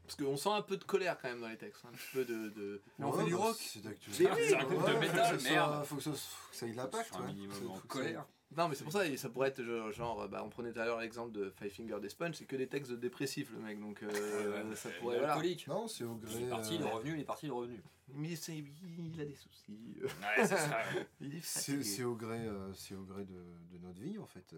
Parce 0.04 0.16
qu'on 0.18 0.36
sent 0.36 0.50
un 0.50 0.62
peu 0.62 0.76
de 0.78 0.84
colère 0.84 1.18
quand 1.22 1.30
même 1.30 1.40
dans 1.40 1.48
les 1.48 1.58
textes, 1.58 1.86
un 1.86 1.92
petit 1.92 2.08
peu 2.14 2.26
de. 2.26 2.50
de- 2.50 2.82
Mais 3.00 3.06
on 3.06 3.12
Ouais, 3.12 3.20
fait 3.20 3.26
du 3.26 3.32
bah, 3.32 3.38
rock. 3.38 3.56
c'est 3.58 3.82
d'actu- 3.82 4.10
Mais 4.20 4.32
oui, 4.32 4.42
c'est 4.50 4.56
un 4.58 4.64
groupe 4.66 4.86
de 4.88 4.94
métal, 5.00 5.26
faut 5.32 5.38
que 5.38 5.42
ça 5.44 5.50
merde. 5.50 5.86
faut 5.86 5.96
que 5.96 6.02
ça, 6.02 6.12
faut 6.12 6.50
que 6.52 6.56
ça 6.58 6.68
ait 6.68 6.74
de 6.74 7.16
un 7.16 7.28
minimum 7.28 7.72
en 7.72 7.80
colère. 7.80 8.26
Non, 8.58 8.68
mais 8.70 8.76
c'est 8.76 8.84
pour 8.84 8.94
ça, 8.94 9.06
et 9.08 9.18
ça 9.18 9.30
pourrait 9.30 9.50
être 9.50 9.64
genre, 9.64 9.92
genre, 9.92 10.30
bah, 10.30 10.42
on 10.46 10.50
prenait 10.50 10.72
tout 10.72 10.80
à 10.80 10.86
l'heure 10.86 11.00
l'exemple 11.00 11.32
de 11.32 11.50
Five 11.50 11.72
Finger 11.74 11.98
Death 12.02 12.16
Punch, 12.18 12.36
c'est 12.36 12.46
que 12.46 12.56
des 12.56 12.68
textes 12.68 12.92
de 12.92 12.96
dépressifs, 12.98 13.52
le 13.52 13.60
mec, 13.60 13.80
donc 13.80 14.04
euh, 14.04 14.70
Ouais, 14.70 14.76
ça 14.76 14.90
il 14.90 15.00
pourrait. 15.00 15.18
Voilà. 15.18 15.34
alcoolique. 15.34 15.68
non 15.68 15.88
c'est 15.88 16.04
au 16.04 16.20
Il 16.24 16.28
gré 16.30 16.44
est 16.44 16.50
parti, 16.50 16.76
il 16.76 16.82
est 16.82 16.86
euh, 16.86 16.90
revenu, 16.90 17.14
il 17.16 17.20
est 17.22 17.26
parti, 17.26 17.46
il 17.48 17.50
est 17.50 17.54
revenu. 17.54 17.82
Mais 18.16 18.36
c'est, 18.36 18.56
il 18.58 19.22
a 19.22 19.26
des 19.26 19.36
soucis. 19.36 19.98
Ouais, 20.04 20.10
c'est 20.38 20.48
ça. 20.48 20.78
Il 21.22 21.42
c'est 21.42 22.04
au 22.04 22.16
gré 22.16 22.40
euh, 22.46 22.72
c'est 22.74 22.96
au 22.96 23.04
gré 23.04 23.24
de, 23.26 23.34
de 23.72 23.78
notre 23.80 24.00
vie 24.00 24.20
en 24.20 24.28
fait 24.28 24.54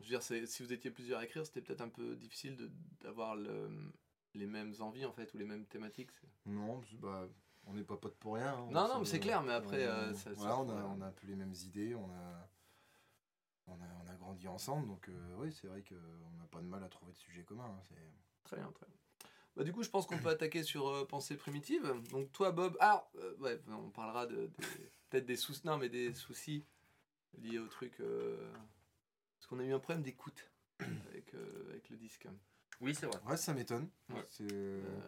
Je 0.00 0.04
veux 0.04 0.08
dire, 0.08 0.22
si 0.22 0.62
vous 0.62 0.72
étiez 0.72 0.90
plusieurs 0.90 1.20
à 1.20 1.24
écrire, 1.24 1.44
c'était 1.46 1.60
peut-être 1.60 1.82
un 1.82 1.88
peu 1.88 2.16
difficile 2.16 2.56
de- 2.56 2.70
d'avoir 3.02 3.36
le- 3.36 3.68
les 4.34 4.46
mêmes 4.46 4.74
envies, 4.80 5.04
en 5.06 5.12
fait, 5.12 5.32
ou 5.34 5.38
les 5.38 5.44
mêmes 5.44 5.64
thématiques. 5.66 6.10
Non, 6.44 6.82
bah, 7.00 7.26
on 7.66 7.74
n'est 7.74 7.84
pas 7.84 7.96
potes 7.96 8.16
pour 8.16 8.34
rien. 8.34 8.54
hein. 8.54 8.68
Non, 8.70 8.80
On 8.84 8.88
non, 8.88 8.98
mais 9.00 9.04
c'est 9.06 9.20
clair, 9.20 9.42
mais 9.42 9.52
après, 9.52 9.86
on- 9.86 9.90
euh, 9.90 10.12
ça- 10.14 10.32
voilà, 10.34 10.54
ça- 10.54 10.60
on, 10.60 10.68
a, 10.70 10.82
on 10.84 11.00
a 11.02 11.06
un 11.06 11.12
peu 11.12 11.26
les 11.26 11.36
mêmes 11.36 11.54
idées, 11.64 11.94
on 11.94 12.10
a, 12.10 12.48
on 13.66 13.74
a, 13.74 13.86
on 14.04 14.08
a 14.10 14.14
grandi 14.14 14.46
ensemble, 14.48 14.86
donc 14.86 15.08
euh, 15.08 15.34
oui, 15.38 15.52
c'est 15.52 15.66
vrai 15.66 15.82
qu'on 15.82 15.94
n'a 16.38 16.46
pas 16.50 16.60
de 16.60 16.66
mal 16.66 16.82
à 16.84 16.88
trouver 16.88 17.12
de 17.12 17.18
sujets 17.18 17.42
communs. 17.42 17.64
hein, 17.64 17.82
c'est- 17.88 18.12
Très 18.44 18.56
bien, 18.56 18.70
très 18.72 18.86
bien. 18.86 18.94
Bah, 19.56 19.64
du 19.64 19.72
coup, 19.72 19.82
je 19.82 19.88
pense 19.90 20.06
qu'on 20.06 20.18
peut 20.18 20.28
attaquer 20.28 20.62
sur 20.62 20.86
euh, 20.88 21.04
Pensée 21.06 21.36
Primitive. 21.36 21.90
Donc, 22.10 22.30
toi, 22.32 22.52
Bob. 22.52 22.76
Alors, 22.78 23.10
euh, 23.16 23.34
ouais, 23.38 23.60
on 23.68 23.88
parlera 23.90 24.26
de, 24.26 24.50
peut-être 25.10 25.24
des 25.26 25.36
soucis. 25.36 25.62
Non, 25.64 25.78
mais 25.78 25.88
des 25.88 26.12
soucis 26.14 26.64
liés 27.38 27.58
au 27.58 27.66
truc. 27.66 27.98
euh, 28.00 28.52
parce 29.38 29.46
qu'on 29.48 29.58
a 29.58 29.64
eu 29.64 29.72
un 29.72 29.78
problème 29.78 30.02
d'écoute 30.02 30.50
avec, 31.08 31.34
euh, 31.34 31.70
avec 31.70 31.88
le 31.88 31.96
disque. 31.96 32.28
Oui, 32.82 32.94
c'est 32.94 33.06
vrai. 33.06 33.18
Ouais, 33.26 33.36
ça 33.38 33.54
m'étonne. 33.54 33.88
Ouais. 34.10 34.22
C'est 34.30 34.44
Euh, 34.52 35.00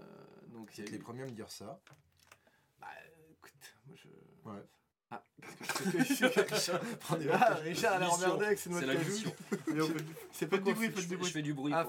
donc, 0.49 0.77
y 0.79 0.83
les 0.83 0.97
eu- 0.97 0.99
premiers 0.99 1.23
à 1.23 1.27
me 1.27 1.31
dire 1.33 1.51
ça. 1.51 1.81
Bah, 2.81 2.89
écoute, 3.31 3.77
moi 3.87 3.97
je. 3.97 4.09
Ouais. 4.49 4.65
Ah, 5.11 5.23
que 5.59 5.99
Richard 5.99 6.81
Ah, 7.33 7.55
Richard 7.55 7.95
a 7.95 7.99
l'air 7.99 8.13
emmerdé 8.13 8.47
avec 8.47 8.59
ses 8.59 8.71
noix 8.71 8.81
C'est 8.81 8.87
de 8.87 8.93
cajou. 8.93 9.33
C'est 10.33 10.49
Faites 10.51 10.63
du 10.63 10.75
bruit, 10.75 10.91
faites 10.91 11.09
du 11.09 11.17
bruit. 11.17 11.27
je 11.27 11.33
fais 11.33 11.43
du 11.43 11.55
bruit. 11.55 11.73
Ah, 11.75 11.87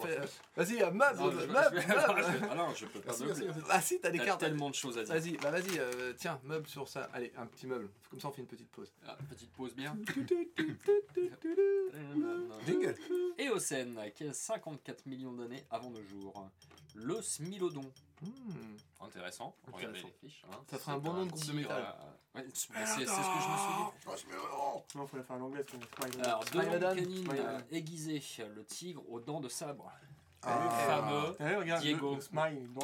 vas-y, 0.55 0.79
meuble, 0.91 1.47
meuble. 1.47 1.83
Ah 2.49 2.55
non, 2.55 2.73
je 2.75 2.85
peux 2.85 3.01
pas 3.01 3.17
meubler. 3.17 3.47
Ah 3.69 3.81
si, 3.81 3.99
t'as 3.99 4.09
des 4.09 4.19
cartes. 4.19 4.39
tellement 4.39 4.69
de 4.69 4.75
choses 4.75 4.97
à 4.97 5.03
dire. 5.03 5.13
Vas-y, 5.13 5.37
bah 5.37 5.51
vas-y, 5.51 5.77
euh, 5.79 6.13
tiens, 6.17 6.39
meuble 6.43 6.67
sur 6.67 6.87
ça. 6.87 7.09
Allez, 7.13 7.31
un 7.37 7.45
petit 7.45 7.67
meuble. 7.67 7.89
Comme 8.09 8.19
ça, 8.19 8.29
on 8.29 8.31
fait 8.31 8.41
une 8.41 8.47
petite 8.47 8.69
pause. 8.69 8.91
Ah, 9.05 9.17
petite 9.29 9.51
pause 9.51 9.75
bien. 9.75 9.97
Jingle 12.65 12.95
Éocène, 13.37 13.99
qui 14.15 14.23
a 14.23 14.33
54 14.33 15.05
millions 15.05 15.33
d'années 15.33 15.65
avant 15.69 15.89
nos 15.89 16.03
jours. 16.03 16.49
Le 16.95 17.21
Smilodon. 17.21 17.91
Hmm. 18.21 19.05
Intéressant. 19.05 19.55
Regardez 19.67 19.99
Intéressant. 19.99 20.07
les 20.21 20.29
fiches. 20.29 20.43
hein. 20.51 20.57
Ça 20.69 20.77
ferait 20.77 20.91
un 20.91 20.97
bon 20.97 21.13
nom 21.13 21.25
de 21.25 21.31
groupe 21.31 21.45
de 21.45 21.53
métal. 21.53 21.95
euh, 22.35 22.39
ouais, 22.39 22.45
c'est 22.53 22.55
ce 22.57 22.67
que 22.67 22.73
je 22.75 22.99
me 23.01 23.05
suis 23.05 23.07
dit. 23.07 23.83
Oh, 24.07 24.11
me 24.27 24.39
rends. 24.57 24.85
Non, 24.95 25.07
faut 25.07 25.17
la 25.17 25.23
faire 25.23 25.35
pas 25.99 26.09
grave. 26.09 26.25
Alors, 26.25 26.43
deux 26.45 26.79
canines 26.95 27.63
aiguisées, 27.71 28.19
le 28.53 28.65
tigre 28.65 29.03
aux 29.09 29.19
dents 29.19 29.39
de 29.39 29.49
sabre. 29.49 29.91
Ah. 30.41 30.57
Le 30.63 30.69
fameux 30.69 31.35
regarde, 31.57 31.81
Diego. 31.81 32.11
le, 32.11 32.15
le 32.15 32.21
smile. 32.21 32.69
Ouais, 32.75 32.83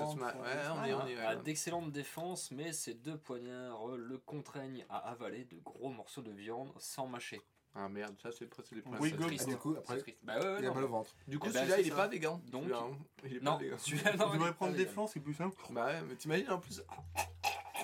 on 0.74 0.84
est- 0.84 0.94
on 0.94 1.08
est- 1.08 1.18
a 1.20 1.36
d'excellentes 1.38 1.90
défenses, 1.92 2.52
mais 2.52 2.74
ces 2.74 2.94
deux 2.96 3.18
poignards 3.18 3.88
le 3.96 4.18
contraignent 4.18 4.86
à 4.90 4.98
avaler 5.10 5.46
de 5.46 5.58
gros 5.60 5.90
morceaux 5.90 6.22
de 6.22 6.32
viande 6.32 6.74
sans 6.80 7.08
mâcher. 7.08 7.42
Ah 7.78 7.90
merde, 7.90 8.16
ça 8.22 8.32
c'est 8.32 8.48
c'est 8.64 8.76
des 8.76 8.82
Oui, 9.00 9.12
go. 9.12 9.28
du 9.30 9.58
coup, 9.58 9.76
après, 9.78 9.98
triste. 10.00 10.18
Bah 10.24 10.40
ouais, 10.40 10.46
ouais, 10.46 10.56
il 10.60 10.66
a 10.66 10.70
non. 10.70 10.76
mal 10.76 10.84
au 10.86 10.88
ventre. 10.88 11.14
Du 11.28 11.38
coup, 11.40 11.48
Eh 11.50 11.54
ben, 11.54 11.60
celui-là, 11.60 11.76
c'est 11.76 11.82
il 11.82 11.88
est 11.88 11.90
ça. 11.90 11.96
pas 11.98 12.08
végan. 12.08 12.42
Donc- 12.48 12.64
celui-là, 12.64 12.80
hein. 12.80 12.98
Il 13.26 13.34
est 13.36 13.40
pas 13.40 13.46
Non, 13.52 13.58
végan. 13.58 13.78
celui-là, 13.78 14.16
non, 14.16 14.26
Tu 14.26 14.30
il 14.32 14.34
devrais 14.40 14.54
prendre 14.54 14.72
des 14.72 14.78
vegan. 14.80 14.94
flancs, 14.94 15.08
c'est 15.08 15.20
plus 15.20 15.34
simple. 15.34 15.58
Bah 15.72 15.86
ouais, 15.88 16.02
mais 16.04 16.16
t'imagines 16.16 16.50
en 16.52 16.60
plus. 16.60 16.82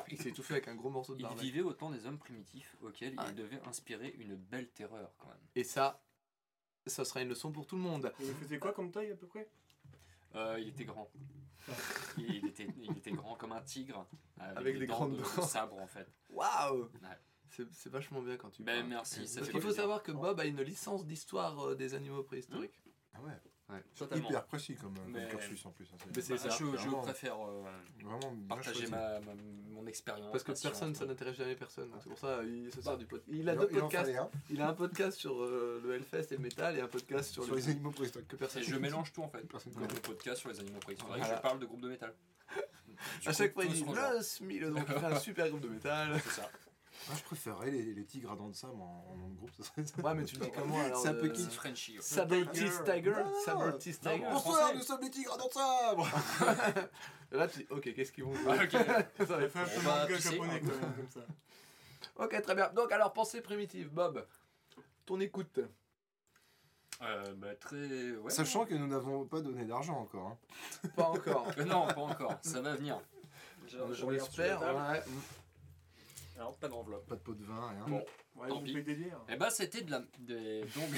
Il 0.10 0.22
s'est 0.22 0.30
étouffé 0.30 0.54
avec 0.56 0.68
un 0.70 0.76
gros 0.76 0.90
morceau 0.90 1.16
de 1.16 1.22
Il 1.22 1.38
vivait 1.40 1.62
au 1.62 1.74
temps 1.74 1.90
des 1.90 2.06
hommes 2.06 2.18
primitifs 2.18 2.76
auxquels 2.82 3.16
Ah. 3.18 3.26
il 3.30 3.36
devait 3.36 3.60
inspirer 3.68 4.16
une 4.18 4.36
belle 4.36 4.70
terreur 4.70 5.14
quand 5.18 5.28
même. 5.28 5.38
Et 5.56 5.64
ça, 5.66 6.02
ça 6.86 7.04
sera 7.06 7.22
une 7.22 7.30
leçon 7.30 7.52
pour 7.52 7.68
tout 7.68 7.76
le 7.76 7.82
monde. 7.82 8.12
Il 8.22 8.34
faisait 8.36 8.60
quoi 8.60 8.72
comme 8.74 8.92
taille 8.92 9.12
à 9.12 9.16
peu 9.16 9.28
près? 9.28 9.50
Euh, 10.36 10.58
il 10.60 10.70
était 10.70 10.86
grand. 10.86 11.10
il, 12.18 12.46
était, 12.48 12.68
il 12.82 12.98
était 12.98 13.12
grand 13.12 13.36
comme 13.36 13.52
un 13.52 13.62
tigre. 13.62 14.08
Avec, 14.40 14.58
Avec 14.58 14.80
des 14.80 14.88
dents 14.88 14.94
grandes 14.96 15.18
de, 15.18 15.22
dents. 15.22 15.36
de 15.38 15.42
sabre 15.42 15.78
en 15.78 15.88
fait. 15.88 16.08
Waouh 16.30 16.84
Ouais. 16.84 17.10
C'est 17.72 17.90
vachement 17.92 18.22
bien 18.22 18.38
quand 18.38 18.50
tu 18.50 18.64
Ben 18.64 18.78
parles. 18.78 18.88
merci. 18.90 19.28
ça 19.28 19.40
Parce 19.42 19.52
qu'il 19.52 19.62
faut 19.62 19.72
savoir 19.74 20.04
que 20.04 20.12
Bob 20.12 20.40
a 20.40 20.46
une 20.46 20.62
licence 20.62 21.06
d'histoire 21.06 21.60
euh, 21.68 21.76
des 21.76 21.94
animaux 21.94 22.24
préhistoriques. 22.24 22.82
Ah 23.14 23.22
ouais. 23.22 23.32
Ouais. 23.70 24.18
Hyper 24.18 24.46
précis 24.48 24.76
comme, 24.76 24.94
euh, 24.98 25.04
comme 25.04 25.12
Mais- 25.14 25.28
cursus 25.30 25.66
en 25.66 25.72
plus. 25.72 25.86
hein, 25.94 25.98
Mais 26.14 26.22
c'est 26.22 26.34
Bah, 26.34 26.40
ça, 26.40 26.50
je, 26.50 26.90
préfère 27.04 27.38
euh, 27.48 27.64
Vraiment 28.04 28.36
partager 28.50 28.86
ma, 28.88 29.20
ma- 29.22 29.34
mon 29.70 29.86
expérience. 29.88 30.30
Parce 30.30 30.44
que 30.44 30.52
personne, 30.62 30.94
ça 30.94 31.06
n'intéresse 31.06 31.38
jamais 31.38 31.56
personne. 31.56 31.90
donc 31.90 32.02
C'est 32.04 32.10
pour 32.10 32.18
ça 32.20 32.44
il 32.44 32.70
se 32.70 32.78
Bah, 32.78 32.84
sort 32.84 32.98
du 32.98 33.06
podcast. 33.06 33.30
Il 33.34 33.48
a 33.48 33.54
Il 33.54 33.60
deux 33.60 33.68
podcasts. 33.68 34.12
Il 34.50 34.62
a 34.62 34.68
un 34.70 34.74
podcast 34.74 35.18
sur 35.18 35.42
euh, 35.42 35.80
le 35.86 35.94
Hellfest 35.96 36.34
et 36.34 36.36
le 36.36 36.42
métal 36.42 36.78
et 36.78 36.82
un 36.82 36.88
podcast 36.90 37.32
sur, 37.32 37.46
sur 37.46 37.56
les 37.56 37.70
animaux 37.70 37.92
préhistoriques. 37.92 38.28
que 38.28 38.36
personne 38.36 38.62
Et 38.62 38.66
je 38.66 38.76
mélange 38.76 39.14
tout 39.14 39.24
en 39.24 39.30
fait. 39.30 39.42
Personne 39.48 39.72
Comme 39.74 39.84
connaît. 39.84 39.96
le 39.96 40.02
podcast 40.02 40.38
sur 40.42 40.50
les 40.50 40.60
animaux 40.60 40.80
préhistoriques, 40.80 41.18
Voilà. 41.24 41.38
je 41.38 41.42
parle 41.42 41.60
de 41.60 41.66
groupes 41.66 41.82
de 41.82 41.90
métal. 41.90 42.14
À 42.50 43.32
coup, 43.32 43.34
chaque 43.38 43.54
fois, 43.54 43.64
il 43.64 43.72
dit 43.72 43.86
le 44.60 44.70
donc 44.72 44.84
il 44.90 44.94
fait 45.00 45.06
un 45.06 45.16
super 45.20 45.48
groupe 45.50 45.62
de 45.62 45.70
métal. 45.70 46.20
C'est 46.26 46.42
ça. 46.42 46.50
Moi, 47.12 47.20
je 47.20 47.24
préférerais 47.26 47.72
les, 47.72 47.94
les 47.94 48.06
tigres 48.06 48.32
à 48.32 48.36
dents 48.38 48.48
de 48.48 48.56
sable 48.56 48.80
en, 48.82 49.06
en 49.12 49.16
nom 49.18 49.28
de 49.30 49.36
groupe. 49.36 49.52
Ça 49.58 49.64
serait... 49.64 49.82
Ouais, 50.02 50.14
mais 50.16 50.24
tu 50.24 50.36
le 50.38 50.46
dis 50.46 50.52
comment 50.52 50.80
alors 50.82 50.98
C'est 51.02 51.10
un 51.10 51.14
peu 51.14 51.28
kitsch. 51.30 51.50
Frenchy. 51.52 51.98
ouais. 51.98 52.02
Saber-Teeth 52.02 52.84
Tiger 52.86 53.14
Ah, 53.18 53.30
Saber-Teeth 53.46 54.06
non, 54.06 54.12
Tiger 54.14 54.26
Bonsoir, 54.32 54.74
nous 54.76 54.82
sommes 54.82 55.02
les 55.02 55.10
tigres 55.10 55.34
à 55.34 55.38
dents 55.38 55.48
de 55.48 55.54
sabre 55.54 56.10
Là, 57.34 57.48
tu 57.50 57.60
dis, 57.60 57.68
ok, 57.70 57.94
qu'est-ce 57.94 58.12
qu'ils 58.14 58.24
vont 58.24 58.34
jouer 58.34 58.58
Ah, 58.58 58.64
ok. 58.64 58.72
Ça 59.28 59.38
va 59.38 59.50
fait 59.50 59.60
un 59.60 59.66
peu 59.66 59.82
manga 59.82 60.18
japonais 60.18 60.62
quand 60.62 60.68
même, 60.68 60.96
comme 60.96 61.10
ça. 61.10 61.20
Ok, 62.24 62.42
très 62.42 62.56
bien. 62.56 62.70
Donc, 62.74 62.92
alors, 62.94 63.12
pensée 63.14 63.42
primitive, 63.42 63.90
Bob. 63.90 64.26
Ton 65.06 65.20
écoute. 65.20 65.60
Euh, 67.02 67.34
bah, 67.36 67.56
très. 67.56 68.12
Ouais. 68.12 68.30
Sachant 68.30 68.66
que 68.66 68.76
nous 68.76 68.88
n'avons 68.88 69.26
pas 69.26 69.42
donné 69.42 69.66
d'argent 69.66 69.98
encore. 70.00 70.28
hein. 70.28 70.90
Pas 70.96 71.10
encore. 71.10 71.48
Euh, 71.58 71.64
non, 71.66 71.88
pas 71.88 72.02
encore. 72.02 72.38
Ça 72.44 72.62
va 72.62 72.76
venir. 72.76 73.00
Je, 73.68 73.78
je. 73.94 74.06
Ouais. 74.06 74.20
Alors, 76.42 76.58
pas 76.58 76.68
d'enveloppe. 76.68 77.08
Pas 77.08 77.16
de 77.16 77.22
pot 77.22 77.34
de 77.36 77.44
vin, 77.44 77.70
rien. 77.70 77.86
Bon. 77.88 78.04
Ouais, 78.36 78.48
Tant 78.50 78.62
pis. 78.62 78.82
bières. 78.82 79.22
Eh 79.30 79.36
bah, 79.36 79.50
c'était 79.52 79.82
de 79.82 79.92
la. 79.92 80.04
Des... 80.20 80.62
Donc. 80.62 80.90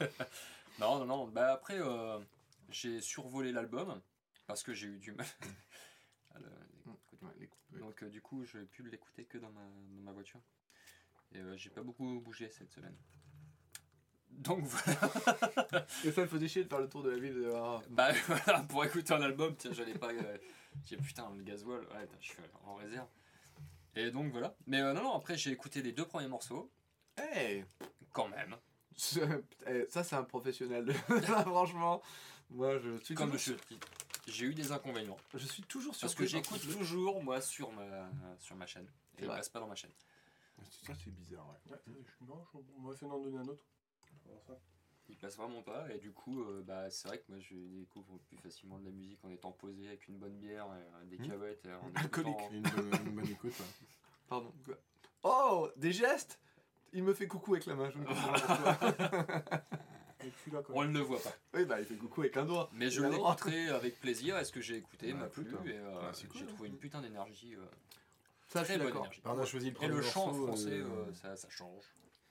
non, 0.78 0.98
non, 1.00 1.04
non. 1.06 1.26
Bah, 1.28 1.52
après, 1.52 1.78
euh, 1.80 2.18
j'ai 2.70 3.00
survolé 3.00 3.50
l'album 3.52 4.00
parce 4.46 4.62
que 4.62 4.72
j'ai 4.74 4.86
eu 4.86 4.98
du 4.98 5.12
mal. 5.12 5.26
à 6.34 6.38
le- 6.40 6.46
l'écouter. 6.86 7.24
Ouais, 7.26 7.32
l'écoute. 7.40 7.58
Donc, 7.80 8.02
euh, 8.04 8.08
du 8.08 8.20
coup, 8.22 8.44
je 8.44 8.58
n'ai 8.58 8.64
pu 8.66 8.82
l'écouter 8.88 9.24
que 9.24 9.38
dans 9.38 9.50
ma, 9.50 9.60
dans 9.62 10.02
ma 10.02 10.12
voiture. 10.12 10.40
Et 11.32 11.38
euh, 11.40 11.56
j'ai 11.56 11.70
pas 11.70 11.82
beaucoup 11.82 12.20
bougé 12.20 12.48
cette 12.48 12.70
semaine. 12.70 12.96
Donc 14.30 14.60
voilà. 14.64 15.86
Et 16.04 16.12
ça 16.12 16.20
me 16.22 16.26
faisait 16.28 16.46
chier 16.48 16.62
de 16.62 16.68
faire 16.68 16.78
le 16.78 16.88
tour 16.88 17.02
de 17.02 17.10
la 17.10 17.18
ville. 17.18 17.34
de- 17.34 17.50
ah. 17.54 17.80
Bah 17.90 18.10
voilà, 18.28 18.60
pour 18.62 18.84
écouter 18.84 19.12
un 19.12 19.22
album, 19.22 19.56
tiens, 19.56 19.72
j'allais 19.72 19.94
pas. 19.98 20.12
Euh, 20.12 20.38
j'ai 20.84 20.96
putain, 20.96 21.28
le 21.36 21.42
gasoil, 21.42 21.80
ouais, 21.80 21.96
attends, 22.02 22.16
je 22.20 22.26
suis 22.28 22.36
en 22.64 22.74
réserve. 22.76 23.08
Et 23.98 24.10
donc 24.10 24.30
voilà. 24.32 24.54
Mais 24.66 24.80
euh, 24.80 24.92
non, 24.92 25.02
non, 25.02 25.14
après 25.14 25.36
j'ai 25.36 25.50
écouté 25.50 25.82
les 25.82 25.92
deux 25.92 26.04
premiers 26.06 26.28
morceaux, 26.28 26.70
Hey 27.16 27.64
quand 28.12 28.28
même. 28.28 28.56
Eh, 29.66 29.86
Ça, 29.88 30.02
c'est 30.04 30.16
un 30.16 30.24
professionnel. 30.24 30.86
Là, 31.08 31.42
franchement, 31.42 32.02
moi, 32.50 32.78
je 32.78 32.96
suis 32.98 33.14
Comme 33.14 33.30
toujours, 33.32 33.56
je 33.70 33.76
j'ai 34.32 34.46
eu 34.46 34.54
des 34.54 34.72
inconvénients. 34.72 35.16
je 35.34 35.46
suis 35.46 35.62
toujours 35.62 35.94
Parce 36.00 36.14
que 36.14 36.26
j'écoute 36.26 36.60
toujours, 36.60 37.22
moi, 37.22 37.40
sur 37.40 37.70
ma, 37.72 38.08
sur 38.38 38.54
ma 38.56 38.66
chaîne. 38.66 38.86
Et 39.18 39.22
il 39.22 39.28
passe 39.28 39.48
pas 39.48 39.60
dans 39.60 39.66
ma 39.68 39.74
chaîne. 39.74 39.90
Ça, 40.86 40.92
c'est 40.94 41.10
bizarre, 41.10 41.46
ouais. 41.48 41.72
Ouais, 41.72 41.94
non, 42.26 42.44
je- 42.52 42.58
on 42.78 42.82
va 42.82 42.92
essayer 42.94 43.08
d'en 43.10 43.18
donner 43.20 43.38
un 43.38 43.46
autre. 43.48 43.64
Il 45.08 45.16
passe 45.16 45.36
vraiment 45.36 45.62
pas. 45.62 45.86
Et 45.94 45.98
du 45.98 46.12
coup, 46.12 46.42
euh, 46.42 46.62
bah, 46.62 46.90
c'est 46.90 47.08
vrai 47.08 47.18
que 47.18 47.24
moi, 47.28 47.38
je 47.40 47.54
découvre 47.54 48.18
plus 48.26 48.36
facilement 48.36 48.78
de 48.78 48.84
la 48.84 48.90
musique 48.90 49.24
en 49.24 49.30
étant 49.30 49.52
posé 49.52 49.86
avec 49.88 50.06
une 50.08 50.18
bonne 50.18 50.36
bière, 50.38 50.66
et, 50.66 51.02
euh, 51.02 51.04
des 51.06 51.18
Hmm. 51.18 51.28
cahuètes. 51.30 51.64
et 51.66 51.72
en 51.72 51.90
Alcoolique. 51.94 52.34
écoutant- 52.36 52.50
Une 52.52 52.62
bonne, 52.62 52.90
une 53.06 53.14
bonne 53.14 53.24
écoute. 53.30 53.52
ouais. 53.58 53.66
Pardon. 54.28 54.52
Oh, 55.22 55.68
des 55.76 55.92
gestes 55.92 56.38
Il 56.92 57.02
me 57.04 57.14
fait 57.14 57.26
coucou 57.26 57.54
avec 57.54 57.66
la 57.66 57.74
main. 57.74 57.90
Je 57.90 57.98
ne 57.98 58.04
On 60.74 60.84
ne 60.84 60.92
le 60.92 61.00
voit 61.00 61.20
pas. 61.20 61.32
oui, 61.54 61.64
bah, 61.64 61.80
il 61.80 61.86
fait 61.86 61.94
coucou 61.96 62.20
avec 62.22 62.36
un 62.36 62.44
doigt. 62.44 62.68
Mais 62.72 62.90
je 62.90 63.00
Évidemment. 63.02 63.30
l'écouterai 63.30 63.68
avec 63.68 64.00
plaisir. 64.00 64.36
Est-ce 64.36 64.52
que 64.52 64.60
j'ai 64.60 64.76
écouté 64.76 65.12
Bah, 65.12 65.20
m'a 65.20 65.26
plu 65.26 65.46
hein. 65.54 65.62
et 65.66 65.78
euh, 65.78 65.94
Bah, 66.00 66.10
cool, 66.12 66.28
j'ai 66.34 66.44
hein. 66.44 66.48
trouvé 66.48 66.68
une 66.68 66.76
putain 66.76 67.00
d'énergie. 67.00 67.54
euh, 67.54 67.64
Ça, 68.48 68.60
je 68.60 68.64
très 68.64 68.74
suis 68.74 68.78
bonne 68.78 68.86
d'accord. 68.88 69.02
énergie. 69.04 69.20
Bah, 69.24 69.32
on 69.34 69.38
a 69.38 69.44
choisi 69.46 69.70
le 69.70 69.82
Et 69.82 69.88
le 69.88 70.02
chant 70.02 70.32
français, 70.34 70.70
euh, 70.72 70.84
euh, 71.08 71.14
ça, 71.14 71.36
ça 71.36 71.48
change. 71.50 71.84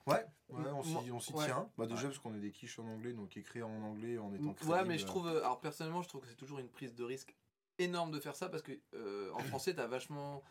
Ouais, 0.08 0.26
ouais, 0.50 0.70
on 0.72 0.82
s'y, 1.20 1.32
Ouais. 1.34 1.44
tient. 1.44 1.70
Bah, 1.76 1.86
déjà, 1.86 2.02
Ouais. 2.02 2.08
parce 2.08 2.18
qu'on 2.18 2.34
est 2.34 2.40
des 2.40 2.52
quiches 2.52 2.78
en 2.78 2.86
anglais, 2.86 3.12
donc 3.12 3.36
écrire 3.36 3.68
en 3.68 3.82
anglais 3.82 4.18
en 4.18 4.32
étant 4.32 4.44
Ouais, 4.44 4.54
mais 4.84 4.96
crédible, 4.96 4.98
je 5.00 5.06
trouve. 5.06 5.26
euh, 5.28 5.38
Alors, 5.40 5.60
personnellement, 5.60 6.02
je 6.02 6.08
trouve 6.08 6.22
que 6.22 6.28
c'est 6.28 6.36
toujours 6.36 6.58
une 6.58 6.68
prise 6.68 6.94
de 6.94 7.04
risque 7.04 7.34
énorme 7.78 8.10
de 8.10 8.18
faire 8.20 8.34
ça 8.34 8.48
parce 8.48 8.62
que 8.62 8.72
euh, 8.94 9.30
en 9.34 9.38
français, 9.44 9.74
t'as 9.74 9.86
vachement. 9.86 10.42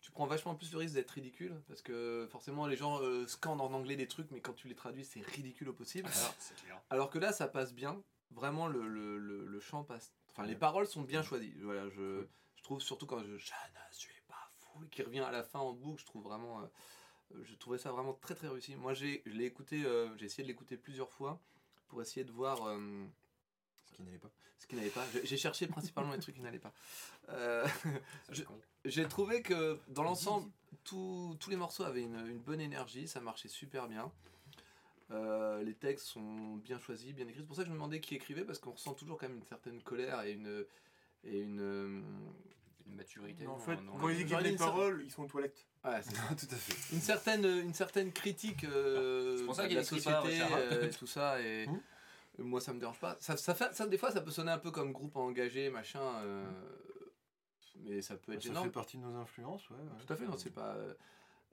Tu 0.00 0.10
prends 0.10 0.26
vachement 0.26 0.54
plus 0.54 0.70
le 0.72 0.78
risque 0.78 0.94
d'être 0.94 1.12
ridicule 1.12 1.62
parce 1.66 1.80
que 1.80 2.28
forcément 2.30 2.66
les 2.66 2.76
gens 2.76 3.00
euh, 3.00 3.26
scandent 3.26 3.62
en 3.62 3.72
anglais 3.72 3.96
des 3.96 4.06
trucs 4.06 4.30
mais 4.32 4.40
quand 4.42 4.52
tu 4.52 4.68
les 4.68 4.74
traduis 4.74 5.02
c'est 5.02 5.22
ridicule 5.22 5.70
au 5.70 5.72
possible. 5.72 6.10
Alors, 6.14 6.34
clair. 6.62 6.82
alors 6.90 7.08
que 7.10 7.18
là 7.18 7.32
ça 7.32 7.48
passe 7.48 7.72
bien, 7.72 8.02
vraiment 8.30 8.66
le, 8.66 8.86
le, 8.86 9.16
le, 9.16 9.46
le 9.46 9.60
chant 9.60 9.82
passe. 9.82 10.12
Enfin 10.30 10.44
les 10.44 10.56
paroles 10.56 10.86
sont 10.86 11.00
bien 11.00 11.22
choisies. 11.22 11.54
Voilà, 11.62 11.88
je, 11.88 12.26
je 12.56 12.62
trouve 12.62 12.82
surtout 12.82 13.06
quand 13.06 13.20
je, 13.20 13.38
je 13.38 13.52
ne 13.52 13.92
suis 13.92 14.20
pas 14.28 14.46
fou 14.58 14.80
qui 14.90 15.02
revient 15.02 15.20
à 15.20 15.30
la 15.30 15.42
fin 15.42 15.60
en 15.60 15.72
boucle, 15.72 16.00
je 16.02 16.06
trouve 16.06 16.24
vraiment. 16.24 16.60
euh, 16.60 16.66
je 17.42 17.54
trouvais 17.56 17.78
ça 17.78 17.90
vraiment 17.92 18.14
très 18.14 18.34
très 18.34 18.48
réussi. 18.48 18.76
Moi 18.76 18.94
j'ai 18.94 19.22
je 19.26 19.32
l'ai 19.32 19.44
écouté, 19.44 19.84
euh, 19.84 20.08
j'ai 20.16 20.26
essayé 20.26 20.42
de 20.44 20.48
l'écouter 20.48 20.76
plusieurs 20.76 21.10
fois 21.10 21.40
pour 21.88 22.00
essayer 22.02 22.24
de 22.24 22.32
voir. 22.32 22.66
euh, 22.66 22.78
Ce 23.86 23.92
qui 23.92 24.02
n'allait 24.02 24.18
pas. 24.18 24.30
ce 24.58 24.66
qui 24.66 24.76
n'allait 24.76 24.90
pas. 24.90 25.04
J'ai- 25.24 25.36
cherché 25.36 25.66
principalement 25.66 26.12
les 26.12 26.18
trucs 26.20 26.34
qui 26.36 26.40
n'allaient 26.42 26.58
pas. 26.58 26.72
Euh. 27.30 27.66
J'ai 28.84 29.08
trouvé 29.08 29.40
que 29.42 29.78
dans 29.88 30.02
l'ensemble, 30.02 30.50
tous 30.84 31.36
tous 31.40 31.48
les 31.50 31.56
morceaux 31.56 31.84
avaient 31.84 32.02
une, 32.02 32.26
une 32.26 32.40
bonne 32.40 32.60
énergie, 32.60 33.08
ça 33.08 33.20
marchait 33.20 33.48
super 33.48 33.88
bien. 33.88 34.12
Euh, 35.10 35.62
les 35.62 35.74
textes 35.74 36.06
sont 36.06 36.56
bien 36.56 36.78
choisis, 36.78 37.14
bien 37.14 37.26
écrits. 37.26 37.40
C'est 37.40 37.46
pour 37.46 37.56
ça 37.56 37.62
que 37.62 37.66
je 37.68 37.72
me 37.72 37.76
demandais 37.76 38.00
qui 38.00 38.14
écrivait, 38.14 38.44
parce 38.44 38.58
qu'on 38.58 38.72
ressent 38.72 38.94
toujours 38.94 39.18
quand 39.18 39.28
même 39.28 39.38
une 39.38 39.44
certaine 39.44 39.82
colère 39.82 40.22
et 40.22 40.32
une. 40.32 40.66
Et 41.26 41.40
une 41.40 41.60
euh, 41.60 42.02
Une 42.86 42.96
maturité. 42.96 43.44
Mais 43.44 43.50
en 43.50 43.58
fait, 43.58 43.78
quand 43.98 44.08
ils 44.08 44.20
écrivent 44.20 44.40
les 44.40 44.56
paroles, 44.56 45.02
ils 45.04 45.10
sont 45.10 45.22
aux 45.24 45.28
toilettes. 45.28 45.66
ouais, 45.84 46.02
c'est- 46.02 46.12
Tout 46.46 46.54
à 46.54 46.56
fait. 46.58 46.94
une, 46.94 47.00
certaine, 47.00 47.44
une 47.44 47.74
certaine 47.74 48.12
critique 48.12 48.64
euh, 48.64 49.36
C'est 49.38 49.44
pour 49.44 49.54
ça 49.54 49.62
de 49.62 49.68
qu'il 49.68 49.76
la 49.76 49.82
pas 49.82 49.88
société 49.88 50.18
Richard. 50.18 50.50
euh, 50.52 50.90
tout 50.98 51.06
ça. 51.06 51.40
Et 51.40 51.66
Hmm. 51.66 51.80
moi, 52.38 52.60
ça 52.60 52.72
me 52.74 52.80
dérange 52.80 52.98
pas. 53.00 53.16
Ça, 53.20 53.36
ça, 53.36 53.54
fait, 53.54 53.72
ça, 53.74 53.86
des 53.86 53.96
fois, 53.98 54.10
ça 54.10 54.20
peut 54.20 54.30
sonner 54.30 54.50
un 54.52 54.58
peu 54.58 54.70
comme 54.70 54.92
groupe 54.92 55.16
engagé, 55.16 55.70
machin. 55.70 56.02
euh, 56.24 56.44
mais 57.76 58.02
ça 58.02 58.16
peut 58.16 58.32
être 58.32 58.42
Ça 58.42 58.62
fait 58.62 58.70
partie 58.70 58.98
de 58.98 59.02
nos 59.02 59.16
influences, 59.16 59.68
ouais. 59.70 59.76
ouais. 59.76 60.04
Tout 60.06 60.12
à 60.12 60.16
fait, 60.16 60.26
non, 60.26 60.36
c'est 60.36 60.50
pas. 60.54 60.74
euh, 60.74 60.94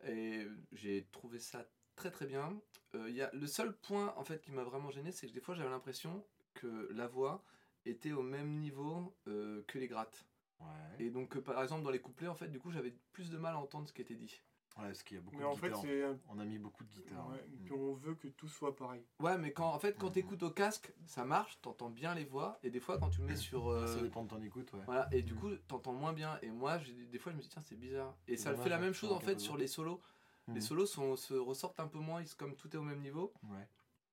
Et 0.08 0.48
j'ai 0.74 1.06
trouvé 1.12 1.40
ça 1.40 1.66
très 1.96 2.12
très 2.12 2.26
bien. 2.26 2.60
Euh, 2.96 3.10
il 3.10 3.16
y 3.16 3.22
a, 3.22 3.30
le 3.34 3.48
seul 3.48 3.74
point 3.74 4.14
en 4.18 4.24
fait 4.24 4.42
qui 4.42 4.52
m'a 4.52 4.64
vraiment 4.64 4.90
gêné, 4.92 5.12
c'est 5.12 5.28
que 5.28 5.32
des 5.34 5.40
fois 5.40 5.56
j'avais 5.56 5.70
l'impression 5.70 6.26
que 6.56 6.90
la 6.92 7.08
voix 7.08 7.44
était 7.86 8.12
au 8.12 8.22
même 8.24 8.58
niveau 8.60 9.16
euh, 9.28 9.64
que 9.68 9.78
les 9.80 9.88
grattes. 9.88 10.26
Ouais. 10.62 11.06
Et 11.06 11.10
donc 11.10 11.36
euh, 11.36 11.42
par 11.42 11.62
exemple 11.62 11.84
dans 11.84 11.90
les 11.92 12.00
couplets, 12.02 12.28
en 12.28 12.36
fait, 12.36 12.48
du 12.48 12.60
coup 12.60 12.72
j'avais 12.72 12.94
plus 13.12 13.30
de 13.30 13.38
mal 13.38 13.56
à 13.56 13.60
entendre 13.60 13.88
ce 13.88 13.94
qui 13.94 14.02
était 14.02 14.16
dit. 14.16 14.42
Ouais, 14.78 14.86
parce 14.86 15.04
qu'il 15.04 15.18
y 15.18 15.20
a 15.20 15.22
beaucoup 15.24 15.36
Mais 15.36 15.44
de 15.44 15.48
en 15.50 15.54
guitares. 15.54 16.16
On 16.30 16.40
a 16.40 16.46
mis 16.46 16.58
beaucoup 16.58 16.86
de 16.86 16.90
guitares. 16.90 17.28
Ouais, 17.30 17.46
puis 17.66 17.74
on 17.74 17.94
veut 17.94 18.16
que 18.16 18.30
tout 18.30 18.48
soit 18.48 18.74
pareil. 18.74 19.04
Ouais, 19.20 19.38
mais 19.38 19.52
quand 19.52 19.68
en 19.70 19.80
fait 19.80 19.98
quand 19.98 20.08
Mhm. 20.08 20.14
t'écoutes 20.14 20.44
au 20.44 20.50
casque, 20.52 20.94
ça 21.06 21.26
marche, 21.26 21.60
t'entends 21.62 21.90
bien 21.90 22.16
les 22.16 22.24
voix, 22.24 22.58
et 22.64 22.70
des 22.70 22.80
fois 22.80 22.98
quand 22.98 23.10
tu 23.10 23.20
le 23.20 23.28
mets 23.28 23.36
sur 23.36 23.68
euh, 23.68 23.86
Ça 23.98 24.02
dépend 24.02 24.24
de 24.24 24.30
ton 24.30 24.42
écoute, 24.42 24.72
ouais. 24.74 24.80
Voilà, 24.86 25.10
et 25.12 25.24
du 25.24 25.34
Mm. 25.34 25.38
coup, 25.40 25.50
t'entends 25.68 25.92
moins 25.92 26.14
bien. 26.14 26.40
Et 26.42 26.50
moi, 26.50 26.78
j'ai- 26.80 26.94
des 26.94 27.20
fois, 27.20 27.34
je 27.34 27.38
me 27.38 27.42
dis, 27.42 27.50
tiens, 27.50 27.62
c'est 27.62 27.76
bizarre. 27.76 28.16
Et 28.30 28.38
ça 28.38 28.52
dommage, 28.52 28.64
fait 28.64 28.70
la 28.70 28.80
même 28.80 28.94
chose 28.94 29.12
en 29.12 29.20
fait 29.20 29.40
sur 29.42 29.58
les 29.58 29.68
solos. 29.68 30.00
Les 30.48 30.54
Mhm. 30.56 30.62
solos 30.62 30.86
sont, 30.86 31.16
se 31.18 31.34
ressortent 31.34 31.80
un 31.82 31.88
peu 31.88 32.00
moins, 32.00 32.22
ils- 32.22 32.34
comme 32.36 32.56
tout 32.56 32.74
est 32.74 32.78
au 32.78 32.82
même 32.84 33.02
niveau. 33.02 33.34
Ouais. 33.44 33.68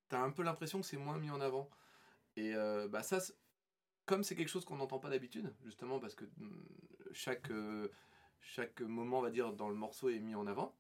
T'as 0.09 0.23
un 0.23 0.31
peu 0.31 0.43
l'impression 0.43 0.81
que 0.81 0.87
c'est 0.87 0.97
moins 0.97 1.19
mis 1.19 1.31
en 1.31 1.41
avant. 1.41 1.71
Et 2.37 2.55
euh, 2.55 2.89
bah 2.89 3.03
ça, 3.05 3.19
comme 4.09 4.25
c'est 4.25 4.35
quelque 4.35 4.49
chose 4.49 4.65
qu'on 4.65 4.77
n'entend 4.77 4.99
pas 4.99 5.11
d'habitude, 5.11 5.55
justement 5.65 6.01
parce 6.01 6.15
que 6.15 6.25
mm, 6.25 6.65
chaque, 7.13 7.51
euh, 7.51 7.89
chaque 8.41 8.81
moment, 8.81 9.19
on 9.19 9.23
va 9.23 9.31
dire, 9.31 9.53
dans 9.53 9.69
le 9.69 9.75
morceau 9.75 10.09
est 10.09 10.19
mis 10.19 10.35
en 10.35 10.47
avant, 10.47 10.75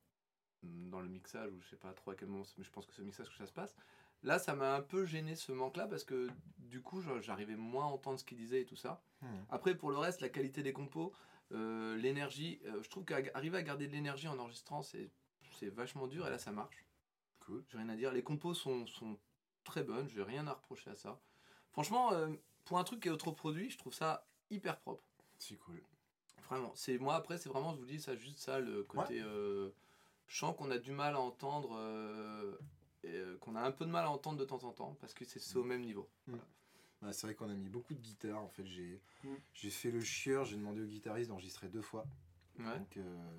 mm, 0.63 0.89
dans 0.89 1.01
le 1.01 1.09
mixage, 1.09 1.53
ou 1.53 1.61
je 1.61 1.69
sais 1.69 1.77
pas 1.77 1.93
trop 1.93 2.11
à 2.11 2.15
quel 2.17 2.29
moment, 2.29 2.45
mais 2.57 2.65
je 2.65 2.71
pense 2.71 2.87
que 2.87 2.95
c'est 2.95 3.03
au 3.03 3.05
mixage 3.05 3.29
que 3.29 3.37
ça 3.37 3.47
se 3.47 3.53
passe. 3.53 3.77
Là, 4.23 4.39
ça 4.39 4.57
m'a 4.57 4.75
un 4.75 4.81
peu 4.81 5.05
gêné 5.05 5.37
ce 5.37 5.53
manque-là 5.53 5.87
parce 5.87 6.05
que 6.05 6.29
du 6.59 6.81
coup, 6.81 7.01
j'arrivais 7.21 7.55
moins 7.55 7.85
à 7.85 7.89
entendre 7.89 8.19
ce 8.19 8.25
qu'il 8.25 8.39
disait 8.39 8.63
et 8.63 8.65
tout 8.65 8.77
ça. 8.77 9.01
Mhm. 9.23 9.47
Après, 9.51 9.77
pour 9.77 9.91
le 9.91 9.99
reste, 9.99 10.23
la 10.23 10.29
qualité 10.29 10.63
des 10.63 10.73
compos, 10.73 11.13
euh, 11.53 11.97
l'énergie, 11.97 12.61
euh, 12.65 12.83
je 12.83 12.89
trouve 12.89 13.05
qu'arriver 13.05 13.59
à 13.59 13.63
garder 13.63 13.87
de 13.87 13.93
l'énergie 13.93 14.27
en 14.27 14.39
enregistrant, 14.39 14.83
c'est 14.83 15.11
c'est 15.59 15.69
vachement 15.69 16.07
dur 16.07 16.27
et 16.27 16.31
là, 16.31 16.39
ça 16.39 16.53
marche. 16.53 16.85
cool. 17.41 17.65
J'ai 17.69 17.79
rien 17.79 17.89
à 17.89 17.97
dire. 17.97 18.13
Les 18.13 18.23
compos 18.23 18.55
sont, 18.55 18.87
sont 18.87 19.19
très 19.65 19.83
bonnes, 19.83 20.09
j'ai 20.09 20.23
rien 20.23 20.47
à 20.47 20.53
reprocher 20.53 20.91
à 20.91 20.95
ça. 20.95 21.21
Franchement, 21.73 22.13
euh, 22.13 22.29
pour 22.69 22.79
un 22.79 22.85
truc 22.85 23.01
qui 23.01 23.09
est 23.09 23.11
autoproduit, 23.11 23.71
je 23.71 23.79
trouve 23.79 23.95
ça 23.95 24.27
hyper 24.51 24.79
propre. 24.79 25.03
C'est 25.39 25.57
cool. 25.57 25.83
Vraiment. 26.49 26.71
C'est 26.75 26.99
moi 26.99 27.15
après, 27.15 27.39
c'est 27.39 27.49
vraiment, 27.49 27.73
je 27.73 27.79
vous 27.79 27.87
dis, 27.87 27.99
ça 28.01 28.15
juste 28.15 28.39
ça, 28.39 28.61
le 28.61 28.83
côté 28.85 29.21
euh, 29.23 29.71
chant 30.27 30.53
qu'on 30.53 30.71
a 30.71 30.77
du 30.79 30.93
mal 30.93 31.15
à 31.15 31.21
entendre, 31.21 31.75
euh, 31.79 32.59
et, 33.05 33.15
euh, 33.15 33.39
qu'on 33.39 33.57
a 33.57 33.63
un 33.63 33.71
peu 33.73 33.87
de 33.87 33.91
mal 33.91 34.05
à 34.05 34.11
entendre 34.11 34.39
de 34.39 34.45
temps 34.45 34.63
en 34.65 34.73
temps, 34.73 34.97
parce 35.01 35.15
que 35.15 35.25
c'est 35.25 35.57
au 35.57 35.65
même 35.65 35.81
niveau. 35.81 36.09
Bah, 37.01 37.13
c'est 37.13 37.27
vrai 37.27 37.35
qu'on 37.35 37.49
a 37.49 37.55
mis 37.55 37.69
beaucoup 37.71 37.95
de 37.95 38.01
guitares. 38.01 38.43
En 38.43 38.49
fait, 38.49 38.67
j'ai 38.67 39.01
Mm. 39.25 39.35
j'ai 39.55 39.71
fait 39.71 39.91
le 39.91 40.01
chieur, 40.01 40.45
j'ai 40.45 40.57
demandé 40.57 40.81
au 40.83 40.87
guitariste 40.87 41.31
d'enregistrer 41.31 41.69
deux 41.69 41.81
fois. 41.83 42.07
Ouais, 42.59 42.79
Donc, 42.79 42.97
euh, 42.99 43.39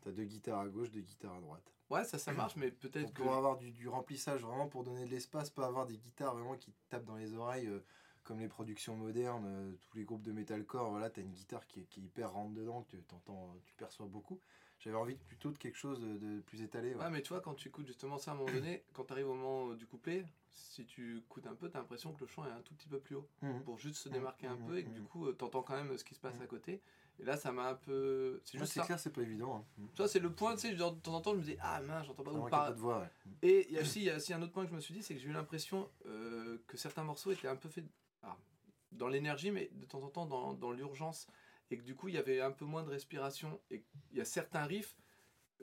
t'as 0.00 0.10
deux 0.10 0.24
guitares 0.24 0.60
à 0.60 0.68
gauche, 0.68 0.90
deux 0.90 1.00
guitares 1.02 1.34
à 1.34 1.40
droite. 1.40 1.72
ouais 1.90 2.04
ça, 2.04 2.18
ça 2.18 2.32
marche, 2.32 2.56
mais 2.56 2.70
peut-être 2.70 3.04
Pour, 3.06 3.14
que. 3.14 3.22
pour 3.22 3.34
avoir 3.34 3.56
du, 3.58 3.70
du 3.72 3.88
remplissage, 3.88 4.40
vraiment 4.42 4.68
pour 4.68 4.84
donner 4.84 5.04
de 5.04 5.10
l'espace, 5.10 5.50
pas 5.50 5.66
avoir 5.66 5.86
des 5.86 5.98
guitares 5.98 6.34
vraiment 6.34 6.56
qui 6.56 6.72
tapent 6.88 7.04
dans 7.04 7.16
les 7.16 7.34
oreilles, 7.34 7.66
euh, 7.68 7.84
comme 8.24 8.40
les 8.40 8.48
productions 8.48 8.96
modernes, 8.96 9.44
euh, 9.46 9.72
tous 9.80 9.96
les 9.98 10.04
groupes 10.04 10.22
de 10.22 10.32
metalcore. 10.32 10.90
Voilà, 10.90 11.10
t'as 11.10 11.22
une 11.22 11.32
guitare 11.32 11.66
qui 11.66 11.80
est, 11.80 11.84
qui 11.84 12.00
est 12.00 12.04
hyper 12.04 12.32
rentre 12.32 12.52
dedans, 12.54 12.82
que 12.82 12.96
tu 12.96 13.02
t'entends, 13.02 13.54
tu 13.64 13.74
perçois 13.74 14.06
beaucoup. 14.06 14.40
J'avais 14.80 14.96
envie 14.96 15.14
de- 15.14 15.20
plutôt 15.22 15.50
de 15.50 15.58
quelque 15.58 15.76
chose 15.76 16.00
de, 16.00 16.18
de 16.18 16.40
plus 16.40 16.62
étalé. 16.62 16.94
ouais. 16.94 17.04
Ouais, 17.04 17.10
mais 17.10 17.22
tu 17.22 17.28
vois, 17.28 17.40
quand 17.40 17.54
tu 17.54 17.68
écoutes 17.68 17.86
justement 17.86 18.18
ça 18.18 18.32
à 18.32 18.34
un 18.34 18.38
moment 18.38 18.52
donné, 18.52 18.82
quand 18.92 19.04
tu 19.04 19.12
arrives 19.12 19.28
au 19.28 19.34
moment 19.34 19.70
euh, 19.70 19.76
du 19.76 19.86
couplet, 19.86 20.24
si 20.52 20.84
tu 20.84 21.18
écoutes 21.18 21.46
un 21.46 21.54
peu, 21.54 21.70
tu 21.70 21.76
as 21.76 21.80
l'impression 21.80 22.12
que 22.12 22.20
le 22.20 22.26
chant 22.26 22.44
est 22.46 22.50
un 22.50 22.60
tout 22.62 22.74
petit 22.74 22.88
peu 22.88 22.98
plus 22.98 23.16
haut. 23.16 23.28
Mhm. 23.42 23.62
pour 23.64 23.78
juste 23.78 23.96
se 23.96 24.08
démarquer 24.08 24.46
un 24.46 24.56
mhm, 24.56 24.66
peu 24.66 24.78
et 24.78 24.84
que 24.84 24.90
du 24.90 25.00
mhm. 25.00 25.06
coup, 25.06 25.32
tu 25.32 25.44
entends 25.44 25.62
quand 25.62 25.74
même 25.76 25.96
ce 25.96 26.04
qui 26.04 26.14
se 26.14 26.20
passe 26.20 26.40
à 26.40 26.46
côté. 26.46 26.80
Et 27.20 27.24
là, 27.24 27.36
ça 27.36 27.52
m'a 27.52 27.68
un 27.70 27.74
peu. 27.74 28.40
C'est 28.44 28.58
juste 28.58 28.72
c'est 28.72 28.80
clair, 28.82 28.98
c'est 28.98 29.10
pas 29.12 29.22
évident. 29.22 29.64
hein. 29.78 29.84
Tu 29.94 29.96
vois, 29.98 30.08
c'est 30.08 30.18
le 30.18 30.32
point, 30.32 30.54
tu 30.56 30.62
sais, 30.62 30.74
de 30.74 30.78
temps 30.78 31.14
en 31.14 31.20
temps, 31.20 31.32
je 31.32 31.38
me 31.38 31.44
dis, 31.44 31.56
ah 31.60 31.80
mince, 31.80 32.06
j'entends 32.06 32.24
pas 32.24 32.32
où 32.32 32.38
manque 32.38 32.50
par- 32.50 32.64
un 32.64 32.68
peu 32.70 32.74
de 32.74 32.80
voix. 32.80 33.00
ouais. 33.00 33.08
Et 33.42 33.66
il 33.68 33.74
y 33.74 33.78
a 33.78 33.82
aussi, 33.82 34.00
il 34.00 34.04
y 34.04 34.10
a 34.10 34.16
aussi 34.16 34.32
un 34.32 34.42
autre 34.42 34.52
point 34.52 34.64
que 34.64 34.70
je 34.70 34.74
me 34.74 34.80
suis 34.80 34.94
dit, 34.94 35.02
c'est 35.02 35.14
que 35.14 35.20
j'ai 35.20 35.28
eu 35.28 35.32
l'impression 35.32 35.88
euh, 36.06 36.58
que 36.66 36.76
certains 36.76 37.04
morceaux 37.04 37.30
étaient 37.30 37.46
un 37.48 37.56
peu 37.56 37.68
faits 37.68 37.84
ah, 38.24 38.36
dans 38.92 39.08
l'énergie, 39.08 39.50
mais 39.50 39.70
de 39.72 39.86
temps 39.86 40.02
en 40.02 40.08
temps 40.08 40.26
dans, 40.26 40.54
dans 40.54 40.72
l'urgence. 40.72 41.26
Et 41.70 41.78
que 41.78 41.82
du 41.82 41.94
coup, 41.94 42.08
il 42.08 42.14
y 42.14 42.18
avait 42.18 42.40
un 42.40 42.50
peu 42.52 42.64
moins 42.64 42.82
de 42.82 42.90
respiration. 42.90 43.60
Et 43.70 43.84
il 44.12 44.18
y 44.18 44.20
a 44.20 44.24
certains 44.24 44.64
riffs, 44.64 44.96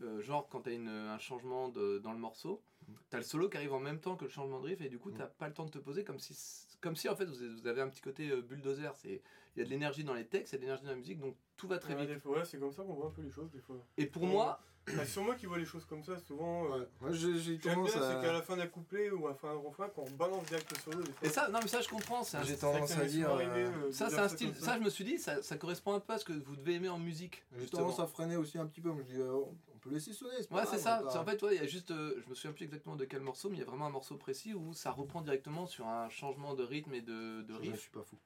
euh, 0.02 0.22
genre 0.22 0.48
quand 0.50 0.62
tu 0.64 0.70
as 0.72 0.74
un 0.74 1.20
changement 1.20 1.70
de- 1.70 2.00
dans 2.00 2.12
le 2.12 2.18
morceau, 2.20 2.64
tu 3.10 3.16
as 3.16 3.20
le 3.20 3.24
solo 3.24 3.50
qui 3.50 3.58
arrive 3.58 3.74
en 3.74 3.80
même 3.80 4.00
temps 4.00 4.16
que 4.16 4.26
le 4.26 4.32
changement 4.32 4.60
de 4.60 4.66
riff, 4.68 4.82
et 4.82 4.90
du 4.90 5.00
coup, 5.00 5.12
tu 5.12 5.22
pas 5.38 5.48
le 5.48 5.54
temps 5.54 5.66
de 5.66 5.70
te 5.72 5.78
poser 5.78 6.04
comme 6.04 6.20
si, 6.20 6.36
comme 6.82 6.96
si 6.96 7.08
en 7.08 7.16
fait, 7.16 7.26
vous 7.26 7.68
avez, 7.68 7.82
un 7.82 7.90
petit 7.90 8.02
côté 8.02 8.30
euh, 8.30 8.42
bulldozer. 8.42 8.92
Il 9.06 9.22
y 9.58 9.62
a 9.62 9.64
de 9.64 9.70
l'énergie 9.70 10.04
dans 10.04 10.14
les 10.14 10.26
textes, 10.28 10.54
il 10.54 10.56
y 10.56 10.58
a 10.58 10.60
de 10.60 10.64
l'énergie 10.64 10.84
dans 10.84 10.90
la 10.92 10.96
musique, 10.98 11.20
donc 11.20 11.38
tout 11.56 11.68
va 11.68 11.78
très 11.78 11.96
Ouais, 11.96 12.06
vite. 12.06 12.20
fois, 12.20 12.40
ouais, 12.40 12.46
c'est 12.46 12.60
comme 12.60 12.72
ça 12.72 12.84
qu'on 12.84 12.94
voit 12.94 13.08
un 13.08 13.12
peu 13.12 13.22
les 13.22 13.30
choses 13.32 13.52
des 13.52 13.62
fois. 13.62 13.78
Et 13.98 14.08
pour 14.08 14.24
Ouais. 14.24 14.30
moi, 14.30 14.62
Bah, 14.88 14.94
c'est 15.00 15.06
sur 15.12 15.24
moi 15.24 15.36
qui 15.36 15.46
vois 15.46 15.60
les 15.60 15.66
choses 15.66 15.86
comme 15.86 16.04
ça, 16.04 16.18
souvent. 16.20 16.66
euh, 16.66 16.80
Ouais. 16.80 16.88
Moi, 17.02 17.12
j'ai 17.14 17.38
J'aime 17.38 17.58
bien, 17.58 17.74
tendance 17.76 17.92
c'est 17.92 18.00
qu'à 18.00 18.30
à. 18.30 18.34
la 18.34 18.42
fin 18.42 18.58
d'un 18.58 18.68
couplet 18.68 19.12
ou 19.12 19.28
à 19.28 19.30
la 19.30 19.36
fin 19.36 19.54
d'un 19.54 19.60
refrain, 19.60 19.90
quand 19.90 20.04
on 20.08 20.12
balance 20.12 20.44
direct 20.48 20.72
le 20.72 20.78
solo, 20.80 21.04
des 21.04 21.12
fois. 21.12 21.28
et 21.28 21.32
ça, 21.32 21.50
non, 21.50 21.60
mais 21.62 21.68
ça, 21.68 21.82
je 21.82 21.88
comprends. 21.88 22.24
C'est 22.24 22.38
un 22.38 22.44
J'ai 22.44 22.56
c'est 22.56 22.62
tendance 22.62 22.90
ça 22.90 23.00
à 23.02 23.06
dire. 23.06 23.30
euh, 23.32 23.92
Ça, 23.92 24.10
c'est 24.10 24.18
un 24.20 24.28
style. 24.28 24.52
comme 24.54 24.62
Ça, 24.62 24.78
je 24.80 24.84
me 24.84 24.90
suis 24.90 25.04
dit, 25.04 25.18
ça, 25.20 25.42
ça 25.44 25.56
correspond 25.58 25.94
un 25.94 26.00
peu 26.00 26.14
à 26.14 26.18
ce 26.18 26.26
que 26.26 26.34
vous 26.34 26.56
devez 26.56 26.74
aimer 26.76 26.90
en 26.90 26.98
musique. 27.00 27.44
J'ai 27.60 27.68
tendance 27.68 28.00
à 28.00 28.08
freiner 28.08 28.36
aussi 28.38 28.58
un 28.58 28.66
petit 28.66 28.82
peu. 28.82 28.92
Je 28.98 29.04
dis, 29.04 29.20
euh, 29.22 29.32
on 29.74 29.78
peut 29.78 29.92
laisser 29.92 30.14
sonner. 30.14 30.34
pas 30.50 30.56
Ouais, 30.62 30.66
c'est 30.70 30.80
ça. 30.80 30.98
pas- 31.04 31.10
C'est 31.12 31.18
En 31.20 31.26
fait, 31.26 31.42
ouais, 31.44 31.56
il 31.56 31.62
y 31.62 31.64
a 31.64 31.68
juste. 31.68 31.92
euh, 31.92 32.20
je 32.24 32.30
me 32.30 32.34
souviens 32.36 32.54
plus 32.54 32.66
exactement 32.66 32.96
de 32.96 33.06
quel 33.06 33.22
morceau, 33.22 33.50
mais 33.50 33.58
il 33.58 33.60
y 33.60 33.64
a 33.64 33.68
vraiment 33.68 33.86
un 33.86 33.90
morceau 33.92 34.16
précis 34.18 34.54
où 34.56 34.74
ça 34.74 34.90
reprend 34.92 35.22
directement 35.22 35.68
sur 35.68 35.88
un 35.88 36.10
changement 36.10 36.56
de 36.56 36.64
rythme 36.64 36.94
et 36.96 37.02
de, 37.02 37.44
de 37.44 37.54
Je 37.54 37.68
ne 37.68 37.72
riff. 37.72 37.80
suis 37.82 37.92
pas 37.92 38.04
fou. 38.04 38.18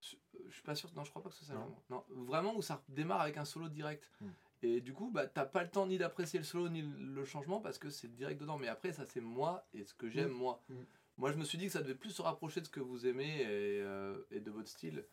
Je, 0.00 0.16
je 0.48 0.52
suis 0.54 0.62
pas 0.62 0.74
sûr. 0.74 0.88
Non, 0.96 1.04
je 1.04 1.10
crois 1.10 1.22
pas 1.22 1.28
que 1.28 1.34
c'est 1.36 1.44
ça. 1.44 1.52
Non. 1.54 1.60
vraiment. 1.60 1.82
Non, 1.90 2.24
vraiment 2.24 2.56
où 2.56 2.62
ça 2.62 2.82
démarre 2.88 3.20
avec 3.20 3.36
un 3.36 3.44
solo 3.44 3.68
direct. 3.68 4.10
Hmm. 4.22 4.28
Et 4.62 4.80
du 4.80 4.92
coup, 4.92 5.10
bah, 5.10 5.26
t'as 5.26 5.46
pas 5.46 5.62
le 5.62 5.70
temps 5.70 5.86
ni 5.86 5.96
d'apprécier 5.98 6.38
le 6.38 6.44
solo 6.44 6.68
ni 6.68 6.82
le 6.82 7.24
changement 7.24 7.60
parce 7.60 7.78
que 7.78 7.88
c'est 7.90 8.08
direct 8.14 8.40
dedans. 8.40 8.58
Mais 8.58 8.68
après, 8.68 8.92
ça, 8.92 9.06
c'est 9.06 9.20
moi 9.22 9.66
et 9.72 9.84
ce 9.84 9.94
que 9.94 10.08
j'aime, 10.10 10.30
moi. 10.30 10.62
Hmm. 10.68 10.82
Moi, 11.16 11.32
je 11.32 11.36
me 11.38 11.44
suis 11.44 11.58
dit 11.58 11.66
que 11.66 11.72
ça 11.72 11.82
devait 11.82 11.94
plus 11.94 12.10
se 12.10 12.22
rapprocher 12.22 12.60
de 12.60 12.66
ce 12.66 12.70
que 12.70 12.80
vous 12.80 13.06
aimez 13.06 13.40
et, 13.42 13.46
euh, 13.82 14.18
et 14.30 14.40
de 14.40 14.50
votre 14.50 14.68
style. 14.68 15.04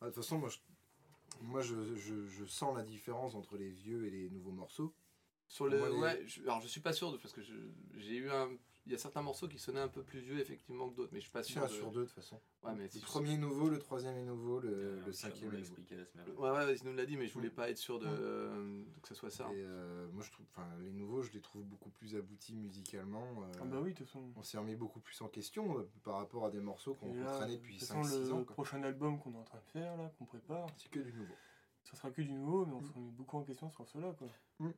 Ah, 0.00 0.06
De 0.06 0.10
toute 0.10 0.22
façon, 0.22 0.38
moi, 0.38 0.48
je, 0.48 0.58
moi 1.42 1.60
je, 1.60 1.94
je, 1.96 2.26
je 2.26 2.44
sens 2.44 2.76
la 2.76 2.82
différence 2.84 3.34
entre 3.34 3.56
les 3.56 3.70
vieux 3.70 4.06
et 4.06 4.10
les 4.10 4.30
nouveaux 4.30 4.52
morceaux. 4.52 4.94
Sur 5.48 5.66
le, 5.66 5.78
Moi, 5.78 5.88
les- 5.88 5.96
ouais, 5.96 6.22
je, 6.26 6.42
alors 6.42 6.60
je 6.60 6.68
suis 6.68 6.80
pas 6.80 6.92
sûr 6.92 7.10
de, 7.12 7.16
parce 7.16 7.32
que 7.34 7.40
j'ai 7.42 8.16
eu 8.16 8.30
un, 8.30 8.48
il 8.86 8.92
y 8.92 8.94
a 8.94 8.98
certains 8.98 9.22
morceaux 9.22 9.46
qui 9.46 9.58
sonnaient 9.58 9.80
un 9.80 9.88
peu 9.88 10.02
plus 10.02 10.20
vieux 10.20 10.38
effectivement 10.38 10.88
que 10.88 10.96
d'autres, 10.96 11.10
mais 11.12 11.20
je 11.20 11.24
suis 11.24 11.32
pas 11.32 11.42
sûr. 11.42 11.62
un 11.62 11.66
de- 11.66 11.70
sur 11.72 11.90
deux, 11.90 12.00
de 12.00 12.04
toute 12.06 12.14
façon. 12.14 12.40
Ouais, 12.62 12.72
mais 12.74 12.84
Le 12.84 12.88
si- 12.90 13.00
premier 13.00 13.34
est 13.34 13.36
nouveau, 13.38 13.68
le 13.68 13.78
troisième 13.78 14.16
est 14.16 14.24
nouveau, 14.24 14.58
le, 14.60 14.68
Euh, 14.70 15.00
le 15.06 15.12
cinquième 15.12 15.42
est 15.48 15.52
nouveau. 15.52 15.58
expliqué 15.58 15.96
la 15.96 16.04
semaine. 16.06 16.26
Ouais, 16.36 16.50
ouais, 16.50 16.74
il 16.76 16.84
nous 16.86 16.94
l'a 16.96 17.06
dit, 17.06 17.16
mais 17.16 17.26
je 17.26 17.34
voulais 17.34 17.48
Mm. 17.48 17.54
pas 17.54 17.70
être 17.70 17.78
sûr 17.78 17.98
de, 17.98 18.06
Mm. 18.06 18.10
euh, 18.18 18.82
que 19.02 19.08
ce 19.08 19.14
soit 19.14 19.30
ça. 19.30 19.48
Et 19.52 19.62
euh, 19.62 20.08
moi, 20.12 20.22
je 20.24 20.30
trouve, 20.32 20.46
enfin, 20.50 20.66
les 20.80 20.90
nouveaux, 20.92 21.22
je 21.22 21.30
les 21.32 21.40
trouve 21.40 21.64
beaucoup 21.64 21.90
plus 21.90 22.16
aboutis 22.16 22.54
musicalement. 22.56 23.42
euh, 23.42 23.52
Ah 23.60 23.64
bah 23.64 23.78
oui, 23.82 23.92
de 23.92 23.98
toute 23.98 24.06
façon. 24.06 24.32
On 24.36 24.42
s'est 24.42 24.58
remis 24.58 24.76
beaucoup 24.76 25.00
plus 25.00 25.20
en 25.20 25.28
question 25.28 25.78
euh, 25.78 25.88
par 26.02 26.16
rapport 26.16 26.46
à 26.46 26.50
des 26.50 26.60
morceaux 26.60 26.94
qu'on 26.94 27.12
traînait 27.12 27.52
de 27.56 27.56
depuis 27.58 27.76
toute 27.78 27.86
façon, 27.88 28.02
5-6 28.02 28.18
le 28.28 28.32
ans. 28.32 28.44
quoi. 28.44 28.54
prochain 28.54 28.82
album 28.82 29.18
qu'on 29.20 29.32
est 29.34 29.38
en 29.38 29.44
train 29.44 29.58
de 29.58 29.70
faire, 29.72 29.96
là, 29.96 30.10
qu'on 30.18 30.24
prépare, 30.24 30.66
C'est 30.76 30.90
que 30.90 31.00
du 31.00 31.12
nouveau. 31.12 31.34
Ça 31.90 31.96
sera 31.96 32.10
que 32.10 32.22
du 32.22 32.32
nouveau, 32.32 32.66
mais 32.66 32.74
on 32.74 32.80
Mm. 32.80 32.84
se 32.86 32.92
remet 32.92 33.10
beaucoup 33.10 33.36
en 33.38 33.42
question 33.42 33.70
sur 33.70 33.88
cela, 33.88 34.12
quoi. 34.18 34.28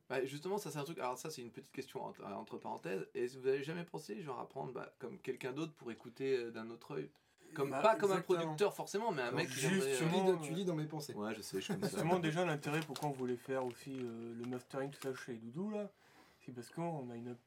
Bah, 0.09 0.23
justement, 0.25 0.57
ça 0.57 0.71
c'est 0.71 0.79
un 0.79 0.83
truc. 0.83 0.97
Alors 0.99 1.17
ça, 1.17 1.29
c'est 1.29 1.41
une 1.41 1.51
petite 1.51 1.71
question 1.71 2.03
entre, 2.03 2.23
entre 2.25 2.57
parenthèses. 2.57 3.05
Et 3.13 3.27
vous 3.27 3.47
avez 3.47 3.63
jamais 3.63 3.83
pensé, 3.83 4.21
genre, 4.21 4.39
à 4.39 4.47
prendre 4.47 4.71
bah, 4.73 4.93
comme 4.99 5.19
quelqu'un 5.19 5.51
d'autre 5.51 5.73
pour 5.73 5.91
écouter 5.91 6.37
euh, 6.37 6.51
d'un 6.51 6.69
autre 6.69 6.95
œil, 6.95 7.11
comme 7.53 7.69
Bah, 7.69 7.81
pas 7.81 7.95
comme 7.97 8.11
un 8.13 8.21
producteur 8.21 8.73
forcément, 8.73 9.11
mais 9.11 9.21
un 9.21 9.25
Alors, 9.25 9.35
mec 9.39 9.49
qui 9.49 9.59
juste 9.59 9.69
viendrait, 9.73 9.97
Tu 9.97 10.03
euh, 10.03 10.07
Justement, 10.09 10.25
lis, 10.25 10.31
dans- 10.31 10.41
euh, 10.43 10.47
tu 10.47 10.53
lis 10.53 10.65
dans 10.65 10.75
mes 10.75 10.85
pensées. 10.87 11.13
Ouais, 11.13 11.35
je 11.35 11.41
sais, 11.41 11.59
je 11.61 11.67
comme 11.67 11.81
ça. 11.81 11.87
Justement, 11.89 12.19
déjà, 12.19 12.45
l'intérêt 12.45 12.79
pourquoi 12.79 13.09
on 13.09 13.13
voulait 13.13 13.35
faire 13.37 13.65
aussi 13.65 13.91
euh, 13.99 14.33
le 14.35 14.45
mastering, 14.45 14.89
tout 14.89 15.01
ça 15.01 15.13
chez 15.13 15.35
Doudou, 15.35 15.69
là, 15.69 15.91
c'est 16.39 16.53
parce 16.53 16.69
qu'on 16.69 17.09
a 17.09 17.15
une, 17.15 17.37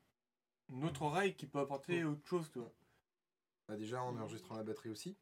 une 0.68 0.84
autre 0.84 1.02
oreille 1.02 1.34
qui 1.34 1.46
peut 1.46 1.58
apporter 1.58 2.04
Mm. 2.04 2.08
autre 2.12 2.26
chose, 2.28 2.50
tu 2.52 2.58
vois. 2.60 2.72
Bah, 3.68 3.76
déjà, 3.76 4.02
en 4.02 4.16
enregistrant 4.18 4.54
la 4.56 4.62
batterie 4.62 4.90
aussi. 4.90 5.16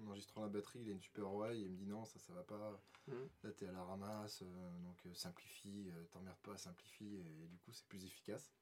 En 0.00 0.06
enregistrant 0.08 0.42
la 0.42 0.48
batterie, 0.48 0.80
il 0.82 0.88
a 0.88 0.92
une 0.92 1.00
super 1.00 1.26
oreille. 1.32 1.62
Il 1.62 1.70
me 1.70 1.76
dit 1.76 1.86
non, 1.86 2.04
ça, 2.04 2.18
ça 2.18 2.32
va 2.32 2.42
pas. 2.42 2.80
Mm. 3.06 3.12
Là, 3.44 3.52
t'es 3.52 3.66
à 3.66 3.72
la 3.72 3.82
ramasse. 3.82 4.42
euh, 4.42 4.78
donc, 4.82 4.96
euh, 5.06 5.14
simplifie. 5.14 5.88
euh, 5.94 6.04
T'emmerdes 6.10 6.38
pas, 6.42 6.56
simplifie. 6.56 7.14
Et, 7.16 7.46
du 7.48 7.58
coup, 7.58 7.70
c'est 7.72 7.86
plus 7.86 8.04
efficace. 8.04 8.52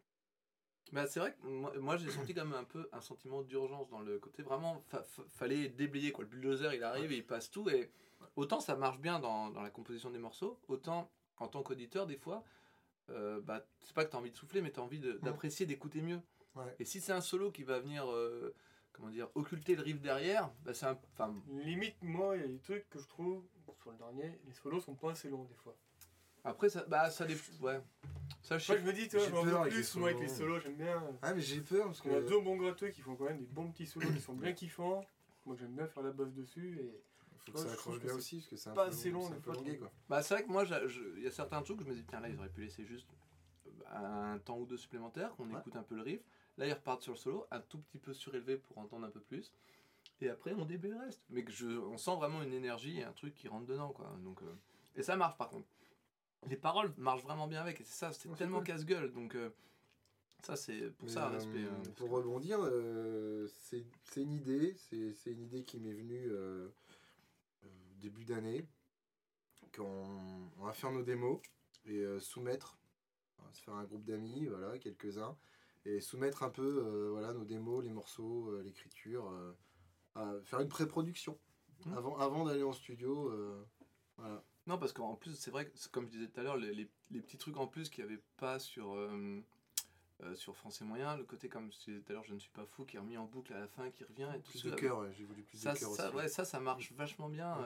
Bah, 0.92 1.06
c'est 1.06 1.20
vrai 1.20 1.34
que 1.34 1.46
moi, 1.46 1.72
moi, 1.78 1.96
j'ai 1.96 2.10
senti 2.10 2.34
quand 2.34 2.44
même 2.44 2.52
un 2.58 2.64
peu 2.64 2.88
un 2.92 3.00
sentiment 3.00 3.42
d'urgence 3.42 3.88
dans 3.88 4.00
le 4.00 4.18
côté 4.18 4.42
vraiment 4.42 4.82
fa- 4.88 5.02
fa- 5.02 5.22
fallait 5.28 5.68
déblayer 5.68 6.12
quoi 6.12 6.24
le 6.24 6.28
bulldozer 6.30 6.74
il 6.74 6.82
arrive 6.82 7.12
et 7.12 7.16
il 7.16 7.26
passe 7.26 7.50
tout 7.50 7.70
et 7.70 7.90
autant 8.36 8.60
ça 8.60 8.76
marche 8.76 8.98
bien 8.98 9.18
dans, 9.20 9.48
dans 9.48 9.62
la 9.62 9.70
composition 9.70 10.10
des 10.10 10.18
morceaux 10.18 10.58
autant 10.68 11.10
en 11.38 11.48
tant 11.48 11.62
qu'auditeur 11.62 12.06
des 12.06 12.16
fois 12.16 12.44
euh, 13.10 13.40
bah 13.40 13.64
c'est 13.80 13.94
pas 13.94 14.04
que 14.04 14.10
tu 14.10 14.16
as 14.16 14.18
envie 14.18 14.32
de 14.32 14.36
souffler 14.36 14.60
mais 14.60 14.70
tu 14.72 14.80
as 14.80 14.82
envie 14.82 14.98
d'apprécier 14.98 15.64
d'écouter 15.66 16.02
mieux 16.02 16.20
Ouais. 16.56 16.74
et 16.80 16.84
si 16.84 17.00
c'est 17.00 17.12
un 17.12 17.22
solo 17.22 17.50
qui 17.52 17.62
va 17.62 17.78
venir 17.80 18.04
comment 18.92 19.08
dire 19.10 19.28
occulter 19.34 19.74
le 19.76 19.82
riff 19.82 20.00
derrière 20.00 20.50
bah 20.64 20.74
c'est 20.74 20.86
un 20.86 20.98
enfin 21.14 21.34
Limite, 21.48 21.96
moi, 22.02 22.36
il 22.36 22.42
y 22.42 22.44
a 22.44 22.48
des 22.48 22.58
trucs 22.58 22.88
que 22.90 22.98
je 22.98 23.06
trouve, 23.08 23.44
sur 23.80 23.90
le 23.90 23.96
dernier, 23.96 24.38
les 24.46 24.52
solos 24.52 24.80
sont 24.80 24.94
pas 24.94 25.12
assez 25.12 25.28
longs, 25.30 25.44
des 25.44 25.54
fois. 25.56 25.74
après 26.44 26.68
ça 26.68 26.84
bah 26.86 27.10
ça 27.10 27.24
dé- 27.26 27.36
ouais 27.60 27.80
ça 28.42 28.58
je 28.58 28.72
Moi, 28.72 28.80
je 28.80 28.86
me 28.86 28.92
dis, 28.92 29.08
tu 29.08 29.16
vois, 29.16 29.28
j'en 29.28 29.42
veux 29.42 29.68
plus, 29.70 29.94
moi, 29.96 30.08
avec 30.10 30.20
les 30.20 30.28
solos. 30.28 30.58
j'aime 30.60 30.76
bien. 30.76 31.02
Ah, 31.22 31.32
mais 31.32 31.40
j'ai 31.40 31.60
peur 31.60 31.86
parce 31.86 32.00
que. 32.00 32.08
On 32.08 32.16
a 32.16 32.20
deux 32.22 32.40
bons 32.40 32.56
gratteux 32.56 32.88
qui 32.88 33.00
font 33.00 33.14
quand 33.14 33.24
même 33.26 33.38
des 33.38 33.46
bons 33.46 33.70
petits 33.70 33.86
solos 33.86 34.10
qui 34.12 34.20
sont 34.20 34.34
bien 34.34 34.52
kiffants. 34.52 35.04
Moi, 35.46 35.54
j'aime 35.58 35.72
bien 35.74 35.86
faire 35.86 36.02
la 36.02 36.10
basse 36.10 36.32
dessus, 36.34 36.78
et 36.80 37.02
faut 37.38 37.52
que 37.52 37.58
Ouais, 37.58 37.64
ça 37.64 37.72
accroche 37.72 37.98
que 38.00 38.04
bien 38.06 38.14
aussi 38.14 38.36
parce 38.38 38.48
que 38.48 38.56
c'est 38.56 38.70
un 38.70 38.74
pas 38.74 38.84
peu 38.86 38.90
assez 38.90 39.10
long, 39.10 39.28
des 39.28 39.36
peu 39.36 39.42
fois, 39.42 39.54
longué, 39.54 39.76
quoi. 39.78 39.92
Bah, 40.08 40.22
c'est 40.22 40.34
vrai 40.34 40.44
que 40.44 40.50
moi, 40.50 40.64
il 41.16 41.22
y 41.22 41.26
a 41.26 41.30
certains 41.30 41.62
trucs, 41.62 41.80
je 41.80 41.86
me 41.86 41.94
dis, 41.94 42.04
tiens, 42.04 42.18
là, 42.20 42.28
ils 42.28 42.36
auraient 42.38 42.48
pu 42.48 42.62
laisser 42.62 42.84
juste 42.84 43.06
un 43.92 44.38
temps 44.38 44.58
ou 44.58 44.66
deux 44.66 44.76
supplémentaires, 44.76 45.34
qu'on 45.36 45.48
Ouais. 45.52 45.60
écoute 45.60 45.76
un 45.76 45.82
peu 45.82 45.94
le 45.94 46.02
riff. 46.02 46.20
Là, 46.58 46.66
ils 46.66 46.72
repartent 46.72 47.02
sur 47.02 47.12
le 47.12 47.18
solo, 47.18 47.46
un 47.50 47.60
tout 47.60 47.78
petit 47.78 47.98
peu 47.98 48.12
surélevé 48.12 48.56
pour 48.56 48.78
entendre 48.78 49.06
un 49.06 49.10
peu 49.10 49.20
plus. 49.20 49.52
Et 50.20 50.28
après, 50.28 50.52
on 50.54 50.64
déblaye 50.64 50.92
le 50.92 50.98
reste. 50.98 51.22
Mais 51.30 51.44
que 51.44 51.50
je, 51.50 51.66
on 51.66 51.96
sent 51.96 52.14
vraiment 52.16 52.42
une 52.42 52.52
énergie 52.52 52.98
et 53.00 53.04
un 53.04 53.12
truc 53.12 53.34
qui 53.34 53.48
rentre 53.48 53.66
dedans, 53.66 53.92
quoi. 53.92 54.14
Donc, 54.22 54.42
euh, 54.42 54.54
et 54.94 55.02
ça 55.02 55.16
marche, 55.16 55.36
par 55.36 55.48
contre. 55.48 55.66
Les 56.48 56.56
paroles 56.56 56.92
marchent 56.96 57.22
vraiment 57.22 57.46
bien 57.46 57.60
avec, 57.60 57.80
et 57.80 57.84
c'est 57.84 57.94
ça, 57.94 58.12
c'est 58.12 58.28
tellement 58.36 58.58
cool. 58.58 58.66
casse-gueule. 58.66 59.12
Donc, 59.12 59.34
euh, 59.34 59.50
ça, 60.42 60.56
c'est 60.56 60.90
pour 60.90 61.08
ça, 61.08 61.28
euh, 61.28 61.32
respect. 61.32 61.64
pour 61.96 62.08
que- 62.08 62.14
rebondir, 62.14 62.58
c'est 63.48 63.84
c'est 64.04 64.22
une 64.22 64.32
idée, 64.32 64.74
c'est 64.76 65.12
c'est 65.14 65.30
une 65.30 65.42
idée 65.42 65.64
qui 65.64 65.78
m'est 65.78 65.94
venue 65.94 66.30
début 68.00 68.24
d'année, 68.24 68.66
qu'on 69.74 70.50
on 70.58 70.64
va 70.64 70.72
faire 70.72 70.90
nos 70.90 71.02
démos 71.04 71.40
et 71.86 72.04
soumettre, 72.18 72.76
on 73.38 73.44
va 73.44 73.52
se 73.52 73.62
faire 73.62 73.74
un 73.74 73.84
groupe 73.84 74.04
d'amis, 74.04 74.46
voilà, 74.46 74.76
quelques-uns, 74.78 75.36
et 75.84 76.00
soumettre 76.00 76.42
un 76.42 76.50
peu 76.50 76.62
euh, 76.84 77.10
voilà, 77.10 77.32
nos 77.32 77.44
démos, 77.44 77.82
les 77.84 77.90
morceaux, 77.92 78.48
euh, 78.50 78.62
l'écriture, 78.62 79.28
euh, 79.30 79.52
à 80.14 80.34
faire 80.44 80.60
une 80.60 80.68
pré-production 80.68 81.38
Mhm. 81.86 81.94
avant, 81.96 82.16
avant 82.18 82.44
d'aller 82.44 82.62
en 82.62 82.72
studio. 82.72 83.32
voilà. 84.16 84.44
Non, 84.68 84.78
parce 84.78 84.92
qu'en 84.92 85.16
plus, 85.16 85.34
c'est 85.34 85.50
vrai 85.50 85.68
que, 85.68 85.88
comme 85.90 86.06
je 86.06 86.10
disais 86.12 86.28
tout 86.28 86.38
à 86.38 86.44
l'heure, 86.44 86.56
les, 86.56 86.72
les- 86.72 86.88
les 87.10 87.20
petits 87.20 87.38
trucs 87.38 87.56
en 87.56 87.66
plus 87.66 87.90
qu'il 87.90 88.04
n'y 88.04 88.12
avait 88.12 88.22
pas 88.36 88.60
sur, 88.60 88.96
sur 90.34 90.56
Français 90.56 90.84
Moyen, 90.84 91.16
le 91.16 91.24
côté, 91.24 91.48
comme 91.48 91.72
je 91.72 91.78
disais 91.78 91.98
tout 92.00 92.10
à 92.10 92.12
l'heure, 92.12 92.24
je 92.24 92.34
ne 92.34 92.38
suis 92.38 92.52
pas 92.52 92.64
fou, 92.66 92.84
qui 92.84 92.96
est 92.96 93.00
remis 93.00 93.16
en 93.16 93.24
boucle 93.26 93.52
à 93.52 93.58
la 93.58 93.66
fin, 93.66 93.90
qui 93.90 94.04
revient 94.04 94.28
et 94.36 94.40
tout 94.40 94.50
Plus 94.52 94.62
de 94.62 94.70
cœur, 94.70 94.98
ouais, 95.00 95.12
j'ai 95.14 95.24
voulu 95.24 95.42
plus 95.42 95.58
ça, 95.58 95.72
de 95.74 95.78
cœur 95.80 95.90
ça, 95.90 96.06
aussi. 96.08 96.16
ouais, 96.16 96.28
ça, 96.28 96.44
ça 96.44 96.60
marche 96.60 96.92
vachement 96.92 97.28
bien. 97.28 97.56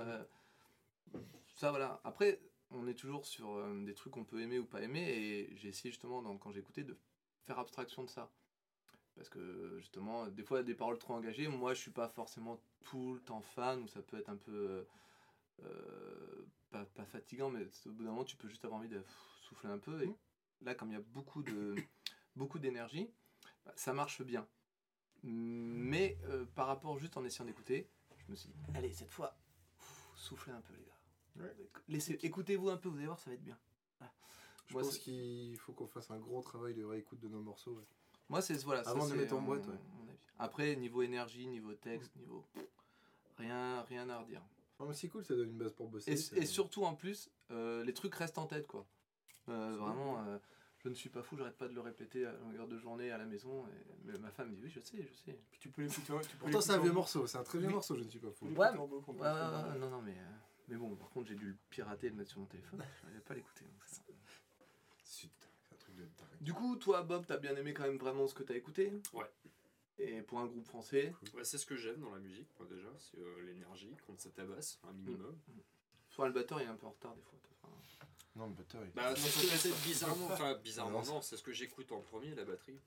Ça, 1.57 1.71
voilà. 1.71 2.01
Après, 2.05 2.41
on 2.71 2.87
est 2.87 2.95
toujours 2.95 3.27
sur 3.27 3.51
euh, 3.57 3.85
des 3.85 3.95
trucs 3.95 4.13
qu'on 4.13 4.25
peut 4.25 4.41
aimer 4.41 4.59
ou 4.59 4.65
pas 4.67 4.83
aimer, 4.83 5.03
et 5.09 5.57
j'ai 5.57 5.69
essayé 5.69 5.91
justement, 5.91 6.23
dans- 6.23 6.37
quand 6.39 6.51
j'ai 6.53 6.61
écouté, 6.61 6.85
de 6.85 6.97
faire 7.47 7.59
abstraction 7.59 8.05
de 8.05 8.11
ça. 8.11 8.31
Parce 9.15 9.29
que 9.31 9.79
justement, 9.79 10.27
des 10.27 10.43
fois, 10.43 10.63
des 10.63 10.75
paroles 10.75 10.99
trop 10.99 11.15
engagées, 11.15 11.49
moi 11.49 11.73
je 11.75 11.81
suis 11.81 11.91
pas 11.91 12.09
forcément 12.09 12.61
tout 12.85 13.15
le 13.15 13.21
temps 13.21 13.41
fan, 13.41 13.83
ou 13.83 13.89
ça 13.89 14.03
peut 14.03 14.19
être 14.19 14.29
un 14.29 14.37
peu. 14.37 14.87
euh, 15.65 16.47
pas, 16.71 16.85
pas 16.85 17.07
fatigant, 17.07 17.51
mais 17.51 17.67
au 17.87 17.91
bout 17.93 18.05
d'un 18.05 18.11
moment, 18.11 18.25
tu 18.25 18.37
peux 18.37 18.49
juste 18.49 18.65
avoir 18.65 18.81
envie 18.81 18.89
de 18.89 19.03
souffler 19.43 19.71
un 19.71 19.79
peu. 19.79 20.03
Et 20.03 20.11
là, 20.63 20.75
comme 20.75 20.91
il 20.91 20.95
y 20.95 20.99
a 20.99 21.05
beaucoup 21.15 21.43
de 21.43 21.75
beaucoup 22.37 22.59
d'énergie, 22.59 23.11
ça 23.75 23.93
marche 23.93 24.23
bien. 24.23 24.47
Mais 25.23 26.19
euh, 26.25 26.45
par 26.55 26.67
rapport 26.67 26.99
juste 26.99 27.17
en 27.17 27.25
essayant 27.25 27.47
d'écouter, 27.47 27.89
je 28.19 28.31
me 28.31 28.37
suis 28.37 28.49
dit, 28.49 28.59
allez, 28.75 28.93
cette 28.93 29.13
fois, 29.13 29.37
soufflez 30.17 30.53
un 30.53 30.61
peu, 30.61 30.75
les 30.75 30.85
gars. 30.85 31.47
Ouais. 31.47 31.57
Laissez, 31.89 32.19
écoutez-vous 32.23 32.69
un 32.71 32.77
peu, 32.77 32.89
vous 32.89 32.97
allez 32.97 33.07
voir, 33.07 33.19
ça 33.19 33.31
va 33.31 33.35
être 33.35 33.43
bien. 33.43 33.59
Voilà. 34.69 34.69
Je 34.69 34.73
Moi, 34.75 34.83
pense 34.83 34.99
qu'il 34.99 35.57
faut 35.59 35.73
qu'on 35.73 35.87
fasse 35.87 36.11
un 36.11 36.19
gros 36.19 36.43
travail 36.43 36.75
de 36.75 36.85
réécoute 36.85 37.21
de 37.21 37.29
nos 37.29 37.41
morceaux. 37.41 37.73
ouais. 37.75 37.85
Moi, 38.29 38.41
c'est 38.43 38.63
voilà. 38.65 38.83
ça, 38.85 38.91
Avant 38.91 39.07
de 39.07 39.13
les 39.13 39.17
c'est 39.17 39.23
mettre 39.25 39.37
en 39.37 39.43
boîte, 39.43 39.67
ouais. 39.67 39.75
mon 39.95 40.09
avis. 40.09 40.19
Après, 40.39 40.77
niveau 40.77 41.03
énergie, 41.03 41.47
niveau 41.47 41.73
texte, 41.75 42.15
niveau 42.17 42.45
rien, 43.39 43.83
rien 43.83 44.09
à 44.11 44.19
redire. 44.19 44.43
Non, 44.81 44.87
mais 44.87 44.95
c'est 44.95 45.09
cool, 45.09 45.25
ça 45.25 45.35
donne 45.35 45.51
une 45.51 45.59
base 45.59 45.73
pour 45.73 45.89
bosser. 45.89 46.13
Et, 46.13 46.17
ça- 46.17 46.37
et 46.37 46.45
surtout 46.45 46.85
en 46.85 46.95
plus, 46.95 47.31
euh, 47.51 47.83
les 47.85 47.95
trucs 47.95 48.15
restent 48.15 48.39
en 48.39 48.47
tête, 48.47 48.67
quoi. 48.67 48.87
Euh, 49.49 49.77
vraiment, 49.79 50.19
euh, 50.27 50.39
je 50.79 50.89
ne 50.89 50.95
suis 50.95 51.09
pas 51.09 51.23
fou, 51.23 51.37
j'arrête 51.37 51.57
pas 51.57 51.69
de 51.69 51.73
le 51.75 51.81
répéter 51.81 52.27
à 52.27 52.33
longueur 52.33 52.67
de 52.69 52.77
journée 52.79 53.11
à 53.11 53.17
la 53.19 53.25
maison. 53.25 53.65
Et, 53.69 53.71
mais 54.05 54.19
ma 54.19 54.31
femme 54.31 54.51
me 54.51 54.55
dit 54.57 54.63
oui, 54.65 54.69
je 54.71 54.81
sais, 54.81 55.03
je 55.03 55.15
sais. 55.15 55.39
Puis 55.51 55.61
tu 55.61 55.71
peux 55.71 55.83
l'écouter. 55.83 56.13
Pourtant, 56.41 56.61
c'est 56.61 56.73
un 56.73 56.79
vieux 56.81 56.93
morceau, 56.93 57.27
c'est 57.27 57.39
un 57.39 57.45
très 57.45 57.59
vieux 57.59 57.69
Oui. 57.69 57.75
morceau, 57.75 57.95
je 57.97 58.03
ne 58.03 58.09
suis 58.11 58.19
pas 58.19 58.31
fou. 58.33 58.47
Ouais, 58.49 58.73
non, 58.75 58.89
non, 58.89 60.03
mais, 60.03 60.13
euh, 60.19 60.31
mais 60.69 60.77
bon, 60.77 60.95
par 60.97 61.09
contre, 61.11 61.29
j'ai 61.29 61.37
dû 61.37 61.47
le 61.47 61.57
pirater 61.71 62.09
et 62.09 62.11
le 62.11 62.17
mettre 62.17 62.31
sur 62.31 62.41
mon 62.41 62.47
téléphone. 62.47 62.83
Je 62.99 63.03
n'arrivais 63.05 63.21
pas 63.25 63.33
à 63.33 63.37
l'écouter. 63.37 63.65
donc 63.65 63.85
ça- 63.87 64.03
C'est 65.05 65.31
c'est 65.69 65.75
un 65.75 65.77
truc 65.79 65.95
de 65.97 66.05
taré. 66.17 66.26
Du 66.41 66.53
coup, 66.53 66.77
toi, 66.77 67.03
Bob, 67.03 67.25
t'as 67.27 67.37
bien 67.39 67.57
aimé 67.57 67.73
quand 67.75 67.85
même 67.85 67.99
vraiment 67.99 68.27
ce 68.27 68.35
que 68.35 68.43
t'as 68.43 68.55
écouté 68.55 68.93
Ouais. 69.13 69.31
Et 69.99 70.21
pour 70.23 70.39
un 70.41 70.47
groupe 70.47 70.67
français, 70.67 71.15
Ouais, 71.35 71.45
c'est 71.45 71.57
ce 71.59 71.65
que 71.67 71.75
j'aime 71.77 72.01
dans 72.01 72.11
la 72.13 72.21
musique, 72.21 72.49
moi 72.59 72.69
déjà, 72.69 72.89
c'est 72.99 73.19
euh, 73.19 73.43
l'énergie, 73.47 73.95
quand 74.07 74.19
ça 74.21 74.31
tabasse, 74.31 74.79
un 74.85 74.93
minimum. 74.93 75.39
soit 76.11 76.27
le 76.27 76.33
batteur 76.35 76.61
il 76.61 76.65
est 76.65 76.71
un 76.71 76.77
peu 76.77 76.87
en 76.87 76.91
retard 76.91 77.15
des 77.15 77.23
fois. 77.23 77.39
Enfin, 77.63 77.73
Non, 78.37 78.47
le 78.49 78.53
batteur, 78.55 78.85
il- 78.85 78.91
Bah, 78.93 79.15
c'est 79.17 79.29
ce 79.29 79.51
que 79.51 79.57
c'est 79.57 79.83
bizarrement, 79.89 80.27
enfin 80.31 80.55
bizarrement 80.63 81.03
non, 81.05 81.23
c'est 81.23 81.37
ce 81.39 81.43
que 81.43 81.53
j'écoute 81.53 81.91
en 81.93 82.01
premier, 82.01 82.35
la 82.35 82.45
batterie. 82.45 82.79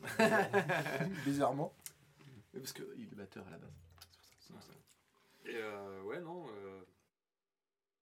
Bizarrement. 1.24 1.74
mais 2.54 2.60
parce 2.60 2.72
qu'il 2.72 2.84
est 3.02 3.14
batteur 3.14 3.46
à 3.46 3.50
la 3.50 3.58
base. 3.58 3.72
C'est 4.40 4.52
pour 4.52 4.62
ça. 4.62 4.72
Et 5.44 5.56
euh, 5.56 6.02
ouais, 6.04 6.20
non, 6.20 6.46
euh, 6.50 6.82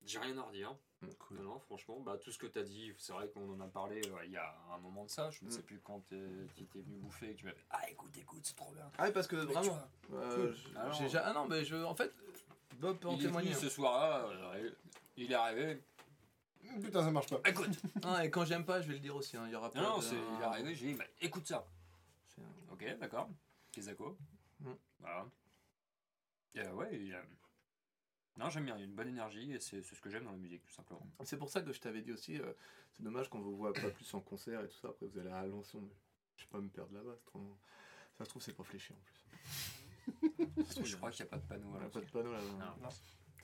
j'ai 0.04 0.18
rien 0.18 0.36
à 0.38 0.42
redire. 0.42 0.76
Cool. 1.18 1.38
Non, 1.42 1.58
franchement, 1.60 2.00
bah, 2.00 2.16
tout 2.18 2.32
ce 2.32 2.38
que 2.38 2.46
tu 2.46 2.58
as 2.58 2.62
dit, 2.62 2.92
c'est 2.98 3.12
vrai 3.12 3.28
qu'on 3.28 3.52
en 3.54 3.60
a 3.60 3.68
parlé 3.68 4.00
euh, 4.06 4.24
il 4.24 4.30
y 4.32 4.36
a 4.36 4.56
un 4.72 4.78
moment 4.78 5.04
de 5.04 5.10
ça, 5.10 5.30
je 5.30 5.44
ne 5.44 5.48
Mm. 5.48 5.52
sais 5.52 5.62
plus 5.62 5.80
quand 5.80 6.00
tu 6.08 6.14
étais 6.58 6.78
venu 6.80 6.96
bouffer 6.98 7.30
et 7.30 7.34
que 7.34 7.38
tu 7.40 7.44
m'avais 7.46 7.64
Ah, 7.70 7.88
écoute, 7.90 8.16
écoute, 8.16 8.40
c'est 8.44 8.56
trop 8.56 8.72
bien. 8.72 8.90
Ah 8.98 9.04
oui, 9.06 9.12
parce 9.12 9.26
que 9.26 9.36
Mais 9.36 9.52
vraiment. 9.52 9.78
vois, 10.08 10.20
euh, 10.22 10.34
Cool. 10.34 10.56
je- 10.56 10.78
Alors- 10.78 10.92
j'ai 10.94 11.08
ja- 11.08 11.22
Ah 11.26 11.32
non, 11.32 11.46
mais 11.46 11.64
je, 11.64 11.76
en 11.76 11.94
fait, 11.94 12.12
Bob 12.76 12.98
peut 12.98 13.08
en 13.08 13.12
il 13.14 13.20
est 13.20 13.26
témoigner. 13.26 13.50
venu 13.50 13.60
ce 13.60 13.68
soir-là, 13.68 14.26
euh, 14.28 14.70
il 15.16 15.30
est 15.30 15.34
arrivé. 15.34 15.82
Putain, 16.82 17.02
ça 17.02 17.10
marche 17.10 17.28
pas. 17.30 17.48
Écoute 17.48 17.70
Ah, 18.04 18.24
et 18.24 18.30
quand 18.30 18.44
j'aime 18.44 18.64
pas, 18.64 18.80
je 18.80 18.88
vais 18.88 18.94
le 18.94 19.00
dire 19.00 19.14
aussi. 19.16 19.36
hein, 19.36 19.44
Il 19.46 19.52
y 19.52 19.56
aura 19.56 19.70
pas. 19.70 19.80
Non, 19.80 19.90
non, 19.90 19.98
de- 19.98 20.02
c'est- 20.02 20.16
il 20.16 20.40
est 20.40 20.44
arrivé, 20.44 20.74
j'ai 20.74 20.86
dit 20.88 20.94
bah, 20.94 21.04
écoute 21.20 21.46
ça. 21.46 21.66
Ok, 22.72 22.84
d'accord. 22.98 23.28
Kizako. 23.72 24.16
Mm. 24.60 24.70
Voilà. 25.00 25.26
Et, 26.54 26.60
euh, 26.60 26.72
ouais, 26.72 26.88
il, 26.98 27.14
euh, 27.14 27.22
non, 28.38 28.50
j'aime 28.50 28.64
bien, 28.64 28.76
il 28.76 28.80
y 28.80 28.82
a 28.82 28.86
une 28.86 28.94
bonne 28.94 29.08
énergie 29.08 29.52
et 29.52 29.60
c'est 29.60 29.82
c'est 29.82 29.94
ce 29.94 30.00
que 30.00 30.10
j'aime 30.10 30.24
dans 30.24 30.32
la 30.32 30.36
musique, 30.36 30.62
tout 30.64 30.72
simplement. 30.72 31.06
C'est 31.24 31.36
pour 31.38 31.48
ça 31.50 31.62
que 31.62 31.72
je 31.72 31.80
t'avais 31.80 32.02
dit 32.02 32.12
aussi. 32.12 32.38
euh, 32.40 32.52
c'est 32.92 33.02
dommage 33.02 33.28
qu'on 33.28 33.40
vous 33.40 33.56
voit 33.56 33.72
pas 33.72 33.90
plus 33.90 34.12
en 34.14 34.20
concert 34.20 34.60
et 34.62 34.68
tout 34.68 34.76
ça. 34.76 34.88
Après, 34.88 35.06
vous 35.06 35.18
allez 35.18 35.30
à 35.30 35.38
Alençon. 35.40 35.80
Mais 35.80 35.94
je 36.36 36.44
vais 36.44 36.50
pas 36.50 36.60
me 36.60 36.68
perdre 36.68 36.92
là-bas. 36.94 37.14
c'est 37.16 37.24
trop- 37.26 37.56
Ça 38.18 38.24
se 38.24 38.30
trouve, 38.30 38.42
c'est 38.42 38.52
pas 38.56 38.64
fléché 38.64 38.94
en 38.94 38.98
plus. 38.98 40.84
Je 40.84 40.96
crois 40.96 41.10
qu'il 41.10 41.24
n'y 41.24 41.28
a 41.28 41.30
pas 41.30 41.38
de 41.38 41.46
panneau 41.46 41.68
On 41.70 41.74
à 41.74 41.78
a 41.78 41.82
la 41.82 41.88
pas 41.88 42.00
de 42.00 42.06
panneau 42.06 42.32
là-bas. 42.32 42.76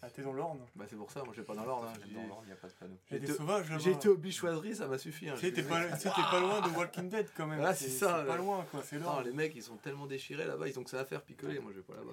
Ah, 0.04 0.10
t'es 0.10 0.22
dans 0.22 0.32
l'orne. 0.32 0.58
Bah, 0.74 0.84
c'est 0.90 0.96
pour 0.96 1.12
ça, 1.12 1.22
moi, 1.22 1.32
j'ai 1.32 1.42
pas 1.44 1.54
dans 1.54 1.64
l'ordre. 1.64 1.86
hein, 1.88 1.92
dans 2.12 2.26
l'ordre, 2.26 2.42
il 2.42 2.46
n'y 2.48 2.52
a 2.52 2.56
pas 2.56 2.66
de 2.66 2.72
panneau. 2.72 2.96
Il 3.06 3.14
J'ai 3.14 3.18
des 3.20 3.26
été- 3.28 3.34
sauvages 3.38 3.70
là-bas. 3.70 3.82
J'ai 3.84 3.92
été 3.92 4.08
aux 4.08 4.16
bichoiseries, 4.16 4.74
ça 4.74 4.88
m'a 4.88 4.98
suffi. 4.98 5.28
hein, 5.28 5.34
je 5.36 5.46
suis 5.46 5.62
pas, 5.62 6.40
loin 6.40 6.60
de 6.60 6.76
Walking 6.76 7.08
Dead 7.08 7.28
quand 7.36 7.46
même. 7.46 7.60
Ah, 7.64 7.72
c'est 7.72 7.88
ça, 7.88 8.24
pas 8.24 8.32
ouais. 8.32 8.36
loin 8.38 8.64
quoi, 8.70 8.82
c'est 8.82 8.98
Non, 8.98 9.04
l'orne. 9.04 9.24
les 9.26 9.32
mecs, 9.32 9.54
ils 9.54 9.62
sont 9.62 9.76
tellement 9.76 10.08
déchirés 10.08 10.44
là-bas, 10.44 10.66
ils 10.68 10.76
ont 10.76 10.82
que 10.82 10.90
ça 10.90 10.98
à 11.00 11.04
faire 11.04 11.22
picoler. 11.22 11.60
Moi, 11.60 11.70
je 11.72 11.76
vais 11.78 11.82
pas 11.84 11.94
là-bas. 11.94 12.10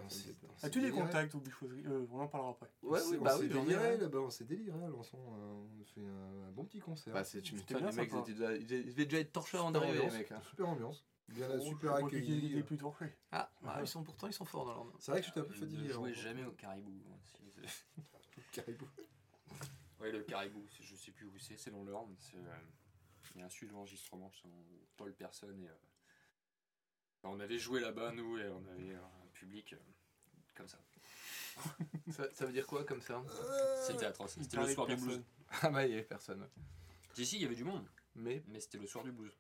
As-tu 0.62 0.80
des 0.82 0.86
déliré. 0.92 1.02
contacts 1.08 1.34
aux 1.34 1.40
bichoiseries 1.40 1.84
Euh, 1.88 2.06
On 2.12 2.20
en 2.20 2.28
parlera 2.28 2.52
après. 2.52 2.70
Ouais, 2.84 3.00
oui, 3.10 3.18
bah 3.22 3.36
on 3.36 3.40
oui, 3.42 3.74
ouais. 3.76 3.98
là-bas, 3.98 4.20
on 4.20 4.30
s'est 4.30 4.46
déliré 4.46 4.84
à 4.84 4.88
Lançon. 4.90 5.18
euh, 5.18 5.54
On 5.82 5.84
fait 5.86 6.06
un, 6.06 6.52
bon 6.52 6.66
petit 6.66 6.80
concert. 6.80 7.12
Bah, 7.14 7.24
c'est, 7.24 7.42
tu 7.42 7.58
C'était 7.58 7.74
les 7.74 7.92
mecs, 7.92 8.12
ils, 8.28 8.36
devaient 8.36 9.06
déjà 9.06 9.20
être 9.20 9.32
torchés 9.32 9.58
avant 9.58 9.68
Super 9.70 9.82
d'arriver, 9.82 9.98
les 10.00 10.06
ambiance. 10.06 10.20
mecs. 10.20 10.32
hein. 10.32 10.42
Super 10.48 10.70
ambiance. 10.70 11.06
Bien 11.30 11.48
là, 11.48 11.56
Oh, 11.60 11.64
super 11.64 11.98
je 12.00 12.06
accueilli. 12.06 12.54
était 12.54 12.64
plus 12.64 12.78
torché. 12.78 13.06
Ah, 13.32 13.52
ah, 13.64 13.78
ils 13.82 13.88
sont 13.88 14.02
pourtant, 14.04 14.26
ils 14.28 14.34
sont 14.34 14.46
forts 14.46 14.66
dans 14.66 14.74
leur. 14.74 14.86
C'est 14.98 15.12
vrai 15.12 15.22
que 15.22 15.28
j'étais 15.28 15.40
un 15.40 15.44
peu 15.44 15.54
Je 15.54 15.60
fatigué. 15.60 15.88
ne 15.88 15.94
jouais 15.94 16.14
jamais 16.14 16.44
au 16.44 16.52
caribou. 16.54 16.92
si- 17.24 17.39
Caribou. 18.52 18.88
Ouais, 20.00 20.12
le 20.12 20.24
caribou, 20.24 20.66
je 20.82 20.96
sais 20.96 21.12
plus 21.12 21.26
où 21.28 21.38
c'est, 21.38 21.58
c'est 21.58 21.72
dans 21.72 21.84
l'Orne. 21.84 22.16
c'est, 22.20 22.38
euh, 22.38 22.56
Il 23.36 23.40
y 23.40 23.44
a 23.44 23.46
un 23.46 23.50
studio 23.50 23.74
d'enregistrement, 23.76 24.32
Paul 24.96 25.14
Personne. 25.14 25.62
Et, 25.62 25.68
euh, 25.68 25.74
on 27.24 27.40
avait 27.40 27.60
joué 27.60 27.82
là-bas, 27.82 28.14
nous, 28.14 28.38
et 28.38 28.48
on 28.48 28.66
avait 28.68 28.96
euh, 28.96 29.04
un 29.04 29.28
public 29.34 29.74
euh, 29.74 29.78
comme 30.56 30.68
ça. 30.68 30.80
Ça, 32.12 32.24
ça 32.34 32.46
veut 32.46 32.54
dire 32.54 32.66
quoi 32.66 32.86
comme 32.86 33.02
ça? 33.02 33.22
C'était 33.86 34.06
atroce. 34.06 34.38
C'était 34.42 34.58
le 34.58 34.74
soir 34.74 34.88
du 34.88 34.96
blues. 34.96 35.22
Ah, 35.62 35.70
bah, 35.70 35.86
il 35.86 35.92
y 35.92 35.94
avait 35.94 36.04
personne. 36.04 36.48
Si, 37.14 37.26
si, 37.26 37.36
il 37.36 37.42
y 37.42 37.46
avait 37.46 37.56
du 37.56 37.64
monde, 37.66 37.86
Mais. 38.16 38.44
mais 38.48 38.60
c'était 38.62 38.78
le 38.78 38.88
soir 38.88 39.04
du 39.04 39.12
blues. 39.12 39.34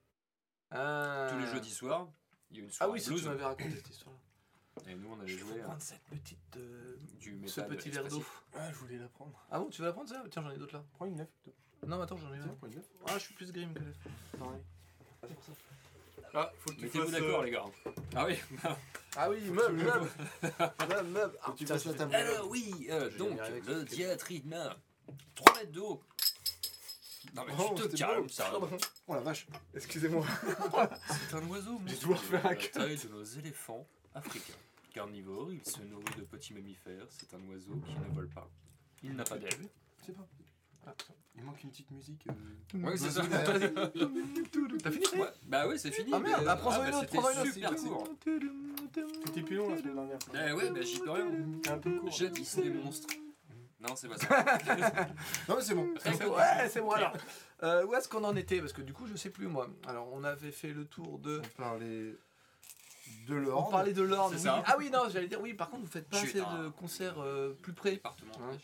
Ah. 0.72 1.28
Tous 1.32 1.38
les 1.40 1.48
jeudis 1.48 1.72
soirs, 1.72 2.12
il 2.52 2.58
y 2.58 2.60
a 2.60 2.64
eu 2.64 2.66
une 2.66 2.70
Ah 2.72 2.76
soirée 2.76 2.92
oui, 2.94 3.02
si 3.02 3.10
blues. 3.10 3.22
tu 3.22 3.28
m'avais 3.28 3.44
raconté 3.44 3.76
cette 3.76 3.90
histoire-là. 3.90 4.20
Et 4.88 4.96
nous, 4.96 5.10
on 5.12 5.20
avait 5.20 5.28
Je 5.28 5.36
vais 5.36 5.40
joué 5.42 5.52
vous 5.54 5.60
euh, 5.60 5.64
prendre 5.64 5.82
cette 5.82 6.02
petite. 6.04 6.58
euh, 6.58 6.98
du 7.20 7.42
ce 7.48 7.62
petit 7.62 7.90
verre 7.90 8.08
d'eau. 8.08 8.24
Ah, 8.56 8.72
je 8.72 8.76
voulais 8.78 8.98
la 8.98 9.08
prendre. 9.10 9.46
Ah 9.52 9.60
bon, 9.60 9.70
tu 9.70 9.82
veux 9.82 9.88
la 9.88 9.94
prendre 9.94 10.10
ça? 10.10 10.24
Tiens, 10.32 10.42
j'en 10.42 10.52
ai 10.52 10.58
d'autres 10.58 10.76
là. 10.78 10.84
Prends 10.94 11.06
une 11.06 11.16
neuf 11.16 11.28
plutôt. 11.44 11.58
Non, 11.88 12.02
attends, 12.02 12.18
j'en 12.18 12.34
ai 12.34 12.40
Tiens, 12.40 12.56
une 12.68 12.76
neuf. 12.76 12.86
Ah, 13.08 13.14
je 13.16 13.20
suis 13.20 13.34
plus 13.34 13.52
grim 13.52 13.74
que 13.74 13.80
l'autre. 13.80 14.00
Pareil. 14.38 14.62
Ah, 15.22 15.26
c'est 15.28 15.34
pour 15.36 15.44
ça. 15.44 15.52
Ah, 16.34 16.52
faut 16.60 16.70
que 16.70 16.76
tu 16.76 16.82
Mettez-vous 16.84 17.12
d'accord, 17.12 17.42
euh, 17.42 17.46
les 17.46 17.52
gars. 17.52 17.66
Ah 18.16 18.26
oui. 18.26 18.38
Ah 19.18 19.28
oui, 19.28 19.42
meuble, 19.50 19.74
meuble 19.84 20.10
Meuble, 20.44 21.08
meuble 21.10 21.38
Ah, 21.42 21.48
tu 21.58 21.64
putain, 21.64 21.74
fasses 21.74 21.86
la 21.86 21.94
table. 21.96 22.14
Alors 22.16 22.48
oui, 22.48 22.88
euh, 22.92 23.10
vais 23.10 23.18
donc 23.18 23.40
le 23.66 23.80
ce 23.88 23.96
diatrime, 23.96 24.56
3 25.34 25.54
mètres 25.56 25.72
de 25.72 25.80
haut. 25.80 26.04
Non 27.34 27.44
mais 27.48 27.54
Oh, 27.58 27.74
tu 27.76 27.90
te 27.90 27.98
calmes, 27.98 28.30
ça. 28.30 28.54
Oh 29.08 29.16
la 29.16 29.22
vache. 29.22 29.48
Excusez-moi. 29.74 30.24
C'est 31.28 31.36
un 31.36 31.48
oiseau 31.48 31.80
J'ai 31.88 31.92
monstrueux 31.94 32.14
dû 32.14 32.20
refaire 32.20 32.46
un 32.46 32.50
la 32.50 32.56
taille 32.56 32.98
de 32.98 33.08
nos 33.10 33.24
éléphants 33.24 33.88
africains. 34.20 34.54
Carnivore, 34.94 35.52
il 35.54 35.64
se 35.66 35.82
nourrit 35.82 36.16
de 36.18 36.24
petits 36.24 36.54
mammifères. 36.54 37.06
C'est 37.10 37.34
un 37.34 37.42
oiseau 37.50 37.76
qui 37.86 37.94
ne 37.96 38.14
vole 38.14 38.30
pas. 38.30 38.50
Il 39.04 39.14
n'a 39.16 39.24
pas 39.24 39.38
d'aile. 39.38 39.68
Sais 40.06 40.12
pas. 40.14 40.28
Ah, 40.88 40.94
Il 41.36 41.44
manque 41.44 41.62
une 41.64 41.70
petite 41.70 41.92
musique. 41.92 42.26
euh, 42.28 42.80
Ouais, 42.80 42.98
c'est 42.98 43.12
ça. 43.12 43.22
T'as 44.84 44.92
fini 44.92 45.22
Ouais, 45.22 45.28
bah 45.46 45.68
oui, 45.68 45.78
c'est 45.78 45.92
fini. 45.92 46.10
Ah 46.14 46.20
merde, 46.20 46.40
mais- 46.40 46.46
bah, 46.46 46.56
prends-en 46.56 46.82
ah, 46.82 46.86
une 46.86 46.92
bah, 46.92 46.98
autre, 47.00 47.08
prends-en 47.10 47.32
une 47.32 47.38
autre, 47.40 47.46
C'était 47.46 47.68
super 47.68 47.78
c'est 47.78 47.88
court. 47.88 48.08
C'était 49.26 49.42
plus 49.44 49.56
long 49.58 49.70
la 49.70 49.78
semaine 49.78 49.96
dernière. 49.96 50.20
Eh 50.34 50.54
ouais, 50.54 50.72
bah 50.72 50.82
j'y 50.82 51.00
peux 51.00 51.12
rien. 51.12 51.28
Un 51.70 51.78
peu 51.78 52.00
court. 52.00 52.12
Jadis 52.12 52.58
les 52.64 52.70
monstres. 52.70 53.08
Non, 53.80 53.96
c'est 53.96 54.10
pas 54.10 54.18
ça. 54.18 54.28
Non, 55.48 55.56
mais 55.56 55.62
c'est 55.62 55.76
bon. 55.76 55.88
Ouais, 55.94 56.70
c'est 56.70 56.82
moi 56.82 56.98
alors. 56.98 57.14
Euh, 57.64 57.86
où 57.86 57.94
est-ce 57.96 58.10
qu'on 58.10 58.24
en 58.26 58.36
était? 58.36 58.60
Parce 58.60 58.74
que 58.74 58.82
du 58.82 58.92
coup, 58.94 59.06
je 59.08 59.16
sais 59.16 59.30
plus 59.30 59.48
moi. 59.48 59.70
Alors, 59.88 60.10
on 60.12 60.24
avait 60.24 60.52
fait 60.52 60.74
le 60.74 60.86
tour 60.86 61.20
de. 61.20 61.42
On 61.58 61.62
parlait 61.62 62.16
de 63.28 63.36
On 63.36 63.40
l'ordre. 63.40 63.70
parlait 63.72 63.94
de 63.94 64.02
l'ordre. 64.02 64.30
C'est 64.32 64.36
oui. 64.38 64.42
ça. 64.44 64.64
Ah 64.66 64.76
oui, 64.78 64.90
non, 64.90 65.04
j'allais 65.10 65.28
dire 65.28 65.40
oui. 65.42 65.54
Par 65.54 65.70
contre, 65.70 65.84
vous 65.84 65.90
faites 65.92 66.08
pas 66.10 66.18
assez 66.22 66.40
de 66.40 66.70
concerts 66.70 67.20
euh, 67.20 67.52
plus 67.62 67.74
près. 67.74 68.02
Hein, 68.04 68.12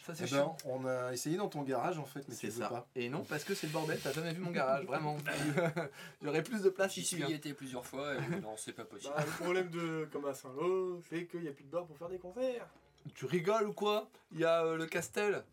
ça, 0.06 0.14
Eh 0.14 0.16
c'est 0.16 0.22
ben, 0.24 0.28
chiant. 0.28 0.58
on 0.66 0.86
a 0.86 1.14
essayé 1.14 1.38
dans 1.38 1.50
ton 1.50 1.62
garage 1.64 1.98
en 2.00 2.06
fait, 2.06 2.24
mais 2.28 2.36
C'est 2.36 2.52
ça. 2.52 2.70
pas. 2.70 2.88
Et 2.96 3.10
non, 3.10 3.24
parce 3.24 3.44
que 3.44 3.54
c'est 3.54 3.68
le 3.68 3.74
bordel. 3.74 4.00
T'as 4.02 4.12
jamais 4.14 4.34
vu 4.34 4.42
mon 4.42 4.52
garage, 4.52 4.86
vraiment. 4.86 5.18
J'aurais 6.22 6.44
plus 6.44 6.62
de 6.62 6.70
place 6.70 6.94
J'y 6.94 7.02
ici. 7.02 7.16
suis 7.16 7.24
hein. 7.24 7.28
été 7.30 7.54
plusieurs 7.54 7.86
fois 7.86 8.16
et 8.16 8.42
non, 8.42 8.56
c'est 8.58 8.74
pas 8.74 8.86
possible. 8.86 9.14
Bah, 9.16 9.24
le 9.26 9.32
problème 9.44 9.70
de 9.70 10.08
comme 10.12 10.26
à 10.26 10.34
Saint-Lô, 10.34 11.02
c'est 11.10 11.28
qu'il 11.28 11.42
n'y 11.42 11.48
a 11.48 11.52
plus 11.54 11.66
de 11.66 11.70
bar 11.70 11.86
pour 11.86 11.98
faire 11.98 12.10
des 12.10 12.18
concerts. 12.20 12.68
Tu 13.14 13.26
rigoles 13.26 13.68
ou 13.68 13.74
quoi? 13.74 14.10
Il 14.32 14.40
y 14.40 14.46
a 14.46 14.64
euh, 14.66 14.78
le 14.78 14.88
Castel. 14.88 15.44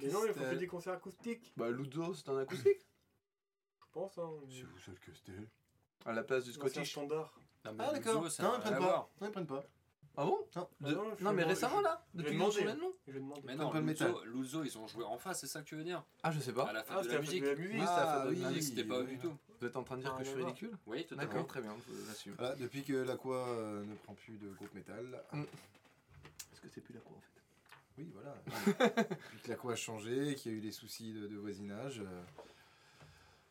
Mais 0.00 0.06
non, 0.08 0.20
il 0.24 0.28
faut 0.28 0.34
Castel. 0.34 0.48
faire 0.50 0.58
des 0.58 0.66
concerts 0.66 0.92
acoustiques. 0.94 1.52
Bah, 1.56 1.70
Ludo, 1.70 2.14
c'est 2.14 2.28
un 2.28 2.38
acoustique. 2.38 2.86
Je 3.80 3.86
pense, 3.92 4.16
hein. 4.18 4.30
C'est 4.48 4.62
où 4.62 4.78
ça 4.78 4.92
le 4.92 4.98
Castel? 5.12 5.48
À 6.06 6.12
la 6.12 6.22
place 6.22 6.44
du 6.44 6.52
C'est 6.52 6.58
un 6.58 6.68
Scottish. 6.68 6.90
standard. 6.92 7.32
Non, 7.70 7.76
mais 7.78 7.84
Ah 7.88 7.92
d'accord. 7.92 8.22
Non, 8.22 8.28
ils 8.28 8.60
prennent 8.60 8.74
à 8.74 8.78
pas. 8.78 9.10
Non, 9.20 9.26
ils 9.26 9.30
prennent 9.32 9.46
pas. 9.46 9.64
Ah 10.20 10.24
bon 10.24 10.38
Non. 10.56 10.68
De- 10.80 10.94
non, 10.94 11.16
Non, 11.20 11.32
mais 11.32 11.44
récemment 11.44 11.80
là 11.80 12.04
Depuis 12.12 12.36
changé 12.36 12.64
de 12.64 12.72
nom 12.72 12.92
Je 13.06 13.12
vais 13.12 13.20
demander. 13.20 13.40
Mais 13.44 13.52
Ils 13.54 13.58
non, 13.58 13.72
le 13.72 14.30
Luxo, 14.32 14.64
ils 14.64 14.76
ont 14.76 14.88
joué 14.88 15.04
en 15.04 15.16
face, 15.16 15.40
c'est 15.40 15.46
ça 15.46 15.60
que 15.60 15.66
tu 15.66 15.76
veux 15.76 15.84
dire 15.84 16.04
Ah, 16.24 16.32
je 16.32 16.40
sais 16.40 16.50
À 16.50 16.54
pas. 16.54 16.72
la 16.72 16.82
fête 16.82 16.96
Ah, 16.98 17.02
de 17.02 17.06
la 17.08 17.14
la 17.14 17.20
musique. 17.20 17.42
de 17.44 17.48
la 17.48 17.52
Ah, 17.52 18.24
la 18.24 18.30
oui. 18.30 18.36
la 18.40 18.48
Ah, 18.48 18.52
c'était 18.60 18.82
pas 18.84 18.98
oui. 19.00 19.06
du 19.06 19.18
tout. 19.18 19.36
Vous 19.60 19.66
êtes 19.66 19.76
en 19.76 19.84
train 19.84 19.96
de 19.96 20.02
dire 20.02 20.12
Ah, 20.14 20.18
que 20.18 20.24
je 20.24 20.30
suis 20.30 20.42
ridicule 20.42 20.76
Oui, 20.86 21.06
tout 21.06 21.14
à 21.14 21.18
D'accord, 21.18 21.42
fait. 21.42 21.46
très 21.46 21.60
bien, 21.60 21.76
je- 21.88 22.06
j'assume. 22.08 22.34
Voilà, 22.36 22.56
depuis 22.56 22.82
que 22.82 22.94
l'Aqua 22.94 23.36
euh, 23.48 23.84
ne 23.84 23.94
prend 23.94 24.14
plus 24.14 24.38
de 24.38 24.48
groupe 24.54 24.74
métal. 24.74 25.22
Mm. 25.32 25.44
Parce 26.50 26.60
que 26.62 26.68
c'est 26.68 26.80
plus 26.80 26.94
la 26.94 27.00
cour 27.00 27.16
en 27.16 27.20
fait? 27.20 28.02
Oui, 28.02 28.10
voilà. 28.12 28.34
depuis 29.20 29.40
que 29.44 29.48
l'Aqua 29.50 29.72
a 29.72 29.76
changé, 29.76 30.34
qu'il 30.34 30.50
y 30.50 30.54
a 30.56 30.58
eu 30.58 30.60
des 30.60 30.72
soucis 30.72 31.12
de, 31.12 31.28
de 31.28 31.36
voisinage. 31.36 32.00
euh, 32.00 32.22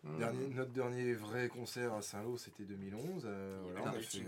Mmh. 0.04 0.18
Dernier- 0.20 0.48
notre 0.50 0.72
dernier 0.72 1.14
vrai 1.14 1.50
concert 1.50 1.94
à 1.94 2.02
Saint-Lô, 2.02 2.38
c'était 2.38 2.64
2011. 2.64 3.24
euh, 3.26 3.60
voilà, 3.64 3.82
on 3.82 3.88
a 3.88 3.92
fait, 3.94 4.20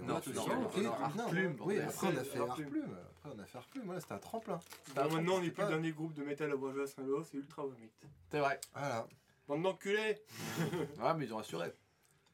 oui, 1.62 1.80
après 1.80 2.08
on 2.08 2.18
a 2.18 2.24
fait 2.24 2.40
Arplume. 2.40 2.66
Arplume. 2.68 2.98
Après 3.18 3.30
on 3.36 3.40
a 3.40 3.46
fait 3.46 3.58
Arplume, 3.60 3.84
voilà, 3.86 4.02
c'était 4.02 4.14
un 4.14 4.18
tremplin. 4.20 4.60
Bon, 4.96 5.10
maintenant, 5.14 5.34
on 5.36 5.42
est 5.42 5.46
c'est 5.46 5.52
plus 5.52 5.64
le 5.64 5.70
dernier 5.70 5.92
groupe 5.92 6.14
de 6.14 6.24
métal 6.24 6.52
à 6.52 6.56
voir 6.56 6.78
à 6.78 6.88
Saint-Lô, 6.88 7.24
c'est 7.24 7.38
Ultra 7.38 7.64
Vomit. 7.66 7.92
C'est 8.32 8.40
vrai. 8.40 8.60
Voilà. 8.74 9.08
Bande 9.48 9.64
d'enculés 9.64 10.18
Ouais, 11.00 11.14
mais 11.16 11.26
ils 11.26 11.34
ont 11.34 11.40
assuré. 11.40 11.72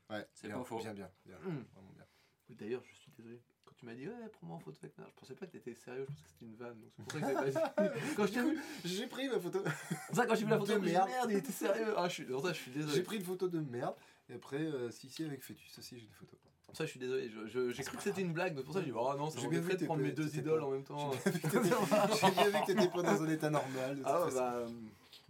Ouais, 0.10 0.26
C'est 0.34 0.48
bien, 0.48 0.58
pas 0.58 0.64
faux. 0.64 0.78
Bien, 0.80 0.94
bien, 0.94 1.10
bien, 1.26 1.36
Mmh. 1.38 1.64
vraiment 1.74 1.92
bien. 1.94 2.06
Oui, 2.50 2.56
D'ailleurs, 2.56 2.84
je 2.90 2.96
suis 2.96 3.12
désolé. 3.18 3.42
Tu 3.86 3.92
m'as 3.92 3.96
dit, 3.98 4.08
ouais, 4.08 4.30
prends-moi 4.32 4.56
en 4.56 4.60
photo 4.60 4.78
avec 4.82 4.98
Nard, 4.98 5.08
je 5.14 5.20
pensais 5.20 5.36
pas 5.36 5.46
que 5.46 5.52
t'étais 5.52 5.76
sérieux, 5.76 6.08
je 6.10 6.12
pensais 6.12 6.24
que 6.24 6.30
c'était 6.32 6.46
une 6.46 6.56
vanne. 6.56 6.80
Donc 6.82 6.90
c'est 6.98 7.04
pour 7.04 7.12
ça 7.14 7.20
que 7.20 7.46
j'ai 7.46 7.54
pas 7.54 7.88
dit. 7.88 8.00
Quand 8.16 8.26
je 8.26 8.32
t'ai 8.34 8.42
vu, 8.42 8.60
J'ai 8.84 9.06
pris 9.08 9.30
ma 9.30 9.40
photo. 9.40 9.64
c'est 10.10 10.16
ça 10.16 10.26
quand 10.26 10.34
j'ai 10.34 10.46
vu 10.46 10.50
la 10.50 10.58
photo, 10.58 10.74
De 10.74 10.80
merde. 10.80 11.08
merde, 11.08 11.32
il 11.32 11.38
était 11.38 11.52
sérieux. 11.52 11.94
Ah, 11.96 12.08
je 12.10 12.14
suis, 12.16 12.24
pour 12.24 12.42
ça, 12.42 12.52
je 12.54 12.58
suis 12.62 12.72
J'ai 12.74 12.80
désolé. 12.80 13.04
pris 13.04 13.18
une 13.18 13.24
photo 13.24 13.48
de 13.48 13.60
merde. 13.60 13.94
Et 14.30 14.34
après, 14.34 14.58
euh, 14.58 14.90
si, 14.90 15.08
si, 15.08 15.24
avec 15.24 15.44
Fœtus 15.44 15.78
aussi, 15.78 16.00
j'ai 16.00 16.06
une 16.08 16.12
photo. 16.14 16.36
Pour 16.66 16.76
ça, 16.76 16.86
je 16.86 16.90
suis 16.90 17.00
désolé. 17.00 17.30
Je- 17.30 17.46
je- 17.48 17.72
J'ai 17.74 17.84
cru 17.84 17.96
que 17.98 18.02
c'était 18.04 18.22
une 18.22 18.34
blague, 18.34 18.56
donc 18.56 18.66
pour 18.66 18.74
ça, 18.74 18.80
j'ai 18.80 18.88
dit, 18.88 18.92
oh 18.92 19.14
non, 19.14 19.28
m'embêterait 19.28 19.48
bien 19.50 19.60
vu 19.62 19.78
de 19.78 19.86
prendre 19.86 20.02
mes 20.02 20.12
deux 20.14 20.36
idoles 20.36 20.60
pas- 20.62 20.66
en 20.66 20.72
même 20.72 20.84
temps. 20.84 21.12
J'ai 21.24 21.30
bien 21.32 21.62
vu 22.50 22.52
que 22.62 22.66
t'étais 22.66 22.88
pas 22.88 23.04
dans 23.04 23.22
un 23.24 23.30
état 23.30 23.50
normal. 23.52 24.02
Ah 24.04 24.28
bah. 24.34 24.64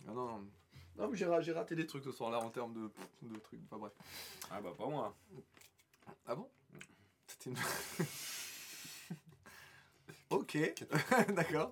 non, 0.07 0.13
non. 0.13 0.41
Non, 0.97 1.09
mais 1.09 1.17
j'ai 1.17 1.51
raté 1.51 1.75
des 1.75 1.85
trucs 1.85 2.05
ce 2.05 2.13
soir-là 2.13 2.39
en 2.39 2.49
termes 2.51 2.73
de, 2.73 2.89
de 3.27 3.37
trucs. 3.39 3.59
Enfin 3.65 3.79
bref. 3.79 3.91
Ah 4.49 4.61
bah 4.61 4.71
pas 4.77 4.87
moi. 4.87 5.13
Ah 6.25 6.35
bon? 6.35 6.47
C'était 7.27 7.49
une. 7.49 7.57
Ok, 10.29 10.57
d'accord. 11.35 11.71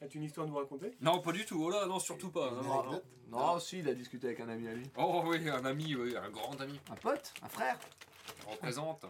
As-tu 0.00 0.18
une 0.18 0.24
histoire 0.24 0.46
à 0.46 0.50
nous 0.50 0.56
raconter? 0.56 0.96
Non, 1.00 1.20
pas 1.20 1.32
du 1.32 1.44
tout. 1.44 1.62
Oh 1.64 1.70
là, 1.70 1.86
non, 1.86 1.98
surtout 2.00 2.30
pas. 2.30 2.50
Non, 2.50 2.82
non. 2.84 3.02
Non, 3.28 3.58
si, 3.60 3.78
il 3.78 3.88
a 3.88 3.94
discuté 3.94 4.26
avec 4.26 4.40
un 4.40 4.48
ami 4.48 4.66
à 4.68 4.74
lui. 4.74 4.90
Oh 4.96 5.22
oui, 5.26 5.48
un 5.48 5.64
ami, 5.64 5.94
oui, 5.94 6.16
un 6.16 6.28
grand 6.30 6.60
ami. 6.60 6.78
Un 6.90 6.96
pote 6.96 7.32
Un 7.42 7.48
frère 7.48 7.78
Représente. 8.46 9.04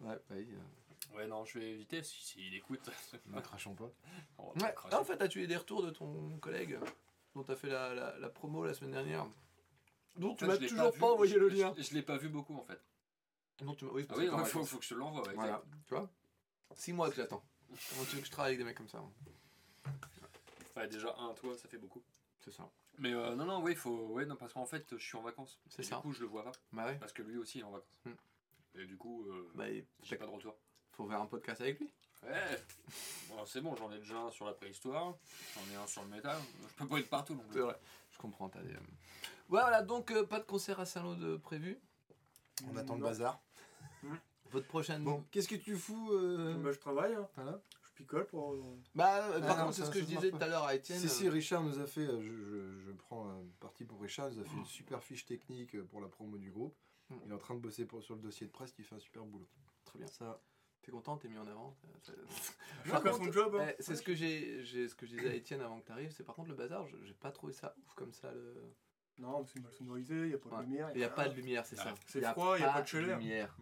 Ouais, 0.00 0.14
bah 0.28 0.34
oui. 0.36 0.46
euh. 0.52 1.16
Ouais, 1.16 1.26
non, 1.26 1.44
je 1.44 1.58
vais 1.58 1.70
éviter 1.70 2.02
si- 2.02 2.22
s'il 2.24 2.54
écoute. 2.54 2.88
Ne 3.26 3.40
crachons 3.40 3.74
pas. 3.74 3.90
Pas 4.36 4.42
Ouais, 4.66 4.74
ah, 4.90 5.00
en 5.00 5.04
fait, 5.04 5.20
as-tu 5.22 5.42
eu 5.42 5.46
des 5.46 5.56
retours 5.56 5.82
de 5.82 5.90
ton 5.90 6.38
collègue 6.40 6.78
dont 7.34 7.42
t'as 7.42 7.56
fait 7.56 7.68
la, 7.68 7.94
la, 7.94 8.18
la 8.18 8.28
promo 8.28 8.64
la 8.64 8.74
semaine 8.74 8.92
dernière? 8.92 9.26
Dont 10.16 10.32
En 10.32 10.34
tu 10.34 10.44
m'as 10.46 10.56
toujours 10.58 10.90
vu, 10.92 11.00
pas 11.00 11.06
envoyé 11.12 11.34
je- 11.34 11.38
le 11.38 11.48
lien. 11.48 11.72
Je, 11.76 11.82
je 11.82 11.94
l'ai 11.94 12.02
pas 12.02 12.16
vu 12.18 12.28
beaucoup 12.28 12.56
en 12.56 12.64
fait. 12.64 12.80
Non, 13.62 13.74
tu 13.74 13.84
m'as- 13.86 13.92
oui, 13.92 14.06
Ah 14.10 14.14
oui, 14.18 14.28
il 14.30 14.44
faut, 14.46 14.64
faut 14.64 14.78
que 14.78 14.84
je 14.84 14.90
te 14.90 14.94
l'envoie. 14.94 15.22
Voilà, 15.34 15.62
tu 15.86 15.94
vois? 15.94 16.10
6 16.76 16.92
mois 16.92 17.08
que 17.10 17.16
j'attends. 17.16 17.42
Comment 17.90 18.04
tu 18.04 18.16
veux 18.16 18.20
que 18.20 18.26
je 18.26 18.30
travaille 18.32 18.50
avec 18.50 18.58
des 18.58 18.64
mecs 18.64 18.76
comme 18.76 18.88
ça 18.88 18.98
hein. 18.98 19.10
Ouais, 20.76 20.88
déjà, 20.88 21.14
un, 21.18 21.32
toi, 21.34 21.56
ça 21.56 21.68
fait 21.68 21.78
beaucoup. 21.78 22.02
C'est 22.40 22.50
ça. 22.50 22.68
Mais 22.98 23.12
euh, 23.12 23.34
non, 23.34 23.44
non, 23.44 23.62
ouais, 23.62 23.74
faut. 23.74 24.06
Ouais, 24.08 24.24
non, 24.26 24.36
parce 24.36 24.52
qu'en 24.52 24.66
fait, 24.66 24.84
je 24.96 25.02
suis 25.04 25.16
en 25.16 25.22
vacances. 25.22 25.58
C'est 25.68 25.82
ça. 25.82 25.96
Du 25.96 26.02
coup, 26.02 26.12
je 26.12 26.20
le 26.20 26.26
vois 26.26 26.44
pas. 26.44 26.52
Bah 26.72 26.86
ouais. 26.86 26.96
Parce 26.98 27.12
que 27.12 27.22
lui 27.22 27.36
aussi, 27.38 27.58
il 27.58 27.60
est 27.62 27.64
en 27.64 27.70
vacances. 27.70 28.00
Hmm. 28.04 28.78
Et 28.80 28.86
du 28.86 28.96
coup, 28.96 29.26
euh, 29.28 29.50
Bah, 29.54 29.64
j'ai 30.02 30.16
pas 30.16 30.26
de 30.26 30.30
retour. 30.30 30.56
faut 30.92 31.06
faire 31.08 31.20
un 31.20 31.26
podcast 31.26 31.60
avec 31.60 31.78
lui. 31.78 31.90
Ouais. 32.22 32.58
Bon, 33.28 33.44
c'est 33.46 33.60
bon, 33.60 33.74
j'en 33.76 33.90
ai 33.92 33.98
déjà 33.98 34.16
un 34.18 34.30
sur 34.30 34.46
la 34.46 34.52
préhistoire. 34.54 35.14
J'en 35.54 35.72
ai 35.72 35.76
un 35.76 35.86
sur 35.86 36.02
le 36.02 36.08
métal. 36.08 36.38
Je 36.68 36.74
peux 36.74 36.86
pas 36.88 36.98
être 37.00 37.10
partout 37.10 37.34
non 37.34 37.42
plus. 37.44 37.54
C'est 37.54 37.60
vrai. 37.60 37.76
Je 38.12 38.18
comprends, 38.18 38.48
t'as 38.48 38.62
des. 38.62 38.74
euh, 38.74 38.78
Voilà, 39.48 39.82
donc 39.82 40.10
euh, 40.10 40.24
pas 40.24 40.38
de 40.38 40.44
concert 40.44 40.78
à 40.80 40.86
Saint-Lô 40.86 41.14
de 41.16 41.36
prévu. 41.36 41.78
On 42.70 42.76
attend 42.76 42.94
le 42.96 43.02
bazar. 43.02 43.40
Votre 44.52 44.66
prochaine. 44.68 45.02
Bon, 45.04 45.24
qu'est-ce 45.30 45.48
que 45.48 45.54
tu 45.56 45.76
fous 45.76 46.10
euh, 46.12 46.54
Bah, 46.58 46.72
je 46.72 46.78
travaille, 46.78 47.14
hein. 47.14 47.28
voilà. 47.36 47.60
je 47.88 47.92
picole 47.94 48.26
pour. 48.26 48.52
euh, 48.54 48.62
Bah, 48.94 49.26
euh, 49.30 49.40
Ah 49.42 49.46
par 49.46 49.58
non, 49.58 49.64
contre, 49.64 49.76
c'est 49.76 49.84
ce 49.86 49.90
que 49.90 50.00
je 50.00 50.04
disais 50.04 50.30
tout 50.30 50.38
à 50.40 50.48
l'heure 50.48 50.64
à 50.64 50.74
Étienne. 50.74 50.98
Si, 50.98 51.08
si, 51.08 51.26
euh, 51.26 51.30
Richard 51.30 51.62
nous 51.62 51.78
a 51.78 51.86
fait, 51.86 52.00
euh, 52.06 52.20
je, 52.20 52.28
je, 52.32 52.78
je 52.86 52.92
prends 52.92 53.28
euh, 53.28 53.32
parti 53.60 53.84
pour 53.84 54.00
Richard, 54.00 54.28
il 54.30 54.36
nous 54.36 54.42
a 54.42 54.44
fait 54.44 54.56
une 54.56 54.64
super 54.66 55.02
fiche 55.02 55.24
technique 55.24 55.80
pour 55.84 56.00
la 56.00 56.08
promo 56.08 56.36
du 56.38 56.50
groupe. 56.50 56.76
Hmm. 57.10 57.16
Il 57.26 57.30
est 57.30 57.34
en 57.34 57.38
train 57.38 57.54
de 57.54 57.60
bosser 57.60 57.84
pour- 57.86 58.02
sur 58.02 58.14
le 58.14 58.20
dossier 58.20 58.46
de 58.46 58.52
presse, 58.52 58.74
il 58.78 58.84
fait 58.84 58.94
un 58.94 58.98
super 59.00 59.24
boulot. 59.24 59.48
Très 59.84 59.98
bien. 59.98 60.06
Ça, 60.08 60.40
T'es 60.82 60.90
content, 60.90 61.16
t'es 61.16 61.28
mis 61.28 61.38
en 61.38 61.46
avant. 61.46 61.76
Par 62.90 63.02
son 63.02 63.18
contre, 63.20 63.32
job. 63.32 63.54
hein. 63.60 63.68
eh, 63.70 63.76
c'est 63.80 63.94
ce 63.94 64.02
que 64.02 64.14
j'ai, 64.16 64.64
j'ai- 64.64 64.88
ce 64.88 64.96
que 64.96 65.06
je 65.06 65.12
disais 65.14 65.28
à 65.30 65.34
Étienne 65.34 65.60
avant 65.60 65.78
que 65.78 65.86
t'arrives. 65.86 66.10
C'est 66.10 66.24
par 66.24 66.34
contre 66.34 66.48
le 66.48 66.56
bazar, 66.56 66.84
je- 66.88 66.96
j'ai 67.04 67.14
pas 67.14 67.30
trouvé 67.30 67.52
ça 67.52 67.72
ouf 67.86 67.94
comme 67.94 68.12
ça. 68.12 68.32
Le... 68.32 68.74
Non, 69.18 69.44
c'est 69.46 69.60
mal 69.60 69.70
sonorisé, 69.72 70.14
il 70.22 70.28
n'y 70.30 70.34
a 70.34 70.38
pas 70.38 70.48
de 70.48 70.54
Ouais. 70.56 70.62
lumière. 70.62 70.90
Il 70.96 71.00
y 71.00 71.04
a 71.04 71.08
pas 71.08 71.28
de 71.28 71.34
lumière, 71.36 71.64
c'est 71.64 71.76
Ah, 71.78 71.84
ça. 71.84 71.94
c'est 72.08 72.20
froid, 72.32 72.58
y 72.58 72.64
a 72.64 72.72
pas 72.72 72.82
de 72.82 72.86
chaleur. 72.88 73.20
lumière. 73.20 73.56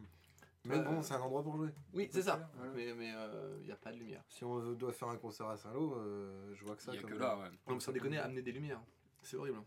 Mais 0.64 0.76
Euh, 0.76 0.82
bon, 0.82 1.02
c'est 1.02 1.14
un 1.14 1.20
endroit 1.20 1.42
pour 1.42 1.56
jouer. 1.56 1.70
Oui, 1.94 2.08
c'est 2.12 2.22
ça. 2.22 2.50
Voilà. 2.54 2.72
Mais 2.72 2.92
mais 2.94 3.12
euh, 3.14 3.58
il 3.62 3.66
y 3.68 3.72
a 3.72 3.76
pas 3.76 3.92
de 3.92 3.96
lumière. 3.96 4.22
Si 4.28 4.44
on 4.44 4.72
doit 4.74 4.92
faire 4.92 5.08
un 5.08 5.16
concert 5.16 5.46
à 5.48 5.56
Saint-Lô, 5.56 5.94
euh, 5.94 6.54
je 6.54 6.64
vois 6.64 6.76
que 6.76 6.82
ça. 6.82 6.92
Il 6.92 6.96
y 6.96 6.98
a 6.98 7.02
comme- 7.02 7.12
que 7.12 7.16
là, 7.16 7.38
ouais. 7.38 7.48
Donc 7.66 7.80
sans 7.82 7.92
déconner, 7.92 8.18
amener 8.18 8.42
des 8.42 8.52
lumières, 8.52 8.82
c'est 9.22 9.36
horrible. 9.36 9.62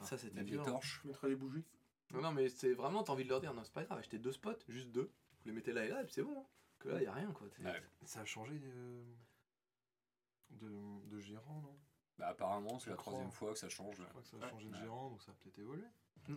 ça 0.00 0.16
Des 0.16 0.22
c'était 0.22 0.34
vieilles 0.36 0.50
violent. 0.52 0.64
torches. 0.64 1.00
Je 1.02 1.08
mettrai 1.08 1.28
des 1.28 1.36
bougies. 1.36 1.64
Non, 2.12 2.22
non, 2.22 2.32
mais 2.32 2.48
c'est 2.48 2.72
vraiment, 2.72 3.02
t'as 3.02 3.12
envie 3.12 3.24
de 3.24 3.28
leur 3.28 3.40
dire, 3.40 3.52
non, 3.52 3.62
c'est 3.64 3.72
pas 3.72 3.84
grave, 3.84 3.98
achetez 3.98 4.18
deux 4.18 4.32
spots, 4.32 4.52
juste 4.68 4.90
deux. 4.92 5.10
Vous 5.40 5.46
les 5.46 5.52
mettez 5.52 5.72
là 5.74 5.84
et 5.84 5.88
là, 5.88 6.00
et 6.00 6.04
puis 6.04 6.14
c'est 6.14 6.22
bon. 6.22 6.38
hein. 6.40 6.46
Que 6.78 6.88
là, 6.88 7.02
y 7.02 7.06
a 7.06 7.12
rien 7.12 7.30
quoi. 7.32 7.46
Ouais. 7.64 7.82
Ça 8.04 8.20
a 8.20 8.24
changé 8.24 8.58
de, 8.58 9.04
de, 10.50 11.06
de 11.06 11.18
gérant, 11.20 11.60
non? 11.60 11.76
Bah, 12.18 12.28
apparemment, 12.28 12.78
c'est 12.78 12.90
la 12.90 12.96
crois. 12.96 13.12
troisième 13.12 13.30
fois 13.32 13.52
que 13.52 13.58
ça 13.58 13.68
change. 13.68 13.96
Je 13.96 14.04
crois 14.04 14.22
que 14.22 14.28
ça 14.28 14.36
a 14.36 14.40
Ouais. 14.40 14.48
changé 14.50 14.68
de 14.68 14.72
Ouais. 14.74 14.80
gérant, 14.80 15.10
donc 15.10 15.22
ça 15.22 15.32
a 15.32 15.34
peut-être 15.34 15.58
évolué. 15.58 15.84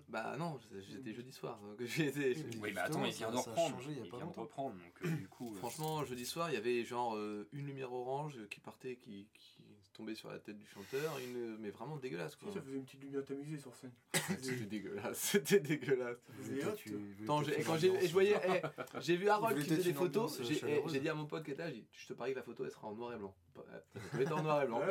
Bah 0.09 0.35
non, 0.37 0.59
j'étais 0.89 1.13
jeudi 1.13 1.31
soir. 1.31 1.59
Donc. 1.61 1.79
Oui, 1.79 2.11
Oui, 2.15 2.45
mais 2.61 2.71
bah 2.71 2.83
attends, 2.83 3.03
il 3.05 3.13
vient 3.13 3.31
de 3.31 3.37
reprendre. 3.37 3.75
changé 3.75 3.91
il 3.91 3.97
y 3.97 4.01
a 4.01 4.05
Il 4.05 4.09
pas 4.11 4.17
vient 4.17 4.25
de 4.27 4.31
reprendre, 4.39 4.75
donc 4.75 5.05
euh, 5.05 5.15
du 5.15 5.27
coup. 5.27 5.53
euh, 5.53 5.57
Franchement, 5.57 6.03
jeudi 6.05 6.25
soir, 6.25 6.49
il 6.49 6.53
y 6.53 6.57
avait 6.57 6.83
genre 6.83 7.15
euh, 7.15 7.47
une 7.53 7.65
lumière 7.65 7.91
orange 7.93 8.37
qui 8.49 8.59
partait, 8.59 8.95
qui, 8.95 9.27
qui 9.33 9.57
tombait 9.93 10.15
sur 10.15 10.29
la 10.31 10.39
tête 10.39 10.57
du 10.57 10.65
chanteur, 10.65 11.17
une, 11.19 11.57
mais 11.57 11.69
vraiment 11.69 11.97
dégueulasse 11.97 12.35
quoi. 12.37 12.51
Ça 12.53 12.61
faisait 12.61 12.77
une 12.77 12.85
petite 12.85 13.03
lumière 13.03 13.25
tamisée 13.25 13.57
sur 13.57 13.75
scène. 13.75 13.91
C'était 14.39 14.65
dégueulasse, 14.65 15.17
c'était 15.17 15.59
dégueulasse. 15.59 16.17
Tu- 16.77 16.95
Attends, 17.23 17.41
quand 17.65 17.77
j'ai 17.77 18.07
voyais, 18.07 18.35
eh, 18.47 18.61
j'ai 19.01 19.17
vu 19.17 19.27
Harold 19.27 19.57
qui 19.61 19.69
faisait 19.69 19.83
des 19.83 19.93
photos, 19.93 20.41
j'ai 20.43 20.61
eh, 20.67 20.81
j'ai 20.87 20.99
dit 21.01 21.09
à 21.09 21.13
mon 21.13 21.25
pote 21.25 21.43
qui 21.43 21.51
était 21.51 21.69
là, 21.69 21.77
je 21.91 22.07
te 22.07 22.13
parie 22.13 22.31
que 22.31 22.37
la 22.37 22.43
photo 22.43 22.63
elle 22.63 22.71
sera 22.71 22.87
en 22.87 22.95
noir 22.95 23.13
et 23.13 23.17
blanc. 23.17 23.35
Doit 23.53 23.65
être 24.21 24.31
en 24.37 24.41
noir 24.43 24.63
et 24.63 24.67
blanc. 24.67 24.81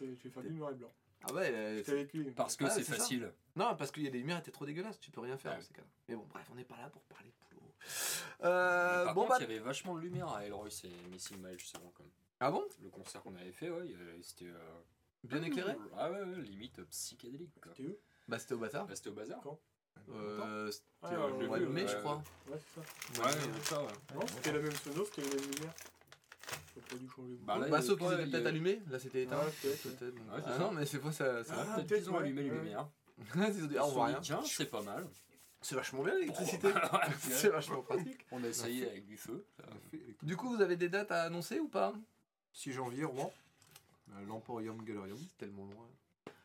Je 0.00 0.06
vais 0.06 0.30
faire 0.30 0.42
du 0.42 0.50
noir 0.52 0.70
et 0.70 0.74
blanc. 0.74 0.90
Ah 1.24 1.32
ouais, 1.32 1.50
euh, 1.52 1.76
J'étais 1.78 1.92
avec 1.92 2.12
lui. 2.12 2.30
Parce 2.32 2.56
que 2.56 2.64
Ah, 2.64 2.70
c'est 2.70 2.84
ça. 2.84 2.94
facile. 2.94 3.32
Non, 3.56 3.74
parce 3.76 3.90
que 3.90 4.00
y 4.00 4.06
a 4.06 4.10
des 4.10 4.18
lumières 4.18 4.38
étaient 4.38 4.50
trop 4.50 4.66
dégueulasses, 4.66 5.00
tu 5.00 5.10
peux 5.10 5.20
rien 5.20 5.36
faire 5.36 5.52
Ouais. 5.52 5.58
dans 5.58 5.64
ces 5.64 5.74
cas-là. 5.74 5.88
Mais 6.08 6.14
bon, 6.16 6.26
bref, 6.28 6.46
on 6.52 6.54
n'est 6.54 6.64
pas 6.64 6.76
là 6.76 6.88
pour 6.90 7.02
parler 7.02 7.28
de 7.30 7.56
boulot. 7.56 7.72
Euh, 8.44 9.04
Par 9.06 9.14
bon 9.14 9.20
contre, 9.22 9.30
bah. 9.32 9.36
il 9.40 9.42
y 9.42 9.56
avait 9.56 9.58
vachement 9.64 9.94
de 9.94 10.00
lumière 10.00 10.28
à 10.32 10.44
Elroy 10.44 10.68
et 10.84 11.08
Missing 11.10 11.38
Mile 11.38 11.58
justement. 11.58 11.90
Comme 11.96 12.06
Ah 12.40 12.50
bon? 12.50 12.64
Le 12.82 12.88
concert 12.90 13.22
qu'on 13.22 13.34
avait 13.34 13.52
fait, 13.52 13.70
ouais, 13.70 13.80
avait- 13.94 14.22
c'était. 14.22 14.46
euh, 14.46 14.80
Bien 15.24 15.42
éclairé? 15.42 15.74
Ah 15.96 16.10
ouais, 16.10 16.20
ouais, 16.22 16.42
limite 16.42 16.80
psychédélique. 16.90 17.60
Quoi. 17.60 17.72
C'était 17.76 17.88
eux 17.88 17.98
Bah 18.28 18.38
c'était 18.38 18.54
au 18.54 18.58
bâtard. 18.58 18.86
Bah, 18.86 18.94
c'était 18.94 19.08
au 19.10 19.14
bazar. 19.14 19.42
Euh, 20.10 20.70
c'était 20.70 20.86
Ouais, 21.02 21.16
au 21.16 21.36
ouais, 21.38 21.46
mois 21.48 21.58
de 21.58 21.66
ouais, 21.66 21.72
mai, 21.72 21.86
je 21.88 21.94
ouais. 21.94 22.00
crois. 22.00 22.22
Ouais, 22.48 22.58
c'est 22.58 22.80
ça. 22.80 23.22
Ouais, 23.26 23.32
c'est 23.32 23.64
ça, 23.68 23.82
ouais. 23.82 23.88
Non, 24.14 24.26
c'était 24.28 24.52
la 24.52 24.58
même 24.60 24.72
sono, 24.76 25.04
c'était 25.04 25.22
la 25.22 25.28
même 25.34 25.50
lumière. 25.52 25.74
Pas 26.88 26.96
dû 26.96 27.08
changer. 27.08 27.34
Bah, 27.42 27.58
là, 27.58 27.68
Bah, 27.68 27.82
sauf 27.82 27.98
qu'ils 27.98 28.12
étaient 28.12 28.26
peut-être 28.30 28.46
allumés, 28.46 28.80
là 28.90 28.98
c'était 28.98 29.22
éteint. 29.22 29.38
Ouais, 29.38 29.52
peut-être. 29.62 29.82
Peut-être. 29.82 30.14
donc- 30.14 30.32
Ouais, 30.34 30.40
c'est 30.44 30.50
ah 30.50 30.52
ça. 30.52 30.58
non, 30.58 30.70
mais 30.72 30.86
c'est 30.86 30.98
fois 30.98 31.12
ça. 31.12 31.44
ça... 31.44 31.54
Ah, 31.56 31.74
Peut-être 31.76 31.94
qu'ils 31.94 32.10
ont 32.10 32.14
ouais. 32.14 32.20
allumé 32.20 32.42
les 32.42 32.50
lumières. 32.50 32.88
Ils 33.34 33.64
ont 33.64 33.66
dit, 33.66 33.76
ah, 33.78 33.84
on 33.86 33.88
voit 33.90 34.06
rien. 34.06 34.20
Tiens, 34.20 34.40
c'est 34.44 34.70
pas 34.70 34.82
mal. 34.82 35.06
C'est 35.60 35.74
vachement 35.74 36.04
bien 36.04 36.14
l'électricité. 36.14 36.68
c'est 37.20 37.48
vachement 37.48 37.82
pratique. 37.82 38.24
On 38.30 38.42
a 38.44 38.46
essayé 38.46 38.88
avec 38.88 39.06
du 39.06 39.16
feu. 39.16 39.44
Du 40.22 40.36
coup, 40.36 40.48
vous 40.54 40.62
avez 40.62 40.76
des 40.76 40.88
dates 40.88 41.10
à 41.10 41.22
annoncer 41.22 41.58
ou 41.58 41.68
pas? 41.68 41.92
6 42.52 42.72
janvier, 42.72 43.04
Rouen. 43.04 43.32
Euh, 44.10 44.24
L'Emporium 44.26 44.82
Galerium. 44.84 45.18
C'est 45.18 45.38
tellement 45.38 45.64
loin. 45.66 45.86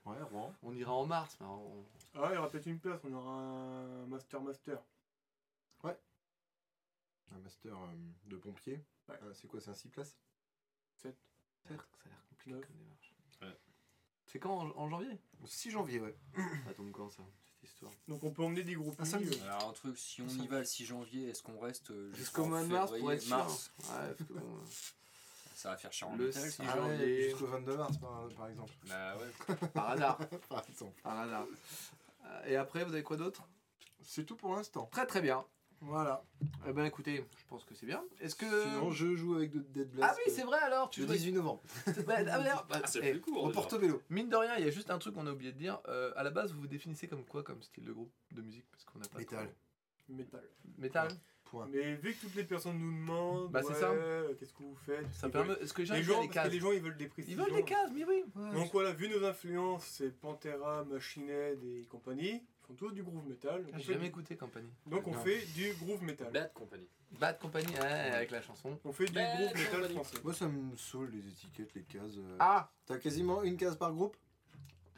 Ouais, 0.05 0.21
Rouen. 0.31 0.53
On 0.63 0.73
ira 0.75 0.91
en 0.93 1.05
mars. 1.05 1.37
mais 1.39 1.45
on- 1.47 1.85
Ah, 2.15 2.29
il 2.31 2.35
y 2.35 2.37
aura 2.37 2.49
peut-être 2.49 2.65
une 2.65 2.79
place, 2.79 2.99
on 3.03 3.13
aura 3.13 3.31
un 3.39 4.05
Master 4.07 4.41
Master. 4.41 4.77
Un 7.33 7.39
master 7.39 7.73
euh, 7.75 7.87
de 8.25 8.37
pompier. 8.37 8.83
Ouais. 9.09 9.15
Euh, 9.23 9.33
c'est 9.33 9.47
quoi, 9.47 9.59
c'est 9.59 9.69
un 9.71 9.73
6 9.75 9.89
places? 9.89 10.17
Ça 10.97 11.09
a 11.09 11.11
l'air 11.71 11.87
ça 11.97 12.05
a 12.05 12.09
l'air 12.09 12.23
compliqué 12.29 12.51
Neuf. 12.51 12.65
comme 12.67 12.77
démarche. 12.77 13.13
Ouais. 13.41 13.57
C'est 14.27 14.39
quand 14.39 14.57
en, 14.59 14.77
en 14.77 14.89
janvier? 14.89 15.19
6 15.45 15.71
janvier, 15.71 15.99
ouais. 15.99 16.15
Ça 16.65 16.73
tombe 16.75 16.91
quand 16.91 17.09
ça, 17.09 17.23
cette 17.45 17.69
histoire? 17.69 17.91
Donc 18.07 18.23
on 18.23 18.31
peut 18.31 18.43
emmener 18.43 18.63
des 18.63 18.75
groupes. 18.75 18.95
Ah, 18.99 19.05
samedi. 19.05 19.39
Alors, 19.41 19.69
un 19.69 19.73
truc, 19.73 19.97
si 19.97 20.21
on 20.21 20.27
y 20.27 20.47
va 20.47 20.59
le 20.59 20.65
6 20.65 20.85
janvier, 20.85 21.29
est-ce 21.29 21.41
qu'on 21.43 21.59
reste 21.59 21.91
euh, 21.91 22.11
Jusqu'au 22.13 22.45
mois 22.45 22.61
de 22.63 22.67
mars 22.67 22.91
pour 22.97 23.11
être 23.11 23.21
sûr. 23.21 23.35
mars? 23.37 23.71
Ouais, 23.79 23.85
parce 24.17 24.29
que 24.29 24.33
bon, 24.33 24.57
euh, 24.57 24.65
Ça 25.55 25.69
va 25.69 25.77
faire 25.77 25.93
cher 25.93 26.09
en 26.09 26.15
Le 26.17 26.27
hôtel, 26.27 26.41
ça. 26.41 26.49
six 26.49 26.61
Ah 26.67 26.81
ouais, 26.81 26.89
janvier. 26.97 27.29
jusqu'au 27.29 27.45
22 27.47 27.77
mars, 27.77 27.97
par, 27.97 28.27
par 28.35 28.47
exemple. 28.49 28.73
Bah 28.87 29.15
ouais. 29.17 29.55
par 29.73 29.89
hasard. 29.91 30.17
par 30.49 30.67
exemple. 30.67 31.01
Par 31.01 31.19
hasard. 31.19 31.45
Euh, 32.25 32.45
Et 32.47 32.55
après, 32.57 32.83
vous 32.83 32.91
avez 32.93 33.03
quoi 33.03 33.15
d'autre? 33.15 33.47
C'est 34.01 34.25
tout 34.25 34.35
pour 34.35 34.53
l'instant. 34.55 34.87
Très 34.87 35.05
très 35.05 35.21
bien. 35.21 35.45
Voilà. 35.85 36.23
Eh 36.67 36.71
ben 36.73 36.85
écoutez, 36.85 37.25
je 37.37 37.45
pense 37.47 37.63
que 37.65 37.73
c'est 37.75 37.85
bien. 37.85 38.03
Est-ce 38.21 38.35
que. 38.35 38.45
Sinon, 38.63 38.91
je 38.91 39.15
joue 39.15 39.35
avec 39.35 39.51
de 39.51 39.59
Dead 39.59 39.89
Blast. 39.91 40.13
ah 40.15 40.21
oui, 40.25 40.31
c'est 40.33 40.43
vrai 40.43 40.59
alors, 40.59 40.89
tu 40.89 41.01
Le 41.01 41.07
joues. 41.07 41.13
18 41.13 41.31
novembre. 41.33 41.61
Bah, 42.07 42.15
ah, 42.17 42.23
d'ailleurs, 42.23 42.65
bah, 42.69 42.79
Ah, 42.83 42.87
c'est 42.87 42.99
eh, 43.03 43.11
plus 43.11 43.21
court. 43.21 43.43
Au 43.43 43.49
porte-vélo. 43.49 44.01
Mine 44.09 44.29
de 44.29 44.35
rien, 44.35 44.55
il 44.57 44.63
y 44.65 44.67
a 44.67 44.71
juste 44.71 44.89
un 44.91 44.97
truc 44.97 45.13
qu'on 45.15 45.27
a 45.27 45.31
oublié 45.31 45.51
de 45.51 45.57
dire. 45.57 45.79
Euh, 45.87 46.11
à 46.15 46.23
la 46.23 46.29
base, 46.31 46.53
vous 46.53 46.61
vous 46.61 46.67
définissez 46.67 47.07
comme 47.07 47.25
quoi 47.25 47.43
comme 47.43 47.61
style 47.61 47.85
de 47.85 47.91
groupe 47.91 48.11
de 48.31 48.41
musique? 48.41 48.65
Parce 48.71 48.85
qu'on 48.85 48.99
n'a 48.99 49.07
pas. 49.07 49.19
Métal. 49.19 49.45
trop- 49.47 50.13
Métal. 50.15 50.43
Métal 50.77 51.07
Point. 51.45 51.67
Mais 51.71 51.95
vu 51.95 52.13
que 52.13 52.21
toutes 52.21 52.35
les 52.35 52.43
personnes 52.45 52.77
nous 52.79 52.91
demandent, 52.91 53.51
Bah, 53.51 53.61
c'est 53.61 53.73
ouais, 53.73 53.79
ça. 53.79 53.91
euh, 53.91 54.33
qu'est-ce 54.39 54.53
que 54.53 54.63
vous 54.63 54.75
faites 54.85 55.05
Ça 55.13 55.27
Ils 55.27 55.31
permet. 55.31 55.53
Est-ce 55.61 55.73
que 55.73 55.81
les 55.81 55.85
gens 55.85 56.21
Les 56.21 56.27
parce 56.29 56.47
que 56.47 56.51
les 56.53 56.59
gens 56.59 56.71
ils 56.71 56.81
veulent 56.81 56.97
des 56.97 57.03
Ils 57.05 57.09
précisions. 57.09 57.43
veulent 57.43 57.53
les 57.55 57.63
cases, 57.63 57.91
mais 57.93 58.03
oui. 58.05 58.23
Donc 58.53 58.71
voilà, 58.71 58.91
vu 58.93 59.07
nos 59.09 59.23
influences, 59.25 59.85
c'est 59.85 60.09
Pantera, 60.19 60.83
Machine 60.85 61.29
Head 61.29 61.63
et 61.63 61.85
compagnie. 61.85 62.41
Ils 62.63 62.67
font 62.67 62.73
tous 62.75 62.91
du 62.91 63.03
groove 63.03 63.27
metal. 63.27 63.65
On 63.73 63.77
J'ai 63.77 63.83
fait, 63.83 63.93
jamais 63.93 63.99
du- 64.05 64.09
écouté 64.09 64.35
Company. 64.37 64.69
donc 64.85 65.05
on 65.07 65.11
Non. 65.11 65.19
fait 65.19 65.45
du 65.53 65.73
groove 65.73 66.01
metal. 66.03 66.31
Bad 66.31 66.53
Company. 66.53 66.87
Bad 67.19 67.37
Company, 67.39 67.67
ouais, 67.73 67.79
avec 67.85 68.31
la 68.31 68.41
chanson. 68.41 68.79
On 68.85 68.91
fait 68.93 69.05
du 69.05 69.11
Bad 69.13 69.37
groove 69.37 69.53
metal 69.57 69.71
Company. 69.81 69.93
français. 69.95 70.17
Moi, 70.23 70.33
ça 70.33 70.47
me 70.47 70.75
saoule 70.77 71.09
les 71.11 71.27
étiquettes, 71.27 71.73
les 71.75 71.83
cases. 71.83 72.17
euh. 72.17 72.37
Ah 72.39 72.71
T'as 72.85 72.97
quasiment 72.97 73.43
une 73.43 73.57
case 73.57 73.75
par 73.77 73.91
groupe? 73.93 74.15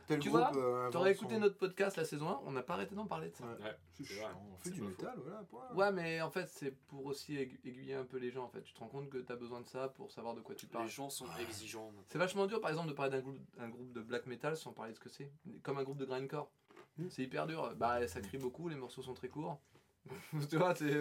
Tel 0.07 0.20
Tu 0.20 0.30
groupe. 0.30 0.39
vois, 0.41 0.55
euh, 0.55 0.91
T'aurais 0.91 1.16
son- 1.16 1.22
écouté 1.24 1.39
notre 1.39 1.57
podcast 1.57 1.97
la 1.97 2.05
saison 2.05 2.30
1, 2.30 2.41
on 2.45 2.51
n'a 2.51 2.61
pas 2.61 2.76
arrêté 2.76 2.93
d'en 2.93 3.07
parler 3.07 3.30
de 3.32 3.36
ça. 3.36 3.43
Ouais. 3.43 3.63
Ouais, 3.63 3.76
C'est 3.91 4.05
chiant. 4.05 4.30
On 4.53 4.57
fait 4.57 4.70
du 4.70 4.82
métal, 4.82 5.16
voilà, 5.18 5.41
point. 5.49 5.68
Ouais, 5.74 5.91
mais 5.91 6.22
en 6.22 6.30
fait, 6.30 6.47
c'est 6.47 6.70
pour 6.70 7.07
aussi 7.07 7.34
aigu- 7.34 7.59
aiguiller 7.66 7.95
un 7.95 8.03
peu 8.05 8.18
les 8.18 8.30
gens. 8.30 8.43
En 8.43 8.49
fait, 8.49 8.61
tu 8.61 8.72
te 8.72 8.80
rends 8.80 8.88
compte 8.88 9.09
que 9.09 9.18
t'as 9.18 9.36
besoin 9.36 9.61
de 9.61 9.68
ça 9.68 9.88
pour 9.89 10.11
savoir 10.11 10.36
de 10.36 10.41
quoi 10.41 10.53
tu 10.53 10.68
parles. 10.68 10.86
Les 10.86 10.91
gens 10.91 11.09
sont 11.09 11.26
exigeants. 11.39 11.91
C'est 12.05 12.20
vachement 12.20 12.45
dur, 12.45 12.61
par 12.61 12.70
exemple, 12.70 12.89
de 12.89 12.93
parler 12.93 13.09
d'un 13.13 13.22
groupe, 13.22 13.39
un 13.57 13.68
groupe 13.70 13.91
de 13.93 14.01
black 14.01 14.28
metal 14.28 14.55
sans 14.55 14.74
parler 14.74 14.91
de 14.91 14.97
ce 14.97 15.01
que 15.01 15.09
c'est. 15.09 15.32
Comme 15.63 15.80
un 15.80 15.84
groupe 15.84 15.97
de 15.97 16.05
grindcore. 16.05 16.51
Mm. 16.97 17.07
C'est 17.09 17.23
hyper 17.23 17.47
dur. 17.47 17.73
Bah, 17.75 18.07
ça 18.07 18.21
crie 18.21 18.37
beaucoup, 18.37 18.69
les 18.69 18.75
morceaux 18.75 19.01
sont 19.01 19.13
très 19.13 19.29
courts. 19.29 19.59
tu 20.49 20.57
vois, 20.57 20.75
c'est. 20.75 20.95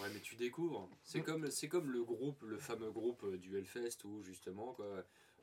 Ouais, 0.00 0.08
mais 0.12 0.20
tu 0.20 0.34
découvres. 0.36 0.88
C'est 1.02 1.20
Mm. 1.20 1.24
comme, 1.24 1.50
c'est 1.50 1.68
comme 1.68 1.90
le 1.90 2.02
groupe, 2.02 2.42
le 2.42 2.58
fameux 2.58 2.90
groupe 2.90 3.22
euh, 3.24 3.36
du 3.38 3.56
Hellfest 3.56 4.04
où 4.04 4.22
justement, 4.22 4.72
quoi, 4.72 4.86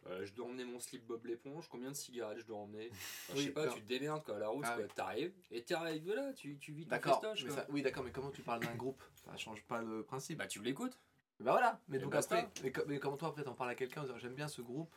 euh, 0.07 0.25
je 0.25 0.33
dois 0.33 0.47
emmener 0.47 0.65
mon 0.65 0.79
slip 0.79 1.05
Bob 1.05 1.25
l'éponge, 1.25 1.67
combien 1.69 1.89
de 1.89 1.95
cigarettes 1.95 2.39
je 2.39 2.45
dois 2.45 2.57
emmener 2.57 2.89
Enfin, 2.91 3.33
Je 3.33 3.37
Oui, 3.37 3.43
sais 3.45 3.51
pas, 3.51 3.67
tu 3.67 3.81
te 3.81 3.87
démerdes 3.87 4.23
quoi, 4.23 4.35
à 4.35 4.39
la 4.39 4.49
route, 4.49 4.65
Ah 4.67 4.73
quoi, 4.75 4.83
oui. 4.83 4.89
t'arrives, 4.95 5.33
et 5.51 5.63
t'arrives, 5.63 6.03
voilà, 6.03 6.33
tu, 6.33 6.57
tu 6.57 6.73
vis 6.73 6.83
ton 6.85 6.89
D'accord. 6.89 7.21
festoche, 7.21 7.43
mais 7.43 7.49
quoi. 7.53 7.57
ça- 7.63 7.67
Oui, 7.69 7.81
d'accord, 7.81 8.03
mais 8.03 8.11
comment 8.11 8.31
tu 8.31 8.41
parles 8.41 8.61
d'un 8.63 8.75
groupe? 8.75 9.01
Ça 9.13 9.37
change 9.37 9.63
pas 9.63 9.81
le 9.81 10.03
principe. 10.03 10.39
Bah, 10.39 10.47
tu 10.47 10.61
l'écoutes. 10.61 10.97
Bah 11.39 11.51
voilà, 11.53 11.79
mais 11.87 11.97
Et 11.97 12.01
donc 12.01 12.11
basta. 12.11 12.35
après, 12.39 12.49
mais, 12.63 12.71
co- 12.71 12.83
mais 12.87 12.99
comment 12.99 13.17
toi 13.17 13.29
après 13.29 13.43
t'en 13.43 13.53
parles 13.55 13.69
à 13.71 13.75
quelqu'un 13.75 14.05
j'aime 14.19 14.35
bien 14.35 14.47
ce 14.47 14.61
groupe? 14.61 14.93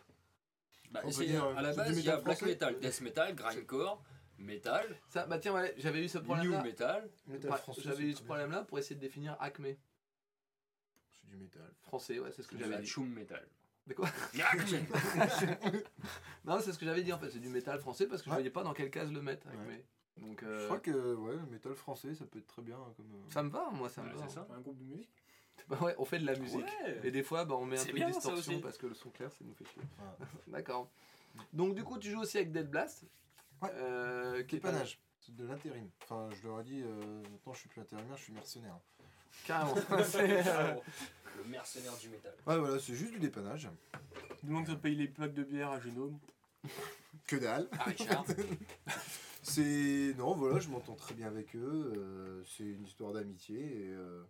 Bah, 0.91 1.01
On 1.05 1.07
peut 1.07 1.13
c'est- 1.13 1.27
dire, 1.27 1.45
à 1.45 1.63
la 1.63 1.73
c'est 1.73 1.79
base, 1.79 1.99
il 1.99 2.05
y 2.05 2.11
a 2.11 2.17
black 2.19 2.43
metal, 2.43 2.79
death 2.81 3.01
metal, 3.01 3.35
grindcore, 3.35 4.03
metal, 4.39 4.87
Ça, 5.09 5.27
bah 5.27 5.39
tiens, 5.39 5.55
ouais, 5.55 5.75
j'avais 5.79 6.05
eu 6.05 6.09
ce 6.09 6.19
new 6.19 6.25
problème-là. 6.25 6.63
metal. 6.63 7.11
Métal 7.27 7.51
Ouais, 7.51 7.57
français, 7.59 7.83
J'avais 7.85 8.05
eu 8.05 8.15
ce 8.15 8.23
problème-là 8.23 8.63
pour 8.65 8.79
essayer 8.79 8.97
de 8.97 9.01
définir 9.01 9.37
Acme. 9.41 9.67
C'est 11.13 11.27
du 11.29 11.37
métal. 11.37 11.71
Français, 11.83 12.19
ouais, 12.19 12.31
c'est 12.33 12.43
ce 12.43 12.49
que 12.49 12.59
j'avais 12.59 12.79
dit. 12.79 12.87
choum 12.87 13.09
metal. 13.09 13.47
De 13.87 13.93
quoi 13.95 14.09
Non, 16.45 16.59
c'est 16.61 16.73
ce 16.73 16.79
que 16.79 16.85
j'avais 16.87 17.03
dit 17.03 17.13
en 17.13 17.19
fait, 17.19 17.31
c'est 17.31 17.39
du 17.39 17.49
métal 17.49 17.79
français 17.81 18.07
parce 18.07 18.23
que 18.23 18.27
je 18.27 18.31
Ouais. 18.31 18.37
voyais 18.37 18.51
pas 18.51 18.63
dans 18.63 18.73
quelle 18.73 18.91
case 18.91 19.13
le 19.13 19.21
mettre. 19.23 19.47
Acme. 19.49 19.67
Ouais. 19.69 19.85
Donc 20.19 20.43
Je 20.43 20.47
euh, 20.47 20.67
crois 20.67 20.81
que 20.81 21.15
ouais, 21.15 21.37
le 21.37 21.47
métal 21.51 21.75
français, 21.75 22.15
ça 22.15 22.25
peut 22.25 22.39
être 22.39 22.47
très 22.47 22.63
bien. 22.63 22.77
hein, 22.77 22.93
Comme, 22.97 23.13
euh, 23.15 23.31
ça 23.31 23.43
me 23.43 23.51
va, 23.51 23.69
moi 23.73 23.89
ça 23.89 24.03
me 24.03 24.09
Ouais, 24.09 24.15
va. 24.15 24.29
c'est 24.29 24.35
ça. 24.35 24.47
Un 24.55 24.61
groupe 24.61 24.79
de 24.79 24.85
musique. 24.85 25.11
Bah 25.69 25.79
ouais, 25.83 25.95
on 25.99 26.05
fait 26.05 26.19
de 26.19 26.27
la 26.27 26.37
musique. 26.37 26.61
Ouais. 26.85 27.01
Et 27.05 27.11
des 27.11 27.23
fois, 27.23 27.45
bah, 27.45 27.55
on 27.57 27.65
met 27.65 27.79
un 27.81 27.85
peu 27.85 27.93
bien, 27.93 28.09
de 28.09 28.13
distorsion 28.15 28.53
aussi. 28.53 28.61
parce 28.63 28.77
que 28.79 28.87
le 28.87 28.95
son 28.95 29.11
clair, 29.11 29.33
ça 29.33 29.45
nous 29.45 29.55
fait 29.55 29.65
chier. 29.65 29.81
Ouais. 29.83 30.27
D'accord. 30.49 30.91
Donc, 31.53 31.75
du 31.75 31.83
coup, 31.85 31.99
tu 31.99 32.11
joues 32.11 32.21
aussi 32.21 32.37
avec 32.39 32.53
Dead 32.53 32.69
Blast. 32.69 33.05
Ouais. 33.63 33.71
Euh, 33.75 34.43
qui 34.45 34.57
Dépannage. 34.57 35.01
C'est 35.21 35.35
de 35.35 35.47
l'intérim. 35.47 35.89
Enfin, 36.03 36.29
je 36.35 36.47
leur 36.47 36.61
ai 36.61 36.65
dit, 36.65 36.83
euh, 36.83 37.23
maintenant 37.31 37.53
je 37.55 37.59
suis 37.61 37.69
plus 37.69 37.81
intérimaire, 37.81 38.17
je 38.17 38.23
suis 38.25 38.33
mercenaire. 38.33 38.79
Carrément. 39.47 39.75
C'est, 40.05 40.47
euh, 40.47 40.75
Le 41.39 41.45
mercenaire 41.45 41.97
du 41.97 42.09
métal. 42.11 42.35
Ouais, 42.47 42.59
voilà, 42.59 42.79
c'est 42.79 42.95
juste 42.95 43.13
du 43.13 43.19
dépannage. 43.19 43.69
Du 44.43 44.51
moment 44.51 44.65
que 44.65 44.71
ça 44.71 44.77
paye 44.77 44.95
les 44.95 45.09
packs 45.09 45.35
de 45.35 45.43
bière 45.43 45.71
à 45.71 45.81
Génome. 45.81 46.19
Que 47.27 47.37
dalle. 47.37 47.69
Ah, 47.73 47.85
Richard 47.85 48.25
C'est. 49.43 50.15
Non, 50.17 50.35
voilà, 50.35 50.59
je 50.61 50.69
m'entends 50.69 50.95
très 50.95 51.15
bien 51.15 51.27
avec 51.27 51.55
eux. 51.57 51.93
euh, 51.97 52.43
c'est 52.45 52.65
une 52.65 52.85
histoire 52.85 53.13
d'amitié 53.13 53.59
et. 53.87 53.91
euh, 53.91 54.23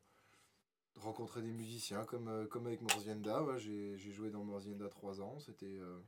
de 0.96 1.00
rencontrer 1.00 1.42
des 1.42 1.50
musiciens 1.50 2.04
comme, 2.04 2.28
euh, 2.28 2.46
comme 2.46 2.66
avec 2.68 2.80
Morzienda. 2.80 3.42
Ouais, 3.42 3.58
j'ai 3.58 3.98
j'ai 3.98 4.12
joué 4.12 4.30
dans 4.30 4.44
Morzienda 4.44 4.88
3 4.88 5.20
ans. 5.20 5.38
C'était 5.40 5.66
euh, 5.66 5.98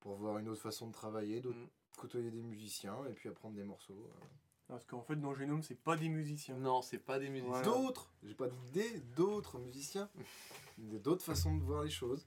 pour 0.00 0.16
voir 0.16 0.38
une 0.38 0.48
autre 0.48 0.60
façon 0.60 0.88
de 0.88 0.92
travailler, 0.92 1.40
d'autres- 1.40 1.56
Mm. 1.56 1.68
Côtoyer 1.96 2.30
des 2.30 2.42
musiciens 2.42 3.04
et 3.06 3.12
puis 3.12 3.28
apprendre 3.28 3.56
des 3.56 3.64
morceaux. 3.64 3.94
euh. 4.08 4.26
Parce 4.68 4.84
qu'en 4.84 5.02
fait, 5.02 5.16
dans 5.16 5.32
Génome, 5.34 5.62
c'est 5.62 5.76
pas 5.80 5.96
des 5.96 6.08
musiciens. 6.08 6.56
non, 6.56 6.82
c'est 6.82 6.98
pas 6.98 7.18
des 7.18 7.28
musiciens. 7.28 7.50
Voilà. 7.62 7.66
D'autres, 7.66 8.10
j'ai 8.24 8.34
pas 8.34 8.48
d'idée, 8.48 9.00
d'autres 9.16 9.58
musiciens, 9.58 10.08
d'autres 10.78 11.24
façons 11.24 11.56
de 11.56 11.62
voir 11.62 11.84
les 11.84 11.90
choses. 11.90 12.26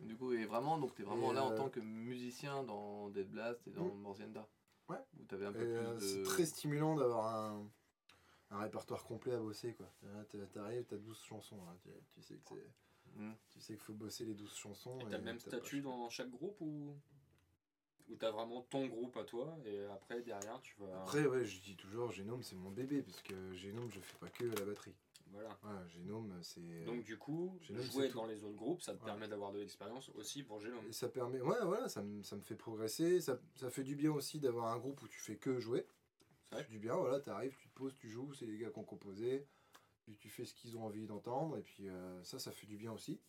Du 0.00 0.16
coup, 0.16 0.32
et 0.32 0.44
vraiment, 0.46 0.78
donc 0.78 0.94
t'es 0.94 1.02
vraiment 1.02 1.32
Et, 1.32 1.34
là 1.34 1.44
en 1.44 1.50
euh, 1.52 1.56
tant 1.56 1.68
que 1.68 1.80
musicien 1.80 2.62
dans 2.62 3.08
Dead 3.10 3.28
Blast 3.28 3.66
et 3.66 3.70
dans 3.72 3.86
Mm. 3.86 4.00
Morzienda. 4.00 4.48
Ouais. 4.88 4.98
Où 5.20 5.24
t'avais 5.24 5.46
un 5.46 5.50
Et, 5.50 5.54
peu 5.54 5.60
euh, 5.64 5.94
de. 5.94 5.98
C'est 6.00 6.22
très 6.22 6.46
stimulant 6.46 6.94
d'avoir 6.94 7.26
un, 7.34 7.68
un 8.50 8.58
répertoire 8.60 9.02
complet 9.02 9.32
à 9.34 9.38
bosser. 9.40 9.74
quoi. 9.74 9.90
T'arrives, 10.52 10.84
t'as 10.84 10.96
12 10.96 11.20
chansons. 11.24 11.56
là. 11.64 11.74
Tu, 11.82 11.88
tu 12.12 12.22
sais 12.22 12.34
que 12.36 12.44
c'est. 12.48 12.70
Mm. 13.20 13.32
Tu 13.50 13.60
sais 13.60 13.72
qu'il 13.74 13.82
faut 13.82 13.92
bosser 13.94 14.24
les 14.24 14.34
12 14.34 14.54
chansons. 14.54 14.96
Et 15.00 15.06
t'as 15.10 15.18
le 15.18 15.24
même 15.24 15.40
statut 15.40 15.80
dans 15.80 16.08
chaque 16.08 16.30
groupe 16.30 16.60
ou 16.60 16.94
ou 18.08 18.16
t'as 18.16 18.30
vraiment 18.30 18.62
ton 18.62 18.86
groupe 18.86 19.16
à 19.16 19.24
toi 19.24 19.56
et 19.66 19.84
après 19.86 20.22
derrière 20.22 20.60
tu 20.62 20.74
vas 20.80 21.02
Après, 21.02 21.26
ouais, 21.26 21.44
je 21.44 21.60
dis 21.60 21.76
toujours, 21.76 22.10
Génome, 22.10 22.42
c'est 22.42 22.56
mon 22.56 22.70
bébé, 22.70 23.02
parce 23.02 23.20
que 23.22 23.52
Génome, 23.54 23.90
je 23.90 24.00
fais 24.00 24.16
pas 24.18 24.30
que 24.30 24.44
la 24.44 24.64
batterie. 24.64 24.94
voilà. 25.30 25.58
Voilà, 25.62 25.86
Génome, 25.88 26.32
c'est. 26.42 26.84
Donc 26.84 27.04
du 27.04 27.18
coup, 27.18 27.58
Génome, 27.60 27.82
jouer 27.82 28.08
dans 28.10 28.26
les 28.26 28.44
autres 28.44 28.56
groupes, 28.56 28.80
ça 28.82 28.94
te 28.94 28.98
Ouais. 29.00 29.04
permet 29.06 29.28
d'avoir 29.28 29.52
de 29.52 29.58
l'expérience 29.58 30.08
aussi 30.10 30.42
pour 30.42 30.60
Génome. 30.60 30.86
Et 30.88 30.92
ça 30.92 31.08
permet. 31.08 31.40
Ouais, 31.40 31.58
voilà, 31.64 31.88
ça 31.88 32.02
me, 32.02 32.22
ça 32.22 32.36
me 32.36 32.40
fait 32.42 32.56
progresser. 32.56 33.20
Ça, 33.20 33.38
ça 33.56 33.70
fait 33.70 33.84
du 33.84 33.94
bien 33.94 34.12
aussi 34.12 34.38
d'avoir 34.40 34.72
un 34.72 34.78
groupe 34.78 35.02
où 35.02 35.08
tu 35.08 35.18
fais 35.20 35.36
que 35.36 35.58
jouer. 35.60 35.86
Ça 36.50 36.62
fait 36.64 36.70
du 36.70 36.78
bien, 36.78 36.96
voilà, 36.96 37.20
t'arrives, 37.20 37.54
tu 37.60 37.68
te 37.68 37.74
poses, 37.74 37.94
tu 37.94 38.08
joues, 38.08 38.32
c'est 38.32 38.46
les 38.46 38.56
gars 38.56 38.70
qui 38.70 38.78
ont 38.78 38.84
composé. 38.84 39.46
Tu, 40.04 40.16
tu 40.16 40.30
fais 40.30 40.46
ce 40.46 40.54
qu'ils 40.54 40.78
ont 40.78 40.84
envie 40.86 41.04
d'entendre, 41.06 41.58
et 41.58 41.62
puis 41.62 41.88
euh, 41.90 42.24
ça, 42.24 42.38
ça 42.38 42.52
fait 42.52 42.66
du 42.66 42.78
bien 42.78 42.90
aussi. 42.92 43.20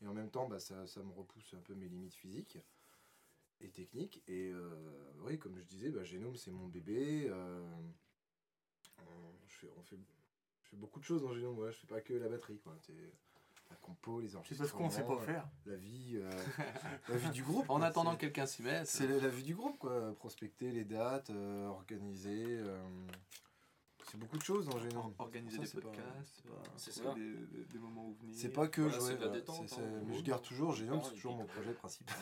Et 0.00 0.06
en 0.06 0.14
même 0.14 0.30
temps, 0.30 0.48
bah, 0.48 0.58
ça, 0.60 0.86
ça 0.86 1.02
me 1.02 1.12
repousse 1.12 1.52
un 1.52 1.60
peu 1.60 1.74
mes 1.74 1.88
limites 1.88 2.14
physiques 2.14 2.56
et 3.60 3.68
techniques. 3.70 4.22
Et 4.28 4.50
euh, 4.52 4.70
oui, 5.24 5.38
comme 5.38 5.56
je 5.58 5.64
disais, 5.64 5.90
bah, 5.90 6.04
Génome, 6.04 6.36
c'est 6.36 6.50
mon 6.50 6.66
bébé. 6.68 7.26
euh, 7.28 7.60
on, 8.98 9.46
je 9.46 9.54
fais, 9.54 9.70
on 9.76 9.82
fait, 9.82 9.96
je 10.64 10.68
fais 10.70 10.76
beaucoup 10.76 11.00
de 11.00 11.04
choses 11.04 11.22
dans 11.22 11.32
Génome, 11.32 11.58
ouais, 11.58 11.72
je 11.72 11.78
fais 11.78 11.86
pas 11.86 12.00
que 12.00 12.14
la 12.14 12.28
batterie, 12.28 12.58
quoi. 12.60 12.76
C'est 12.80 12.92
la 13.70 13.76
compo, 13.76 14.20
les 14.20 14.28
C'est 14.30 14.36
enregistrements. 14.36 14.68
parce 14.68 14.72
qu'on 14.72 14.90
sait 14.90 15.04
pas 15.06 15.18
faire. 15.24 15.48
La 15.66 15.76
vie, 15.76 16.12
euh, 16.16 16.30
la 17.08 17.16
vie 17.16 17.30
du 17.30 17.42
groupe. 17.42 17.68
En 17.68 17.78
quoi. 17.78 17.86
attendant 17.86 18.10
que 18.12 18.16
C'est- 18.20 18.26
quelqu'un 18.26 18.46
s'y 18.46 18.62
mette. 18.62 18.86
c'est 18.86 19.06
la, 19.06 19.18
la 19.18 19.28
vie 19.28 19.42
du 19.42 19.54
groupe, 19.54 19.78
quoi. 19.78 20.14
Prospecter 20.16 20.70
les 20.72 20.84
dates, 20.84 21.30
euh, 21.30 21.66
organiser. 21.66 22.46
C'est 24.10 24.16
beaucoup 24.18 24.38
de 24.38 24.42
choses 24.42 24.66
dans 24.66 24.78
Génome. 24.78 25.12
Organiser 25.18 25.56
Ça, 25.56 25.62
des 25.62 25.68
c'est 25.68 25.80
pas- 25.80 25.88
podcasts, 25.88 26.42
c'est 26.76 26.92
ça. 26.92 27.14
Des, 27.14 27.20
des- 27.34 27.64
des 27.64 27.78
moments 27.78 28.06
où 28.06 28.14
venir. 28.20 28.34
C'est 28.38 28.48
pas 28.50 28.68
que 28.68 28.80
Voilà, 28.82 28.98
voilà. 28.98 29.28
détente, 29.28 29.68
c'est- 29.68 29.80
hein, 29.80 30.02
mais 30.06 30.14
je 30.16 30.22
garde 30.22 30.42
toujours 30.42 30.72
Génome, 30.74 31.00
c'est 31.04 31.14
toujours 31.14 31.36
mon 31.36 31.44
projet 31.46 31.72
principal. 31.72 32.16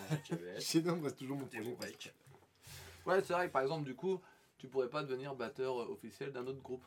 Génome 0.58 1.02
reste 1.04 1.16
toujours 1.18 1.36
mon 1.36 1.46
projet 1.46 1.72
principal. 1.72 2.12
Ouais, 3.06 3.22
c'est 3.22 3.32
vrai 3.32 3.46
que 3.48 3.52
par 3.52 3.62
exemple, 3.62 3.84
du 3.84 3.94
coup, 3.94 4.20
tu 4.58 4.68
pourrais 4.68 4.88
pas 4.90 5.02
devenir 5.04 5.34
batteur 5.34 5.80
euh, 5.80 5.88
officiel 5.92 6.32
d'un 6.32 6.46
autre 6.46 6.60
groupe. 6.62 6.84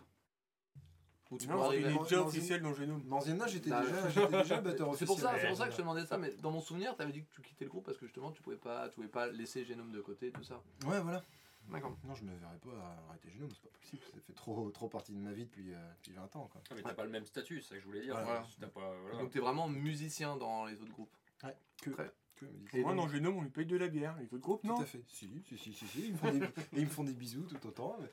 Ou 1.32 1.38
tu 1.38 1.48
Non, 1.48 1.62
arriver. 1.62 1.92
est 1.92 1.98
déjà 2.04 2.16
dans 2.18 2.26
officiel 2.28 2.62
dans 2.64 2.74
Génome. 2.74 3.04
J'étais 3.48 3.70
Bah, 3.70 3.84
déjà, 3.86 4.10
j'étais 4.10 4.38
déjà 4.42 4.62
batteur 4.62 4.88
C'est 4.96 5.04
officiel. 5.04 5.08
pour 5.08 5.20
ça, 5.20 5.36
c'est 5.40 5.48
pour 5.48 5.58
ça 5.58 5.66
que 5.66 5.72
je 5.72 5.76
te 5.78 5.82
demandais 5.82 6.06
ça, 6.08 6.18
mais 6.18 6.32
dans 6.42 6.50
mon 6.52 6.60
souvenir, 6.60 6.96
tu 6.96 7.04
avais 7.04 7.12
dit 7.12 7.22
que 7.24 7.30
tu 7.36 7.42
quittais 7.44 7.66
le 7.66 7.70
groupe 7.70 7.86
parce 7.86 7.98
que 8.00 8.06
justement 8.08 8.32
tu 8.32 8.42
pouvais 8.42 8.56
pas, 8.58 8.90
tu 8.90 8.96
pouvais 8.96 9.08
pas 9.08 9.28
laisser 9.28 9.64
Génome 9.64 9.92
de 9.92 10.02
côté, 10.02 10.32
tout 10.32 10.44
ça. 10.44 10.60
Ouais, 10.88 11.00
voilà. 11.00 11.24
D'accord. 11.70 11.98
Non, 12.04 12.16
je 12.16 12.24
me 12.24 12.34
verrais 12.36 12.58
pas 12.58 13.04
arrêter 13.10 13.30
Génome, 13.32 13.50
c'est 13.52 13.62
pas 13.62 13.78
possible. 13.80 14.02
Ça 14.14 14.20
fait 14.22 14.34
trop, 14.34 14.70
trop 14.72 14.88
partie 14.90 15.14
de 15.14 15.18
ma 15.20 15.32
vie 15.32 15.46
depuis, 15.46 15.74
euh, 15.74 15.78
depuis 15.98 16.14
20 16.14 16.36
ans, 16.36 16.48
quoi. 16.52 16.62
Ah, 16.70 16.74
mais 16.76 16.82
t'as 16.82 16.94
pas 16.94 17.04
le 17.06 17.10
même 17.12 17.26
statut, 17.26 17.62
c'est 17.62 17.70
ça 17.70 17.76
que 17.76 17.82
je 17.82 17.86
voulais 17.86 18.02
dire. 18.02 18.14
Voilà. 18.24 18.46
T'as 18.60 18.68
pas, 18.68 18.94
voilà. 19.02 19.18
Donc 19.20 19.32
t'es 19.32 19.40
vraiment 19.40 19.68
musicien 19.68 20.36
dans 20.38 20.66
les 20.66 20.82
autres 20.82 20.92
groupes. 20.92 21.16
Que, 21.82 21.92
Très. 21.92 22.12
que 22.36 22.46
me 22.46 22.52
dire. 22.52 22.76
Et 22.76 22.82
Moi, 22.82 22.94
dans 22.96 23.08
Génome, 23.08 23.38
on 23.38 23.42
lui 23.42 23.50
paye 23.50 23.66
de 23.66 23.78
la 23.78 23.88
bière. 23.88 24.16
Les 24.20 24.26
autres 24.34 24.44
groupes, 24.44 24.62
Tout 24.62 24.68
non. 24.68 24.82
à 24.82 24.86
fait. 24.86 25.02
Si, 25.08 25.30
si, 25.48 25.58
si, 25.58 25.74
si, 25.74 25.88
si. 25.88 26.08
Ils 26.08 26.12
me 26.14 26.18
font 26.18 26.32
des, 26.32 26.40
et 26.44 26.44
ils 26.74 26.86
me 26.86 26.90
font 26.90 27.04
des 27.06 27.14
bisous 27.14 27.44
tout 27.44 27.66
autant. 27.68 27.96
mais- 28.02 28.10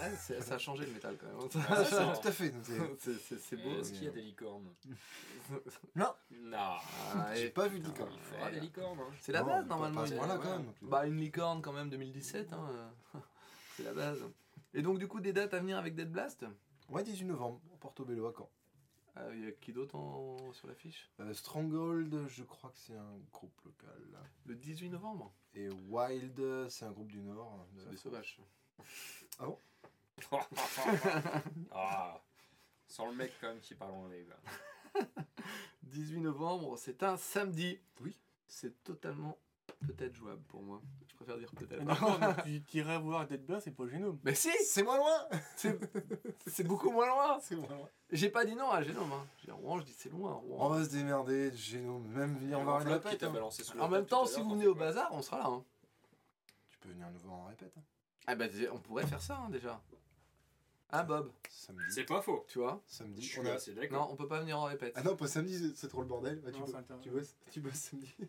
Ouais, 0.00 0.40
ça 0.42 0.54
a 0.54 0.58
changé 0.58 0.84
le 0.86 0.92
métal 0.92 1.16
quand 1.18 1.26
même. 1.26 1.48
Ah, 1.68 1.76
Ça, 1.76 1.84
ça. 1.84 2.16
tout 2.20 2.28
à 2.28 2.32
fait. 2.32 2.52
c'est- 2.98 3.56
beau. 3.56 3.70
Est-ce 3.80 3.92
qu'il 3.92 4.04
y 4.04 4.08
a 4.08 4.10
des 4.10 4.20
licornes 4.22 4.68
Non. 5.96 6.12
Non. 6.30 6.56
Ah, 7.14 7.34
J'ai 7.34 7.50
pas 7.50 7.68
vu 7.68 7.80
de 7.80 7.86
licorne. 7.86 8.12
Il 8.12 8.20
faudra 8.20 8.50
des 8.50 8.60
licornes. 8.60 8.98
hein. 9.00 9.10
C'est 9.20 9.32
la 9.32 9.40
Non, 9.40 9.46
base 9.46 9.66
normalement. 9.66 9.96
pas 10.00 10.02
à 10.02 10.06
ce 10.06 10.12
une- 10.12 10.18
point-là, 10.18 10.36
ouais. 10.36 10.42
quand 10.42 10.58
même. 10.58 10.72
Bah 10.82 11.06
une 11.06 11.16
licorne 11.18 11.62
quand 11.62 11.72
même 11.72 11.88
2017. 11.90 12.52
Hein. 12.52 12.68
euh, 13.14 13.18
c'est 13.76 13.84
la 13.84 13.94
base. 13.94 14.22
Et 14.74 14.82
donc 14.82 14.98
du 14.98 15.08
coup 15.08 15.20
des 15.20 15.32
dates 15.32 15.54
à 15.54 15.60
venir 15.60 15.78
avec 15.78 15.94
Dead 15.94 16.10
Blast? 16.10 16.44
Ouais, 16.90 17.02
18 17.02 17.24
novembre, 17.24 17.60
au 17.72 17.76
Portobello 17.76 18.26
à 18.26 18.32
Caen. 18.36 18.50
Euh, 19.16 19.32
Il 19.34 19.44
y 19.44 19.48
a 19.48 19.52
qui 19.52 19.72
d'autre 19.72 19.96
en... 19.96 20.52
sur 20.52 20.68
l'affiche? 20.68 21.10
Euh, 21.20 21.32
Stronghold, 21.32 22.26
je 22.28 22.42
crois 22.44 22.68
que 22.70 22.78
c'est 22.78 22.96
un 22.96 23.18
groupe 23.32 23.58
local. 23.64 24.02
Le 24.44 24.54
18 24.54 24.90
novembre? 24.90 25.32
Et 25.54 25.70
Wild, 25.88 26.68
c'est 26.68 26.84
un 26.84 26.90
groupe 26.92 27.08
du 27.10 27.20
Nord. 27.22 27.66
de 27.74 27.80
C'est 27.80 27.90
des 27.90 27.96
sauvages. 27.96 28.38
ah. 31.72 32.20
Sans 32.86 33.06
le 33.10 33.14
mec 33.14 33.32
quand 33.40 33.48
même 33.48 33.60
qui 33.60 33.74
parle 33.74 33.92
en 33.92 34.06
live. 34.08 34.28
là. 34.94 35.04
18 35.82 36.20
novembre, 36.20 36.76
c'est 36.78 37.02
un 37.02 37.16
samedi. 37.16 37.78
Oui. 38.00 38.16
C'est 38.48 38.82
totalement 38.84 39.36
peut-être 39.86 40.14
jouable 40.14 40.42
pour 40.48 40.62
moi. 40.62 40.80
Je 41.08 41.14
préfère 41.16 41.36
dire 41.38 41.50
peut-être. 41.54 41.82
Ah, 41.88 42.36
tu 42.44 42.78
irais 42.78 42.98
voir 42.98 43.26
Dead 43.26 43.44
Blast, 43.44 43.64
c'est 43.64 43.70
pas 43.72 43.86
Génome. 43.88 44.18
Mais 44.24 44.34
si 44.34 44.50
C'est 44.64 44.82
moins 44.82 44.96
loin 44.96 45.28
C'est 46.46 46.64
beaucoup 46.64 46.90
moins 46.90 47.06
loin 47.08 47.38
C'est 47.40 47.56
moins 47.56 47.68
loin. 47.68 47.88
J'ai 48.10 48.30
pas 48.30 48.44
dit 48.44 48.54
non 48.54 48.70
à 48.70 48.82
Génome. 48.82 49.12
Hein. 49.12 49.26
J'ai 49.38 49.46
dit 49.46 49.52
Rouen, 49.52 49.78
je 49.80 49.84
dis 49.84 49.92
c'est 49.96 50.10
loin. 50.10 50.40
On 50.48 50.68
va 50.68 50.84
se 50.84 50.90
démerder, 50.90 51.52
Génome. 51.56 52.06
Même 52.08 52.36
venir 52.38 52.60
voir 52.60 52.80
une 52.82 52.88
répète. 52.88 53.18
t'a 53.18 53.26
hein. 53.26 53.32
balancé 53.32 53.64
sous 53.64 53.76
la 53.76 53.84
En 53.84 53.88
même 53.88 54.06
temps, 54.06 54.24
si 54.26 54.40
vous 54.40 54.50
venez 54.50 54.66
au 54.66 54.74
bazar, 54.74 55.08
on 55.12 55.20
sera 55.22 55.38
là. 55.38 55.46
hein. 55.46 55.64
Tu 56.70 56.78
peux 56.78 56.88
venir 56.90 57.10
nous 57.10 57.18
voir 57.18 57.40
en 57.40 57.44
répète. 57.46 57.72
hein. 57.76 57.82
Ah 58.26 58.34
bah 58.34 58.46
on 58.72 58.78
pourrait 58.78 59.06
faire 59.06 59.22
ça 59.22 59.36
hein, 59.38 59.48
déjà. 59.50 59.80
Hein 60.90 61.02
Bob, 61.04 61.30
Samedi. 61.50 61.84
C'est 61.90 62.04
pas 62.04 62.22
faux. 62.22 62.44
tu 62.48 62.58
vois 62.58 62.80
Je 62.88 62.94
Samedi. 62.94 63.22
suis 63.22 63.40
On 63.40 63.46
a... 63.46 63.52
assez 63.54 63.72
d'accord. 63.74 64.06
Non, 64.06 64.12
on 64.12 64.16
peut 64.16 64.28
pas 64.28 64.40
venir 64.40 64.58
en 64.58 64.64
répète. 64.64 64.92
Ah 64.96 65.02
non, 65.02 65.16
pas 65.16 65.26
samedi, 65.26 65.72
c'est- 65.74 65.88
trop 65.88 66.00
le 66.00 66.06
bordel. 66.06 66.40
Ah, 66.46 66.50
tu, 66.52 66.60
Non, 66.60 66.66
bo- 66.66 66.72
tu 67.02 67.10
bosses, 67.10 67.36
tu 67.50 67.60
bosses 67.60 67.74
samedi. 67.74 68.14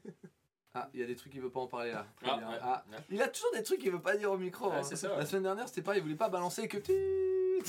Ah, 0.74 0.90
il 0.94 1.00
y 1.00 1.04
a 1.04 1.08
des 1.08 1.16
trucs 1.16 1.32
qu'il 1.32 1.42
veut 1.42 1.50
pas 1.50 1.62
en 1.62 1.66
parler 1.68 1.92
là. 1.92 2.06
Ah, 2.24 2.36
ouais, 2.38 2.44
Ah, 2.62 2.86
ouais. 2.92 2.98
Il 3.10 3.20
a 3.24 3.28
toujours 3.30 3.50
des 3.54 3.64
trucs 3.64 3.80
qu'il 3.80 3.92
veut 3.92 4.02
pas 4.02 4.16
dire 4.16 4.32
au 4.32 4.38
micro. 4.38 4.70
Ouais, 4.70 4.76
hein. 4.76 4.84
c'est 4.84 4.96
ça, 4.96 5.10
ouais. 5.12 5.18
La 5.18 5.26
semaine 5.26 5.42
dernière, 5.44 5.68
c'était 5.68 5.82
pas, 5.82 5.96
il 5.98 6.04
voulait 6.04 6.16
pas 6.16 6.30
balancer 6.30 6.68
que. 6.68 6.78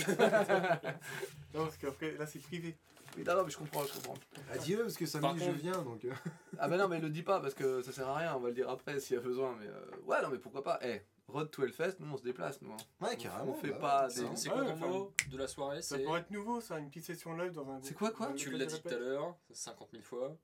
Non, 1.54 1.64
parce 1.64 1.76
qu'après, 1.78 2.12
là, 2.18 2.26
c'est 2.26 2.40
privé. 2.40 2.76
Oui, 3.16 3.24
non, 3.24 3.34
non, 3.36 3.44
mais 3.44 3.50
je 3.50 3.56
comprends, 3.56 3.84
je 3.84 3.94
comprends. 3.94 4.14
Ah, 4.52 4.58
dis-le, 4.58 4.82
parce 4.82 4.96
que 4.98 5.06
samedi, 5.06 5.42
je 5.42 5.50
viens, 5.52 5.80
donc... 5.82 6.04
euh, 6.04 6.12
Ah 6.58 6.68
bah 6.68 6.76
non, 6.76 6.88
mais 6.88 6.98
il 6.98 7.02
le 7.02 7.08
dit 7.08 7.22
pas 7.22 7.40
parce 7.40 7.54
que 7.54 7.80
ça 7.80 7.92
sert 7.92 8.06
à 8.08 8.16
rien, 8.16 8.34
on 8.36 8.40
va 8.40 8.48
le 8.48 8.54
dire 8.54 8.68
après 8.68 9.00
s'il 9.00 9.16
y 9.16 9.18
a 9.18 9.22
besoin. 9.22 9.56
Mais 9.58 9.66
euh, 9.68 9.90
ouais, 10.04 10.20
non, 10.22 10.28
mais 10.30 10.38
pourquoi 10.38 10.62
pas. 10.62 10.78
Eh, 10.82 11.00
Road 11.28 11.50
to 11.50 11.62
Hellfest, 11.64 11.96
nous 12.00 12.12
on 12.12 12.16
se 12.16 12.22
déplace, 12.22 12.60
nous. 12.62 12.72
hein. 12.72 12.76
Ouais, 13.00 13.16
carrément. 13.16 13.52
on 13.52 13.54
fait 13.54 13.68
bah 13.72 13.78
pas 13.78 14.02
ouais, 14.08 14.14
des- 14.14 14.20
ça. 14.22 14.36
C'est 14.36 14.48
Ouais, 14.50 14.54
quoi 14.64 14.72
ton 14.72 14.76
mot 14.88 15.12
de 15.30 15.36
la 15.36 15.46
soirée 15.46 15.82
Ça 15.82 15.96
C'est 15.96 16.02
pourrait 16.04 16.20
être 16.20 16.30
nouveau, 16.30 16.60
ça, 16.62 16.78
une 16.78 16.88
petite 16.88 17.04
session 17.04 17.36
live 17.36 17.52
dans 17.52 17.68
un. 17.70 17.80
C'est 17.82 17.94
quoi, 17.94 18.10
quoi 18.12 18.32
Tu 18.32 18.50
l'as 18.50 18.64
dit 18.66 18.80
tout 18.80 18.88
à 18.88 18.96
l'heure, 18.96 19.36
50 19.52 19.90
000 19.92 20.02
fois. 20.02 20.36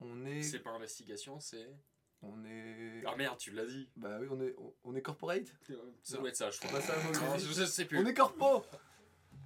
On 0.00 0.24
est. 0.26 0.42
C'est 0.42 0.58
pas 0.60 0.70
investigation, 0.70 1.40
c'est. 1.40 1.74
On 2.22 2.44
est. 2.44 3.02
Ah 3.06 3.16
merde, 3.16 3.38
tu 3.38 3.50
l'as 3.52 3.64
dit. 3.64 3.88
Bah 3.96 4.18
oui, 4.20 4.26
on 4.30 4.40
est, 4.42 4.54
on- 4.58 4.74
on 4.84 4.94
est 4.94 5.00
corporate 5.02 5.46
Ça 6.02 6.18
doit 6.18 6.28
être 6.28 6.36
ça, 6.36 6.50
je 6.50 6.58
C'est 6.58 6.68
crois. 6.68 6.80
pas 6.80 6.86
ça, 6.86 6.94
moi, 7.02 7.12
Non, 7.12 7.38
je 7.38 7.64
sais 7.64 7.84
plus. 7.86 7.98
On 7.98 8.04
est 8.06 8.14
corpo 8.14 8.62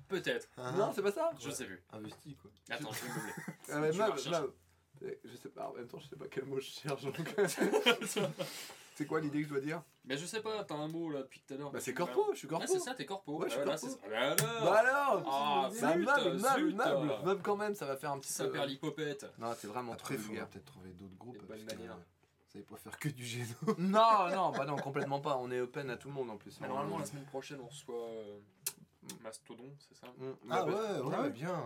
Peut-être. 0.08 0.48
Ah, 0.56 0.72
Non, 0.72 0.92
c'est 0.92 1.02
pas 1.02 1.12
ça 1.12 1.30
Je 1.40 1.50
sais 1.50 1.64
plus. 1.66 1.82
Investi, 1.92 2.34
quoi. 2.36 2.50
Attends, 2.68 2.92
je 2.92 3.02
vais 3.04 3.08
me 3.10 3.14
meubler. 3.14 3.32
Ah, 3.72 3.78
mais 3.80 3.92
Je. 3.92 5.06
Eh, 5.06 5.20
Je 5.24 5.36
sais 5.36 5.48
pas, 5.50 5.68
en 5.68 5.72
même 5.74 5.86
temps, 5.88 5.98
je 6.00 6.08
sais 6.08 6.16
pas 6.16 6.26
quel 6.28 6.44
mot 6.46 6.58
je 6.58 6.66
cherche. 6.68 7.02
donc. 7.04 7.16
c'est 8.94 9.06
quoi 9.06 9.20
l'idée 9.20 9.38
que 9.42 9.44
je 9.48 9.52
dois 9.52 9.60
dire 9.60 9.82
Mais 10.04 10.16
je 10.16 10.24
sais 10.26 10.40
pas, 10.40 10.62
t'as 10.64 10.74
un 10.76 10.88
mot 10.88 11.10
là 11.10 11.20
depuis 11.22 11.40
tout 11.40 11.54
à 11.54 11.56
l'heure. 11.56 11.70
Bah 11.70 11.80
c'est 11.80 11.94
corpo, 11.94 12.26
je 12.32 12.38
suis 12.38 12.48
corpo. 12.48 12.64
Ah, 12.66 12.70
c'est 12.72 12.78
ça, 12.80 12.94
t'es 12.94 13.04
corpo. 13.06 13.38
Ouais, 13.38 13.48
je 13.48 13.54
suis 13.54 13.60
Ah, 13.62 13.64
corpo. 13.64 13.88
ça. 13.88 13.96
Bah 14.08 14.18
alors 14.20 14.64
Bah 14.64 14.74
alors 14.78 15.22
Ah, 15.26 15.70
Bah 15.80 15.94
zut, 15.94 16.04
meuble, 16.06 16.40
meuble, 16.40 16.74
meuble, 16.74 17.24
meuble 17.24 17.42
quand 17.42 17.56
même, 17.56 17.74
ça 17.74 17.86
va 17.86 17.96
faire 17.96 18.12
un 18.12 18.18
petit 18.18 18.32
Ça 18.32 18.44
peu. 18.44 18.52
perd 18.52 18.68
l'hypopète. 18.68 19.26
Non, 19.38 19.52
c'est 19.58 19.66
vraiment 19.66 19.92
Après, 19.92 20.14
il 20.14 20.20
peut-être 20.20 20.64
trouver 20.64 20.90
d'autres 20.90 21.16
groupes. 21.18 21.36
Euh, 21.50 21.56
Vous 21.56 22.52
savez 22.52 22.64
pas 22.64 22.76
faire 22.76 22.98
que 22.98 23.08
du 23.08 23.24
géno. 23.24 23.46
Non, 23.78 24.28
non, 24.32 24.50
bah 24.52 24.64
non, 24.64 24.76
complètement 24.76 25.20
pas. 25.20 25.36
On 25.38 25.50
est 25.50 25.60
open 25.60 25.90
à 25.90 25.96
tout 25.96 26.08
le 26.08 26.14
monde 26.14 26.30
en 26.30 26.36
plus. 26.36 26.60
Mais 26.60 26.68
normalement, 26.68 26.98
la 26.98 27.06
semaine 27.06 27.24
prochaine, 27.24 27.58
on 27.60 27.66
reçoit 27.66 28.08
euh, 28.08 28.38
Mastodon, 29.22 29.74
c'est 29.78 29.96
ça 29.96 30.06
Mm, 30.18 30.32
Ah 30.50 30.64
bah, 30.64 30.66
ouais, 30.66 30.72
bah, 30.72 31.02
ouais, 31.02 31.16
ouais. 31.24 31.30
bien. 31.30 31.62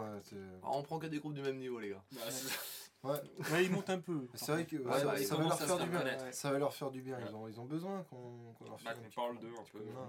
on 0.63 0.83
prend 0.83 0.99
que 0.99 1.07
des 1.07 1.19
groupes 1.19 1.35
du 1.35 1.43
même 1.43 1.59
niveau, 1.59 1.79
les 1.79 1.91
gars. 1.91 2.03
Ouais, 3.05 3.13
Ouais, 3.53 3.65
il 3.65 3.71
monte 3.71 3.89
un 3.91 4.01
peu. 4.01 4.27
c'est 4.35 4.51
vrai 4.53 4.67
que 4.67 4.77
Ouais, 4.77 4.99
ça, 4.99 5.05
bah, 5.05 5.17
ça 5.17 5.21
ils 5.23 5.27
va 5.29 5.39
leur 5.45 5.59
faire 5.59 5.79
du 5.79 5.87
bien. 5.89 6.33
Ça 6.33 6.51
va 6.53 6.59
leur 6.59 6.75
faire 6.75 6.91
du 6.91 7.01
bien. 7.03 7.19
Ils 7.29 7.35
ont, 7.35 7.47
ils 7.49 7.61
ont 7.61 7.65
besoin 7.65 8.03
qu'on 8.11 8.53
qu'on 8.59 8.65
leur 8.65 8.73
Bah, 8.75 8.79
fasse 8.83 8.95
qu'on 8.95 9.01
un 9.01 9.05
petit 9.09 9.15
parle 9.15 9.39
d'eux 9.39 9.53
un 9.57 9.63
petit 9.63 9.71
peu. 9.73 9.79
coup 9.79 9.85
de 9.87 9.91
main, 9.93 10.09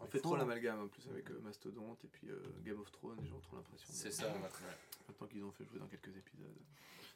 On 0.00 0.06
fait 0.06 0.20
trop 0.20 0.36
l'amalgame 0.36 0.80
en 0.84 0.88
plus 0.88 1.06
avec 1.08 1.30
euh, 1.30 1.40
Mastodonte 1.42 2.04
et 2.04 2.08
puis 2.08 2.28
euh, 2.30 2.40
Game 2.64 2.80
of 2.80 2.90
Thrones, 2.92 3.18
et 3.22 3.26
j'ai 3.26 3.38
trop 3.40 3.56
l'impression. 3.56 3.88
C'est 3.90 4.08
de- 4.08 4.12
ça, 4.14 4.26
ouais. 4.28 4.32
Maintenant 5.08 5.26
qu'ils 5.26 5.44
ont 5.44 5.50
fait 5.52 5.64
jouer 5.64 5.78
dans 5.80 5.86
quelques 5.86 6.16
épisodes. 6.16 6.46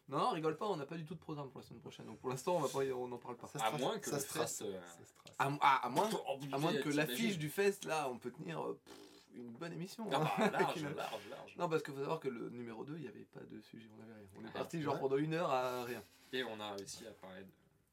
Non, 0.09 0.19
non, 0.19 0.31
rigole 0.31 0.57
pas, 0.57 0.67
on 0.67 0.77
n'a 0.77 0.87
pas 0.87 0.97
du 0.97 1.05
tout 1.05 1.15
de 1.15 1.21
programme 1.21 1.51
pour 1.51 1.61
la 1.61 1.67
semaine 1.67 1.81
prochaine. 1.81 2.07
Donc 2.07 2.19
pour 2.19 2.31
l'instant, 2.31 2.57
on 2.57 2.61
va 2.61 2.69
pas, 2.69 2.85
y- 2.85 2.93
on 2.93 3.09
n'en 3.09 3.19
parle 3.19 3.37
pas. 3.37 3.47
Ça 3.49 3.59
se 3.59 3.65
À 3.65 3.69
trace- 3.69 3.81
moins 3.81 3.99
que 3.99 4.11
ça 4.11 4.17
le 4.17 4.23
se 4.23 4.29
trace. 4.29 4.59
fest, 4.59 4.63
euh, 4.63 4.81
Ça 4.81 5.05
se 5.05 5.15
trace. 5.15 5.35
À, 5.39 5.47
à- 5.61 5.87
à 5.87 5.89
moins, 5.89 6.09
Obligé, 6.29 6.55
à 6.55 6.59
moins 6.59 6.75
que 6.75 6.89
l'affiche 6.91 7.39
du 7.39 7.49
fest, 7.49 7.85
là, 7.85 8.09
on 8.11 8.19
peut 8.19 8.31
tenir 8.31 8.61
euh, 8.61 8.79
pff, 8.85 8.95
une 9.37 9.53
bonne 9.53 9.73
émission. 9.73 10.09
Ah 10.13 10.17
hein. 10.17 10.31
bah, 10.39 10.51
large, 10.51 10.65
Avec 10.71 10.77
une- 10.91 10.97
large, 10.97 11.29
large. 11.31 11.57
Non, 11.57 11.69
parce 11.69 11.83
qu'il 11.83 11.95
faut 11.95 12.01
savoir 12.01 12.21
que 12.21 12.29
le 12.29 12.51
numéro 12.51 12.85
2, 12.85 12.97
il 12.97 13.03
n'y 13.03 13.09
avait 13.09 13.25
pas 13.25 13.41
de 13.41 13.61
sujet, 13.61 13.89
on 13.99 14.03
avait 14.03 14.15
rien. 14.15 14.29
On 14.37 14.45
est 14.45 14.49
Ah, 14.55 14.59
parti 14.59 14.81
genre 14.83 14.95
ouais. 14.95 15.01
pendant 15.01 15.17
une 15.17 15.35
heure 15.35 15.51
à 15.51 15.85
rien. 15.85 16.03
Et 16.33 16.43
on 16.45 16.59
a 16.61 16.73
réussi 16.73 17.07
à 17.07 17.13
parler 17.13 17.45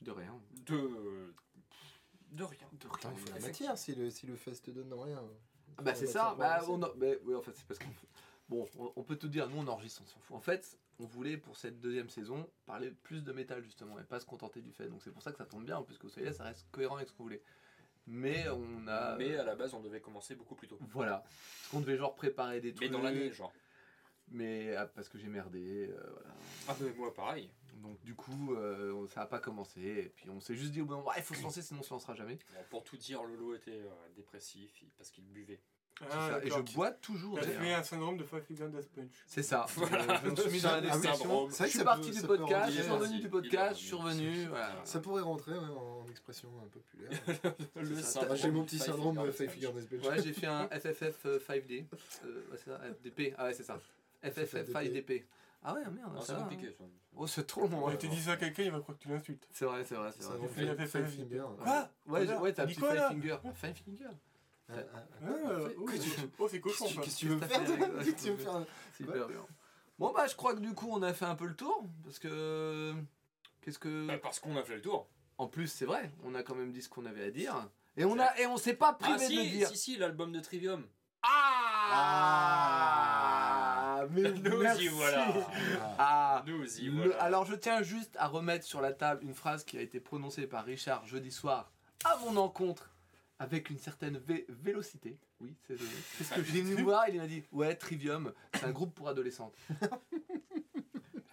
De 0.02 0.12
rien. 0.12 0.40
de. 0.66 0.76
de. 0.76 1.34
de 2.32 2.44
rien. 2.44 2.68
De 2.74 2.88
rien. 2.88 3.12
il 3.14 3.20
faut 3.20 3.34
la 3.34 3.40
matière 3.40 3.78
si 3.78 3.94
le, 3.96 4.10
si 4.10 4.26
le 4.26 4.36
fest 4.36 4.66
te 4.66 4.72
donne 4.72 4.94
rien. 4.94 5.22
Ah 5.78 5.82
bah 5.82 5.92
On 5.94 6.00
c'est 6.00 6.06
va 6.06 6.12
ça, 6.12 6.36
bah 6.38 6.64
on 6.68 6.82
a, 6.84 6.90
bah, 6.96 7.08
oui 7.26 7.34
en 7.36 7.42
fait 7.42 7.54
c'est 7.56 7.66
parce 7.66 7.80
qu'on 7.80 7.88
bon 8.50 8.68
on, 8.78 8.92
on 8.96 9.04
peut 9.04 9.16
tout 9.16 9.28
dire, 9.28 9.50
nous 9.50 9.58
on 9.58 9.68
enregistre, 9.68 10.02
on 10.04 10.08
s'en 10.08 10.20
fout. 10.20 10.36
En 10.36 10.40
fait, 10.40 10.78
on 11.00 11.06
voulait 11.06 11.38
pour 11.38 11.58
cette 11.58 11.80
deuxième 11.80 12.10
saison 12.10 12.48
parler 12.68 12.92
plus 12.92 13.24
de 13.24 13.32
métal 13.32 13.64
justement 13.64 13.98
et 14.00 14.04
pas 14.04 14.20
se 14.20 14.26
contenter 14.26 14.62
du 14.62 14.72
fait. 14.72 14.88
Donc 14.88 15.02
c'est 15.04 15.12
pour 15.12 15.22
ça 15.24 15.32
que 15.32 15.38
ça 15.38 15.46
tombe 15.46 15.66
bien, 15.66 15.82
puisque 15.82 16.04
vous 16.04 16.10
savez 16.12 16.32
ça 16.34 16.44
reste 16.44 16.68
cohérent 16.72 16.98
avec 16.98 17.08
ce 17.10 17.14
qu'on 17.14 17.24
voulait. 17.24 17.42
Mais 18.06 18.48
on 18.50 18.88
a, 18.88 19.16
Mais 19.18 19.38
à 19.38 19.44
la 19.44 19.56
base, 19.56 19.74
on 19.74 19.80
devait 19.82 20.02
commencer 20.02 20.36
beaucoup 20.36 20.56
plus 20.56 20.68
tôt. 20.68 20.78
voilà, 20.92 21.20
parce 21.24 21.70
qu'on 21.72 21.80
devait 21.80 21.98
genre 21.98 22.16
préparer 22.16 22.60
des 22.60 22.70
Mais 22.70 22.76
trucs. 22.76 22.92
dans 22.92 23.02
l'année, 23.02 23.32
genre. 23.32 23.54
Mais 24.30 24.76
ah, 24.76 24.88
parce 24.88 25.10
que 25.10 25.18
j'ai 25.18 25.28
merdé, 25.28 25.88
euh, 25.90 26.10
voilà. 26.12 26.36
Ah, 26.68 26.76
mais 26.82 26.92
moi, 26.94 27.14
pareil. 27.14 27.52
Donc 27.76 28.02
du 28.04 28.16
coup 28.16 28.54
euh, 28.54 29.06
ça 29.08 29.24
a 29.24 29.26
pas 29.26 29.40
commencé 29.40 29.82
et 29.82 30.10
puis 30.16 30.30
on 30.30 30.40
s'est 30.40 30.56
juste 30.56 30.72
dit 30.72 30.80
au 30.82 30.86
bout 30.86 30.94
d'un 30.94 31.00
moment, 31.00 31.12
Ah, 31.14 31.18
il 31.18 31.24
faut 31.24 31.34
se 31.34 31.42
lancer 31.42 31.62
sinon 31.62 31.82
on 31.82 31.84
se 31.84 31.90
lancera 31.94 32.16
jamais. 32.16 32.40
Bon, 32.54 32.64
pour 32.70 32.84
tout 32.86 32.96
dire, 32.96 33.22
Lolo 33.24 33.56
était 33.56 33.72
euh, 33.82 34.10
dépressif 34.16 34.84
parce 34.98 35.10
qu'il 35.10 35.26
buvait. 35.26 35.60
Ah. 36.12 36.40
Et 36.44 36.50
je 36.50 36.60
bois 36.74 36.92
toujours. 36.92 37.36
T'as 37.40 37.46
d'ailleurs. 37.46 37.62
fait 37.62 37.74
un 37.74 37.84
syndrome 37.84 38.18
de 38.18 38.24
Five 38.24 38.42
Finger 38.42 38.70
Death 38.70 38.90
Punch. 38.90 39.12
C'est 39.28 39.44
ça. 39.44 39.66
Voilà. 39.76 40.22
Je, 40.24 40.30
me 40.30 40.36
suis 40.36 40.52
mis 40.52 40.62
dans 40.62 40.82
la 40.82 40.92
Ah 40.92 41.00
syndrome. 41.00 41.52
C'est 41.52 41.58
vrai 41.58 41.58
Je 41.58 41.64
que 41.64 41.70
suis 41.70 41.80
ça 41.80 41.86
parti 41.86 42.12
du 42.12 42.22
podcast, 42.22 42.72
je 42.72 42.82
suis 42.82 42.92
revenu 42.92 43.20
du 43.20 43.30
podcast, 43.30 43.80
je 43.80 43.86
suis 43.86 43.96
revenu. 43.96 44.48
Ça 44.84 45.00
pourrait 45.00 45.22
rentrer 45.22 45.54
ouais, 45.54 45.58
en 45.60 46.06
expression 46.10 46.50
euh, 46.50 46.68
populaire. 46.70 47.56
J'ai 48.36 48.52
mon 48.52 48.64
petit 48.64 48.80
syndrome 48.80 49.18
euh, 49.20 49.32
Five 49.32 49.48
Death 49.48 49.62
Finger 49.62 49.80
Death 49.80 49.90
Punch. 49.90 50.12
Ouais, 50.12 50.24
j'ai 50.24 50.34
fait 50.34 50.48
un 50.48 50.68
FFF 50.72 51.26
euh, 51.26 51.40
5D. 51.40 51.86
Euh, 52.26 52.44
ouais, 52.52 52.58
c'est 52.58 52.70
ça, 52.70 52.80
FDP. 52.80 53.34
Ah 53.38 53.46
ouais, 53.46 53.54
c'est 53.54 53.64
ça. 53.64 53.80
FFF 54.24 54.70
5DP. 54.72 55.24
Ah 55.64 55.74
ouais, 55.74 55.82
merde. 55.92 56.20
C'est 56.26 56.36
compliqué 56.36 56.68
hein. 56.68 56.76
ça. 56.78 56.84
Oh, 57.16 57.28
c'est 57.28 57.46
trop 57.46 57.68
long. 57.68 57.86
Ouais, 57.86 57.92
ouais. 57.92 57.98
tu 57.98 58.08
dis 58.08 58.22
ça 58.22 58.34
à 58.34 58.38
quelqu'un, 58.38 58.64
il 58.64 58.72
va 58.72 58.80
croire 58.80 58.98
que 58.98 59.04
tu 59.04 59.10
l'insultes. 59.10 59.48
C'est 59.52 59.66
vrai, 59.66 59.86
c'est 59.86 59.96
vrai, 59.96 60.12
c'est 60.18 60.26
vrai. 60.26 60.48
Five 60.50 60.88
FFF. 60.88 61.16
Finger. 61.16 61.44
Quoi? 61.58 61.90
Ouais, 62.08 62.28
j'ai- 62.28 62.54
t'as 62.54 62.64
un 62.64 62.66
petit 62.66 62.76
five 62.76 63.08
finger. 63.10 63.38
Un 63.46 63.54
five 63.54 63.76
finger. 63.76 64.10
Ah, 64.70 64.76
ah, 64.78 64.80
ah. 64.96 65.26
Ah, 65.26 65.30
oh, 65.78 65.86
oh, 66.40 66.48
c'est 66.50 66.60
cochon 66.62 66.86
Qu'est-ce 66.86 67.26
que 67.26 67.40
ça. 67.40 67.48
qu'est-ce 67.48 68.12
que 68.12 68.22
tu 68.22 68.30
veux 68.30 68.34
me 68.34 68.38
faire 68.38 68.66
C'est 68.98 69.04
hyper 69.04 69.28
bien. 69.28 69.46
Bon 70.00 70.12
bah 70.12 70.26
je 70.28 70.36
crois 70.36 70.54
que 70.56 70.60
du 70.60 70.74
coup 70.74 70.88
on 70.92 71.02
a 71.04 71.14
fait 71.14 71.26
un 71.26 71.36
peu 71.36 71.46
le 71.46 71.56
tour 71.56 71.84
parce 72.04 72.18
que 72.20 72.94
qu'est-ce 73.62 73.78
que 73.80 74.08
Bah, 74.08 74.18
parce 74.18 74.40
qu'on 74.40 74.56
a 74.58 74.64
fait 74.64 74.76
le 74.76 74.82
tour. 74.82 75.08
en 75.38 75.48
plus 75.48 75.68
c'est 75.68 75.86
vrai 75.86 76.12
on 76.24 76.34
a 76.36 76.42
quand 76.44 76.56
même 76.56 76.72
dit 76.72 76.82
ce 76.82 76.90
qu'on 76.90 77.06
avait 77.06 77.26
à 77.26 77.32
dire 77.32 77.70
et 77.96 78.04
on 78.06 78.18
a 78.20 78.36
et 78.40 78.48
on 78.48 78.58
s'est 78.58 78.74
pas 78.74 78.94
privé 78.94 79.18
Ah 79.20 79.30
de 79.30 79.36
le 79.36 79.42
si, 79.44 79.50
dire 79.52 79.68
si, 79.70 79.78
si, 79.78 79.98
l'album 79.98 80.32
de 80.32 80.40
Trivium. 80.40 80.84
ah, 82.76 84.06
mais 84.10 84.32
Nous 84.32 84.58
merci. 84.62 84.86
y 84.86 84.88
voilà. 84.90 85.28
ah 86.00 86.44
Nous 86.48 86.80
y 86.80 86.86
Le- 86.86 86.92
voilà. 87.10 87.22
alors 87.22 87.46
je 87.46 87.54
tiens 87.56 87.82
juste 87.84 88.16
à 88.18 88.28
remettre 88.28 88.66
sur 88.66 88.82
la 88.82 88.94
table 88.94 89.24
une 89.24 89.34
phrase 89.36 89.64
qui 89.64 89.78
a 89.78 89.82
été 89.82 90.00
prononcée 90.00 90.48
par 90.48 90.66
Richard 90.66 91.06
jeudi 91.06 91.32
soir 91.32 91.72
à 92.06 92.18
mon 92.18 92.36
encontre 92.38 92.90
avec 93.40 93.70
une 93.70 93.78
certaine 93.78 94.18
vé- 94.18 94.46
vélocité. 94.50 95.18
Oui, 95.40 95.56
c'est 95.68 95.78
c'est 95.78 96.24
ce 96.24 96.34
que 96.36 96.44
j'ai 96.44 96.62
venu 96.62 96.82
voir. 96.84 97.08
Il 97.10 97.18
m'a 97.18 97.28
dit 97.28 97.44
Ouais, 97.52 97.76
Trivium, 97.76 98.34
c'est 98.54 98.64
un 98.66 98.72
groupe 98.72 98.94
pour 98.96 99.08
adolescentes. 99.10 99.56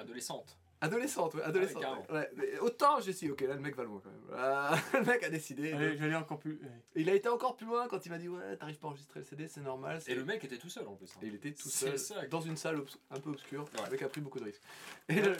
Adolescente. 0.83 1.35
Ouais, 1.35 1.43
adolescentes. 1.43 1.83
carrément. 1.83 2.07
ouais. 2.11 2.31
Mais 2.37 2.59
autant 2.61 3.01
j'ai 3.01 3.13
dit 3.13 3.31
Ok, 3.31 3.43
là 3.43 3.55
le 3.55 3.61
mec 3.61 3.77
va 3.77 3.85
loin 3.85 4.01
quand 4.03 4.11
même. 4.11 4.21
Ah, 4.35 4.75
le 4.95 5.03
mec 5.05 5.23
a 5.23 5.29
décidé. 5.29 5.73
Allez, 5.73 5.97
j'allais 5.99 6.15
encore 6.15 6.39
plus. 6.39 6.59
il 6.95 7.09
a 7.11 7.15
été 7.15 7.29
encore 7.29 7.55
plus 7.57 7.67
loin 7.67 7.87
quand 7.89 8.05
il 8.07 8.09
m'a 8.09 8.19
dit 8.19 8.29
Ouais, 8.29 8.57
t'arrives 8.57 8.79
pas 8.79 8.87
à 8.87 8.91
enregistrer 8.91 9.21
le 9.21 9.27
CD, 9.27 9.47
c'est 9.49 9.61
normal. 9.61 10.01
c'est- 10.01 10.13
Et 10.13 10.15
le 10.15 10.25
mec 10.25 10.43
était 10.45 10.57
tout 10.57 10.71
seul 10.71 10.87
en 10.89 10.95
plus. 10.95 11.11
hein. 11.15 11.21
Et 11.23 11.27
il 11.27 11.35
était 11.35 11.53
tout 11.53 11.69
seul 11.69 11.99
ça. 11.99 12.27
dans 12.29 12.41
une 12.41 12.57
salle 12.57 12.77
obs- 12.79 12.97
un 13.11 13.21
peu 13.21 13.31
obscure. 13.31 13.63
Ouais. 13.65 13.85
Le 13.87 13.91
mec 13.93 14.03
a 14.03 14.09
pris 14.09 14.21
beaucoup 14.23 14.39
de 14.41 14.45
risques. 14.45 14.63
Et 15.11 15.17
le- 15.21 15.37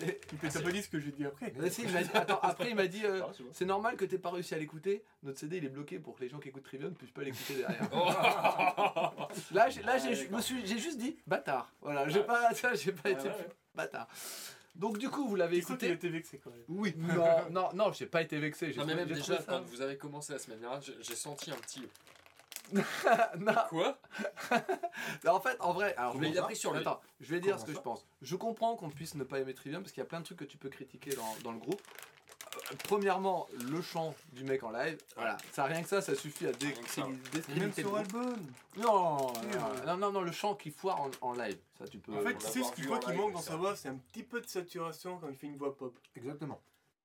t'as 0.53 0.61
pas 0.61 0.71
dit 0.73 0.83
ce 0.83 0.89
que 0.89 1.01
j'ai 1.01 1.11
dit 1.13 1.25
après. 1.25 1.53
Mais 1.57 1.71
si, 1.71 1.83
il 1.85 1.91
m'a 1.93 2.03
dit- 2.03 2.11
attends, 2.13 2.41
après 2.43 2.71
il 2.71 2.77
m'a 2.77 2.87
dit 2.87 3.05
euh, 3.07 3.21
Ah, 3.25 3.31
c'est 3.35 3.43
bon. 3.43 3.51
c'est 3.53 3.65
normal 3.65 3.97
que 3.97 4.05
t'aies 4.05 4.19
pas 4.19 4.31
réussi 4.31 4.55
à 4.55 4.59
l'écouter. 4.59 5.05
Notre 5.23 5.39
CD 5.39 5.57
il 5.57 5.65
est 5.65 5.69
bloqué 5.71 5.99
pour 5.99 6.17
que 6.17 6.21
les 6.23 6.29
gens 6.29 6.39
qui 6.39 6.49
écoutent 6.49 6.65
Trivium 6.65 6.95
puissent 6.95 7.11
pas 7.13 7.23
l'écouter 7.23 7.55
derrière. 7.55 7.89
Là, 9.53 9.69
j'ai, 9.71 9.83
là, 9.83 9.93
Ah, 9.95 9.99
j'ai, 9.99 10.15
je 10.15 10.21
me 10.23 10.25
d'accord. 10.27 10.43
suis, 10.43 10.67
j'ai 10.67 10.79
juste 10.79 10.99
dit 10.99 11.17
bâtard. 11.27 11.73
Voilà, 11.81 12.09
j'ai 12.09 12.23
pas, 12.23 12.51
j'ai 12.75 12.93
pas 12.93 13.11
été 13.11 13.29
bâtard. 13.75 14.09
Donc 14.81 14.97
du 14.99 15.11
coup, 15.11 15.29
vous 15.29 15.37
l'avez 15.37 15.59
Tu 15.59 15.63
écouté. 15.63 15.91
été 15.91 16.09
vexé 16.09 16.41
quand 16.43 16.51
même. 16.51 16.65
Oui. 16.69 16.95
Non, 16.97 17.15
non, 17.51 17.69
non, 17.75 17.93
j'ai 17.93 18.07
pas 18.07 18.23
été 18.23 18.39
vexé. 18.39 18.73
J'ai 18.73 18.81
Non 18.81 18.87
mais 18.87 18.95
même 18.95 19.07
déjà 19.09 19.37
ça- 19.37 19.45
quand 19.47 19.61
vous 19.61 19.83
avez 19.83 19.97
commencé 19.99 20.33
la 20.33 20.39
semaine 20.39 20.59
dernière, 20.59 20.81
j'ai 20.81 20.95
j'ai 21.03 21.15
senti 21.15 21.51
un 21.51 21.57
petit 21.57 21.87
non, 22.73 23.53
quoi 23.69 23.99
non, 25.25 25.33
en 25.33 25.41
fait, 25.41 25.57
en 25.61 25.73
vrai, 25.73 25.95
alors 25.97 26.15
je 26.15 26.19
vais 26.21 26.31
il 26.31 26.39
a 26.39 26.43
pris 26.43 26.57
sur 26.57 26.73
lui. 26.73 26.81
Attends, 26.81 27.01
je 27.21 27.29
vais 27.31 27.41
dire 27.41 27.57
Comment 27.57 27.67
ce 27.67 27.71
que 27.73 27.77
je 27.77 27.83
pense. 27.83 28.07
Je 28.23 28.37
comprends 28.37 28.77
qu'on 28.77 28.91
puisse 28.91 29.15
ne 29.17 29.25
pas 29.25 29.41
aimer 29.41 29.55
Trivium 29.55 29.83
parce 29.83 29.93
qu'il 29.93 30.01
y 30.01 30.07
a 30.07 30.09
plein 30.09 30.21
de 30.21 30.25
trucs 30.25 30.39
que 30.39 30.45
tu 30.45 30.57
peux 30.57 30.69
critiquer 30.69 31.11
dans, 31.15 31.37
dans 31.43 31.53
le 31.53 31.59
groupe. 31.59 31.83
Euh, 32.57 32.75
Premièrement, 32.85 33.49
le 33.71 33.81
chant 33.81 34.15
du 34.33 34.45
mec 34.45 34.63
en 34.63 34.71
live. 34.71 34.99
Voilà, 35.17 35.37
ça 35.53 35.65
rien 35.65 35.83
que 35.83 35.89
ça, 35.89 36.01
ça 36.01 36.15
suffit 36.15 36.47
à 36.47 36.53
décréditer 36.53 37.03
Même 37.57 37.73
sur 37.73 37.97
album. 37.97 38.37
Non, 38.77 39.33
non, 39.87 39.97
non, 39.97 40.13
non, 40.13 40.21
le 40.23 40.33
chant 40.33 40.55
qui 40.55 40.71
foire 40.71 41.01
en, 41.01 41.11
en 41.21 41.33
live, 41.35 41.59
ça 41.79 41.87
tu 41.87 41.99
peux. 41.99 42.13
En 42.13 42.23
fait, 42.23 42.35
pas 42.35 42.41
ce 42.41 42.59
en 42.61 42.71
qu'il 42.71 42.85
live, 42.89 43.17
manque 43.17 43.33
dans 43.35 43.41
sa 43.41 43.57
voix, 43.57 43.77
c'est 43.77 43.89
un 43.89 43.97
petit 43.97 44.23
peu 44.23 44.41
de 44.41 44.47
saturation 44.47 45.19
quand 45.19 45.29
il 45.29 45.37
fait 45.37 45.47
une 45.47 45.57
voix 45.57 45.77
pop. 45.77 45.97
Exactement. 46.17 46.61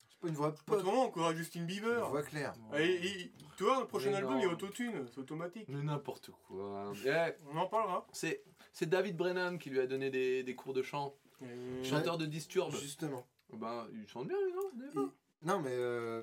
C'est 0.09 0.19
pas 0.19 0.27
une 0.29 0.35
voix 0.35 0.53
pop. 0.55 0.77
Autrement, 0.79 1.05
on 1.05 1.11
courra 1.11 1.35
Justin 1.35 1.59
Une 1.61 1.65
Bieber. 1.67 2.09
voix 2.09 2.23
claire. 2.23 2.53
Et, 2.77 3.05
et- 3.05 3.31
tu 3.57 3.63
vois, 3.63 3.79
le 3.81 3.87
prochain 3.87 4.09
Mais 4.09 4.17
album, 4.17 4.33
non. 4.33 4.39
il 4.39 4.43
y 4.43 4.45
a 4.47 4.51
autotune, 4.51 5.05
c'est 5.13 5.19
automatique. 5.19 5.65
Mais 5.69 5.81
n'importe 5.81 6.29
quoi. 6.47 6.91
Eh, 7.05 7.31
On 7.53 7.57
en 7.57 7.67
parlera. 7.67 8.05
c'est, 8.11 8.43
c'est 8.73 8.89
David 8.89 9.15
Brennan 9.15 9.57
qui 9.57 9.69
lui 9.69 9.79
a 9.79 9.87
donné 9.87 10.09
des, 10.09 10.43
des 10.43 10.55
cours 10.55 10.73
de 10.73 10.81
chant. 10.81 11.15
Et- 11.41 11.83
Chanteur 11.83 12.17
de 12.17 12.25
Disturb. 12.25 12.73
Justement. 12.75 13.25
Ben, 13.53 13.87
il 13.93 14.07
chante 14.07 14.27
bien 14.27 14.37
lui, 14.43 14.53
non 14.95 15.11
Non, 15.45 15.59
mais 15.61 15.71
euh, 15.71 16.21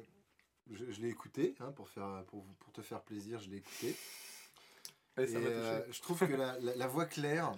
je, 0.70 0.90
je 0.90 1.00
l'ai 1.00 1.08
écouté, 1.08 1.54
hein, 1.60 1.72
pour, 1.72 1.88
faire, 1.88 2.24
pour, 2.26 2.42
vous- 2.42 2.54
pour 2.54 2.72
te 2.72 2.82
faire 2.82 3.00
plaisir, 3.02 3.40
je 3.40 3.48
l'ai 3.50 3.56
écouté. 3.58 3.96
Et 5.18 5.26
ça 5.26 5.38
Et, 5.38 5.42
m'a 5.42 5.48
touché. 5.48 5.50
euh, 5.50 5.92
je 5.92 6.00
trouve 6.02 6.18
que 6.18 6.32
la, 6.34 6.58
la- 6.58 6.76
la 6.76 6.86
voix 6.86 7.06
claire 7.06 7.52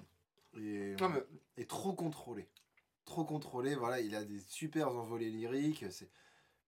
est, 0.56 1.00
Non, 1.00 1.08
mais- 1.08 1.24
est 1.56 1.68
trop 1.68 1.92
contrôlée. 1.94 2.48
Trop 3.04 3.24
contrôlée, 3.24 3.74
voilà, 3.74 4.00
il 4.00 4.14
a 4.14 4.24
des 4.24 4.40
super 4.40 4.88
envolées 4.88 5.30
lyriques, 5.30 5.84
c'est- 5.90 6.10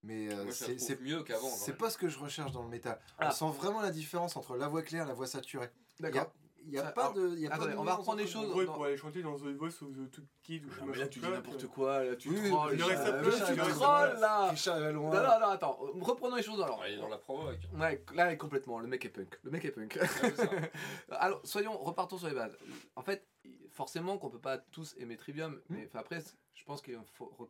mais 0.03 0.33
euh, 0.33 0.51
c'est 0.51 1.01
mieux 1.01 1.23
qu'avant. 1.23 1.49
c'est 1.49 1.77
pas 1.77 1.91
ce 1.91 1.99
que 1.99 2.09
je 2.09 2.19
recherche 2.19 2.53
dans 2.53 2.63
le 2.63 2.69
métal. 2.69 3.01
Ah. 3.19 3.29
On 3.29 3.33
sent 3.33 3.57
vraiment 3.59 3.81
la 3.81 3.91
différence 3.91 4.37
entre 4.37 4.57
la 4.57 4.69
voix 4.69 4.83
claire 4.83 5.05
et 5.05 5.09
la 5.09 5.15
voix 5.15 5.27
saturée. 5.27 5.71
D'accord. 6.01 6.33
Il 6.67 6.73
n'y 6.73 6.79
a, 6.79 6.83
Ça- 6.83 6.91
pas 6.93 7.03
alors, 7.03 7.15
de. 7.15 7.37
Y 7.37 7.47
a 7.47 7.51
pas 7.51 7.55
attendez, 7.57 7.73
de 7.75 7.79
on 7.79 7.85
va 7.85 7.95
reprendre 7.95 8.19
les 8.19 8.25
entre 8.25 8.33
choses. 8.33 8.51
gros, 8.51 8.65
pour 8.75 8.85
aller 8.87 8.97
chanter 8.97 9.23
dans 9.23 9.37
The 9.37 9.43
Voice 9.57 9.69
of 9.83 9.93
the 9.93 10.11
Two 10.11 10.23
Kids 10.43 10.65
ou 10.67 10.71
je 10.71 10.75
sais 10.81 10.85
mais 10.85 10.93
pas 10.93 10.99
là, 10.99 11.07
tu 11.09 11.19
dis 11.21 11.29
n'importe 11.29 11.67
quoi, 11.69 12.05
là, 12.05 12.17
tu 12.17 12.29
Oui, 12.29 12.51
trolles. 12.51 12.73
euh, 12.83 13.31
tu 13.55 13.57
trolles, 13.71 14.19
là 14.21 14.49
Richard 14.51 14.81
va 14.81 14.91
loin. 14.93 15.11
Non, 15.15 15.23
non, 15.23 15.41
non, 15.41 15.47
attends, 15.49 15.79
reprenons 16.01 16.35
les 16.37 16.43
choses 16.43 16.61
alors. 16.61 16.81
Ouais, 16.81 16.93
il 16.93 16.99
est 16.99 17.01
dans 17.01 17.09
la 17.09 17.19
provoque. 17.19 17.61
Ouais, 17.79 18.05
là, 18.15 18.35
complètement, 18.37 18.81
le 18.81 18.89
mec 18.89 19.05
est 19.05 19.11
punk. 19.11 19.39
Le 19.45 19.51
mec 19.53 19.65
est 19.65 19.71
punk. 19.71 19.97
Alors, 21.11 21.41
soyons, 21.45 21.77
repartons 21.79 22.19
sur 22.19 22.29
les 22.29 22.35
bases. 22.35 22.57
En 22.97 23.03
fait, 23.03 23.27
forcément 23.71 24.19
qu'on 24.19 24.31
peut 24.31 24.39
pas 24.41 24.59
tous 24.59 24.95
aimer 24.99 25.17
Trivium, 25.17 25.61
mais 25.69 25.85
enfin, 25.87 26.01
après, 26.01 26.21
je 26.55 26.65
pense 26.65 26.83
qu'on 26.83 27.05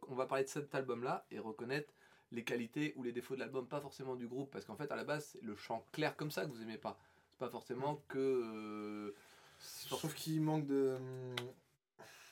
on 0.08 0.14
va 0.14 0.26
parler 0.26 0.44
de 0.44 0.48
cet 0.50 0.74
album-là 0.74 1.24
et 1.30 1.38
reconnaître 1.38 1.92
les 2.32 2.44
qualités 2.44 2.92
ou 2.96 3.02
les 3.02 3.12
défauts 3.12 3.34
de 3.34 3.40
l'album, 3.40 3.66
pas 3.66 3.80
forcément 3.80 4.16
du 4.16 4.26
groupe, 4.26 4.50
parce 4.50 4.64
qu'en 4.64 4.76
fait, 4.76 4.90
à 4.90 4.96
la 4.96 5.04
base, 5.04 5.26
c'est 5.32 5.42
le 5.42 5.54
chant 5.56 5.86
clair 5.92 6.16
comme 6.16 6.30
ça 6.30 6.44
que 6.44 6.50
vous 6.50 6.60
aimez 6.60 6.76
pas. 6.78 6.98
C'est 7.36 7.44
pas 7.44 7.50
forcément 7.50 8.02
que. 8.08 8.18
euh, 8.18 9.14
Je 9.84 9.90
trouve 9.90 10.14
qu'il 10.14 10.40
manque 10.40 10.66
de. 10.66 10.96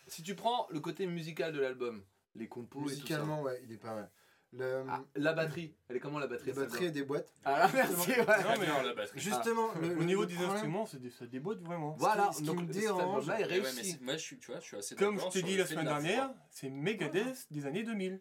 Si 0.06 0.22
tu 0.22 0.34
prends 0.34 0.66
le 0.70 0.80
côté 0.80 1.06
musical 1.06 1.52
de 1.52 1.60
l'album, 1.60 2.02
les 2.34 2.48
compos 2.48 2.80
et 2.80 2.82
tout 2.84 2.88
ça. 2.88 2.94
Musicalement, 2.94 3.42
ouais, 3.42 3.60
il 3.64 3.72
est 3.72 3.76
pas 3.76 3.94
mal. 3.94 4.10
Le, 4.56 4.84
Ah, 4.88 5.02
la 5.16 5.32
batterie, 5.32 5.74
elle 5.88 5.96
est 5.96 6.00
comment 6.00 6.18
la 6.20 6.26
batterie 6.28 6.52
la 6.52 6.62
batterie 6.64 6.84
et 6.86 6.90
des 6.90 7.02
boîtes. 7.02 7.32
Ah, 7.44 7.68
merci, 7.74 8.10
ouais. 8.10 8.16
Non, 8.18 8.24
mais- 8.58 8.66
bien, 8.66 8.82
la 8.84 8.94
batterie. 8.94 9.18
Justement, 9.20 9.68
le, 9.82 9.98
Au 9.98 10.04
niveau 10.04 10.20
le 10.22 10.26
des 10.28 10.34
problème- 10.34 10.54
instruments, 10.54 10.86
c'est 10.86 11.00
des- 11.00 11.10
ça 11.10 11.26
déboîte 11.26 11.58
vraiment. 11.60 11.96
Voilà, 11.98 12.30
ce 12.32 12.38
qui 12.38 12.44
donc 12.44 12.60
me 12.60 12.66
dérange- 12.66 13.00
album-là 13.28 13.40
est 13.40 13.42
ouais, 13.44 13.48
mais 13.48 13.54
réussi. 13.70 13.92
c'est- 13.92 14.00
moi, 14.00 14.12
je 14.16 14.22
suis, 14.22 14.38
tu 14.38 14.50
vois, 14.52 14.60
je 14.60 14.64
suis 14.66 14.76
assez 14.76 14.94
Comme 14.94 15.18
je 15.18 15.26
t'ai 15.28 15.42
dit 15.42 15.56
la 15.56 15.66
semaine 15.66 15.84
de 15.86 15.90
la 15.90 16.00
dernière, 16.00 16.30
c'est 16.50 16.70
Megadeth 16.70 17.46
des 17.50 17.66
années 17.66 17.82
2000. 17.82 18.20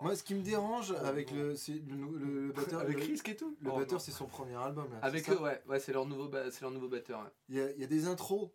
Moi, 0.00 0.14
ce 0.14 0.22
qui 0.22 0.34
me 0.34 0.42
dérange 0.42 0.94
Oh, 0.96 1.04
avec 1.06 1.30
non. 1.32 1.38
le, 1.38 1.48
le, 1.88 1.94
nou- 1.96 2.16
le, 2.16 2.46
le 2.46 2.52
batteur. 2.52 2.80
Avec 2.80 2.98
le- 2.98 3.04
Risk 3.06 3.28
et 3.28 3.36
tout 3.36 3.56
Le 3.60 3.70
Oh, 3.70 3.76
batteur, 3.78 3.94
non. 3.94 3.98
c'est 3.98 4.12
son 4.12 4.26
premier 4.26 4.54
album. 4.54 4.88
Là, 4.92 4.98
Avec 5.02 5.28
eux, 5.28 5.38
ouais, 5.40 5.60
ouais 5.66 5.80
c'est 5.80 5.92
leur 5.92 6.06
nouveau, 6.06 6.28
ba- 6.28 6.50
c'est 6.50 6.60
leur 6.62 6.70
nouveau 6.70 6.88
batteur. 6.88 7.20
ouais. 7.20 7.30
Il 7.48 7.56
y 7.56 7.60
a, 7.60 7.70
il 7.72 7.80
y 7.80 7.84
a 7.84 7.86
des 7.86 8.06
intros 8.06 8.50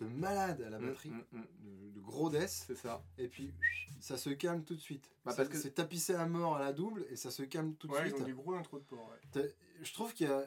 de 0.00 0.06
malade 0.06 0.62
à 0.62 0.70
la 0.70 0.78
Mm, 0.78 0.86
batterie, 0.86 1.10
mm, 1.10 1.24
mm. 1.32 1.44
de, 1.64 1.90
de 1.90 2.00
gros 2.00 2.30
death, 2.30 2.48
C'est 2.66 2.76
ça. 2.76 3.02
et 3.18 3.28
puis 3.28 3.52
ça 4.00 4.16
se 4.16 4.30
calme 4.30 4.64
tout 4.64 4.74
de 4.74 4.80
suite. 4.80 5.10
Bah, 5.24 5.32
C'est- 5.32 5.36
parce 5.38 5.48
que- 5.48 5.58
C'est 5.58 5.72
tapissé 5.72 6.14
à 6.14 6.26
mort 6.26 6.56
à 6.56 6.60
la 6.60 6.72
double 6.72 7.04
et 7.10 7.16
ça 7.16 7.30
se 7.30 7.42
calme 7.42 7.74
tout 7.74 7.88
de 7.88 7.92
Ouais, 7.92 8.02
ils 8.04 8.10
suite. 8.10 8.20
ont 8.22 8.24
des 8.26 8.32
gros 8.32 8.54
intros 8.54 8.80
de 8.80 8.86
port. 8.86 9.10
ouais. 9.34 9.54
Je 9.82 9.92
trouve 9.92 10.12
qu'il 10.14 10.26
y 10.28 10.30
a, 10.30 10.44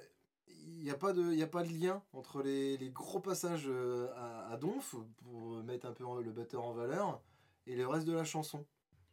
il 0.48 0.84
y 0.84 0.90
a 0.90 0.96
pas 0.98 1.12
de, 1.14 1.22
il 1.32 1.38
y 1.40 1.44
a 1.44 1.48
pas 1.48 1.64
de 1.64 1.70
lien 1.74 2.02
entre 2.14 2.42
les, 2.44 2.78
les 2.78 2.90
gros 2.90 3.20
passages 3.20 3.66
euh, 3.68 4.08
à, 4.16 4.52
à 4.52 4.58
donf 4.58 4.96
pour 5.18 5.64
mettre 5.64 5.86
un 5.88 5.94
peu 5.94 6.04
le 6.24 6.32
batteur 6.32 6.64
en 6.64 6.74
valeur 6.74 7.22
et 7.68 7.76
le 7.76 7.88
reste 7.88 8.06
de 8.08 8.14
la 8.14 8.24
chanson. 8.24 8.66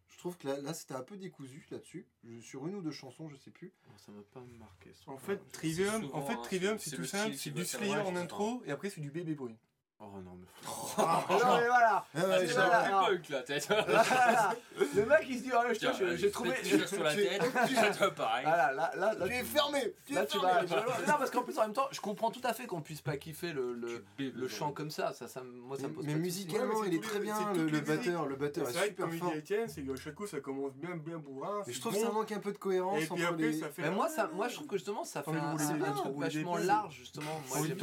Je 0.09 0.17
trouve 0.19 0.37
que 0.39 0.49
là, 0.49 0.59
là 0.61 0.73
c'était 0.75 0.95
un 0.95 1.03
peu 1.03 1.17
décousu 1.17 1.67
là-dessus. 1.71 2.07
Sur 2.41 2.67
une 2.67 2.75
ou 2.77 2.81
deux 2.83 2.91
chansons, 2.91 3.29
je 3.29 3.37
sais 3.37 3.51
plus. 3.51 3.73
Ça 3.99 4.11
m'a 4.13 4.23
pas 4.33 4.41
marqué. 4.59 4.91
En 5.07 5.19
fait, 5.19 5.39
Trivium, 5.53 6.09
en 6.13 6.23
fait, 6.23 6.33
hein, 6.33 6.41
Trivium, 6.43 6.79
c'est- 6.79 6.91
tout 6.97 7.03
le 7.03 7.07
simple, 7.07 7.35
c'est 7.35 7.51
du 7.51 7.65
Slayer 7.65 7.97
en 8.01 8.17
intro 8.17 8.63
et 8.65 8.71
après 8.71 8.91
c'est 8.91 9.01
du 9.01 9.11
Baby 9.11 9.35
Boy. 9.35 9.57
Oh 10.01 10.05
non, 10.25 10.31
mais. 10.39 10.47
Ah, 11.01 11.25
non, 11.29 11.37
mais 11.61 11.67
voilà 11.67 12.05
Ah, 12.15 12.19
ouais, 12.27 12.47
c'est 12.47 12.53
voilà. 12.55 13.05
Punk, 13.09 13.29
la 13.31 13.43
tête. 13.43 13.67
Voilà. 13.69 14.55
Le 14.95 15.07
mec 15.07 15.27
il 15.29 15.39
se 15.39 15.43
dit, 15.45 15.51
oh, 15.55 15.61
je 15.73 15.75
Tiens, 15.79 15.93
j'ai- 15.97 16.05
allez, 16.07 16.17
j'ai 16.17 16.31
trouvé. 16.31 16.55
t-shirt 16.55 16.89
sur 16.93 17.03
la 17.05 17.15
tête, 17.15 17.43
t-shirt 17.67 18.15
pareil. 18.15 18.45
Voilà, 18.45 18.73
là, 18.73 18.91
là, 18.97 19.15
là, 19.15 19.27
Tu 19.29 19.33
es 19.35 19.43
fermé. 19.45 19.95
Tu 20.07 20.13
es 20.13 20.17
Là, 20.17 20.27
tu 20.27 20.39
fermé. 20.41 20.67
vas. 20.67 20.67
je- 20.67 21.07
Non, 21.07 21.15
parce 21.19 21.31
qu'en 21.31 21.43
plus, 21.43 21.57
en 21.59 21.63
même 21.63 21.73
temps, 21.73 21.87
je 21.93 22.01
comprends 22.01 22.31
tout 22.31 22.41
à 22.45 22.53
fait 22.53 22.67
qu'on 22.67 22.81
puisse 22.81 23.01
pas 23.01 23.17
kiffer 23.17 23.53
le, 23.53 23.73
le, 23.75 24.05
Tu 24.17 24.31
le 24.33 24.49
chant 24.49 24.73
comme 24.73 24.91
ça. 24.91 25.13
Ça, 25.13 25.27
ça, 25.29 25.43
moi, 25.45 25.77
ça 25.77 25.89
me 25.89 25.93
pose 25.95 26.05
Mais 26.07 26.15
musicalement, 26.15 26.85
il 26.85 26.95
est 26.95 27.03
très 27.03 27.19
bien. 27.21 27.37
Le, 27.55 27.81
batteur, 27.81 28.27
le 28.27 28.37
batteur 28.37 28.69
est 28.69 28.73
super 28.89 29.09
fort. 29.15 29.33
dit 29.33 29.39
Étienne, 29.39 29.69
c'est 29.69 29.83
que 29.83 29.95
chaque 29.97 30.15
coup 30.15 30.27
ça 30.27 30.41
commence 30.41 30.73
bien 30.75 30.97
bien 30.97 31.19
bourrin. 31.19 31.63
Je 31.67 31.81
trouve 31.81 31.93
que 31.95 32.01
ça 32.01 32.11
manque 32.11 32.31
un 32.33 32.41
peu 32.41 32.53
de 32.53 32.59
cohérence 32.59 33.03
Et 33.03 33.07
puis 33.07 33.25
entre 33.25 33.33
après 33.35 33.43
les. 33.51 33.59
ça 33.61 33.69
fait. 33.69 33.83
Mais 33.83 33.91
moi, 33.91 34.09
ça, 34.09 34.29
moi, 34.33 34.49
je 34.49 34.55
trouve 34.55 34.67
que 34.67 34.77
justement, 34.77 35.05
ça 35.05 35.23
fait 35.23 35.31
un, 35.31 35.57
truc 35.57 36.17
vachement 36.17 36.57
large, 36.57 36.95
justement. 36.97 37.41
Moi, 37.49 37.59
Envie 37.59 37.75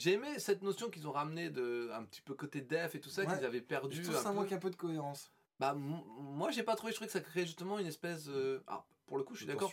j'ai 0.00 0.12
aimé, 0.14 0.38
cette 0.38 0.62
notion 0.62 0.90
qu'ils 0.90 1.06
ont 1.06 1.12
ramené 1.12 1.50
de 1.50 1.90
un 1.92 2.02
petit 2.04 2.20
peu 2.22 2.34
côté 2.34 2.60
def 2.60 2.94
et 2.94 3.00
tout 3.00 3.08
ça, 3.10 3.22
Ouais. 3.22 3.36
qu'ils 3.36 3.44
avaient 3.44 3.60
perdu. 3.60 3.96
Je 3.98 4.02
trouve 4.02 4.14
que 4.16 4.22
ça 4.22 4.30
peu. 4.30 4.36
manque 4.36 4.52
un 4.52 4.58
peu 4.58 4.70
de 4.70 4.76
cohérence. 4.76 5.30
Bah, 5.58 5.74
moi, 5.74 6.50
j'ai 6.50 6.62
pas 6.62 6.74
trouvé. 6.74 6.92
Je 6.92 6.96
trouvais 6.96 7.06
que 7.06 7.12
ça 7.12 7.20
crée 7.20 7.42
justement 7.46 7.78
une 7.78 7.86
espèce. 7.86 8.28
euh, 8.28 8.60
Alors, 8.66 8.86
pour 9.06 9.18
le 9.18 9.24
coup, 9.24 9.34
je 9.34 9.40
suis 9.40 9.46
d'accord. 9.46 9.70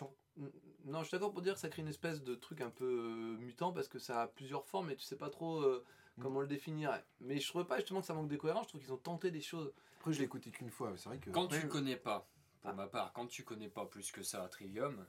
Non, 0.85 0.99
je 1.01 1.07
suis 1.07 1.15
d'accord 1.15 1.31
pour 1.31 1.41
dire 1.41 1.53
que 1.55 1.59
ça 1.59 1.69
crée 1.69 1.81
une 1.81 1.87
espèce 1.87 2.21
de 2.23 2.35
truc 2.35 2.61
un 2.61 2.69
peu 2.69 2.85
euh, 2.85 3.37
mutant 3.39 3.71
parce 3.73 3.87
que 3.87 3.99
ça 3.99 4.21
a 4.23 4.27
plusieurs 4.27 4.65
formes 4.65 4.89
et 4.91 4.95
tu 4.95 5.03
sais 5.03 5.15
pas 5.17 5.29
trop 5.29 5.61
euh, 5.61 5.83
Mm. 6.17 6.21
comment 6.23 6.41
le 6.41 6.47
définir. 6.47 6.99
Mais 7.21 7.39
je 7.39 7.47
trouvais 7.47 7.63
pas 7.65 7.75
justement 7.77 8.01
que 8.01 8.07
ça 8.07 8.13
manque 8.15 8.27
de 8.29 8.37
cohérence. 8.37 8.63
Je 8.65 8.69
trouve 8.69 8.81
qu'ils 8.81 8.91
ont 8.93 8.97
tenté 8.97 9.29
des 9.31 9.41
choses. 9.41 9.71
Après, 9.99 10.11
je 10.13 10.17
l'ai 10.19 10.25
écouté 10.25 10.49
qu'une 10.51 10.69
fois. 10.71 10.89
mais 10.91 10.97
C'est 10.97 11.09
vrai 11.09 11.19
que. 11.19 11.29
Quand 11.29 11.51
Ouais. 11.51 11.61
tu 11.61 11.67
connais 11.67 11.95
pas, 11.95 12.27
pour 12.61 12.71
Ah. 12.71 12.73
ma 12.73 12.87
part, 12.87 13.13
quand 13.13 13.27
tu 13.27 13.43
connais 13.43 13.69
pas 13.69 13.85
plus 13.85 14.11
que 14.11 14.23
ça 14.23 14.43
à 14.43 14.47
Trivium, 14.49 15.05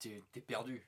t'es 0.00 0.20
perdu. 0.46 0.86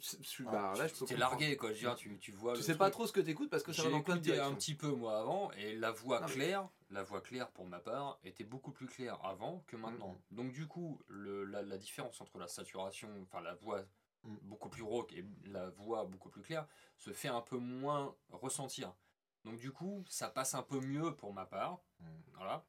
Je 0.00 0.22
suis 0.22 0.44
Ah, 0.48 0.52
bah, 0.52 0.74
là, 0.78 0.86
je 0.86 0.92
peux 0.94 1.06
T'es 1.06 1.14
comprendre. 1.14 1.18
largué, 1.18 1.56
quoi. 1.56 1.70
Je 1.70 1.74
veux 1.74 1.80
dire, 1.80 1.96
tu, 1.96 2.18
tu 2.18 2.30
vois. 2.32 2.52
Tu 2.54 2.60
sais 2.60 2.66
truc. 2.68 2.78
pas 2.78 2.90
trop 2.90 3.06
ce 3.06 3.12
que 3.12 3.20
t'écoutes 3.20 3.50
parce 3.50 3.62
que 3.64 3.72
ça 3.72 3.82
va 3.82 3.90
dans 3.90 4.02
plein 4.02 4.16
de 4.16 4.20
écouté 4.20 4.38
un 4.40 4.54
petit 4.54 4.74
peu 4.74 4.88
moi 4.92 5.18
avant 5.18 5.50
et 5.52 5.74
la 5.74 5.90
voix 5.90 6.20
Non, 6.20 6.26
mais- 6.28 6.32
claire, 6.34 6.68
la 6.90 7.02
voix 7.02 7.20
claire 7.20 7.50
pour 7.50 7.66
ma 7.66 7.80
part 7.80 8.18
était 8.22 8.44
beaucoup 8.44 8.70
plus 8.70 8.86
claire 8.86 9.18
avant 9.24 9.64
que 9.66 9.76
maintenant. 9.76 10.16
Mm. 10.30 10.36
Donc 10.36 10.52
du 10.52 10.66
coup, 10.68 11.00
le, 11.08 11.44
la, 11.44 11.62
la 11.62 11.78
différence 11.78 12.20
entre 12.20 12.38
la 12.38 12.46
saturation, 12.48 13.08
enfin 13.22 13.40
la 13.40 13.54
voix 13.54 13.82
Mm. 14.24 14.36
beaucoup 14.42 14.68
plus 14.68 14.84
rauque 14.84 15.12
et 15.14 15.24
la 15.46 15.68
voix 15.70 16.04
beaucoup 16.04 16.28
plus 16.28 16.42
claire 16.42 16.64
se 16.96 17.12
fait 17.12 17.26
un 17.28 17.40
peu 17.40 17.56
moins 17.56 18.14
ressentir. 18.30 18.94
Donc 19.44 19.56
du 19.56 19.72
coup, 19.72 20.04
ça 20.08 20.28
passe 20.28 20.54
un 20.54 20.62
peu 20.62 20.78
mieux 20.78 21.16
pour 21.16 21.32
ma 21.32 21.44
part. 21.44 21.80
Mm. 21.98 22.06
Voilà. 22.36 22.64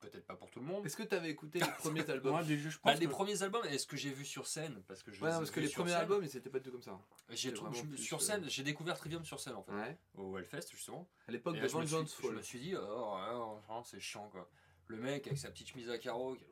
Peut-être 0.00 0.26
pas 0.26 0.36
pour 0.36 0.48
tout 0.50 0.60
le 0.60 0.66
monde. 0.66 0.86
Est-ce 0.86 0.96
que 0.96 1.02
t'avais 1.02 1.28
écouté 1.30 1.58
les 1.58 1.66
premiers 1.78 2.08
albums 2.08 2.32
Moi, 2.32 2.44
déjà, 2.44 2.68
je 2.70 2.78
Bah, 2.84 2.94
les 2.94 3.06
que- 3.06 3.10
premiers 3.10 3.42
albums, 3.42 3.64
est-ce 3.66 3.86
que 3.86 3.96
j'ai 3.96 4.10
vu 4.10 4.24
sur 4.24 4.46
scène 4.46 4.80
Parce 4.86 5.02
que 5.02 5.10
je 5.12 5.20
Ouais, 5.20 5.26
les 5.26 5.30
ai 5.30 5.34
non, 5.34 5.38
parce 5.40 5.50
que 5.50 5.60
les 5.60 5.68
premiers 5.68 5.90
scène. 5.90 6.00
albums, 6.00 6.22
ils 6.22 6.36
étaient 6.36 6.50
pas 6.50 6.58
du 6.60 6.64
tout 6.66 6.72
comme 6.72 6.82
ça. 6.82 6.98
J'ai 7.30 7.48
c'est 7.48 7.54
trouvé 7.54 7.70
vraiment 7.78 7.96
je- 7.96 8.00
sur 8.02 8.18
euh, 8.18 8.20
scène, 8.20 8.44
j'ai 8.48 8.62
découvert 8.62 8.96
Trivium 8.96 9.24
sur 9.24 9.40
scène 9.40 9.54
en 9.54 9.62
fait, 9.64 9.72
Ouais. 9.72 9.98
au 10.16 10.38
Hellfest 10.38 10.70
justement. 10.70 11.08
À 11.26 11.32
l'époque 11.32 11.56
de 11.56 11.60
là, 11.62 11.66
je, 11.66 11.76
me 11.76 11.84
suis, 11.84 11.94
Vengeance 11.96 12.16
je 12.22 12.26
Fall. 12.28 12.36
me 12.36 12.42
suis 12.42 12.60
dit, 12.60 12.74
oh, 12.76 12.80
ouais, 13.16 13.58
oh, 13.70 13.82
c'est 13.84 13.98
chiant 14.00 14.28
quoi. 14.28 14.48
Le 14.86 14.96
mec 14.96 15.26
avec 15.26 15.38
sa 15.38 15.50
petite 15.50 15.68
chemise 15.68 15.90
à 15.90 15.98
carreaux, 15.98 16.34
qui- 16.36 16.44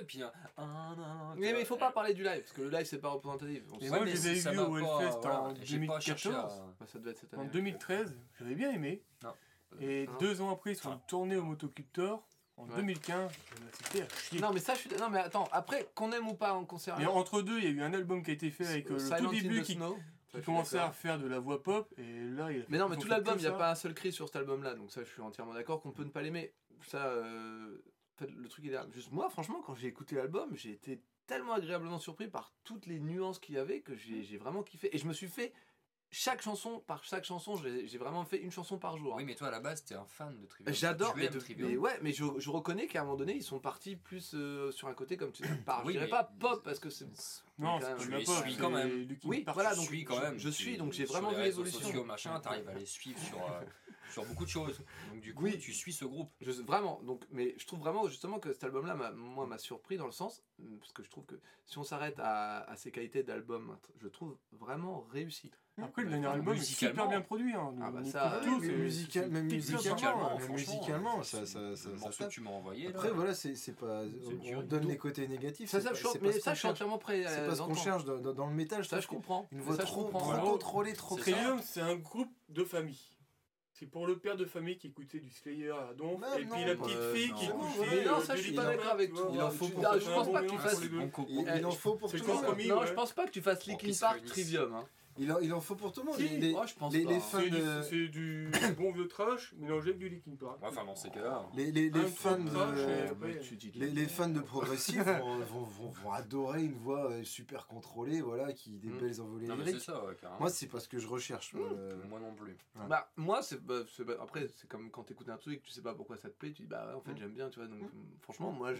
et 0.00 0.02
puis 0.04 0.22
un. 0.22 0.32
un- 0.56 0.64
un- 0.64 1.34
Mais, 1.36 1.52
mais 1.52 1.60
il 1.60 1.66
faut 1.66 1.76
pas 1.76 1.92
parler 1.92 2.14
du 2.14 2.24
live 2.24 2.40
parce 2.40 2.52
que 2.52 2.62
le 2.62 2.70
live 2.70 2.84
c'est 2.86 2.98
pas 2.98 3.10
représentatif. 3.10 3.62
On 3.72 3.78
sait- 3.78 3.88
moi, 3.90 3.98
je 4.00 4.04
mais 4.04 4.10
les 4.12 4.28
ai 4.28 4.40
ça 4.40 4.50
vus 4.52 4.58
au 4.58 4.76
Hellfest 4.78 5.26
en 5.28 5.50
et 5.54 5.54
j'ai 5.66 5.86
pas 5.86 6.00
cherché 6.00 6.28
2014. 6.30 6.60
à- 6.60 6.74
Bah, 6.80 6.86
ça 6.86 6.98
doit 6.98 7.12
être 7.12 7.18
cette 7.18 7.34
En 7.34 7.40
année. 7.42 7.50
2013, 7.52 8.16
j'avais 8.38 8.54
bien 8.56 8.72
aimé. 8.72 9.04
Non. 9.22 9.34
Et 9.80 10.08
deux 10.18 10.40
ans 10.40 10.50
après, 10.50 10.72
ils 10.72 10.76
sont 10.76 10.90
Ah. 10.90 11.04
tournés 11.06 11.36
au 11.36 11.44
Motocultor. 11.44 12.26
En 12.60 12.68
Ouais. 12.68 12.76
2015, 12.76 13.32
c'était 13.72 14.02
à 14.02 14.08
chier. 14.08 14.40
Non 14.40 14.52
mais 14.52 14.60
ça 14.60 14.74
je 14.74 14.80
suis 14.80 14.90
non 14.98 15.08
mais 15.10 15.18
attends 15.18 15.48
après 15.52 15.88
qu'on 15.94 16.12
aime 16.12 16.28
ou 16.28 16.34
pas 16.34 16.52
en 16.52 16.64
concert 16.64 17.00
Et 17.00 17.06
entre 17.06 17.42
deux, 17.42 17.58
il 17.58 17.64
y 17.64 17.66
a 17.68 17.70
eu 17.70 17.82
un 17.82 17.92
album 17.94 18.22
qui 18.22 18.30
a 18.30 18.34
été 18.34 18.50
fait 18.50 18.66
avec 18.66 18.90
euh, 18.90 18.98
le 18.98 19.18
tout 19.18 19.30
début 19.30 19.62
qui, 19.62 19.74
Snow, 19.74 19.98
suis 20.32 20.42
commençait 20.42 20.78
à 20.78 20.90
faire 20.92 21.18
de 21.18 21.26
la 21.26 21.38
voix 21.38 21.62
pop. 21.62 21.92
Et 21.98 22.02
là, 22.24 22.52
il 22.52 22.60
a 22.62 22.64
Mais 22.68 22.78
non 22.78 22.88
mais 22.88 22.96
tout 22.96 23.08
l'album 23.08 23.34
il 23.38 23.42
y 23.44 23.46
a 23.46 23.52
pas 23.52 23.70
un 23.70 23.74
seul 23.74 23.94
cri 23.94 24.12
sur 24.12 24.26
cet 24.26 24.36
album 24.36 24.62
là 24.62 24.74
donc 24.74 24.90
ça 24.90 25.02
je 25.02 25.08
suis 25.08 25.22
entièrement 25.22 25.54
d'accord 25.54 25.80
qu'on 25.80 25.92
peut 25.92 26.04
ne 26.04 26.10
pas 26.10 26.22
l'aimer. 26.22 26.52
Ça 26.86 27.06
euh, 27.06 27.82
en 28.16 28.18
fait, 28.18 28.30
le 28.30 28.48
truc 28.48 28.64
il 28.64 28.70
est 28.70 28.74
là. 28.74 28.86
Juste 28.92 29.10
moi 29.12 29.28
franchement 29.30 29.62
quand 29.64 29.74
j'ai 29.74 29.88
écouté 29.88 30.14
l'album 30.16 30.50
j'ai 30.54 30.70
été 30.72 31.00
tellement 31.26 31.54
agréablement 31.54 31.98
surpris 31.98 32.28
par 32.28 32.52
toutes 32.64 32.86
les 32.86 32.98
nuances 32.98 33.38
qu'il 33.38 33.54
y 33.54 33.58
avait 33.58 33.80
que 33.80 33.94
j'ai 33.96 34.36
vraiment 34.36 34.62
kiffé 34.62 34.94
et 34.94 34.98
je 34.98 35.06
me 35.06 35.12
suis 35.12 35.28
fait 35.28 35.52
chaque 36.12 36.42
chanson 36.42 36.80
par 36.86 37.04
chaque 37.04 37.24
chanson 37.24 37.54
j'ai 37.56 37.98
vraiment 37.98 38.24
fait 38.24 38.38
une 38.38 38.50
chanson 38.50 38.78
par 38.78 38.96
jour. 38.98 39.12
hein. 39.14 39.18
Oui, 39.18 39.24
mais 39.24 39.34
toi 39.36 39.48
à 39.48 39.50
la 39.52 39.60
base, 39.60 39.84
t'es 39.84 39.94
un 39.94 40.04
fan 40.06 40.36
de 40.40 40.46
Trivium. 40.46 40.74
J'adore, 40.74 41.14
mais, 41.16 41.30
mais 41.58 41.76
ouais, 41.76 41.98
mais 42.02 42.12
je, 42.12 42.24
je 42.38 42.50
reconnais 42.50 42.86
qu'à 42.88 43.00
un 43.02 43.04
moment 43.04 43.16
donné, 43.16 43.36
ils 43.36 43.42
sont 43.44 43.60
partis 43.60 43.94
plus 43.96 44.32
euh, 44.34 44.72
sur 44.72 44.88
un 44.88 44.94
côté 44.94 45.16
comme 45.16 45.30
tu 45.32 45.42
dis, 45.42 45.48
pas, 45.66 45.82
Oui, 45.84 45.92
je 45.94 45.98
dirais 45.98 46.04
mais- 46.06 46.10
pas 46.10 46.24
pop 46.24 46.62
parce 46.64 46.78
que 46.80 46.90
c'est. 46.90 47.06
Non, 47.58 47.78
quand 47.78 47.80
c'est 47.98 48.08
même. 48.08 48.24
pas 48.24 48.32
pop, 48.34 48.44
suis 48.48 48.56
quand 48.56 48.70
même. 48.70 49.08
Oui, 49.24 49.44
voilà, 49.52 49.74
donc 49.74 49.84
suis 49.86 50.04
quand 50.04 50.16
je- 50.16 50.20
même. 50.20 50.38
je 50.38 50.48
suis, 50.48 50.76
donc 50.76 50.92
j'ai 50.92 51.04
sur 51.06 51.14
vraiment 51.14 51.30
les 51.30 51.36
vu 51.36 51.42
réseaux 51.42 51.62
l'évolution. 51.62 51.86
sociaux, 51.88 52.04
machin, 52.04 52.40
t'arrives 52.40 52.68
à 52.68 52.74
les 52.74 52.86
suivre 52.86 53.18
sur, 53.20 53.38
euh, 53.38 53.60
sur 54.10 54.24
beaucoup 54.24 54.44
de 54.44 54.50
choses. 54.50 54.82
Donc 55.12 55.20
du 55.20 55.32
coup, 55.34 55.44
Oui. 55.44 55.58
tu 55.58 55.72
suis 55.72 55.92
ce 55.92 56.04
groupe. 56.04 56.32
Je, 56.40 56.50
vraiment, 56.62 57.00
donc, 57.02 57.24
mais 57.30 57.54
je 57.58 57.66
trouve 57.66 57.78
vraiment 57.80 58.08
justement 58.08 58.40
que 58.40 58.52
cet 58.52 58.64
album-là, 58.64 58.94
m'a- 58.96 59.12
moi, 59.12 59.46
m'a 59.46 59.58
surpris 59.58 59.96
dans 59.96 60.06
le 60.06 60.12
sens, 60.12 60.42
parce 60.80 60.92
que 60.92 61.02
je 61.04 61.10
trouve 61.10 61.24
que 61.26 61.38
si 61.66 61.78
on 61.78 61.84
s'arrête 61.84 62.18
à, 62.18 62.62
à 62.68 62.76
ses 62.76 62.90
qualités 62.90 63.22
d'album, 63.22 63.78
je 64.00 64.08
trouve 64.08 64.36
vraiment 64.52 65.06
réussi. 65.12 65.52
Après, 65.84 66.02
le 66.02 66.10
dernier 66.10 66.26
album 66.26 66.54
est 66.56 66.60
super 66.60 67.08
bien 67.08 67.20
produit. 67.20 67.52
Hein. 67.54 67.74
Ah 67.82 67.90
bah 67.90 68.00
ça, 68.04 68.40
tout, 68.44 68.58
mais 68.60 68.68
musical- 68.68 69.30
même 69.30 69.46
musicalement, 69.46 70.30
même 70.30 70.38
franchement, 70.40 70.54
musicalement, 70.74 71.22
ça- 71.22 71.46
ça- 71.46 71.76
ça- 71.76 72.12
ça 72.12 72.26
tu 72.28 72.40
m'as 72.40 72.50
envoyé. 72.50 72.84
là, 72.84 72.90
Après, 72.90 73.10
voilà, 73.10 73.34
c'est 73.34 73.54
c'est 73.54 73.72
pas. 73.76 74.02
C'est 74.42 74.54
On, 74.56 74.62
donne 74.62 74.86
les 74.88 74.96
côtés 74.96 75.26
négatifs. 75.28 75.70
Ça, 75.70 75.78
c'est 75.80 75.84
ça, 75.84 75.90
pas- 75.90 76.18
je, 76.20 76.24
mais 76.24 76.32
ça, 76.32 76.54
suis 76.54 76.68
entièrement 76.68 76.98
prêt 76.98 77.24
C'est 77.26 77.40
à 77.40 77.46
pas 77.46 77.54
ce 77.54 77.62
qu'on 77.62 77.74
cherche 77.74 78.04
dans, 78.04 78.46
le 78.46 78.54
métal. 78.54 78.84
Ça, 78.84 79.00
je 79.00 79.06
comprends. 79.06 79.46
Une 79.52 79.60
voix 79.60 79.76
trop, 79.76 80.04
trop 80.04 80.32
contrôlée, 80.42 80.92
trop. 80.92 81.16
Trivium, 81.16 81.60
c'est 81.62 81.80
un 81.80 81.96
groupe 81.96 82.32
de 82.48 82.64
famille. 82.64 83.00
C'est 83.72 83.86
pour 83.86 84.06
le 84.06 84.18
père 84.18 84.36
de 84.36 84.44
famille 84.44 84.76
qui 84.76 84.88
écoutait 84.88 85.20
du 85.20 85.30
Slayer 85.30 85.70
à 85.70 85.94
Donf, 85.94 86.20
Bah 86.20 86.38
et 86.38 86.44
non, 86.44 86.54
puis 86.54 86.64
la 86.66 86.74
bah, 86.74 86.84
petite 86.84 86.98
euh, 86.98 87.14
fille 87.14 87.30
non. 87.30 87.36
qui 87.38 87.46
bon, 87.48 87.54
écoutait. 87.70 88.04
non, 88.04 88.18
euh, 88.18 88.20
ça, 88.20 88.36
je 88.36 88.42
suis 88.42 88.52
pas 88.52 88.64
d'accord 88.66 88.92
avec 88.92 89.14
toi. 89.14 89.30
Il 89.32 89.40
en 89.40 89.50
faut 89.50 89.68
pour- 89.68 89.82
je 89.98 90.10
pense 90.10 90.30
pas 90.32 90.42
que 90.42 90.50
tu 90.50 90.58
fasses-. 90.58 90.80
Il, 91.30 91.64
en 91.64 91.70
faut 91.70 91.94
pour 91.94 92.10
tout 92.12 92.16
le 92.18 92.26
monde. 92.26 92.44
Non, 92.68 92.84
je 92.84 92.92
pense 92.92 93.12
pas 93.12 93.24
que 93.24 93.30
tu 93.30 93.40
fasses 93.40 93.66
Linkin 93.66 93.90
Park. 93.98 94.22
Trivium. 94.26 94.84
Hein. 95.20 95.22
Il 95.22 95.32
en, 95.32 95.38
il 95.40 95.52
en 95.52 95.60
faut 95.60 95.74
pour 95.76 95.92
tout 95.92 96.00
le 96.00 96.06
monde. 96.06 96.16
Si. 96.16 96.28
Les, 96.28 96.38
les- 96.38 96.52
Moi, 96.52 96.66
je 96.66 96.74
pense 96.74 96.92
les- 96.92 97.04
pas. 97.04 97.10
les 97.10 97.16
hein. 97.16 97.20
fans 97.20 97.38
C'est 97.40 97.50
du, 97.50 97.60
de- 97.60 97.82
c'est 97.82 98.08
du 98.08 98.50
bon 98.78 98.90
vieux 98.92 99.08
trash 99.08 99.52
mélangé 99.58 99.88
avec 99.90 99.98
du 99.98 100.08
Linkin 100.08 100.36
Park. 100.36 100.60
Ouais, 100.62 100.68
Enfin, 100.68 100.84
dans 100.84 100.94
ces 100.96 101.10
cas-là. 101.10 101.46
les, 101.54 101.70
les, 101.72 101.90
fans 102.06 102.38
de, 102.38 102.50
Euh, 102.56 103.08
les, 103.74 104.06
fans 104.06 104.28
de 104.28 104.40
progressif 104.40 104.96
vont, 105.04 105.38
vont, 105.40 105.62
vont, 105.64 105.88
vont 105.90 106.12
adorer 106.12 106.64
une 106.64 106.74
voix 106.74 107.10
euh, 107.10 107.22
super 107.24 107.66
contrôlée, 107.66 108.20
voilà, 108.20 108.52
qui 108.52 108.78
des 108.78 108.88
Mm. 108.88 108.98
belles 108.98 109.20
envolées 109.20 109.46
Non, 109.46 109.56
mais 109.56 109.64
c'est 109.64 109.70
lyriques. 109.72 109.84
ça, 109.84 110.04
ouais, 110.04 110.14
carrément. 110.20 110.40
Moi, 110.40 110.50
c'est 110.50 110.66
pas 110.68 110.80
ce 110.80 110.88
que 110.88 110.98
je 110.98 111.06
recherche. 111.06 111.54
euh, 111.54 111.90
Moi 112.08 112.20
non 112.20 112.34
plus. 112.34 112.56
Bah, 112.88 113.10
moi, 113.16 113.42
c'est, 113.42 113.62
bah, 113.64 113.80
c'est- 113.94 114.04
bah, 114.04 114.14
après, 114.20 114.48
c'est 114.56 114.68
comme 114.68 114.90
quand 114.90 115.04
t'écoutes 115.04 115.28
un 115.28 115.36
truc, 115.36 115.62
tu 115.62 115.70
sais 115.70 115.82
pas 115.82 115.94
pourquoi 115.94 116.16
ça 116.16 116.28
te 116.28 116.34
plaît, 116.36 116.52
tu 116.52 116.62
dis 116.62 116.68
bah 116.68 116.86
ouais, 116.88 116.94
en 116.94 117.00
fait 117.00 117.12
Mm. 117.12 117.18
j'aime 117.18 117.32
bien, 117.32 117.48
tu 117.50 117.58
vois. 117.60 117.68
Donc, 117.68 117.80
franchement, 118.22 118.52
moi 118.52 118.72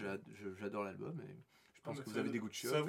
j'adore 0.59 0.83
l'album 0.83 1.19
et 1.21 1.35
je 1.83 1.89
pense 1.89 1.97
Ah, 1.99 2.03
que 2.03 2.05
bah, 2.05 2.11
vous 2.13 2.19
avez 2.19 2.29
des 2.29 2.39
goûts 2.39 2.49
de 2.49 2.53
chiottes. 2.53 2.73
savoir, 2.73 2.87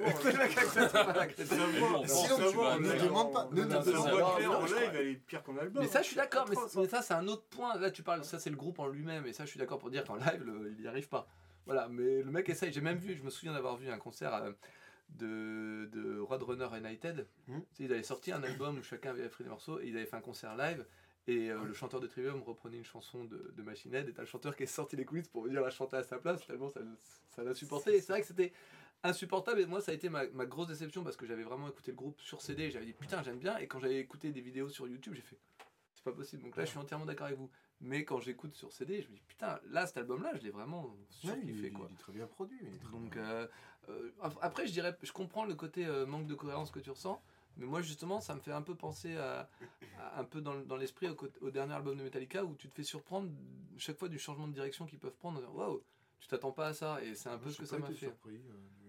ne 2.81 3.03
demande 3.03 3.33
pas, 3.33 3.49
ne 3.51 3.63
demande 3.65 3.85
pas. 3.85 4.67
live, 4.67 4.91
elle 4.95 5.09
est 5.09 5.15
pire 5.15 5.43
qu'en 5.43 5.57
album. 5.57 5.83
Mais 5.83 5.89
ça, 5.89 6.03
je 6.03 6.09
suis 6.09 6.17
d'accord, 6.17 6.47
mais, 6.49 6.87
ça, 6.87 7.03
c'est 7.03 7.15
un 7.15 7.27
autre 7.29 7.45
point. 7.45 7.79
Là, 7.79 7.91
tu 7.91 8.03
parles, 8.03 8.25
ça, 8.25 8.39
c'est 8.39 8.51
le 8.51 8.57
groupe 8.57 8.79
en 8.79 8.89
lui-même, 8.89 9.27
et 9.27 9.33
ça, 9.33 9.45
je 9.45 9.51
suis 9.51 9.59
d'accord 9.59 9.79
pour 9.79 9.91
dire 9.91 10.05
qu'en 10.05 10.17
live, 10.17 10.45
il 10.77 10.83
n'y 10.83 10.87
arrive 10.87 11.09
pas. 11.09 11.27
Voilà, 11.65 11.89
mais 11.89 12.23
le 12.23 12.31
mec 12.31 12.49
essaye. 12.49 12.73
J'ai 12.73 12.81
même 12.81 12.99
vu, 12.99 13.17
je 13.17 13.23
me 13.23 13.31
souviens 13.31 13.53
d'avoir 13.53 13.77
vu 13.77 13.89
un 13.89 13.99
concert 13.99 14.35
euh, 14.35 14.53
de, 15.11 15.89
de 15.93 16.19
Roadrunner 16.19 16.69
United. 16.77 17.27
Mhm. 17.47 17.63
Ils 17.79 17.93
avaient 17.93 18.03
sorti 18.03 18.33
un 18.33 18.43
album 18.43 18.79
où 18.79 18.83
chacun 18.83 19.11
avait 19.11 19.29
fait 19.29 19.45
des 19.45 19.51
morceaux, 19.51 19.81
et 19.81 19.87
ils 19.87 19.97
avaient 19.97 20.07
fait 20.07 20.17
un 20.17 20.21
concert 20.21 20.57
live. 20.57 20.85
Et 21.29 21.51
euh, 21.53 21.63
le 21.65 21.73
chanteur 21.73 22.01
de 22.01 22.09
Trivium 22.09 22.43
reprenait 22.43 22.79
une 22.79 22.85
chanson 22.85 23.25
de, 23.25 23.55
de 23.57 23.63
Machine 23.63 23.95
Head, 23.95 24.09
et 24.09 24.13
t'as 24.13 24.23
le 24.23 24.27
chanteur 24.27 24.57
qui 24.57 24.65
est 24.65 24.67
sorti 24.67 24.97
les 24.97 25.05
coulisses 25.05 25.29
pour 25.29 25.45
venir 25.45 25.61
la 25.63 25.71
chanter 25.71 25.97
à 25.97 26.03
sa 26.03 26.19
place, 26.19 26.45
tellement 26.45 26.69
ça, 26.69 26.81
ça 27.37 27.45
l'a 27.45 27.55
supporté. 27.55 27.95
Et 27.95 28.01
c'est 28.01 28.13
vrai 28.13 28.23
que 28.23 28.27
c'était 28.27 28.53
insupportable, 29.03 29.61
et 29.61 29.67
moi, 29.67 29.81
ça 29.81 29.93
a 29.93 29.95
été 29.95 30.09
ma, 30.09 30.27
ma 30.29 30.47
grosse 30.47 30.69
déception 30.69 31.03
parce 31.05 31.17
que 31.17 31.27
j'avais 31.27 31.43
vraiment 31.45 31.69
écouté 31.69 31.91
le 31.91 31.97
groupe 31.97 32.21
sur 32.21 32.41
CD, 32.41 32.65
et 32.65 32.71
j'avais 32.71 32.87
dit 32.87 32.93
putain, 32.93 33.23
j'aime 33.23 33.39
bien, 33.39 33.57
et 33.59 33.67
quand 33.67 33.79
j'avais 33.81 33.99
écouté 33.99 34.33
des 34.33 34.41
vidéos 34.41 34.69
sur 34.69 34.87
YouTube, 34.89 35.15
j'ai 35.15 35.23
fait 35.23 35.39
c'est 35.95 36.05
pas 36.05 36.13
possible. 36.13 36.43
Donc 36.43 36.57
là, 36.57 36.65
je 36.65 36.71
suis 36.71 36.79
entièrement 36.79 37.05
d'accord 37.07 37.27
avec 37.27 37.39
vous. 37.39 37.51
Mais 37.81 38.05
quand 38.05 38.19
j'écoute 38.21 38.55
sur 38.55 38.73
CD, 38.73 39.03
je 39.03 39.09
me 39.09 39.15
dis 39.15 39.23
putain, 39.29 39.61
là, 39.69 39.87
cet 39.87 39.99
album-là, 39.99 40.35
je 40.37 40.43
l'ai 40.43 40.51
vraiment 40.51 40.85
ouais, 40.87 40.97
il, 41.11 41.29
surkiffé 41.29 41.67
il 41.69 41.73
quoi. 41.73 41.89
est 41.93 41.97
très 41.99 42.13
bien 42.13 42.27
produit. 42.27 42.59
il 42.63 42.79
très 42.81 42.93
Donc 42.93 43.17
euh, 43.17 43.47
euh, 43.89 44.11
ap- 44.21 44.39
après, 44.41 44.67
je 44.67 44.73
dirais, 44.73 44.97
je 45.03 45.13
comprends 45.13 45.45
le 45.45 45.55
côté 45.55 45.87
euh, 45.87 46.07
manque 46.07 46.27
de 46.27 46.35
cohérence 46.35 46.71
que 46.71 46.81
tu 46.81 46.91
ressens. 46.91 47.23
Mais 47.57 47.67
moi, 47.67 47.83
justement, 47.83 48.21
ça 48.21 48.35
me 48.35 48.41
fait 48.41 48.53
un 48.53 48.63
peu 48.63 48.75
penser 48.75 49.17
à, 49.17 49.49
à- 49.99 50.19
un 50.21 50.25
peu 50.25 50.41
dans, 50.41 50.55
le- 50.55 50.65
dans 50.65 50.77
l'esprit 50.77 51.09
au, 51.41 51.51
dernier 51.51 51.75
album 51.75 51.97
de 51.99 52.03
Metallica 52.03 52.45
où 52.45 52.55
tu 52.57 52.69
te 52.69 52.75
fais 52.75 52.83
surprendre 52.85 53.31
chaque 53.77 53.99
fois 53.99 54.09
du 54.09 54.19
changement 54.19 54.49
de 54.49 54.55
direction 54.55 54.87
qu'ils 54.87 54.99
peuvent 54.99 55.17
prendre. 55.17 55.41
Waouh, 55.55 55.83
tu 56.21 56.29
t'attends 56.29 56.53
pas 56.53 56.69
à 56.69 56.75
ça 56.75 57.03
et 57.05 57.15
c'est 57.15 57.29
un 57.29 57.39
peu 57.39 57.51
ce 57.51 57.59
que 57.59 57.67
ça 57.67 57.79
m'a 57.79 57.89
fait. 57.89 57.95
surpris, 57.95 58.41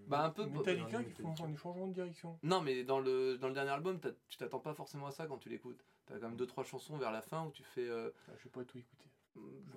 Bah, 0.08 0.26
un 0.26 0.30
peu. 0.30 0.46
Metallica 0.46 1.00
Metallica. 1.00 1.04
qui 1.04 1.22
font 1.38 1.48
des 1.48 1.58
changements 1.58 1.88
de 1.88 1.94
direction. 1.94 2.38
Non, 2.44 2.62
mais 2.62 2.84
dans 2.84 3.00
le, 3.00 3.38
dans 3.38 3.48
le 3.48 3.54
dernier 3.54 3.72
album, 3.72 4.00
tu 4.30 4.38
t'attends 4.38 4.60
pas 4.60 4.74
forcément 4.74 5.08
à 5.08 5.12
ça 5.12 5.26
quand 5.28 5.38
tu 5.38 5.50
l'écoutes. 5.50 5.84
T'as 6.06 6.16
quand 6.20 6.28
même 6.28 6.36
deux 6.38 6.48
trois 6.48 6.64
chansons 6.64 6.98
vers 6.98 7.12
la 7.12 7.22
fin 7.22 7.46
où 7.46 7.52
tu 7.52 7.64
fais. 7.64 7.88
euh, 7.88 8.10
Ah, 8.28 8.32
Je 8.38 8.44
sais 8.44 8.50
pas 8.50 8.64
tout 8.66 8.78
écouter. 8.78 9.10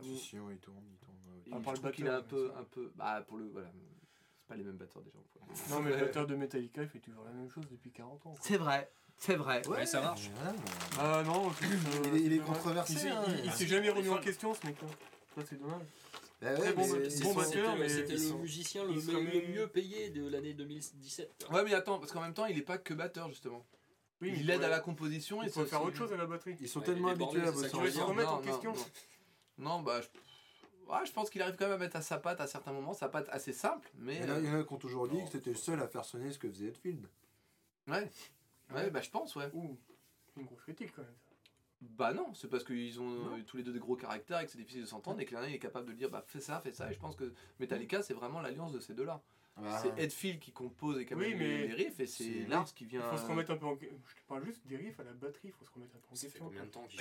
Si, 0.02 0.18
si, 0.18 0.36
il 0.36 0.58
tourne, 0.58 0.84
il 0.90 0.98
tourne. 0.98 1.16
je 1.74 1.80
trouve 1.80 1.90
qu'il 1.92 2.08
un 2.08 2.20
peu, 2.20 2.52
un 2.58 2.64
peu, 2.64 2.92
bah 2.94 3.22
pour 3.26 3.38
le, 3.38 3.46
voilà, 3.48 3.68
c'est 3.72 4.46
pas 4.48 4.54
les 4.56 4.62
mêmes 4.64 4.76
batteurs 4.76 5.02
déjà. 5.02 5.18
quoi. 5.32 5.42
Non, 5.70 5.80
mais 5.82 5.90
le 5.92 5.96
batteur 6.04 6.26
de 6.26 6.34
Metallica, 6.36 6.82
il 6.82 6.88
fait 6.88 6.98
toujours 6.98 7.24
la 7.24 7.30
même 7.32 7.48
chose 7.48 7.64
depuis 7.70 7.90
40 7.90 8.26
ans. 8.26 8.34
C'est 8.40 8.58
vrai, 8.58 8.90
c'est 9.16 9.36
vrai. 9.36 9.66
Ouais, 9.66 9.86
ça 9.86 10.02
marche. 10.02 10.28
mais- 10.28 10.58
Ah 10.98 11.22
non, 11.24 11.50
c'est- 11.52 12.18
Il 12.20 12.32
est- 12.34 12.38
controversé, 12.38 12.92
Il 12.92 12.98
s'est- 12.98 13.08
hein. 13.08 13.24
il- 13.28 13.44
il 13.46 13.52
s'est 13.52 13.66
jamais 13.66 13.88
remis 13.88 14.10
en 14.10 14.18
question 14.18 14.52
ce 14.52 14.66
mec-là. 14.66 14.88
Ça, 15.34 15.42
c'est 15.48 15.56
dommage. 15.58 15.80
Bah 16.46 16.52
ouais, 16.52 16.58
Très 16.60 16.72
bon, 16.74 16.86
mais 16.92 17.08
bon 17.08 17.10
sont- 17.10 17.34
batteur, 17.34 17.46
C'était 17.72 17.78
mais 17.78 17.88
c'était 17.88 18.12
ils 18.14 18.22
le 18.22 18.28
sont- 18.28 18.38
musicien 18.38 18.84
le, 18.84 18.90
ils 18.90 18.94
le- 18.96 19.00
sont- 19.00 19.12
le 19.12 19.48
mieux 19.48 19.66
payé 19.68 20.10
de 20.10 20.28
l'année 20.28 20.54
2017. 20.54 21.46
Ouais, 21.50 21.64
mais 21.64 21.74
attends, 21.74 21.98
parce 21.98 22.12
qu'en 22.12 22.20
même 22.20 22.34
temps, 22.34 22.46
il 22.46 22.56
est 22.58 22.62
pas 22.62 22.78
que 22.78 22.94
batteur 22.94 23.28
justement. 23.28 23.66
Oui, 24.20 24.32
il 24.38 24.48
aide 24.50 24.62
à 24.62 24.68
la 24.68 24.80
composition 24.80 25.42
et 25.42 25.46
Il 25.46 25.52
faut 25.52 25.62
c'est 25.64 25.70
faire 25.70 25.80
aussi- 25.80 25.88
autre 25.88 25.96
chose 25.98 26.12
à 26.12 26.16
la 26.16 26.26
batterie. 26.26 26.56
Ils 26.60 26.68
sont 26.68 26.78
Ouais, 26.80 26.86
tellement 26.86 27.08
il 27.08 27.10
est 27.10 27.14
habitués 27.14 27.40
à 27.40 27.44
débordé, 27.46 27.56
bosser 27.56 27.68
c'est 27.68 27.76
ça 27.76 27.82
Tu 27.82 27.86
se 27.86 27.90
je 27.92 27.96
veux 27.96 28.02
ensemble. 28.04 28.20
remettre 28.20 28.32
en 28.34 28.40
question. 28.42 28.74
Non, 29.58 29.80
bah, 29.82 30.00
je... 30.00 30.06
ouais, 30.92 31.04
je 31.06 31.12
pense 31.12 31.30
qu'il 31.30 31.42
arrive 31.42 31.56
quand 31.56 31.64
même 31.66 31.74
à 31.74 31.78
mettre 31.78 31.96
à 31.96 32.02
sa 32.02 32.18
patte 32.18 32.40
à 32.40 32.46
certains 32.46 32.72
moments, 32.72 32.94
sa 32.94 33.08
patte 33.08 33.28
assez 33.30 33.52
simple, 33.52 33.90
mais 33.98 34.16
Il 34.16 34.20
y 34.20 34.24
en 34.30 34.34
a- 34.34 34.38
il 34.38 34.44
y 34.44 34.48
euh, 34.48 34.56
en 34.58 34.60
a 34.60 34.64
qui 34.64 34.72
ont 34.72 34.78
toujours 34.78 35.08
dit 35.08 35.22
que 35.24 35.30
c'était 35.32 35.50
le 35.50 35.56
seul 35.56 35.80
à 35.82 35.88
faire 35.88 36.04
sonner 36.04 36.30
ce 36.32 36.38
que 36.38 36.48
faisait 36.48 36.68
Hetfield. 36.68 37.06
ouais, 37.88 38.10
ouais, 38.74 38.90
bah 38.90 39.00
je 39.02 39.10
pense, 39.10 39.34
ouais. 39.36 39.50
Ouh, 39.52 39.76
c'est 40.32 40.40
une 40.40 40.46
grosse 40.46 40.60
critique 40.62 40.92
quand 40.94 41.02
même. 41.02 41.10
ça. 41.18 41.25
Bah 41.82 42.12
non, 42.14 42.32
c'est 42.34 42.48
parce 42.48 42.64
qu'ils 42.64 43.00
ont 43.00 43.08
Non. 43.08 43.36
euh, 43.36 43.42
tous 43.46 43.56
les 43.58 43.62
deux 43.62 43.72
des 43.72 43.78
gros 43.78 43.96
caractères 43.96 44.40
et 44.40 44.46
que 44.46 44.50
c'est 44.50 44.58
difficile 44.58 44.82
de 44.82 44.86
s'entendre 44.86 45.20
et 45.20 45.24
que 45.26 45.34
l'un 45.34 45.42
est 45.44 45.58
capable 45.58 45.86
de 45.88 45.92
dire 45.92 46.08
bah 46.10 46.24
fais 46.26 46.40
ça, 46.40 46.58
fais 46.60 46.72
ça. 46.72 46.90
Et 46.90 46.94
je 46.94 46.98
pense 46.98 47.16
que 47.16 47.32
Metallica 47.60 48.02
c'est 48.02 48.14
vraiment 48.14 48.40
l'alliance 48.40 48.72
de 48.72 48.80
ces 48.80 48.94
deux-là. 48.94 49.22
Bah, 49.58 49.78
C'est 49.82 49.98
Hetfield 50.02 50.38
qui 50.38 50.52
compose 50.52 50.98
et 50.98 51.06
qui 51.06 51.14
Oui, 51.14 51.34
mais 51.34 51.66
les 51.66 51.72
riffs 51.72 51.98
et 52.00 52.06
c'est 52.06 52.46
Lars 52.46 52.66
qui 52.74 52.84
Il 52.84 52.90
vient. 52.90 53.00
faut 53.02 53.16
se 53.16 53.24
remettre 53.26 53.50
un 53.52 53.56
peu 53.56 53.64
en 53.66 53.74
question. 53.76 53.98
Je 54.06 54.14
te 54.14 54.26
parle 54.28 54.44
juste 54.44 54.66
des 54.66 54.76
riffs 54.76 55.00
à 55.00 55.04
la 55.04 55.12
batterie, 55.14 55.48
il 55.48 55.52
faut 55.52 55.64
se 55.64 55.70
remettre 55.70 55.96
un 55.96 55.98
peu 56.00 56.06
en 56.08 56.10
question. 56.10 56.52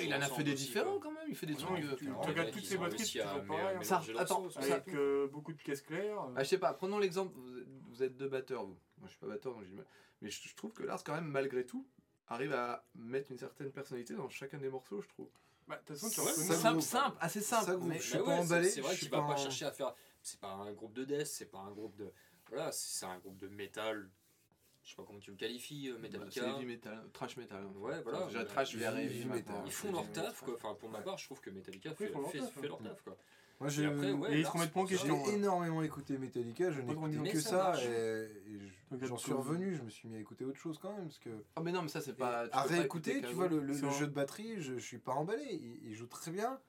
Il 0.02 0.14
en 0.14 0.22
a 0.22 0.28
fait 0.28 0.44
des 0.44 0.54
aussi, 0.54 0.66
différents 0.68 0.92
quoi 1.00 1.02
quand 1.02 1.12
même. 1.12 1.28
Il 1.30 1.36
fait 1.36 1.46
des 1.48 1.54
Non, 1.54 1.60
trucs. 1.60 1.80
il- 1.80 1.86
euh, 1.90 1.96
tu- 1.98 2.06
tu 2.06 2.12
regardes 2.12 2.52
toutes 2.52 2.66
ces 2.66 2.78
batteries, 2.78 3.06
c'est 3.06 3.20
toujours 3.20 3.46
pareil. 3.46 3.66
mélanger 3.78 3.84
Ça- 3.86 4.02
attends, 4.18 4.50
ça- 4.50 4.60
Avec 4.62 4.88
euh, 4.90 5.28
beaucoup 5.28 5.52
de 5.54 5.62
caisses 5.62 5.82
claires. 5.82 6.20
Ah, 6.36 6.44
je 6.44 6.50
sais 6.50 6.58
pas, 6.58 6.74
prenons 6.74 6.98
l'exemple, 7.00 7.34
vous 7.38 7.58
êtes, 7.60 7.68
vous 7.90 8.04
êtes 8.04 8.16
deux 8.18 8.30
batteurs, 8.30 8.64
vous. 8.66 8.78
Moi 9.00 9.08
je 9.08 9.10
suis 9.10 9.20
pas 9.20 9.28
batteur, 9.28 9.54
donc 9.54 9.64
j'ai 9.64 9.70
du 9.70 9.76
mal. 9.76 9.86
Mais 10.22 10.30
je, 10.30 10.48
je 10.48 10.56
trouve 10.56 10.72
que 10.72 10.84
Lars, 10.84 11.04
quand 11.04 11.14
même, 11.14 11.28
malgré 11.28 11.66
tout, 11.66 11.86
arrive 12.28 12.54
à 12.54 12.84
mettre 12.96 13.32
une 13.32 13.38
certaine 13.38 13.72
personnalité 13.72 14.14
dans 14.16 14.30
chacun 14.30 14.58
des 14.58 14.70
morceaux, 14.70 15.02
je 15.02 15.08
trouve. 15.10 15.30
Bah, 15.68 15.76
de 15.78 15.80
toute 15.86 15.98
façon, 15.98 16.10
tu 16.10 16.22
ça 16.30 16.56
Simple, 16.56 16.76
vaut- 16.76 16.82
simple, 16.82 17.18
assez 17.20 17.42
simple. 17.42 17.66
ça 17.66 17.78
mais- 17.78 17.98
je 18.00 18.04
suis 18.04 18.18
Bah 18.20 18.24
pas 18.24 18.30
ouais, 18.30 18.36
c'est- 18.38 18.44
emballé, 18.44 18.70
C'est 18.70 18.82
vrai 18.82 18.96
qu'il 18.96 19.10
va 19.10 19.22
pas 19.22 19.28
pas 19.28 19.34
en- 19.34 19.38
chercher 19.38 19.66
à 19.66 19.72
faire. 19.72 19.96
C'est 20.22 20.40
pas 20.40 20.52
un 20.52 20.72
groupe 20.74 20.94
de 20.94 21.06
death, 21.06 21.26
c'est 21.28 21.46
pas 21.46 21.60
un 21.60 21.72
groupe 21.72 21.96
de. 21.96 22.12
Voilà, 22.50 22.72
c'est 22.72 23.00
c'est 23.00 23.06
un 23.06 23.18
groupe 23.20 23.38
de 23.38 23.48
métal. 23.48 24.10
Je 24.86 24.92
sais 24.92 24.96
pas 24.98 25.04
comment 25.08 25.20
tu 25.20 25.32
le 25.32 25.38
qualifies, 25.38 25.90
euh, 25.90 25.94
Bah, 25.94 26.08
c'est 26.12 26.18
Metallica. 26.20 26.58
heavy 26.58 26.66
metal, 26.68 27.04
trash 27.12 27.38
metal. 27.38 27.64
hein. 27.64 27.74
Ouais, 27.80 28.02
voilà. 28.04 28.20
Enfin, 28.20 28.28
déjà 28.28 28.40
Ouais. 28.40 28.46
trash 28.46 28.76
vers 28.76 28.96
Heavy 28.96 29.18
heavy 29.18 29.26
metal. 29.26 29.56
Ils 29.66 29.72
font 29.72 29.92
leur 29.92 30.12
taf, 30.12 30.42
quoi. 30.42 30.54
Enfin, 30.54 30.76
pour 30.76 30.90
ma 30.90 31.02
part, 31.02 31.18
je 31.18 31.26
trouve 31.26 31.42
que 31.42 31.50
Metallica 31.50 31.90
Oui, 31.90 31.96
fait, 32.06 32.14
leur 32.14 32.32
fait- 32.32 32.38
taf, 32.38 32.54
fait 32.54 32.68
leur 32.68 32.82
taf, 32.84 33.02
quoi. 33.02 33.18
Moi, 33.60 33.70
Et 33.70 33.74
j'ai 33.74 33.86
après, 33.86 34.12
ouais, 34.12 34.34
Et 34.34 34.36
ils 34.36 34.38
se 34.40 34.44
Lars, 34.44 34.54
remettent 34.54 34.74
pas 34.74 34.80
en 34.80 34.84
pour 34.84 34.90
ça, 34.92 34.96
question. 34.98 35.26
j'ai 35.26 35.32
ouais. 35.32 35.38
énormément 35.38 35.82
écouté 35.82 36.18
Metallica, 36.20 36.72
je 36.72 36.82
Mais 36.82 37.32
que 37.32 37.40
ça 37.40 37.74
et, 37.82 38.28
j'en 39.08 39.18
suis 39.18 39.34
revenu, 39.34 39.76
je 39.76 39.82
me 39.82 39.90
suis 39.90 40.08
mis 40.08 40.18
à 40.18 40.20
écouter 40.20 40.46
autre 40.46 40.60
chose 40.60 40.78
quand 40.78 40.94
même, 40.94 41.06
parce 41.06 41.20
que 41.20 41.30
Ah, 41.56 41.62
mais 41.62 41.72
non, 41.72 41.82
mais 41.82 41.88
ça 41.88 42.02
c'est 42.02 42.14
pas. 42.14 42.48
tu 42.48 42.56
à 42.56 42.62
réécouter, 42.64 43.12
écouter 43.18 43.28
tu 43.30 43.34
vois, 43.34 43.48
le, 43.48 43.74
jeu 43.74 44.06
de 44.08 44.14
batterie, 44.14 44.62
je, 44.62 44.74
je 44.78 44.86
suis 44.86 45.00
pas 45.00 45.14
emballé, 45.14 45.44
il, 45.52 45.90
il 45.90 45.96
joue 45.96 46.06
très 46.06 46.30
bien 46.32 46.60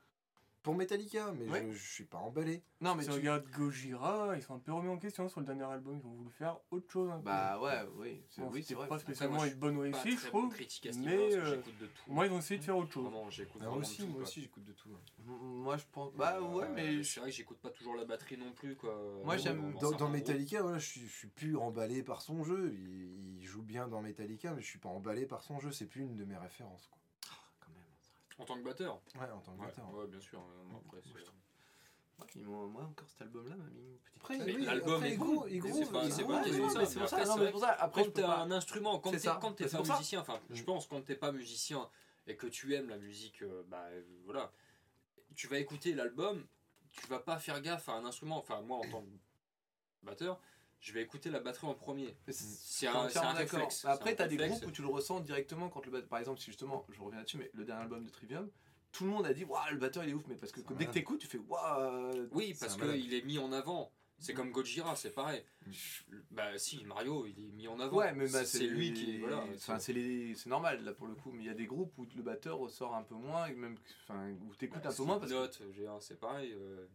pour 0.66 0.74
Metallica, 0.74 1.32
mais 1.38 1.48
Ouais. 1.48 1.64
je, 1.70 1.76
je 1.78 1.92
suis 1.92 2.04
pas 2.06 2.18
emballé. 2.18 2.60
Non, 2.80 2.96
mais 2.96 3.04
Si 3.04 3.08
tu. 3.08 3.14
regardes 3.14 3.48
Gojira, 3.50 4.34
ils 4.36 4.42
sont 4.42 4.54
un 4.56 4.58
peu 4.58 4.72
remis 4.72 4.88
en 4.88 4.98
question 4.98 5.28
sur 5.28 5.38
le 5.38 5.46
dernier 5.46 5.62
album. 5.62 6.00
Ils 6.02 6.06
ont 6.08 6.14
voulu 6.14 6.30
faire 6.32 6.58
autre 6.72 6.90
chose. 6.90 7.08
un 7.08 7.18
peu. 7.18 7.22
Bah 7.22 7.60
ouais, 7.60 7.82
oui, 7.96 8.20
c'est 8.28 8.40
Bon, 8.40 8.48
oui, 8.48 8.54
c'était 8.62 8.66
c'est 8.70 8.74
vrai. 8.74 8.88
pas 8.88 8.98
spécialement 8.98 9.44
une 9.44 9.54
bonne 9.54 9.78
réussite, 9.78 10.18
je 10.20 10.26
trouve. 10.26 10.52
critique 10.52 10.86
à 10.86 10.92
ce 10.92 10.98
mais, 10.98 11.34
euh, 11.36 11.54
j'écoute 11.56 11.78
de 11.80 11.86
tout. 11.86 11.92
Moi, 12.12 12.26
ils 12.26 12.32
ont 12.32 12.38
essayé 12.38 12.58
de 12.58 12.64
faire 12.64 12.76
autre 12.76 12.90
chose. 12.92 13.04
Vraiment, 13.04 13.30
j'écoute 13.30 13.62
Ah, 13.64 13.66
de 13.66 13.70
aussi, 13.78 13.98
tout, 13.98 14.06
moi 14.08 14.22
aussi, 14.22 14.40
j'écoute 14.42 14.64
de 14.64 14.72
tout. 14.72 14.90
hein. 14.92 15.22
Moi 15.24 15.76
je 15.76 15.84
pense. 15.92 16.12
Bah 16.16 16.40
ouais, 16.40 16.64
Euh, 16.64 16.72
mais. 16.74 17.02
C'est 17.04 17.20
vrai 17.20 17.30
que 17.30 17.36
j'écoute 17.36 17.58
pas 17.58 17.70
toujours 17.70 17.94
la 17.94 18.04
batterie 18.04 18.36
non 18.36 18.50
plus, 18.52 18.74
quoi. 18.74 19.00
Moi, 19.24 19.36
j'aime- 19.36 19.72
dans 19.80 19.92
Dans. 19.92 20.08
Metallica, 20.08 20.62
voilà, 20.62 20.78
je, 20.78 20.86
suis, 20.86 21.06
je 21.06 21.14
suis 21.16 21.28
plus 21.28 21.56
emballé 21.56 22.02
par 22.02 22.22
son 22.22 22.42
jeu. 22.42 22.72
Il, 22.74 23.38
il 23.40 23.44
joue 23.46 23.62
bien 23.62 23.86
dans 23.86 24.02
Metallica, 24.02 24.52
mais 24.52 24.62
je 24.62 24.66
suis 24.66 24.80
pas 24.80 24.88
emballé 24.88 25.26
par 25.26 25.42
son 25.44 25.60
jeu. 25.60 25.70
C'est 25.70 25.86
plus 25.86 26.02
une 26.02 26.16
de 26.16 26.24
mes 26.24 26.36
références. 26.36 26.88
Quoi. 26.88 26.98
En 28.38 28.44
tant 28.44 28.56
que 28.56 28.62
batteur. 28.64 29.00
Ouais, 29.14 29.30
en 29.30 29.40
tant 29.40 29.54
que 29.54 29.60
Ouais, 29.60 29.66
batteur. 29.66 29.94
ouais, 29.94 30.06
bien 30.06 30.20
sûr. 30.20 30.40
euh, 30.40 30.64
non, 30.70 30.82
après, 30.84 31.00
c'est- 31.02 31.08
Moi, 31.10 31.18
reste. 31.18 32.36
Moi, 32.36 32.66
moi, 32.66 32.82
encore 32.84 33.08
cet 33.10 33.22
album-là 33.22 33.56
m'a 33.56 33.64
mis 33.64 33.80
une 33.80 33.98
petite. 33.98 34.16
Après, 34.16 34.38
Mais 34.38 34.54
oui, 34.56 34.64
l'album 34.64 34.94
après, 34.94 35.08
est 35.10 35.12
il 35.12 35.18
bon. 35.18 35.42
c'est 35.44 35.48
pas- 35.92 36.04
il 36.04 36.12
c'est 36.12 36.24
pas 36.24 37.50
pour 37.50 37.60
ça, 37.60 37.70
Après, 37.72 38.04
quand 38.04 38.10
t'as 38.12 38.22
pas. 38.22 38.38
un 38.38 38.50
instrument, 38.50 38.98
quand 38.98 39.10
C'est 39.12 39.20
t'es 39.54 39.68
pas 39.68 39.82
musicien, 39.82 40.20
enfin, 40.20 40.40
je 40.50 40.62
Mm. 40.62 40.64
pense 40.64 40.86
quand 40.86 41.02
t'es 41.04 41.14
pas 41.14 41.32
musicien 41.32 41.88
et 42.26 42.36
que 42.36 42.46
tu 42.46 42.74
aimes 42.74 42.88
la 42.88 42.96
musique, 42.98 43.42
euh, 43.42 43.62
bah 43.68 43.84
euh, 43.90 44.02
voilà, 44.24 44.50
tu 45.34 45.46
vas 45.46 45.58
écouter 45.58 45.92
l'album, 45.94 46.46
tu 46.90 47.06
vas 47.08 47.18
pas 47.20 47.38
faire 47.38 47.60
gaffe 47.60 47.88
à 47.88 47.92
un 47.92 48.04
instrument. 48.06 48.38
Enfin, 48.38 48.60
moi 48.62 48.78
en 48.78 48.88
tant 48.90 49.02
que 49.02 49.08
batteur, 50.02 50.40
je 50.80 50.92
vais 50.92 51.02
écouter 51.02 51.30
la 51.30 51.40
batterie 51.40 51.66
en 51.66 51.74
premier. 51.74 52.16
C'est 52.28 52.86
un, 52.86 53.08
un 53.14 53.32
réflexe. 53.32 53.84
Après, 53.84 54.14
t'as 54.14 54.24
un 54.24 54.28
des 54.28 54.36
groupes 54.36 54.66
où 54.66 54.70
tu 54.70 54.82
le 54.82 54.88
ressens 54.88 55.20
directement 55.20 55.68
quand 55.68 55.84
le 55.84 55.90
batteur. 55.92 56.08
Par 56.08 56.18
exemple, 56.18 56.38
si 56.40 56.46
justement, 56.46 56.86
je 56.90 57.00
reviens 57.00 57.18
là-dessus, 57.18 57.38
mais 57.38 57.50
le 57.54 57.64
dernier 57.64 57.82
album 57.82 58.04
de 58.04 58.10
Trivium, 58.10 58.48
tout 58.92 59.04
le 59.04 59.10
monde 59.10 59.26
a 59.26 59.34
dit 59.34 59.44
Waouh, 59.44 59.72
le 59.72 59.78
batteur 59.78 60.04
il 60.04 60.10
est 60.10 60.14
ouf, 60.14 60.24
mais 60.28 60.36
parce 60.36 60.52
que 60.52 60.60
dès 60.60 60.66
que 60.66 60.72
malade. 60.74 60.92
t'écoutes, 60.92 61.20
tu 61.20 61.26
fais 61.26 61.38
Waouh. 61.38 62.28
Oui, 62.32 62.54
parce 62.58 62.76
qu'il 62.76 63.12
est 63.14 63.22
mis 63.22 63.38
en 63.38 63.52
avant. 63.52 63.92
C'est 64.18 64.32
comme 64.32 64.50
Gojira, 64.50 64.96
c'est 64.96 65.10
pareil. 65.10 65.44
Mm. 65.66 65.70
Bah 66.30 66.56
si, 66.56 66.82
Mario, 66.86 67.26
il 67.26 67.38
est 67.38 67.52
mis 67.52 67.68
en 67.68 67.78
avant. 67.80 67.98
Ouais, 67.98 68.14
mais 68.14 68.26
bah, 68.28 68.46
c'est 68.46 68.66
lui 68.66 68.94
qui. 68.94 69.18
Voilà, 69.18 69.44
Enfin, 69.54 69.78
c'est 69.78 69.92
les... 69.92 70.34
normal 70.46 70.82
là 70.84 70.94
pour 70.94 71.06
le 71.06 71.14
coup, 71.14 71.32
mais 71.32 71.42
il 71.42 71.46
y 71.46 71.50
a 71.50 71.54
des 71.54 71.66
groupes 71.66 71.92
où 71.98 72.06
le 72.16 72.22
batteur 72.22 72.56
ressort 72.56 72.94
un 72.94 73.02
peu 73.02 73.14
moins, 73.14 73.46
et 73.46 73.54
même, 73.54 73.76
enfin, 74.04 74.30
où 74.48 74.54
t'écoutes 74.54 74.82
Bah, 74.82 74.88
un 74.90 74.94
peu 74.94 75.02
moins 75.02 75.18
parce 75.18 75.30
que 75.32 75.64
veux 75.64 75.72
dire, 75.74 75.92
c'est 76.00 76.18
pareil. 76.18 76.52
euh. 76.54 76.86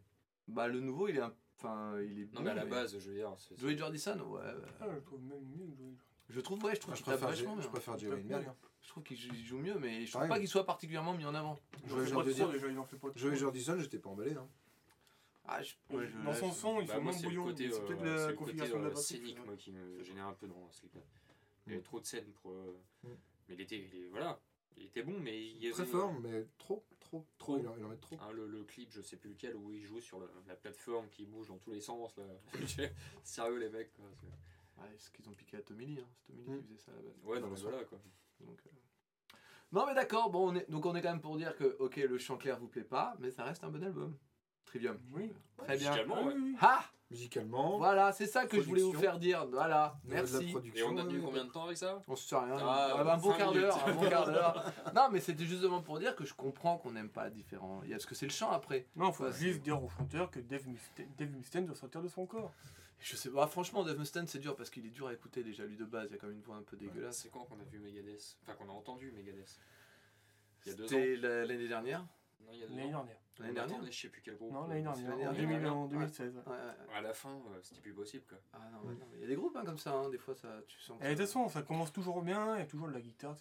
bah 0.48 0.68
le 0.68 0.80
nouveau 0.80 1.10
il 1.10 1.18
est, 1.18 1.22
un... 1.22 1.32
enfin, 1.64 2.00
il 2.02 2.20
est. 2.22 2.34
Non, 2.34 2.40
bon, 2.40 2.42
mais 2.44 2.50
à 2.52 2.54
la 2.56 2.66
base, 2.66 2.98
je 2.98 3.10
veux 3.10 3.16
dire. 3.16 3.34
c'est- 3.38 3.58
Joey 3.60 3.78
Jordison, 3.78 4.18
ouais. 4.20 4.42
Ah, 4.80 4.86
je 4.94 5.00
trouve 5.00 5.22
même 5.24 5.44
mieux 5.46 5.66
que 5.68 5.78
Joey. 5.78 5.94
Je 6.30 6.40
trouve, 6.40 6.64
ouais, 6.64 6.76
je 6.76 6.80
trouve 6.80 6.94
Ah, 6.94 6.98
je 6.98 7.04
qu'il 7.04 7.12
tape 7.12 7.20
préfère, 7.20 7.46
vachement 7.46 7.62
je 7.62 7.68
préfère 7.68 7.98
Jerry. 7.98 8.24
Je 8.82 8.88
trouve 8.90 9.04
qu'il 9.04 9.18
joue, 9.18 9.58
mieux, 9.58 9.78
mais 9.80 10.06
je 10.06 10.12
trouve 10.12 10.22
Pareil. 10.22 10.30
pas 10.30 10.40
qu'il 10.40 10.48
soit 10.48 10.66
particulièrement 10.66 11.14
mis 11.14 11.26
en 11.26 11.36
avant. 11.36 11.60
Joey 13.16 13.36
Jordison. 13.36 13.80
j'étais 13.80 14.00
pas 14.00 14.10
emballé. 14.10 14.34
Hein. 14.34 14.48
Ah, 15.46 15.62
je, 15.62 15.74
Ouais, 15.90 15.98
ouais, 16.02 16.08
je- 16.08 16.26
Dans 16.26 16.34
son 16.34 16.52
son, 16.52 16.82
il 16.82 16.88
Bah, 16.88 16.94
fait 16.96 17.00
moi, 17.02 17.12
moins 17.12 17.22
bouillon. 17.22 17.44
côté, 17.46 17.70
C'est 17.70 17.76
euh, 17.82 17.86
peut-être 17.88 18.00
c'est 18.00 18.06
la 18.06 18.28
le 18.28 18.34
côté, 18.36 18.36
configuration 18.38 18.80
de 18.80 18.84
la 18.86 18.92
euh, 18.92 18.96
scénique 18.96 19.46
moi, 19.46 19.56
qui 19.58 19.72
me 19.72 20.04
gênait 20.04 20.20
un 20.22 20.34
peu 20.34 20.48
dans. 20.48 20.70
Il 20.84 20.88
y 20.94 21.00
Mm. 21.70 21.74
avait 21.74 21.82
trop 21.84 22.00
de 22.00 22.06
scènes 22.06 22.32
pour. 22.42 22.52
euh, 22.52 22.78
Mm. 23.04 23.08
Mais 23.50 23.56
il 23.56 23.62
était, 23.62 23.90
il 23.94 24.10
voilà, 24.12 24.40
il 24.78 24.86
était 24.86 25.04
bon, 25.04 25.20
mais 25.20 25.46
il 25.46 25.58
y 25.58 25.66
avait 25.66 25.74
Très 25.74 25.86
fort, 25.86 26.14
mais 26.22 26.46
trop, 26.58 26.84
trop, 27.12 27.26
trop. 27.38 27.58
Il 27.60 27.68
en, 27.68 27.76
il 27.78 27.84
en 27.84 27.90
met 27.90 27.98
trop. 27.98 28.16
hein, 28.22 28.32
le, 28.32 28.48
le 28.48 28.64
clip, 28.64 28.92
je 28.92 29.02
sais 29.02 29.18
plus 29.18 29.32
lequel, 29.32 29.56
où 29.56 29.72
il 29.72 29.84
joue 29.84 30.00
sur 30.00 30.20
le- 30.20 30.30
la 30.48 30.56
plateforme 30.56 31.10
qui 31.10 31.26
bouge 31.26 31.48
dans 31.50 31.58
tous 31.58 31.72
les 31.72 31.82
sens. 31.82 32.16
Là. 32.18 32.24
Sérieux 33.24 33.58
les 33.58 33.70
mecs. 33.70 33.92
Quoi, 33.94 34.06
Ouais, 34.78 34.90
ce 34.98 35.10
qu'ils 35.12 35.28
ont 35.30 35.34
piqué 35.34 35.58
à 35.58 35.62
Tommy 35.62 35.86
Lee. 35.86 36.00
Hein? 36.00 36.08
C'est 36.16 36.34
Tommy 36.34 36.44
Lee 36.44 36.52
Mm. 36.54 36.58
qui 36.62 36.68
faisait 36.68 36.78
ça 36.80 36.92
à 36.92 36.96
la 36.96 37.02
base. 37.02 37.14
Ouais, 37.24 37.36
non, 37.36 37.42
Dans 37.42 37.48
mais 37.48 37.52
le 37.52 37.56
son. 37.58 37.70
voilà 37.70 37.84
quoi. 37.84 38.00
Donc, 38.40 38.60
euh, 38.66 38.70
Non, 39.72 39.86
mais 39.86 39.94
d'accord. 39.94 40.30
Bon, 40.32 40.52
on 40.52 40.56
est... 40.56 40.70
donc 40.72 40.86
on 40.86 40.96
est 40.96 41.02
quand 41.02 41.12
même 41.12 41.22
pour 41.22 41.38
dire 41.38 41.56
que, 41.56 41.76
ok, 41.80 41.98
le 41.98 42.18
chant 42.18 42.38
clair 42.38 42.58
vous 42.60 42.68
plaît 42.68 42.84
pas, 42.84 43.16
mais 43.20 43.30
ça 43.32 43.44
reste 43.44 43.64
un 43.64 43.70
bon 43.70 43.84
album. 43.84 44.18
Trivium. 44.72 44.98
Oui. 45.14 45.30
Très 45.58 45.76
bien. 45.78 45.90
Musicalement, 45.92 46.16
Ah 46.18 46.26
ouais. 46.28 46.34
Ah 46.62 46.84
Musicalement, 47.12 47.78
Voilà, 47.78 48.14
c'est 48.14 48.26
ça 48.26 48.46
que 48.46 48.56
je 48.56 48.66
voulais 48.66 48.82
vous 48.82 48.94
faire 48.94 49.20
dire. 49.20 49.46
Voilà, 49.48 50.00
merci. 50.06 50.48
Et 50.48 50.52
production, 50.52 50.88
on 50.92 50.98
a 50.98 51.04
tenu 51.04 51.20
combien 51.22 51.44
de 51.44 51.50
temps 51.52 51.66
avec 51.66 51.76
ça? 51.78 52.02
On 52.08 52.16
se 52.16 52.26
sait 52.30 52.38
rien. 52.38 52.56
Ah, 52.58 52.96
Ah, 52.98 53.04
bah, 53.04 53.14
un 53.16 53.18
bon 53.18 53.32
cinq 53.32 53.38
quart 53.40 53.52
d'heure, 53.52 53.76
minutes. 53.86 53.98
un 53.98 54.02
bon 54.02 54.10
quart 54.10 54.26
d'heure. 54.28 54.72
Non, 54.96 55.10
mais 55.12 55.20
c'était 55.20 55.44
justement 55.44 55.82
pour 55.82 56.00
dire 56.00 56.16
que 56.16 56.24
je 56.24 56.34
comprends 56.34 56.78
qu'on 56.78 56.92
n'aime 56.92 57.10
pas 57.10 57.30
différents. 57.30 57.82
Il 57.84 57.90
y 57.90 57.94
a 57.94 57.98
parce 57.98 58.06
que 58.06 58.16
c'est 58.16 58.28
le 58.28 58.32
chant 58.32 58.50
après. 58.52 58.88
Non, 58.96 59.12
faut 59.12 59.26
Ouais, 59.26 59.34
juste 59.34 59.62
dire 59.62 59.84
au 59.84 59.90
chanteur 59.90 60.32
que 60.32 60.40
Dave 60.40 60.66
Mustaine, 60.70 61.10
Dave 61.18 61.32
Mustaine 61.32 61.66
doit 61.66 61.76
sortir 61.76 62.02
de 62.02 62.08
son 62.08 62.26
corps. 62.26 62.54
Je 63.02 63.18
sais 63.18 63.30
pas, 63.30 63.46
franchement, 63.48 63.84
Dave 63.84 63.98
Mustaine 64.00 64.28
c'est 64.28 64.40
dur 64.40 64.56
parce 64.56 64.70
qu'il 64.70 64.86
est 64.86 64.90
dur 64.90 65.08
à 65.08 65.14
écouter 65.14 65.44
déjà 65.44 65.66
lui 65.66 65.76
de 65.76 65.84
base. 65.84 66.08
Il 66.12 66.14
y 66.14 66.16
a 66.16 66.18
quand 66.18 66.28
même 66.28 66.38
une 66.38 66.44
voix 66.44 66.56
un 66.56 66.64
peu 66.64 66.78
dégueulasse. 66.78 67.18
C'est 67.24 67.30
quand 67.30 67.42
qu'on 67.44 67.60
a 67.60 67.64
vu 67.70 67.80
Megadeth? 67.80 68.38
Enfin, 68.44 68.54
qu'on 68.54 68.70
a 68.70 68.74
entendu 68.74 69.12
Megadeth 69.12 69.60
Il 70.66 70.70
y 70.70 70.72
a 70.72 70.78
deux 70.78 70.86
ans 70.86 70.88
C'était 70.88 71.16
la- 71.18 71.46
l'année 71.46 71.68
dernière. 71.68 72.00
Non, 72.46 72.52
il 72.54 72.60
y 72.60 72.64
a 72.64 72.68
deux 72.68 72.72
L'année 72.76 72.86
ans. 72.96 73.00
dernière. 73.00 73.18
L'année 73.40 73.54
dernière. 73.54 73.84
je 73.86 73.92
sais 73.92 74.10
plus 74.10 74.22
quel 74.22 74.36
groupe. 74.38 74.52
Non, 74.54 74.66
euh, 74.66 74.68
l'année 74.68 74.82
dernière. 74.84 75.10
l'année 75.10 75.28
En, 75.28 75.34
dernière. 75.34 75.60
2000 75.60 75.68
en 75.68 75.84
Ouais. 75.84 75.90
2016. 75.90 76.36
ouais. 76.36 76.42
Ouais, 76.46 76.52
ouais. 76.58 76.96
À 76.96 77.02
la 77.02 77.14
fin, 77.14 77.30
euh, 77.30 77.60
c'était 77.64 77.82
plus 77.82 77.94
possible 77.94 78.26
quoi. 78.28 78.38
Ah 78.54 78.60
non, 78.72 78.90
non, 78.90 78.96
mais 79.12 79.18
il 79.18 79.22
y 79.22 79.24
a 79.24 79.28
des 79.28 79.36
groupes 79.36 79.56
hein, 79.56 79.64
comme 79.66 79.78
ça, 79.78 79.94
hein, 79.94 80.10
des 80.10 80.18
fois 80.18 80.36
ça, 80.36 80.50
tu 80.68 80.80
sens. 80.80 81.00
que 81.00 81.06
Et 81.06 81.10
de 81.10 81.14
toute 81.16 81.26
façon, 81.26 81.48
ça 81.50 81.62
commence 81.64 81.92
toujours 81.92 82.22
bien, 82.22 82.56
il 82.56 82.60
y 82.60 82.64
a 82.64 82.66
toujours 82.66 82.88
de 82.88 82.94
la 82.94 83.02
guitare. 83.02 83.36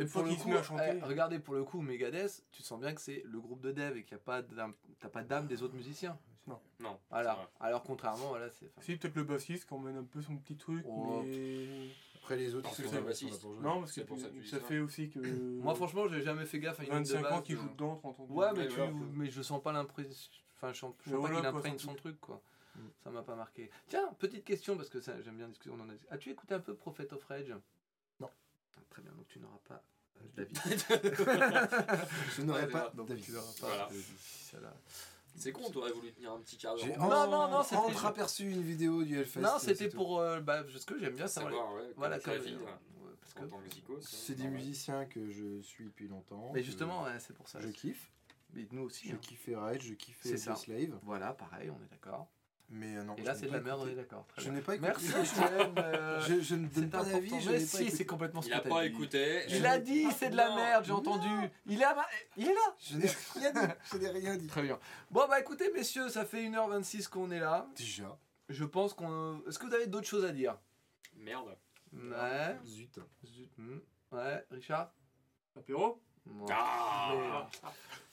Et 0.00 0.04
pour 0.04 0.22
le 0.22 0.34
coup, 0.36 0.62
chanter. 0.62 0.98
eh, 0.98 1.04
regardez 1.04 1.38
pour 1.40 1.54
le 1.54 1.64
coup, 1.64 1.80
Megadeth, 1.80 2.44
tu 2.52 2.62
sens 2.62 2.78
bien 2.78 2.94
que 2.94 3.00
c'est 3.00 3.22
le 3.26 3.40
groupe 3.40 3.60
de 3.62 3.72
dev 3.72 3.96
et 3.96 4.04
qu'il 4.04 4.16
n'y 4.16 4.20
a 4.20 4.24
pas 4.24 4.42
d'âme, 4.42 4.74
t'as 5.00 5.08
pas 5.08 5.22
d'âme 5.24 5.46
des 5.48 5.62
autres 5.62 5.74
musiciens. 5.74 6.18
Non. 6.46 6.60
C'est 7.10 7.22
vrai. 7.22 7.34
Alors 7.60 7.82
contrairement, 7.82 8.28
voilà, 8.28 8.48
c'est. 8.50 8.70
Si, 8.80 8.96
peut-être 8.96 9.16
le 9.16 9.24
bassiste 9.24 9.66
qui 9.66 9.74
emmène 9.74 9.96
un 9.96 10.04
peu 10.04 10.22
son 10.22 10.36
petit 10.38 10.56
truc, 10.56 10.84
Oh. 10.88 11.22
mais. 11.24 11.88
Après 12.22 12.36
les 12.36 12.54
autres, 12.54 12.68
ils 12.70 12.74
sont 12.84 12.90
c'est 12.90 12.96
là, 12.96 13.30
pour 13.40 13.54
jouer. 13.54 13.62
Non, 13.62 13.80
parce 13.80 13.92
C'est 13.92 14.02
que 14.02 14.06
pour 14.06 14.18
ça 14.18 14.28
que 14.28 14.32
tu 14.34 14.40
dis 14.40 14.48
ça 14.48 14.58
ça. 14.58 14.64
fait 14.66 14.78
aussi 14.80 15.08
que. 15.10 15.18
Moi 15.62 15.74
franchement, 15.74 16.08
j'ai 16.08 16.22
jamais 16.22 16.44
fait 16.46 16.58
gaffe 16.60 16.80
à 16.80 16.84
une 16.84 16.90
note 16.92 17.06
de 17.08 17.12
25 17.14 17.32
ans 17.32 17.42
qu'il 17.42 17.56
euh, 17.56 17.60
joue 17.60 17.68
dedans, 17.70 17.96
30 17.96 18.20
ans. 18.20 18.26
Ouais, 18.30 18.46
mais, 18.54 18.68
Ouais, 18.68 18.88
tu, 18.88 18.94
mais 19.14 19.30
je 19.30 19.42
sens 19.42 19.62
pas 19.62 19.72
l'impression. 19.72 20.10
Enfin, 20.56 20.72
je 20.72 20.78
sens, 20.78 20.94
je 21.04 21.10
sens 21.10 21.12
pas 21.12 21.18
voilà, 21.20 21.36
qu'il 21.38 21.46
imprègne 21.46 21.78
son 21.78 21.94
truc, 21.94 22.20
quoi. 22.20 22.42
Mm. 22.74 22.80
Ça 23.04 23.10
m'a 23.10 23.22
pas 23.22 23.34
marqué. 23.36 23.70
Tiens, 23.88 24.12
petite 24.18 24.44
question, 24.44 24.76
parce 24.76 24.88
que 24.88 25.00
ça, 25.00 25.20
j'aime 25.22 25.36
bien 25.36 25.48
discuter, 25.48 25.70
on 25.76 25.80
en 25.82 25.88
a. 25.88 25.92
As-tu 26.10 26.30
écouté 26.30 26.54
un 26.54 26.60
peu 26.60 26.74
Prophet 26.74 27.12
of 27.12 27.24
Rage? 27.24 27.54
Non. 28.20 28.28
Ah, 28.76 28.80
Très 28.90 29.02
bien, 29.02 29.12
donc 29.12 29.26
tu 29.28 29.38
n'auras 29.40 29.60
pas 29.68 29.82
euh, 30.20 30.24
David. 30.36 30.82
Je 32.36 32.42
n'aurais 32.42 32.62
Ouais, 32.64 32.68
pas 32.68 32.90
voilà. 32.94 33.08
d'avis. 33.08 33.22
tu 33.22 33.32
n'auras 33.32 33.52
pas 33.60 33.88
Ça 35.38 35.44
C'est 35.44 35.52
con, 35.52 35.70
t'aurais 35.70 35.92
voulu 35.92 36.12
tenir 36.12 36.32
un 36.32 36.38
petit 36.40 36.56
quart 36.56 36.74
d'heure. 36.76 36.84
J'ai 36.84 36.96
Non, 36.96 37.08
non, 37.30 37.48
non, 37.48 37.62
c'était- 37.62 37.76
entreaperçu 37.76 38.50
une 38.50 38.62
vidéo 38.62 39.02
du 39.04 39.18
Hellfest. 39.18 39.40
Non, 39.40 39.58
c'était 39.58 39.88
pour. 39.88 40.18
euh, 40.18 40.40
bah, 40.40 40.64
parce 40.64 40.84
que 40.84 40.98
j'aime 40.98 41.14
bien 41.14 41.28
savoir, 41.28 41.74
ouais, 41.74 41.92
Voilà, 41.96 42.18
comme 42.18 42.34
vie, 42.38 42.54
euh, 42.54 42.58
ouais, 42.58 42.64
ouais, 42.64 43.14
parce 43.20 43.34
que-. 43.34 44.00
C'est 44.00 44.34
des 44.34 44.48
musiciens 44.48 45.06
que 45.06 45.30
je 45.30 45.60
suis 45.62 45.84
depuis 45.84 46.08
longtemps. 46.08 46.50
Mais 46.54 46.62
justement, 46.62 47.04
ouais, 47.04 47.18
c'est 47.20 47.34
pour 47.34 47.48
ça. 47.48 47.60
je 47.60 47.68
kiffe. 47.68 48.10
Mais 48.54 48.66
nous 48.72 48.82
aussi. 48.82 49.08
Je 49.08 49.14
hein. 49.14 49.18
kiffais 49.20 49.54
Rage, 49.54 49.82
je 49.82 49.94
kiffais 49.94 50.30
C'est 50.30 50.34
The 50.36 50.38
ça. 50.38 50.56
Slave. 50.56 50.98
Voilà, 51.02 51.34
pareil, 51.34 51.70
on 51.70 51.82
est 51.84 51.88
d'accord. 51.90 52.28
Mais 52.70 52.96
euh, 52.98 53.02
non. 53.02 53.14
Et 53.16 53.22
là, 53.22 53.34
c'est 53.34 53.46
de 53.46 53.52
la 53.52 53.60
merde, 53.60 53.80
on 53.82 53.88
est 53.88 53.94
d'accord. 53.94 54.26
Je 54.36 54.50
n'ai 54.50 54.60
pas 54.60 54.74
écouté. 54.74 54.92
Merci, 55.14 55.34
euh, 55.78 56.20
Je, 56.20 56.40
je 56.42 56.54
ne 56.54 56.66
donne 56.66 56.90
pas 56.90 57.02
d'avis, 57.02 57.40
je 57.40 57.50
Mais 57.50 57.58
n'ai 57.58 57.64
si, 57.64 57.76
pas 57.76 57.82
écouté. 57.82 57.96
c'est 57.96 58.04
complètement 58.06 58.42
ce 58.42 58.48
Il 58.48 58.52
a 58.52 58.58
que 58.58 58.64
t'as 58.64 58.68
pas 58.74 58.82
dit. 58.82 58.88
écouté. 58.88 59.44
Il 59.48 59.64
a 59.66 59.78
dit 59.78 60.06
c'est 60.18 60.28
de 60.30 60.36
la 60.36 60.54
merde, 60.54 60.84
j'ai 60.84 60.92
entendu. 60.92 61.28
Il 61.66 61.80
est, 61.80 61.84
à 61.84 61.94
ma- 61.94 62.06
il 62.36 62.44
est 62.48 62.52
là. 62.52 62.74
Je 62.78 62.96
n'ai 62.98 63.06
rien 63.34 63.52
dit. 63.52 63.72
Je 63.92 63.96
n'ai 63.96 64.08
rien 64.10 64.36
dit. 64.36 64.46
Très 64.48 64.62
bien. 64.62 64.78
Bon 65.10 65.26
bah 65.28 65.40
écoutez 65.40 65.70
messieurs, 65.72 66.10
ça 66.10 66.26
fait 66.26 66.42
1h26 66.46 67.08
qu'on 67.08 67.30
est 67.30 67.40
là. 67.40 67.66
Déjà. 67.76 68.18
Je 68.50 68.64
pense 68.64 68.92
qu'on... 68.94 69.42
Est-ce 69.48 69.58
que 69.58 69.66
vous 69.66 69.74
avez 69.74 69.86
d'autres 69.86 70.06
choses 70.06 70.24
à 70.24 70.32
dire? 70.32 70.58
Merde. 71.16 71.56
Ouais. 71.92 72.56
Zut. 72.66 72.98
Zut, 73.24 73.50
hmm. 73.58 73.78
Ouais, 74.12 74.44
Richard? 74.50 74.92
Apéro? 75.56 76.02
Ah. 76.50 77.48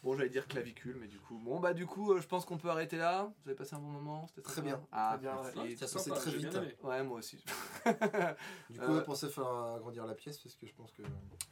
Bon, 0.03 0.15
j'allais 0.15 0.29
dire 0.29 0.47
clavicule, 0.47 0.97
mais 1.01 1.07
du 1.07 1.17
coup, 1.17 1.39
bon, 1.39 1.59
bah 1.59 1.73
du 1.73 1.87
coup, 1.87 2.13
euh, 2.13 2.21
je 2.21 2.27
pense 2.27 2.45
qu'on 2.45 2.57
peut 2.57 2.69
arrêter 2.69 2.95
là. 2.95 3.23
Vous 3.43 3.49
avez 3.49 3.55
passé 3.55 3.75
un 3.75 3.79
bon 3.79 3.87
moment, 3.87 4.27
c'était 4.27 4.43
très, 4.43 4.61
bien. 4.61 4.79
Ah, 4.91 5.17
bien. 5.17 5.33
Ça 5.75 5.87
passé 5.87 6.11
très 6.11 6.31
vite. 6.31 6.55
Ouais, 6.83 7.01
moi 7.01 7.17
aussi. 7.17 7.43
du 8.69 8.79
coup, 8.79 8.85
euh... 8.85 8.99
on 8.99 9.03
pensait 9.03 9.29
faire 9.29 9.47
agrandir 9.47 10.05
la 10.05 10.13
pièce 10.13 10.37
parce 10.37 10.55
que 10.55 10.67
je 10.67 10.73
pense 10.73 10.91
que. 10.91 11.01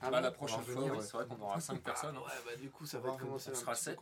Ah, 0.01 0.11
bah, 0.11 0.21
la 0.21 0.29
prochaine 0.29 0.61
fois, 0.61 1.01
c'est 1.01 1.17
vrai 1.17 1.25
qu'on 1.25 1.41
aura 1.41 1.59
5 1.59 1.73
ah, 1.75 1.79
personnes. 1.83 2.15
Hein. 2.15 2.19
Ouais, 2.19 2.41
bah 2.45 2.61
du 2.61 2.69
coup, 2.69 2.85
ça 2.85 2.99
va 2.99 3.17
commencer. 3.17 3.49
On 3.51 3.55
sera 3.55 3.73
7. 3.73 3.97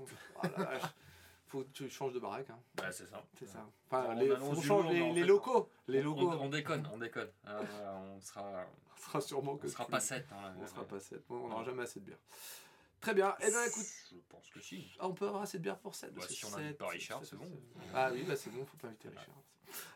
Faut 1.52 1.64
que 1.64 1.70
tu 1.74 1.90
changes 1.90 2.14
de 2.14 2.20
baraque, 2.20 2.50
hein. 2.50 2.60
Bah, 2.76 2.92
c'est 2.94 3.06
ça. 3.08 3.22
C'est 3.38 3.46
ça. 3.46 3.68
Enfin, 3.88 4.06
On 4.10 4.14
les, 4.14 4.32
on 4.32 4.62
change 4.62 4.88
les, 4.90 5.12
les 5.12 5.24
locaux. 5.26 5.70
Les 5.88 6.00
On- 6.00 6.04
locaux. 6.06 6.32
On, 6.40 6.48
déconne, 6.48 6.88
on 6.94 6.98
déconne. 6.98 7.28
Euh, 7.46 7.62
on 8.16 8.22
sera, 8.22 8.66
On 8.98 9.02
sera 9.02 9.20
sûrement 9.22 9.58
que 9.58 9.68
on 9.68 9.70
sera 9.70 9.86
pas 9.86 10.00
7. 10.00 10.26
Hein, 10.32 10.54
On 10.62 10.66
sera 10.68 10.86
pas 10.86 11.00
7. 11.00 11.22
On 11.30 11.50
n'aura 11.50 11.64
jamais 11.66 11.84
assez 11.84 12.00
de 12.00 12.06
bière. 12.06 12.20
Très 13.02 13.14
bien. 13.14 13.36
Eh 13.42 13.50
bien, 13.50 13.64
écoute, 13.66 13.86
Je 14.12 14.16
pense 14.30 14.48
que 14.50 14.60
si. 14.60 14.88
ah, 15.00 15.08
on 15.08 15.14
peut 15.14 15.28
avoir 15.28 15.42
assez 15.44 15.58
de 15.58 15.64
bière 15.64 15.80
pour 15.80 15.96
7. 15.96 16.14
Bah, 16.14 16.22
si 16.30 16.46
on 16.46 16.56
invite 16.56 16.78
pas 16.78 16.88
Richard, 16.88 17.22
c'est 17.26 17.36
bon. 17.36 17.50
Ah 17.94 18.10
oui, 18.14 18.24
bah 18.28 18.36
c'est 18.36 18.52
bon, 18.52 18.64
faut 18.66 18.78
pas 18.78 18.88
inviter 18.90 19.10
Richard. 19.10 19.26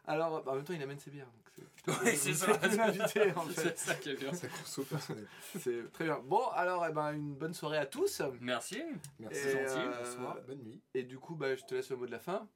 Alors, 0.05 0.41
bah, 0.43 0.51
en 0.53 0.55
même 0.55 0.63
temps, 0.63 0.73
il 0.73 0.81
amène 0.81 0.99
ses 0.99 1.11
bières. 1.11 1.27
donc 1.27 1.45
c'est- 1.53 1.65
Ouais, 2.03 2.15
c'est 2.15 2.33
ça. 2.33 2.47
C'est 3.07 3.35
en 3.35 3.41
fait. 3.45 3.77
C'est 3.77 3.77
ça 3.77 3.95
qui 3.95 4.09
est 4.09 4.15
bien. 4.15 4.33
Ça 4.33 4.47
conso 4.47 4.83
personnel. 4.83 5.27
C'est 5.59 5.91
très 5.91 6.05
bien. 6.05 6.19
Bon, 6.19 6.47
alors, 6.49 6.85
eh 6.89 6.91
ben, 6.93 7.11
une 7.13 7.35
bonne 7.35 7.53
soirée 7.53 7.77
à 7.77 7.85
tous. 7.85 8.21
Merci. 8.41 8.81
Merci. 9.19 9.39
Et, 9.39 9.51
gentil. 9.51 9.79
euh, 9.79 10.03
Bonsoir. 10.03 10.37
Bonne 10.47 10.63
nuit. 10.63 10.81
Et 10.95 11.03
du 11.03 11.19
coup, 11.19 11.35
bah, 11.35 11.55
je 11.55 11.63
te 11.65 11.75
laisse 11.75 11.89
le 11.89 11.97
mot 11.97 12.05
de 12.07 12.11
la 12.11 12.19
fin. 12.19 12.47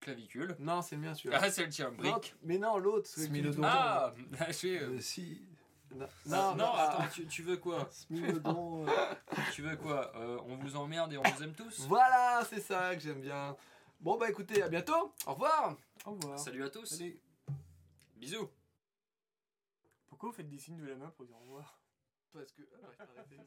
Clavicule. 0.00 0.56
Non, 0.58 0.82
c'est 0.82 0.96
le 0.96 1.02
mien, 1.02 1.14
celui-là. 1.14 1.38
Ah, 1.40 1.50
c'est 1.50 1.62
le 1.64 1.68
tien, 1.70 1.90
Non, 1.92 1.96
brique. 1.96 2.34
mais 2.42 2.58
non, 2.58 2.76
l'autre. 2.78 3.08
celui 3.08 3.40
qui-. 3.50 3.60
Ah, 3.62 4.12
je 4.48 4.52
suis. 4.52 4.76
euh, 4.76 4.90
Euh, 4.96 5.00
si. 5.00 5.40
Non, 5.94 6.06
Non, 6.26 6.54
non, 6.56 6.70
ah, 6.74 6.88
attends, 6.98 7.08
tu, 7.12 7.26
tu 7.26 7.42
veux 7.42 7.56
quoi 7.58 7.88
Smilodon. 7.90 8.86
euh, 8.88 9.14
Tu 9.52 9.62
veux 9.62 9.76
quoi 9.76 10.12
Euh, 10.16 10.38
On 10.46 10.56
vous 10.56 10.76
emmerde 10.76 11.12
et 11.12 11.18
on 11.18 11.22
vous 11.22 11.42
aime 11.42 11.54
tous 11.54 11.86
Voilà, 11.86 12.42
c'est 12.48 12.60
ça 12.60 12.94
que 12.94 13.00
j'aime 13.00 13.20
bien. 13.20 13.56
Bon, 14.00 14.16
bah 14.16 14.28
écoutez, 14.30 14.62
à 14.62 14.68
bientôt. 14.68 15.12
Au 15.26 15.32
revoir. 15.34 15.76
Au 16.06 16.12
revoir. 16.12 16.38
Salut 16.38 16.64
à 16.64 16.70
tous. 16.70 16.86
Salut. 16.86 17.20
Bisous. 18.16 18.48
Pourquoi 20.08 20.30
vous 20.30 20.34
faites 20.34 20.48
des 20.48 20.58
signes 20.58 20.78
de 20.80 20.86
la 20.86 20.96
main 20.96 21.10
pour 21.10 21.24
dire 21.26 21.36
au 21.36 21.40
revoir? 21.40 21.78
Parce 22.32 22.52
que. 22.52 22.62
faut 22.62 23.02
arrêter. 23.16 23.38